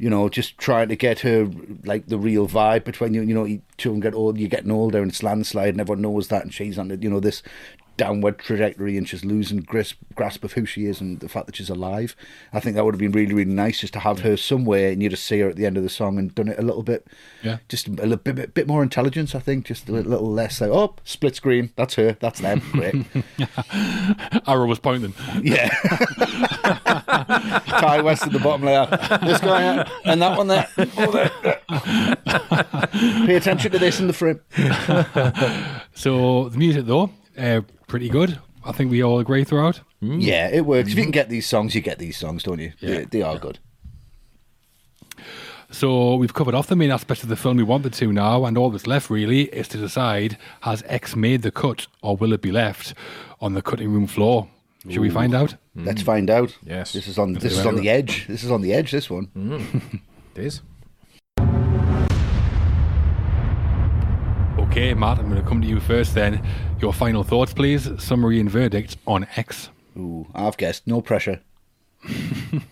you 0.00 0.08
know, 0.08 0.30
just 0.30 0.56
trying 0.56 0.88
to 0.88 0.96
get 0.96 1.20
her 1.20 1.48
like 1.84 2.06
the 2.06 2.16
real 2.16 2.48
vibe 2.48 2.84
between 2.84 3.12
you. 3.12 3.20
You 3.20 3.34
know, 3.34 3.60
children 3.76 4.00
get 4.00 4.14
old, 4.14 4.38
you're 4.38 4.48
getting 4.48 4.70
older, 4.70 5.02
and 5.02 5.10
it's 5.10 5.22
landslide, 5.22 5.74
and 5.74 5.80
everyone 5.80 6.00
knows 6.00 6.28
that, 6.28 6.42
and 6.42 6.54
she's 6.54 6.78
on 6.78 6.88
the, 6.88 6.96
you 6.96 7.10
know, 7.10 7.20
this 7.20 7.42
downward 8.00 8.38
trajectory, 8.38 8.96
and 8.96 9.06
she's 9.06 9.26
losing 9.26 9.60
grasp 9.60 9.98
grasp 10.14 10.42
of 10.42 10.54
who 10.54 10.64
she 10.64 10.86
is 10.86 11.02
and 11.02 11.20
the 11.20 11.28
fact 11.28 11.44
that 11.44 11.56
she's 11.56 11.68
alive. 11.68 12.16
I 12.50 12.58
think 12.58 12.74
that 12.76 12.84
would 12.86 12.94
have 12.94 12.98
been 12.98 13.12
really, 13.12 13.34
really 13.34 13.50
nice 13.50 13.80
just 13.80 13.92
to 13.92 13.98
have 13.98 14.20
yeah. 14.20 14.28
her 14.30 14.36
somewhere, 14.38 14.90
and 14.90 15.02
you 15.02 15.10
just 15.10 15.26
see 15.26 15.40
her 15.40 15.50
at 15.50 15.56
the 15.56 15.66
end 15.66 15.76
of 15.76 15.82
the 15.82 15.90
song 15.90 16.18
and 16.18 16.34
done 16.34 16.48
it 16.48 16.58
a 16.58 16.62
little 16.62 16.82
bit, 16.82 17.06
yeah, 17.42 17.58
just 17.68 17.88
a 17.88 17.90
little 17.90 18.16
bit, 18.16 18.36
bit, 18.36 18.54
bit 18.54 18.66
more 18.66 18.82
intelligence. 18.82 19.34
I 19.34 19.40
think 19.40 19.66
just 19.66 19.86
a 19.88 19.92
little 19.92 20.32
less 20.32 20.62
like, 20.62 20.70
oh, 20.70 20.96
split 21.04 21.36
screen, 21.36 21.74
that's 21.76 21.96
her, 21.96 22.16
that's 22.20 22.40
them, 22.40 22.62
great. 22.72 22.94
Arrow 24.48 24.66
was 24.66 24.78
pointing. 24.78 25.12
Yeah. 25.42 25.68
Ti 27.80 28.00
West 28.02 28.22
at 28.22 28.32
the 28.32 28.40
bottom 28.42 28.64
layer. 28.64 28.86
This 29.22 29.40
guy 29.40 29.86
and 30.04 30.22
that 30.22 30.38
one 30.38 30.48
there. 30.48 30.66
Oh, 30.78 31.12
there. 31.12 31.30
Pay 33.26 33.36
attention 33.36 33.72
to 33.72 33.78
this 33.78 34.00
in 34.00 34.06
the 34.06 34.12
frame. 34.12 34.40
so 35.94 36.48
the 36.48 36.58
music, 36.58 36.86
though, 36.86 37.10
uh, 37.36 37.60
pretty 37.90 38.08
good. 38.08 38.38
I 38.64 38.72
think 38.72 38.90
we 38.90 39.02
all 39.02 39.18
agree 39.18 39.44
throughout. 39.44 39.80
Mm. 40.02 40.22
Yeah, 40.22 40.48
it 40.48 40.64
works. 40.64 40.88
Mm. 40.88 40.92
If 40.92 40.98
you 40.98 41.04
can 41.04 41.10
get 41.10 41.28
these 41.28 41.46
songs, 41.46 41.74
you 41.74 41.80
get 41.80 41.98
these 41.98 42.16
songs, 42.16 42.44
don't 42.44 42.60
you? 42.60 42.72
Yeah. 42.78 42.98
They, 42.98 43.04
they 43.04 43.22
are 43.22 43.34
yeah. 43.34 43.40
good. 43.40 43.58
So 45.72 46.16
we've 46.16 46.34
covered 46.34 46.54
off 46.54 46.66
the 46.66 46.76
main 46.76 46.90
aspects 46.90 47.22
of 47.22 47.28
the 47.28 47.36
film 47.36 47.56
we 47.56 47.62
wanted 47.62 47.92
to 47.94 48.12
now, 48.12 48.44
and 48.44 48.56
all 48.56 48.70
that's 48.70 48.86
left 48.86 49.10
really 49.10 49.42
is 49.44 49.68
to 49.68 49.78
decide: 49.78 50.38
has 50.62 50.82
X 50.86 51.16
made 51.16 51.42
the 51.42 51.50
cut, 51.50 51.86
or 52.02 52.16
will 52.16 52.32
it 52.32 52.40
be 52.40 52.52
left 52.52 52.94
on 53.40 53.54
the 53.54 53.62
cutting 53.62 53.92
room 53.92 54.06
floor? 54.06 54.48
Should 54.88 54.98
Ooh. 54.98 55.02
we 55.02 55.10
find 55.10 55.34
out? 55.34 55.56
Let's 55.74 56.02
find 56.02 56.30
out. 56.30 56.56
Yes. 56.64 56.92
This 56.92 57.06
is 57.06 57.18
on. 57.18 57.34
This 57.34 57.58
is 57.58 57.66
on 57.66 57.76
the 57.76 57.90
edge. 57.90 58.26
This 58.26 58.42
is 58.44 58.50
on 58.50 58.62
the 58.62 58.72
edge. 58.72 58.90
This 58.90 59.10
one. 59.10 59.28
Mm. 59.36 60.00
it 60.34 60.44
is. 60.44 60.62
Okay, 64.70 64.94
Matt, 64.94 65.18
I'm 65.18 65.28
going 65.28 65.42
to 65.42 65.48
come 65.48 65.60
to 65.60 65.66
you 65.66 65.80
first 65.80 66.14
then. 66.14 66.40
Your 66.78 66.92
final 66.92 67.24
thoughts, 67.24 67.52
please. 67.52 67.90
Summary 67.98 68.38
and 68.38 68.48
verdict 68.48 68.98
on 69.04 69.26
X. 69.34 69.68
Ooh, 69.96 70.28
I've 70.32 70.56
guessed. 70.56 70.86
No 70.86 71.00
pressure. 71.00 71.40
Feeling 72.04 72.62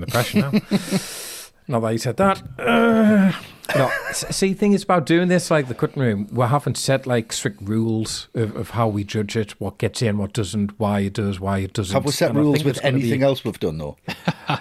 the 0.00 0.06
pressure 0.08 0.40
now. 0.40 0.50
Not 1.68 1.78
that 1.78 1.92
you 1.92 1.98
said 1.98 2.16
that. 2.16 2.42
Uh, 2.58 3.30
no, 3.74 3.90
see, 4.12 4.54
thing 4.54 4.72
is 4.72 4.82
about 4.82 5.06
doing 5.06 5.28
this, 5.28 5.50
like 5.50 5.68
the 5.68 5.74
cutting 5.74 6.02
room, 6.02 6.28
we 6.30 6.44
haven't 6.46 6.76
set 6.76 7.06
like 7.06 7.32
strict 7.32 7.60
rules 7.62 8.28
of, 8.34 8.54
of 8.56 8.70
how 8.70 8.88
we 8.88 9.04
judge 9.04 9.36
it, 9.36 9.60
what 9.60 9.78
gets 9.78 10.02
in, 10.02 10.18
what 10.18 10.32
doesn't, 10.32 10.78
why 10.78 11.00
it 11.00 11.14
does, 11.14 11.40
why 11.40 11.58
it 11.58 11.72
doesn't. 11.72 11.94
Have 11.94 12.04
we 12.04 12.12
set 12.12 12.30
and 12.30 12.38
rules 12.38 12.64
with 12.64 12.84
anything 12.84 13.20
be... 13.20 13.24
else 13.24 13.44
we've 13.44 13.58
done, 13.58 13.78
though? 13.78 13.96
no, 14.48 14.56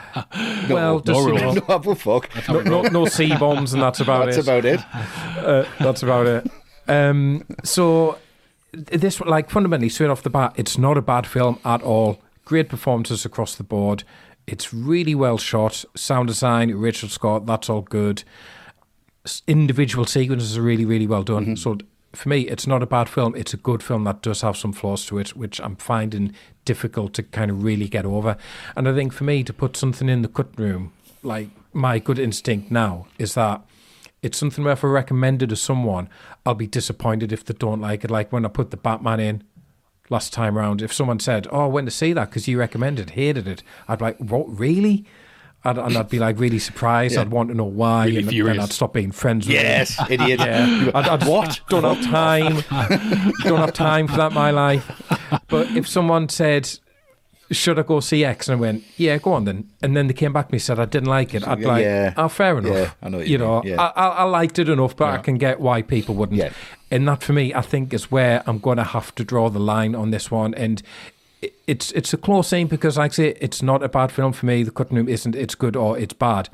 well, 0.70 1.03
no, 1.06 1.26
rules. 1.26 1.56
no, 1.68 1.78
no, 1.78 1.95
fuck. 1.95 2.30
No, 2.49 2.62
no, 2.62 2.82
no 2.84 3.06
C 3.06 3.36
bombs, 3.38 3.74
and 3.74 3.82
that's 3.82 3.99
about 3.99 4.30
it. 4.30 4.36
that's 4.36 4.47
it. 4.47 4.51
About 4.51 4.66
it. 4.66 4.80
Uh, 5.45 5.66
that's 5.80 6.03
about 6.03 6.28
it. 6.28 6.51
Um, 6.88 7.45
so, 7.64 8.18
this, 8.72 9.20
like, 9.22 9.49
fundamentally, 9.49 9.89
straight 9.89 10.10
off 10.10 10.24
the 10.24 10.30
bat, 10.30 10.53
it's 10.56 10.78
not 10.78 10.97
a 10.97 11.01
bad 11.01 11.28
film 11.28 11.60
at 11.64 11.82
all. 11.82 12.22
Great 12.43 12.70
performances 12.70 13.26
across 13.26 13.56
the 13.56 13.64
board. 13.64 14.03
It's 14.47 14.74
really 14.74 15.16
well 15.16 15.38
shot. 15.38 15.86
Sound 15.95 16.28
design, 16.28 16.72
Rachel 16.76 17.10
Scott, 17.10 17.45
that's 17.45 17.70
all 17.70 17.82
good. 17.82 18.24
Individual 19.47 20.05
sequences 20.05 20.57
are 20.57 20.61
really, 20.61 20.86
really 20.86 21.07
well 21.07 21.23
done. 21.23 21.45
Mm-hmm. 21.45 21.55
So 21.55 21.78
for 22.13 22.30
me, 22.30 22.41
it's 22.41 22.67
not 22.67 22.84
a 22.84 22.86
bad 22.86 23.09
film. 23.09 23.36
It's 23.36 23.53
a 23.53 23.57
good 23.57 23.84
film 23.84 24.03
that 24.05 24.21
does 24.21 24.41
have 24.41 24.57
some 24.57 24.73
flaws 24.73 25.05
to 25.07 25.17
it, 25.17 25.36
which 25.36 25.59
I'm 25.59 25.76
finding 25.76 26.34
difficult 26.63 27.13
to 27.15 27.23
kind 27.23 27.51
of 27.51 27.63
really 27.63 27.88
get 27.88 28.05
over. 28.05 28.38
And 28.76 28.88
I 28.88 28.93
think 28.93 29.13
for 29.13 29.23
me 29.23 29.43
to 29.43 29.53
put 29.53 29.78
something 29.78 30.09
in 30.09 30.21
the 30.21 30.28
cut 30.28 30.57
room, 30.57 30.93
like 31.23 31.49
my 31.73 31.99
good 31.99 32.19
instinct 32.19 32.71
now 32.71 33.07
is 33.17 33.34
that 33.34 33.61
it's 34.21 34.38
something 34.38 34.63
where 34.63 34.73
if 34.73 34.84
I 34.84 34.88
recommend 34.88 35.43
it 35.43 35.47
to 35.47 35.55
someone, 35.55 36.09
I'll 36.45 36.55
be 36.55 36.67
disappointed 36.67 37.32
if 37.32 37.45
they 37.45 37.53
don't 37.53 37.82
like 37.82 38.03
it. 38.03 38.11
Like 38.11 38.32
when 38.32 38.45
I 38.45 38.49
put 38.49 38.71
the 38.71 38.78
Batman 38.78 39.19
in, 39.19 39.43
last 40.09 40.34
time 40.34 40.57
around, 40.57 40.82
if 40.82 40.93
someone 40.93 41.19
said, 41.19 41.47
"Oh, 41.51 41.65
I 41.65 41.67
went 41.67 41.88
to 41.88 41.91
see 41.91 42.13
that 42.13 42.30
because 42.30 42.47
you 42.47 42.59
recommended, 42.59 43.11
hated 43.11 43.47
it," 43.47 43.63
I'd 43.88 43.99
be 43.99 44.05
like, 44.05 44.17
"What, 44.17 44.45
really?" 44.47 45.05
I'd, 45.66 45.78
and 45.78 45.97
I'd 45.97 46.09
be 46.09 46.20
like 46.20 46.39
really 46.39 46.59
surprised. 46.59 47.16
Yeah. 47.16 47.22
I'd 47.22 47.32
want 47.32 47.49
to 47.49 47.55
know 47.55 47.66
why, 47.66 48.05
really 48.05 48.39
and 48.39 48.47
then 48.47 48.59
I'd 48.59 48.72
stop 48.72 48.93
being 48.93 49.11
friends 49.11 49.47
with 49.47 49.55
yes, 49.55 49.97
them. 49.97 50.07
idiot. 50.11 50.39
Yeah, 50.39 50.91
I'd, 50.95 51.07
I'd 51.07 51.24
what? 51.28 51.59
Don't 51.70 51.84
have 51.84 52.03
time. 52.05 52.63
don't 53.43 53.59
have 53.59 53.74
time 53.74 54.07
for 54.07 54.18
that. 54.18 54.32
My 54.32 54.51
life. 54.51 54.89
But 55.47 55.68
if 55.76 55.88
someone 55.88 56.30
said, 56.30 56.70
should 57.51 57.78
I 57.80 57.84
go 57.84 57.99
see 57.99 58.24
X? 58.26 58.47
And 58.47 58.57
I 58.57 58.59
went, 58.59 58.84
yeah, 58.97 59.18
go 59.18 59.34
on 59.34 59.45
then. 59.45 59.70
And 59.82 59.95
then 59.95 60.07
they 60.07 60.13
came 60.13 60.34
back 60.34 60.47
to 60.47 60.51
me 60.51 60.57
and 60.57 60.63
said 60.63 60.80
I 60.80 60.86
didn't 60.86 61.09
like 61.09 61.34
it. 61.34 61.47
I'd 61.47 61.59
be 61.59 61.66
like, 61.66 61.84
yeah. 61.84 62.13
oh, 62.18 62.28
fair 62.28 62.57
enough. 62.57 62.74
Yeah, 62.74 62.91
I 63.01 63.09
know 63.09 63.20
you, 63.20 63.26
you 63.26 63.38
know. 63.38 63.61
I, 63.63 63.88
I, 63.88 64.24
liked 64.24 64.59
it 64.59 64.70
enough, 64.70 64.95
but. 64.95 65.09
I 65.09 65.18
can 65.18 65.38
get 65.38 65.59
why 65.59 65.82
people 65.82 66.16
wouldn't. 66.16 66.53
And 66.91 67.07
that 67.07 67.24
for 67.24 67.34
me, 67.34 67.53
I 67.53 67.61
think 67.61 67.93
is 67.93 68.11
where 68.11 68.43
I'm 68.45 68.59
going 68.59 68.78
to 68.78 68.84
have 68.84 69.13
to 69.16 69.24
draw 69.24 69.49
the 69.49 69.59
line 69.59 69.95
on 69.95 70.11
this 70.11 70.32
one. 70.32 70.53
And 70.53 70.82
it's 71.68 71.91
it's 71.91 72.14
a 72.14 72.18
close 72.18 72.50
thing 72.50 72.68
because, 72.68 72.98
like 72.98 73.12
I 73.12 73.14
say, 73.14 73.38
it's 73.41 73.62
not 73.62 73.84
a 73.84 73.89
bad 73.89 74.12
film 74.12 74.34
for 74.34 74.46
me. 74.46 74.64
The 74.64 74.72
cutting 74.72 74.98
room 74.98 75.08
isn't. 75.10 75.36
It's 75.36 75.56
good 75.56 75.76
or 75.76 75.98
it's 75.98 76.14
bad. 76.14 76.50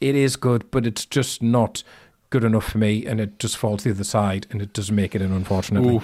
it 0.00 0.14
is 0.14 0.36
good, 0.36 0.70
but 0.70 0.86
it's 0.86 1.04
just 1.06 1.42
not 1.42 1.82
good 2.30 2.44
enough 2.44 2.64
for 2.70 2.78
me, 2.78 3.06
and 3.06 3.20
it 3.20 3.38
just 3.38 3.56
falls 3.56 3.82
to 3.82 3.90
the 3.90 3.94
other 3.96 4.04
side, 4.04 4.46
and 4.50 4.62
it 4.62 4.72
doesn't 4.72 4.94
make 4.96 5.14
it 5.14 5.22
in, 5.22 5.32
unfortunately. 5.32 6.00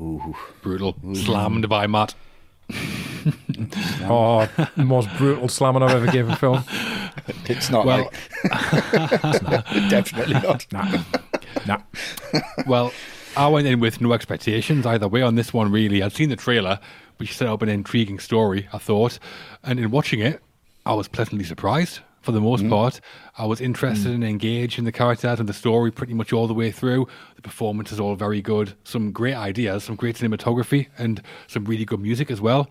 Ooh. 0.00 0.34
Brutal. 0.62 0.96
Slammed 1.14 1.68
by 1.68 1.86
Matt. 1.86 2.14
oh, 4.04 4.48
the 4.76 4.84
most 4.84 5.08
brutal 5.18 5.48
slamming 5.48 5.82
I've 5.82 5.90
ever 5.94 6.10
given 6.10 6.32
a 6.32 6.36
film. 6.36 6.64
It's 7.46 7.70
not 7.70 7.84
Well- 7.86 8.10
like 8.44 9.64
definitely 9.90 10.34
not. 10.34 10.66
Nah, 10.72 11.02
nah. 11.66 11.78
Well, 12.66 12.92
I 13.36 13.46
went 13.48 13.66
in 13.66 13.78
with 13.78 14.00
no 14.00 14.12
expectations 14.14 14.86
either 14.86 15.06
way 15.06 15.20
on 15.22 15.34
this 15.34 15.52
one, 15.52 15.70
really. 15.70 16.02
I'd 16.02 16.12
seen 16.12 16.30
the 16.30 16.36
trailer, 16.36 16.80
which 17.22 17.36
set 17.36 17.46
up 17.46 17.62
an 17.62 17.68
intriguing 17.68 18.18
story, 18.18 18.68
I 18.72 18.78
thought. 18.78 19.20
And 19.62 19.78
in 19.78 19.92
watching 19.92 20.18
it, 20.18 20.42
I 20.84 20.94
was 20.94 21.06
pleasantly 21.06 21.44
surprised 21.44 22.00
for 22.20 22.32
the 22.32 22.40
most 22.40 22.64
mm. 22.64 22.68
part. 22.68 23.00
I 23.38 23.44
was 23.46 23.60
interested 23.60 24.10
mm. 24.10 24.16
and 24.16 24.24
engaged 24.24 24.76
in 24.76 24.84
the 24.84 24.90
characters 24.90 25.38
and 25.38 25.48
the 25.48 25.52
story 25.52 25.92
pretty 25.92 26.14
much 26.14 26.32
all 26.32 26.48
the 26.48 26.54
way 26.54 26.72
through. 26.72 27.06
The 27.36 27.42
performance 27.42 27.92
is 27.92 28.00
all 28.00 28.16
very 28.16 28.42
good. 28.42 28.74
Some 28.82 29.12
great 29.12 29.36
ideas, 29.36 29.84
some 29.84 29.94
great 29.94 30.16
cinematography, 30.16 30.88
and 30.98 31.22
some 31.46 31.64
really 31.64 31.84
good 31.84 32.00
music 32.00 32.28
as 32.28 32.40
well. 32.40 32.68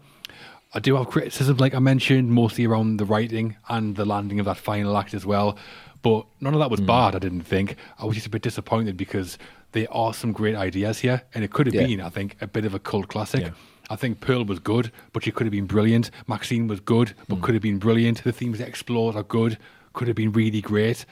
I 0.74 0.80
do 0.80 0.98
have 0.98 1.08
criticisms, 1.08 1.62
like 1.62 1.74
I 1.74 1.80
mentioned, 1.80 2.30
mostly 2.34 2.66
around 2.66 2.98
the 2.98 3.06
writing 3.06 3.56
and 3.70 3.96
the 3.96 4.04
landing 4.04 4.42
of 4.42 4.46
that 4.48 4.58
final 4.58 4.98
act 4.98 5.14
as 5.14 5.26
well. 5.26 5.58
But 6.02 6.26
none 6.42 6.54
of 6.54 6.60
that 6.60 6.70
was 6.70 6.82
mm. 6.82 6.88
bad, 6.88 7.16
I 7.16 7.20
didn't 7.20 7.44
think. 7.44 7.78
I 7.98 8.06
was 8.06 8.16
just 8.16 8.28
a 8.28 8.30
bit 8.30 8.42
disappointed 8.42 8.98
because 8.98 9.38
there 9.72 9.88
are 9.92 10.14
some 10.14 10.34
great 10.34 10.56
ideas 10.56 11.00
here, 11.00 11.22
and 11.34 11.46
it 11.46 11.52
could 11.52 11.68
have 11.68 11.76
Yeah. 11.76 11.88
been, 11.88 12.02
I 12.02 12.10
think, 12.10 12.36
a 12.42 12.48
bit 12.48 12.66
of 12.66 12.74
a 12.74 12.80
cult 12.80 13.08
classic. 13.08 13.44
Yeah. 13.44 13.52
I 13.92 13.98
think 13.98 14.22
Pearl 14.22 14.46
was 14.46 14.60
good, 14.60 14.90
but 15.12 15.26
she 15.26 15.32
could 15.32 15.46
have 15.46 15.52
been 15.52 15.66
brilliant. 15.66 16.12
Maxine 16.26 16.68
was 16.68 16.80
good, 16.80 17.14
but 17.28 17.36
hmm. 17.36 17.42
could 17.42 17.56
have 17.56 17.62
been 17.62 17.78
brilliant. 17.78 18.24
The 18.24 18.32
themes 18.32 18.62
explored 18.62 19.18
are 19.18 19.24
good, 19.24 19.58
could 19.92 20.08
have 20.08 20.16
been 20.16 20.32
really 20.32 20.62
great. 20.62 21.06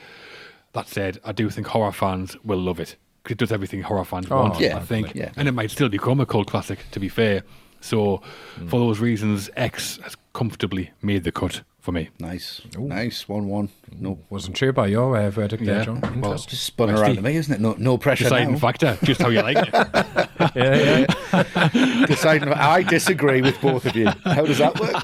That 0.71 0.87
said, 0.87 1.19
I 1.25 1.33
do 1.33 1.49
think 1.49 1.67
horror 1.67 1.91
fans 1.91 2.37
will 2.43 2.59
love 2.59 2.79
it. 2.79 2.95
'cause 3.23 3.33
it 3.33 3.37
does 3.37 3.51
everything 3.51 3.81
horror 3.81 4.05
fans 4.05 4.27
Oh, 4.31 4.43
want, 4.43 4.59
yeah, 4.61 4.77
I 4.77 4.79
think. 4.79 5.13
yeah. 5.13 5.31
And 5.35 5.49
it 5.49 5.51
might 5.51 5.71
still 5.71 5.89
become 5.89 6.21
a 6.21 6.25
cult 6.25 6.47
classic, 6.47 6.79
to 6.91 7.01
be 7.01 7.09
fair. 7.09 7.43
So, 7.81 8.21
hmm. 8.55 8.67
for 8.67 8.79
those 8.79 8.99
reasons, 8.99 9.49
X 9.57 9.99
has 10.03 10.15
comfortably 10.31 10.91
made 11.01 11.25
the 11.25 11.33
cut 11.33 11.61
for 11.79 11.91
me. 11.91 12.09
Nice, 12.19 12.61
nice, 12.77 13.27
one-one. 13.27 13.69
No, 13.97 14.19
Wasn't 14.29 14.57
sure 14.57 14.73
by 14.73 14.87
your 14.87 15.15
uh, 15.17 15.29
verdict 15.29 15.63
Yeah. 15.63 15.75
there, 15.75 15.85
John. 15.85 16.21
Well, 16.21 16.33
just 16.37 16.63
spun 16.63 16.89
around 16.89 17.15
to 17.15 17.21
me, 17.21 17.35
isn't 17.37 17.53
it? 17.53 17.61
No, 17.61 17.75
no 17.77 17.97
pressure 17.97 18.25
Deciding 18.25 18.51
now. 18.53 18.57
factor, 18.59 18.97
just 19.03 19.21
how 19.21 19.29
you 19.29 19.41
like 19.41 19.57
it. 19.57 19.69
yeah, 20.55 21.05
yeah. 21.33 22.05
Deciding. 22.05 22.49
I 22.49 22.83
disagree 22.83 23.41
with 23.41 23.59
both 23.61 23.85
of 23.85 23.95
you. 23.95 24.07
How 24.25 24.45
does 24.45 24.57
that 24.59 24.79
work? 24.79 25.03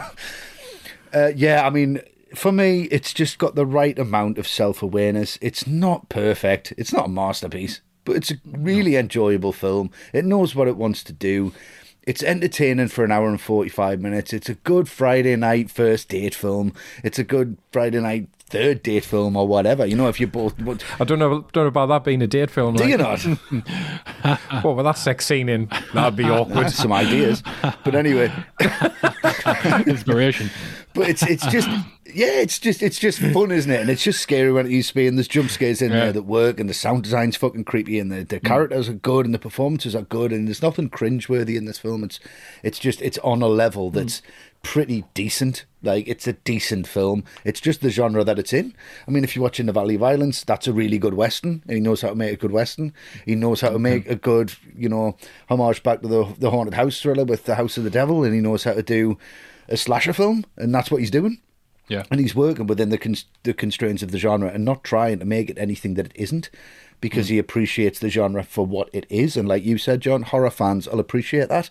um, 0.02 0.02
uh, 1.12 1.32
yeah, 1.34 1.66
I 1.66 1.70
mean, 1.70 2.00
for 2.34 2.52
me, 2.52 2.82
it's 2.84 3.12
just 3.12 3.38
got 3.38 3.54
the 3.54 3.66
right 3.66 3.98
amount 3.98 4.38
of 4.38 4.46
self-awareness. 4.46 5.38
It's 5.40 5.66
not 5.66 6.08
perfect. 6.08 6.72
It's 6.76 6.92
not 6.92 7.06
a 7.06 7.08
masterpiece, 7.08 7.80
but 8.04 8.16
it's 8.16 8.30
a 8.30 8.36
really 8.44 8.96
enjoyable 8.96 9.52
film. 9.52 9.90
It 10.12 10.24
knows 10.24 10.54
what 10.54 10.68
it 10.68 10.76
wants 10.76 11.02
to 11.04 11.12
do. 11.12 11.52
It's 12.02 12.22
entertaining 12.22 12.88
for 12.88 13.04
an 13.04 13.12
hour 13.12 13.28
and 13.28 13.40
45 13.40 14.00
minutes. 14.00 14.32
It's 14.32 14.48
a 14.48 14.54
good 14.54 14.88
Friday 14.88 15.36
night 15.36 15.70
first 15.70 16.08
date 16.08 16.34
film. 16.34 16.72
It's 17.04 17.18
a 17.18 17.24
good 17.24 17.58
Friday 17.72 18.00
night 18.00 18.28
third 18.50 18.82
date 18.82 19.04
film 19.04 19.36
or 19.36 19.46
whatever. 19.46 19.86
You 19.86 19.96
know, 19.96 20.08
if 20.08 20.18
you 20.18 20.26
both. 20.26 20.54
I 21.00 21.04
don't 21.04 21.18
know, 21.18 21.46
don't 21.52 21.64
know 21.64 21.66
about 21.66 21.86
that 21.86 22.04
being 22.04 22.20
a 22.22 22.26
date 22.26 22.50
film. 22.50 22.74
Do 22.74 22.84
like. 22.84 22.90
you 22.90 22.98
not? 22.98 23.24
What 24.62 24.76
with 24.76 24.84
that 24.84 24.98
sex 24.98 25.24
scene 25.24 25.48
in? 25.48 25.70
That'd 25.94 26.16
be 26.16 26.24
awkward. 26.30 26.66
That's 26.66 26.74
some 26.74 26.92
ideas. 26.92 27.42
But 27.62 27.94
anyway, 27.94 28.30
Inspiration. 29.86 30.50
But 30.94 31.08
it's 31.08 31.22
it's 31.22 31.46
just 31.46 31.68
yeah, 32.14 32.40
it's 32.40 32.58
just 32.58 32.82
it's 32.82 32.98
just 32.98 33.18
fun, 33.18 33.50
isn't 33.50 33.70
it? 33.70 33.80
And 33.80 33.90
it's 33.90 34.02
just 34.02 34.20
scary 34.20 34.52
when 34.52 34.66
it 34.66 34.72
used 34.72 34.90
to 34.90 34.94
be. 34.94 35.06
And 35.06 35.16
there's 35.16 35.28
jump 35.28 35.50
scares 35.50 35.80
in 35.80 35.92
Yeah. 35.92 36.00
there 36.00 36.12
that 36.14 36.22
work, 36.22 36.58
and 36.58 36.68
the 36.68 36.74
sound 36.74 37.04
design's 37.04 37.36
fucking 37.36 37.64
creepy, 37.64 37.98
and 37.98 38.10
the, 38.10 38.24
the 38.24 38.40
mm. 38.40 38.44
characters 38.44 38.88
are 38.88 38.94
good, 38.94 39.24
and 39.24 39.34
the 39.34 39.38
performances 39.38 39.94
are 39.94 40.02
good, 40.02 40.32
and 40.32 40.48
there's 40.48 40.62
nothing 40.62 40.90
cringeworthy 40.90 41.56
in 41.56 41.64
this 41.64 41.78
film. 41.78 42.04
It's 42.04 42.18
it's 42.62 42.78
just 42.78 43.00
it's 43.02 43.18
on 43.18 43.42
a 43.42 43.48
level 43.48 43.90
mm. 43.90 43.94
that's 43.94 44.22
pretty 44.62 45.04
decent. 45.14 45.64
Like 45.82 46.06
it's 46.08 46.26
a 46.26 46.34
decent 46.34 46.86
film. 46.86 47.24
It's 47.44 47.60
just 47.60 47.80
the 47.80 47.90
genre 47.90 48.24
that 48.24 48.38
it's 48.38 48.52
in. 48.52 48.74
I 49.06 49.10
mean, 49.10 49.24
if 49.24 49.34
you're 49.34 49.42
watching 49.42 49.66
The 49.66 49.72
Valley 49.72 49.94
of 49.94 50.00
Violence, 50.00 50.44
that's 50.44 50.66
a 50.66 50.72
really 50.72 50.98
good 50.98 51.14
western, 51.14 51.62
and 51.66 51.74
he 51.74 51.80
knows 51.80 52.02
how 52.02 52.10
to 52.10 52.14
make 52.14 52.32
a 52.32 52.36
good 52.36 52.52
western. 52.52 52.92
He 53.24 53.34
knows 53.34 53.60
how 53.60 53.70
to 53.70 53.78
make 53.78 54.04
mm-hmm. 54.04 54.12
a 54.12 54.16
good, 54.16 54.52
you 54.76 54.88
know, 54.88 55.16
homage 55.48 55.82
back 55.82 56.02
to 56.02 56.08
the 56.08 56.34
the 56.38 56.50
haunted 56.50 56.74
house 56.74 57.00
thriller 57.00 57.24
with 57.24 57.44
the 57.44 57.54
House 57.54 57.78
of 57.78 57.84
the 57.84 57.90
Devil, 57.90 58.24
and 58.24 58.34
he 58.34 58.40
knows 58.40 58.64
how 58.64 58.74
to 58.74 58.82
do 58.82 59.16
a 59.70 59.76
slasher 59.76 60.12
film, 60.12 60.44
and 60.56 60.74
that's 60.74 60.90
what 60.90 61.00
he's 61.00 61.10
doing. 61.10 61.40
Yeah. 61.88 62.04
And 62.10 62.20
he's 62.20 62.34
working 62.34 62.66
within 62.66 62.90
the 62.90 62.98
cons- 62.98 63.24
the 63.42 63.52
constraints 63.54 64.02
of 64.02 64.12
the 64.12 64.18
genre 64.18 64.48
and 64.48 64.64
not 64.64 64.84
trying 64.84 65.18
to 65.18 65.24
make 65.24 65.50
it 65.50 65.58
anything 65.58 65.94
that 65.94 66.06
it 66.06 66.12
isn't, 66.14 66.50
because 67.00 67.28
hmm. 67.28 67.34
he 67.34 67.38
appreciates 67.38 67.98
the 67.98 68.10
genre 68.10 68.44
for 68.44 68.64
what 68.64 68.90
it 68.92 69.06
is. 69.08 69.36
And 69.36 69.48
like 69.48 69.64
you 69.64 69.78
said, 69.78 70.00
John, 70.00 70.22
horror 70.22 70.50
fans 70.50 70.88
will 70.88 71.00
appreciate 71.00 71.48
that. 71.48 71.70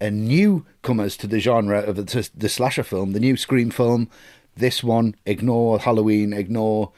And 0.00 0.28
newcomers 0.28 1.16
to 1.18 1.26
the 1.26 1.40
genre 1.40 1.80
of 1.80 1.96
the, 1.96 2.30
the 2.36 2.48
slasher 2.48 2.82
film, 2.82 3.12
the 3.12 3.20
new 3.20 3.36
Scream 3.36 3.70
film, 3.70 4.10
this 4.56 4.84
one, 4.84 5.14
ignore 5.24 5.78
Halloween, 5.78 6.32
ignore 6.32 6.92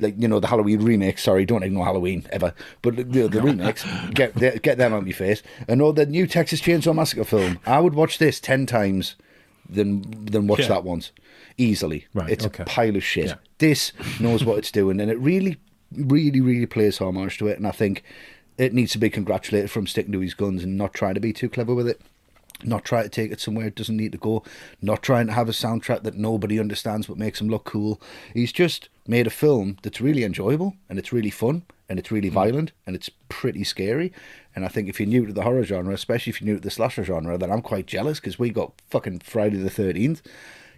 like 0.00 0.14
you 0.18 0.28
know 0.28 0.40
the 0.40 0.48
Halloween 0.48 0.82
remakes. 0.82 1.22
Sorry, 1.22 1.44
don't 1.44 1.62
ignore 1.62 1.84
Halloween 1.84 2.26
ever. 2.30 2.54
But 2.82 2.96
the, 2.96 3.28
the 3.28 3.42
remakes, 3.42 3.84
get 4.14 4.34
the- 4.34 4.58
get 4.60 4.78
them 4.78 4.92
out 4.92 5.02
of 5.02 5.06
your 5.06 5.16
face. 5.16 5.42
And 5.66 5.82
all 5.82 5.92
the 5.92 6.06
new 6.06 6.26
Texas 6.26 6.60
Chainsaw 6.60 6.94
Massacre 6.94 7.24
film. 7.24 7.58
I 7.66 7.80
would 7.80 7.94
watch 7.94 8.18
this 8.18 8.40
ten 8.40 8.66
times 8.66 9.16
than 9.68 10.24
than 10.24 10.46
watch 10.46 10.60
Yeah. 10.60 10.68
that 10.68 10.84
once 10.84 11.12
easily. 11.56 12.06
Right, 12.14 12.30
it's 12.30 12.46
okay. 12.46 12.62
a 12.62 12.66
pile 12.66 12.96
of 12.96 13.04
shit. 13.04 13.26
Yeah. 13.26 13.34
This 13.58 13.92
knows 14.20 14.44
what 14.44 14.58
it's 14.58 14.70
doing, 14.70 15.00
and 15.00 15.10
it 15.10 15.18
really, 15.18 15.56
really, 15.92 16.40
really 16.40 16.66
plays 16.66 16.98
homage 16.98 17.38
to 17.38 17.48
it. 17.48 17.58
And 17.58 17.66
I 17.66 17.72
think 17.72 18.02
it 18.56 18.74
needs 18.74 18.92
to 18.92 18.98
be 18.98 19.10
congratulated 19.10 19.70
from 19.70 19.86
sticking 19.86 20.12
to 20.12 20.20
his 20.20 20.34
guns 20.34 20.64
and 20.64 20.76
not 20.76 20.92
trying 20.92 21.14
to 21.14 21.20
be 21.20 21.32
too 21.32 21.48
clever 21.48 21.74
with 21.74 21.88
it. 21.88 22.00
Not 22.64 22.84
trying 22.84 23.04
to 23.04 23.08
take 23.08 23.30
it 23.30 23.40
somewhere 23.40 23.68
it 23.68 23.76
doesn't 23.76 23.96
need 23.96 24.12
to 24.12 24.18
go. 24.18 24.42
Not 24.82 25.00
trying 25.00 25.28
to 25.28 25.32
have 25.32 25.48
a 25.48 25.52
soundtrack 25.52 26.02
that 26.02 26.16
nobody 26.16 26.58
understands 26.58 27.06
but 27.06 27.16
makes 27.16 27.40
him 27.40 27.48
look 27.48 27.64
cool. 27.64 28.00
He's 28.34 28.50
just 28.50 28.88
made 29.06 29.28
a 29.28 29.30
film 29.30 29.78
that's 29.82 30.00
really 30.00 30.24
enjoyable 30.24 30.74
and 30.88 30.98
it's 30.98 31.12
really 31.12 31.30
fun 31.30 31.62
and 31.88 32.00
it's 32.00 32.10
really 32.10 32.30
mm. 32.30 32.34
violent 32.34 32.72
and 32.84 32.96
it's 32.96 33.10
pretty 33.28 33.62
scary. 33.62 34.12
And 34.58 34.64
I 34.64 34.68
think 34.68 34.88
if 34.88 34.98
you're 34.98 35.08
new 35.08 35.24
to 35.24 35.32
the 35.32 35.44
horror 35.44 35.62
genre, 35.62 35.94
especially 35.94 36.30
if 36.30 36.40
you're 36.40 36.46
new 36.50 36.56
to 36.56 36.60
the 36.60 36.68
slasher 36.68 37.04
genre, 37.04 37.38
then 37.38 37.52
I'm 37.52 37.62
quite 37.62 37.86
jealous 37.86 38.18
because 38.18 38.40
we 38.40 38.50
got 38.50 38.72
fucking 38.90 39.20
Friday 39.20 39.56
the 39.58 39.70
13th, 39.70 40.20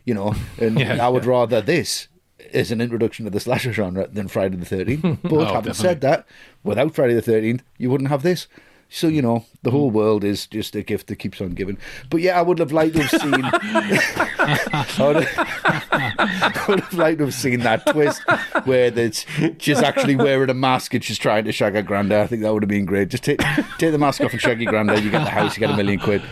you 0.05 0.13
know, 0.13 0.35
and 0.61 0.79
Yeah, 0.79 1.03
I 1.03 1.09
would 1.09 1.25
rather 1.25 1.63
this 1.63 2.09
is 2.53 2.71
an 2.71 2.83
introduction 2.83 3.25
to 3.25 3.31
the 3.31 3.41
slasher 3.41 3.73
genre 3.73 4.07
than 4.07 4.29
Friday 4.29 4.59
the 4.59 4.67
13th. 4.67 5.23
But 5.23 5.33
Oh, 5.33 5.55
having 5.55 5.73
said 5.73 6.03
that, 6.03 6.27
without 6.63 6.95
Friday 6.95 7.15
the 7.15 7.23
13th, 7.23 7.63
you 7.79 7.89
wouldn't 7.89 8.11
have 8.11 8.23
this. 8.23 8.49
So, 8.93 9.07
you 9.07 9.23
know, 9.23 9.45
the 9.63 9.71
whole 9.71 9.91
mm. 9.91 9.95
world 9.95 10.25
is 10.25 10.47
just 10.49 10.75
a 10.75 10.83
gift 10.83 11.07
that 11.07 11.17
keeps 11.17 11.41
on 11.41 11.51
giving. 11.51 11.79
But 12.11 12.23
yeah, 12.23 12.39
I 12.39 12.43
would 12.43 12.59
have 12.59 12.73
liked 12.73 12.97
to 12.97 13.03
have 13.03 13.21
seen. 13.21 13.33
I, 13.45 14.87
would 14.99 15.25
have, 15.25 15.49
I 15.93 16.65
would 16.69 16.81
have 16.81 16.95
liked 16.95 17.19
to 17.19 17.27
have 17.27 17.35
seen 17.35 17.61
that 17.61 17.87
twist 17.87 18.21
where 18.65 18.91
that's 18.91 19.25
she's 19.59 19.79
actually 19.79 20.17
wearing 20.17 20.51
a 20.51 20.55
mask 20.55 20.93
and 20.95 21.05
she's 21.05 21.19
trying 21.19 21.45
to 21.45 21.53
shag 21.53 21.75
her 21.75 21.83
granddad. 21.83 22.21
I 22.23 22.27
think 22.27 22.43
that 22.43 22.53
would 22.53 22.65
have 22.65 22.69
been 22.69 22.85
great. 22.85 23.11
Just 23.11 23.23
take 23.23 23.39
take 23.79 23.93
the 23.93 23.99
mask 23.99 24.23
off 24.23 24.33
and 24.33 24.41
shag 24.41 24.61
your 24.61 24.73
granddad. 24.73 25.05
You 25.05 25.11
get 25.11 25.25
the 25.25 25.31
house, 25.31 25.57
you 25.57 25.61
get 25.61 25.71
a 25.71 25.77
million 25.77 26.01
quid. 26.01 26.23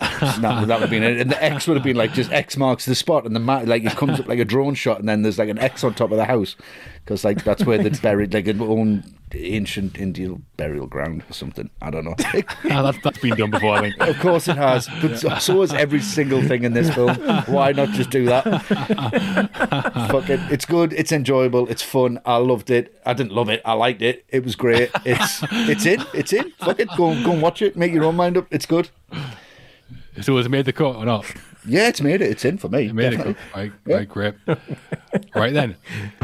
That, 0.00 0.40
that 0.40 0.60
would 0.60 0.68
have 0.80 0.90
been 0.90 1.02
it. 1.02 1.20
And 1.20 1.30
the 1.30 1.42
X 1.42 1.66
would 1.66 1.76
have 1.76 1.84
been 1.84 1.96
like 1.96 2.12
just 2.12 2.32
X 2.32 2.56
marks 2.56 2.84
the 2.84 2.94
spot, 2.94 3.24
and 3.24 3.34
the 3.34 3.40
ma- 3.40 3.62
like 3.64 3.84
it 3.84 3.92
comes 3.96 4.20
up 4.20 4.26
like 4.28 4.38
a 4.38 4.44
drone 4.44 4.74
shot, 4.74 4.98
and 4.98 5.08
then 5.08 5.22
there's 5.22 5.38
like 5.38 5.48
an 5.48 5.58
X 5.58 5.84
on 5.84 5.94
top 5.94 6.10
of 6.10 6.16
the 6.16 6.24
house 6.24 6.56
because 7.04 7.24
like 7.24 7.44
that's 7.44 7.64
where 7.64 7.78
they're 7.78 7.90
buried, 8.00 8.32
like 8.34 8.46
an 8.46 8.60
own 8.60 9.04
ancient 9.36 9.98
Indian 9.98 10.44
burial 10.56 10.86
ground 10.86 11.24
or 11.28 11.32
something. 11.32 11.68
I 11.82 11.90
don't 11.90 12.04
know. 12.04 12.14
Ah, 12.70 12.82
that's, 12.82 12.98
that's 13.04 13.18
been 13.18 13.36
done 13.36 13.50
before, 13.50 13.74
I 13.76 13.80
think. 13.82 14.00
Of 14.00 14.18
course 14.20 14.48
it 14.48 14.56
has, 14.56 14.88
but 15.00 15.18
so, 15.18 15.38
so 15.38 15.62
is 15.62 15.72
every 15.72 16.00
single 16.00 16.42
thing 16.42 16.64
in 16.64 16.72
this 16.72 16.92
film. 16.92 17.14
Why 17.46 17.72
not 17.72 17.90
just 17.90 18.10
do 18.10 18.24
that? 18.24 18.44
Fuck 20.10 20.30
it. 20.30 20.40
It's 20.50 20.64
good. 20.64 20.92
It's 20.92 21.12
enjoyable. 21.12 21.68
It's 21.68 21.82
fun. 21.82 22.20
I 22.24 22.36
loved 22.36 22.70
it. 22.70 23.00
I 23.04 23.12
didn't 23.12 23.32
love 23.32 23.48
it. 23.48 23.60
I 23.64 23.74
liked 23.74 24.02
it. 24.02 24.24
It 24.28 24.44
was 24.44 24.56
great. 24.56 24.90
It's 25.04 25.40
it's 25.52 25.86
in. 25.86 26.04
It's 26.14 26.32
in. 26.32 26.50
Fuck 26.52 26.80
it. 26.80 26.88
Go 26.96 27.22
go 27.22 27.32
and 27.32 27.42
watch 27.42 27.62
it. 27.62 27.76
Make 27.76 27.92
your 27.92 28.04
own 28.04 28.16
mind 28.16 28.36
up. 28.36 28.46
It's 28.50 28.66
good. 28.66 28.88
So 30.22 30.36
has 30.36 30.46
it 30.46 30.50
made 30.50 30.64
the 30.64 30.72
cut 30.72 30.96
or 30.96 31.04
not? 31.04 31.26
Yeah, 31.66 31.88
it's 31.88 32.00
made 32.00 32.20
it. 32.20 32.30
It's 32.30 32.44
in 32.44 32.58
for 32.58 32.68
me. 32.68 32.86
It 32.86 32.94
made 32.94 33.10
definitely. 33.10 33.32
it 33.32 33.36
cut. 33.52 33.58
Right, 33.58 33.72
right, 33.84 34.08
great. 34.08 34.34
right 35.34 35.52
then. 35.52 35.76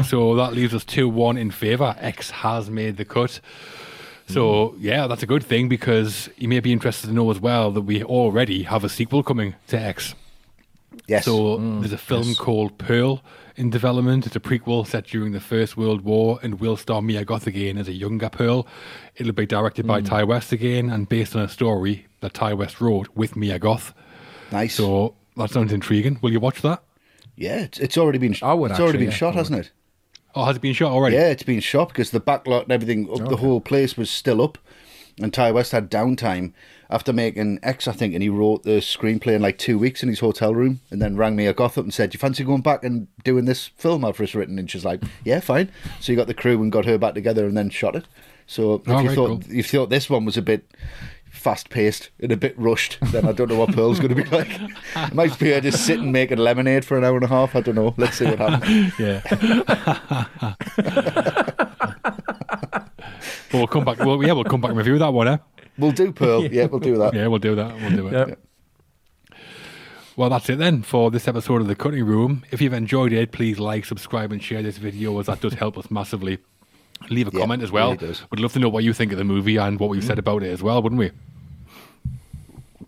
So 0.05 0.35
that 0.35 0.53
leaves 0.53 0.73
us 0.73 0.85
2 0.85 1.09
1 1.09 1.37
in 1.37 1.51
favour. 1.51 1.95
X 1.99 2.29
has 2.31 2.69
made 2.69 2.97
the 2.97 3.05
cut. 3.05 3.39
So, 4.27 4.69
mm. 4.69 4.75
yeah, 4.79 5.07
that's 5.07 5.23
a 5.23 5.25
good 5.25 5.43
thing 5.43 5.67
because 5.67 6.29
you 6.37 6.47
may 6.47 6.59
be 6.59 6.71
interested 6.71 7.07
to 7.07 7.13
know 7.13 7.29
as 7.31 7.39
well 7.39 7.71
that 7.71 7.81
we 7.81 8.03
already 8.03 8.63
have 8.63 8.83
a 8.83 8.89
sequel 8.89 9.23
coming 9.23 9.55
to 9.67 9.79
X. 9.79 10.15
Yes. 11.07 11.25
So 11.25 11.57
mm. 11.57 11.79
there's 11.79 11.91
a 11.91 11.97
film 11.97 12.35
called 12.35 12.77
Pearl 12.77 13.21
in 13.55 13.69
development. 13.69 14.25
It's 14.25 14.35
a 14.35 14.39
prequel 14.39 14.85
set 14.87 15.05
during 15.05 15.31
the 15.31 15.39
First 15.39 15.75
World 15.75 16.01
War 16.01 16.39
and 16.41 16.59
will 16.59 16.77
star 16.77 17.01
Mia 17.01 17.25
Goth 17.25 17.47
again 17.47 17.77
as 17.77 17.87
a 17.87 17.93
younger 17.93 18.29
Pearl. 18.29 18.67
It'll 19.15 19.33
be 19.33 19.45
directed 19.45 19.87
by 19.87 20.01
mm. 20.01 20.09
Ti 20.09 20.23
West 20.23 20.51
again 20.51 20.89
and 20.89 21.09
based 21.09 21.35
on 21.35 21.41
a 21.41 21.49
story 21.49 22.05
that 22.21 22.33
Ti 22.33 22.53
West 22.53 22.79
wrote 22.81 23.09
with 23.15 23.35
Mia 23.35 23.59
Goth. 23.59 23.93
nice. 24.51 24.75
So 24.75 25.15
That 25.37 25.49
sounds 25.51 25.73
intriguing. 25.73 26.19
Will 26.21 26.31
you 26.31 26.39
watch 26.39 26.61
that? 26.61 26.83
Yeah, 27.35 27.61
it's, 27.61 27.79
it's 27.79 27.97
already 27.97 28.19
been. 28.19 28.35
I 28.41 28.53
would 28.53 28.71
it's 28.71 28.79
already 28.79 28.99
been 28.99 29.07
yeah, 29.09 29.13
shot, 29.15 29.35
hasn't 29.35 29.59
it? 29.59 29.71
Oh, 30.35 30.45
has 30.45 30.55
it 30.55 30.61
been 30.61 30.73
shot 30.73 30.91
already? 30.91 31.15
Yeah, 31.15 31.29
it's 31.29 31.43
been 31.43 31.59
shot 31.59 31.89
because 31.89 32.11
the 32.11 32.21
backlot 32.21 32.63
and 32.63 32.71
everything, 32.71 33.09
up 33.11 33.27
the 33.27 33.37
whole 33.37 33.59
place 33.59 33.97
was 33.97 34.09
still 34.09 34.41
up. 34.41 34.57
And 35.21 35.33
Ti 35.33 35.51
West 35.51 35.73
had 35.73 35.91
downtime 35.91 36.53
after 36.89 37.11
making 37.11 37.59
X, 37.63 37.87
I 37.87 37.91
think, 37.91 38.13
and 38.13 38.23
he 38.23 38.29
wrote 38.29 38.63
the 38.63 38.79
screenplay 38.79 39.33
in 39.35 39.41
like 39.41 39.57
two 39.57 39.77
weeks 39.77 40.03
in 40.03 40.09
his 40.09 40.19
hotel 40.21 40.55
room 40.55 40.79
and 40.89 41.01
then 41.01 41.17
rang 41.17 41.35
Mia 41.35 41.53
Goth 41.53 41.77
up 41.77 41.83
and 41.83 41.93
said, 41.93 42.11
Do 42.11 42.15
you 42.15 42.19
fancy 42.19 42.43
going 42.45 42.61
back 42.61 42.83
and 42.83 43.07
doing 43.23 43.45
this 43.45 43.67
film 43.75 44.05
I've 44.05 44.17
just 44.17 44.33
written? 44.33 44.57
And 44.57 44.71
she's 44.71 44.85
like, 44.85 45.01
Yeah, 45.25 45.41
fine. 45.41 45.69
So 45.99 46.13
he 46.13 46.15
got 46.15 46.27
the 46.27 46.33
crew 46.33 46.61
and 46.61 46.71
got 46.71 46.85
her 46.85 46.97
back 46.97 47.13
together 47.13 47.45
and 47.45 47.57
then 47.57 47.69
shot 47.69 47.95
it. 47.95 48.05
So 48.47 48.75
if 48.75 48.87
Oh, 48.89 48.99
you 48.99 49.03
very 49.03 49.15
thought 49.15 49.27
cool. 49.27 49.39
if 49.49 49.53
you 49.55 49.63
thought 49.63 49.89
this 49.89 50.09
one 50.09 50.23
was 50.25 50.37
a 50.37 50.41
bit 50.41 50.65
fast 51.41 51.69
paced 51.69 52.11
and 52.19 52.31
a 52.31 52.37
bit 52.37 52.53
rushed, 52.57 52.97
then 53.11 53.25
I 53.27 53.31
don't 53.31 53.49
know 53.49 53.57
what 53.57 53.73
Pearl's 53.73 53.99
going 53.99 54.15
to 54.15 54.23
be 54.23 54.29
like. 54.29 54.59
It 54.95 55.13
might 55.13 55.37
be 55.39 55.51
her 55.51 55.59
just 55.61 55.85
sitting 55.85 56.11
making 56.11 56.37
lemonade 56.37 56.85
for 56.85 56.97
an 56.97 57.03
hour 57.03 57.15
and 57.15 57.23
a 57.23 57.27
half. 57.27 57.55
I 57.55 57.61
don't 57.61 57.75
know. 57.75 57.93
Let's 57.97 58.17
see 58.17 58.25
what 58.25 58.37
happens. 58.39 58.93
Yeah. 58.99 59.21
well, 63.51 63.61
we'll 63.61 63.67
come 63.67 63.85
back. 63.85 63.99
Well, 63.99 64.23
yeah, 64.23 64.33
we'll 64.33 64.43
come 64.43 64.61
back 64.61 64.69
and 64.69 64.77
review 64.77 64.97
that 64.99 65.13
one, 65.13 65.27
eh? 65.27 65.37
We'll 65.77 65.91
do 65.91 66.11
Pearl. 66.11 66.45
Yeah, 66.45 66.65
we'll 66.65 66.79
do 66.79 66.97
that. 66.97 67.13
Yeah, 67.15 67.27
we'll 67.27 67.39
do 67.39 67.55
that. 67.55 67.75
We'll 67.75 67.91
do 67.91 68.07
it. 68.07 68.13
Yep. 68.13 68.39
Well, 70.17 70.29
that's 70.29 70.49
it 70.49 70.57
then 70.59 70.83
for 70.83 71.09
this 71.09 71.27
episode 71.27 71.61
of 71.61 71.67
The 71.67 71.75
Cutting 71.75 72.05
Room. 72.05 72.43
If 72.51 72.61
you've 72.61 72.73
enjoyed 72.73 73.13
it, 73.13 73.31
please 73.31 73.59
like, 73.59 73.85
subscribe, 73.85 74.31
and 74.31 74.43
share 74.43 74.61
this 74.61 74.77
video 74.77 75.17
as 75.19 75.25
that 75.27 75.39
does 75.41 75.53
help 75.53 75.77
us 75.77 75.89
massively. 75.89 76.37
Leave 77.09 77.27
a 77.27 77.31
Yeah, 77.33 77.39
comment 77.39 77.63
as 77.63 77.71
well. 77.71 77.95
really. 77.95 78.15
We'd 78.29 78.39
love 78.41 78.53
to 78.53 78.59
know 78.59 78.69
what 78.69 78.83
you 78.83 78.93
think 78.93 79.11
of 79.11 79.17
the 79.17 79.23
movie 79.23 79.57
and 79.57 79.79
what 79.79 79.89
we've 79.89 80.03
said 80.03 80.19
about 80.19 80.43
it 80.43 80.51
as 80.51 80.61
well, 80.61 80.81
wouldn't 80.83 80.99
we? 80.99 81.11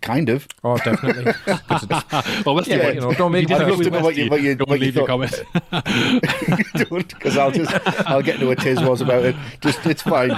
Kind 0.00 0.28
of. 0.28 0.46
Oh, 0.62 0.76
definitely. 0.78 1.24
it's- 1.46 2.44
Well, 2.46 2.54
let's 2.54 2.68
Yeah, 2.68 2.88
see 2.90 2.94
you 2.94 3.00
know, 3.00 3.12
don't 3.14 3.32
make 3.32 3.48
you 3.48 3.56
it 3.56 3.62
I'd 3.62 3.68
love 3.68 3.82
to 3.82 3.90
know 3.90 4.00
what 4.02 4.16
you, 4.16 4.28
what 4.30 4.42
you, 4.42 4.54
Don't 4.54 4.68
what 4.68 4.80
you 4.80 4.86
leave 4.86 4.96
your 4.96 5.06
thought. 5.06 5.12
comments. 5.12 5.40
don't, 6.90 7.08
because 7.08 7.36
I'll 7.36 7.50
just 7.50 7.72
I'll 8.08 8.22
get 8.22 8.34
into 8.36 8.50
a 8.50 8.56
tiz 8.56 8.80
was 8.80 9.00
about 9.00 9.24
it. 9.24 9.36
Just 9.60 9.84
it's 9.86 10.02
fine. 10.02 10.30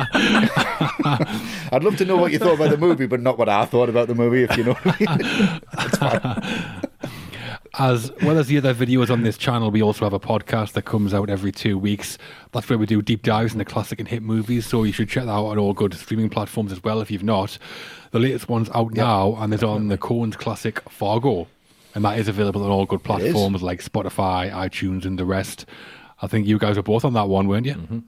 I'd 1.73 1.83
love 1.83 1.97
to 1.99 2.05
know 2.05 2.17
what 2.17 2.33
you 2.33 2.39
thought 2.39 2.55
about 2.55 2.71
the 2.71 2.77
movie, 2.79 3.07
but 3.07 3.21
not 3.21 3.39
what 3.39 3.49
I 3.49 3.65
thought 3.65 3.89
about 3.89 4.09
the 4.09 4.15
movie. 4.15 4.43
If 4.45 4.57
you 4.57 4.65
know 4.65 4.75
what 4.75 4.97
I 5.01 6.71
mean. 6.73 6.76
As 7.79 8.11
well 8.23 8.39
as 8.39 8.47
the 8.47 8.57
other 8.57 8.73
videos 8.73 9.11
on 9.11 9.23
this 9.23 9.37
channel, 9.37 9.71
we 9.71 9.83
also 9.83 10.07
have 10.07 10.15
a 10.15 10.21
podcast 10.21 10.73
that 10.73 10.83
comes 10.87 11.13
out 11.13 11.29
every 11.29 11.53
two 11.53 11.77
weeks. 11.77 12.17
That's 12.53 12.67
where 12.71 12.79
we 12.79 12.87
do 12.87 13.03
deep 13.03 13.23
dives 13.23 13.53
into 13.53 13.67
classic 13.67 13.99
and 13.99 14.09
hit 14.09 14.23
movies, 14.23 14.65
so 14.65 14.83
you 14.85 14.93
should 14.93 15.11
check 15.11 15.25
that 15.27 15.31
out 15.31 15.47
on 15.49 15.59
all 15.59 15.75
good 15.75 15.93
streaming 15.93 16.31
platforms 16.31 16.73
as 16.73 16.83
well 16.83 17.03
if 17.03 17.11
you've 17.11 17.23
not. 17.23 17.59
The 18.13 18.19
latest 18.19 18.49
one's 18.49 18.71
out 18.75 18.95
now 18.95 19.37
and 19.39 19.53
is 19.53 19.63
on 19.63 19.89
the 19.89 19.99
Coens' 19.99 20.39
classic 20.39 20.81
Fargo, 20.89 21.49
and 21.95 22.03
that 22.03 22.19
is 22.19 22.29
available 22.29 22.65
on 22.65 22.71
all 22.71 22.87
good 22.87 23.05
platforms 23.05 23.63
like 23.63 23.85
Spotify, 23.85 24.51
iTunes, 24.51 25.05
and 25.05 25.19
the 25.19 25.27
rest. 25.27 25.67
I 26.23 26.29
think 26.29 26.47
you 26.47 26.59
guys 26.59 26.77
were 26.77 26.83
both 26.83 27.05
on 27.05 27.13
that 27.13 27.29
one, 27.29 27.47
weren't 27.47 27.67
you? 27.67 27.75
Mm-hmm. 27.75 27.99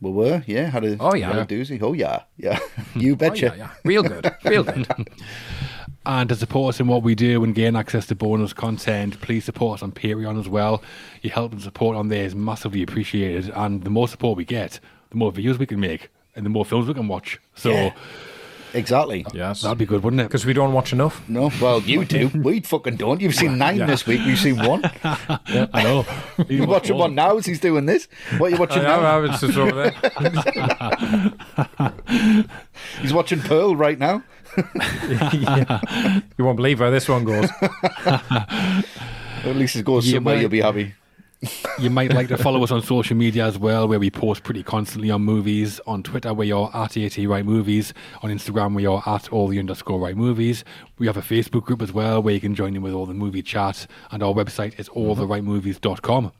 We 0.00 0.10
were, 0.10 0.42
yeah. 0.46 0.70
Had 0.70 0.84
a 0.84 0.96
Oh, 0.98 1.14
yeah. 1.14 1.32
had 1.32 1.50
a 1.50 1.54
doozy. 1.54 1.82
Oh 1.82 1.92
yeah, 1.92 2.22
yeah. 2.38 2.58
You 2.94 3.12
Oh, 3.12 3.16
betcha. 3.16 3.46
yeah, 3.48 3.54
yeah. 3.56 3.70
Real 3.84 4.02
good. 4.02 4.34
Real 4.44 4.62
good. 4.64 4.86
And 6.06 6.28
to 6.28 6.36
support 6.36 6.74
us 6.76 6.80
in 6.80 6.86
what 6.86 7.02
we 7.02 7.14
do 7.16 7.42
and 7.42 7.52
gain 7.54 7.74
access 7.74 8.06
to 8.06 8.14
bonus 8.14 8.52
content, 8.52 9.20
please 9.20 9.44
support 9.44 9.80
us 9.80 9.82
on 9.82 9.90
Patreon 9.92 10.38
as 10.38 10.48
well. 10.48 10.80
Your 11.20 11.32
help 11.34 11.50
and 11.52 11.60
support 11.60 11.96
on 11.96 12.08
there 12.08 12.24
is 12.24 12.34
massively 12.34 12.82
appreciated. 12.82 13.50
And 13.56 13.82
the 13.82 13.90
more 13.90 14.06
support 14.06 14.36
we 14.36 14.44
get, 14.44 14.78
the 15.10 15.16
more 15.16 15.32
videos 15.32 15.58
we 15.58 15.66
can 15.66 15.80
make 15.80 16.10
and 16.36 16.46
the 16.46 16.50
more 16.50 16.64
films 16.64 16.86
we 16.86 16.94
can 16.94 17.08
watch. 17.08 17.40
So 17.56 17.70
Yeah. 17.72 17.92
Exactly. 18.74 19.24
Yes. 19.32 19.62
that'd 19.62 19.78
be 19.78 19.86
good, 19.86 20.02
wouldn't 20.02 20.20
it? 20.20 20.24
Because 20.24 20.44
we 20.44 20.52
don't 20.52 20.72
watch 20.74 20.92
enough. 20.92 21.26
No, 21.28 21.50
well, 21.62 21.80
you 21.80 22.04
do. 22.04 22.28
We 22.34 22.60
fucking 22.60 22.96
don't. 22.96 23.20
You've 23.22 23.34
seen 23.34 23.56
nine 23.58 23.76
Yeah. 23.78 23.86
this 23.86 24.06
week. 24.06 24.20
We've 24.26 24.38
seen 24.38 24.58
one. 24.58 24.82
yeah, 25.04 25.66
I 25.72 25.82
know. 25.82 26.04
You're 26.48 26.66
watching 26.66 26.96
one 26.98 27.14
now 27.14 27.38
as 27.38 27.46
he's 27.46 27.58
doing 27.60 27.86
this. 27.86 28.06
What 28.38 28.48
are 28.48 28.54
you 28.54 28.60
watching 28.60 28.82
I 28.84 28.96
now? 28.96 29.00
know, 29.00 29.24
it's 29.24 29.40
just 29.40 29.56
over 29.56 29.90
there. 29.90 29.94
He's 33.00 33.12
watching 33.14 33.40
Pearl 33.40 33.74
right 33.76 33.98
now. 33.98 34.22
yeah. 35.32 36.20
You 36.36 36.44
won't 36.44 36.56
believe 36.56 36.80
where 36.80 36.90
this 36.90 37.08
one 37.08 37.24
goes. 37.24 37.48
At 38.06 38.84
least 39.54 39.76
it 39.76 39.84
goes 39.84 40.06
Yeah, 40.06 40.16
somewhere. 40.16 40.36
mate. 40.36 40.40
You'll 40.42 40.50
be 40.50 40.60
happy. 40.60 40.94
You 41.78 41.90
might 41.90 42.12
like 42.14 42.28
to 42.28 42.38
follow 42.38 42.64
us 42.64 42.70
on 42.70 42.80
social 42.80 43.14
media 43.14 43.44
as 43.44 43.58
well, 43.58 43.86
where 43.86 43.98
we 43.98 44.10
post 44.10 44.42
pretty 44.42 44.62
constantly 44.62 45.10
on 45.10 45.20
movies. 45.22 45.78
On 45.86 46.02
Twitter, 46.02 46.32
where 46.32 46.46
you're 46.46 46.70
at 46.74 46.96
AT 46.96 47.18
Right 47.18 47.44
Movies. 47.44 47.92
On 48.22 48.30
Instagram, 48.30 48.72
where 48.74 48.82
you're 48.82 49.02
at 49.06 49.28
all 49.28 49.46
the 49.46 49.58
underscore 49.58 50.00
right 50.00 50.16
movies. 50.16 50.64
We 50.98 51.06
have 51.06 51.18
a 51.18 51.22
Facebook 51.22 51.64
group 51.64 51.82
as 51.82 51.92
well, 51.92 52.22
where 52.22 52.32
you 52.32 52.40
can 52.40 52.54
join 52.54 52.74
in 52.74 52.80
with 52.80 52.94
all 52.94 53.04
the 53.04 53.12
movie 53.14 53.42
chat. 53.42 53.86
And 54.10 54.22
our 54.22 54.32
website 54.32 54.80
is 54.80 54.88
alltherightmovies.com. 54.88 56.32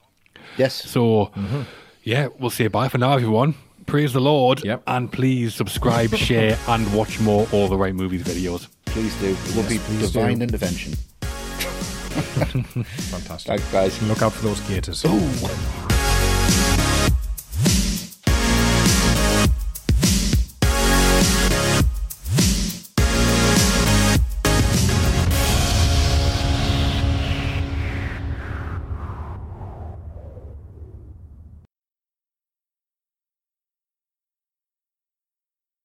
Yes. 0.57 0.75
So, 0.75 1.27
mm-hmm. 1.37 1.63
yeah, 2.03 2.29
we'll 2.39 2.51
say 2.51 2.69
bye 2.69 2.89
for 2.89 2.97
now, 2.99 3.13
everyone. 3.13 3.55
Praise 3.87 4.13
the 4.13 4.21
Lord. 4.21 4.65
Yep. 4.65 4.83
And 4.87 5.11
please 5.11 5.55
subscribe, 5.55 6.15
share, 6.17 6.59
and 6.69 6.93
watch 6.95 7.21
more 7.21 7.47
All 7.53 7.69
the 7.69 7.77
Right 7.77 7.95
Movies 7.95 8.25
videos. 8.25 8.69
Please 8.87 9.15
do. 9.21 9.29
It 9.29 9.57
will 9.57 9.69
be 9.69 9.79
divine 10.01 10.39
do. 10.39 10.45
intervention. 10.45 10.93
Fantastic. 11.23 13.47
Thanks, 13.47 13.73
guys. 13.73 14.03
Look 14.03 14.23
out 14.23 14.33
for 14.33 14.47
those 14.47 14.61
gators. 14.61 15.05
Ooh. 15.05 15.96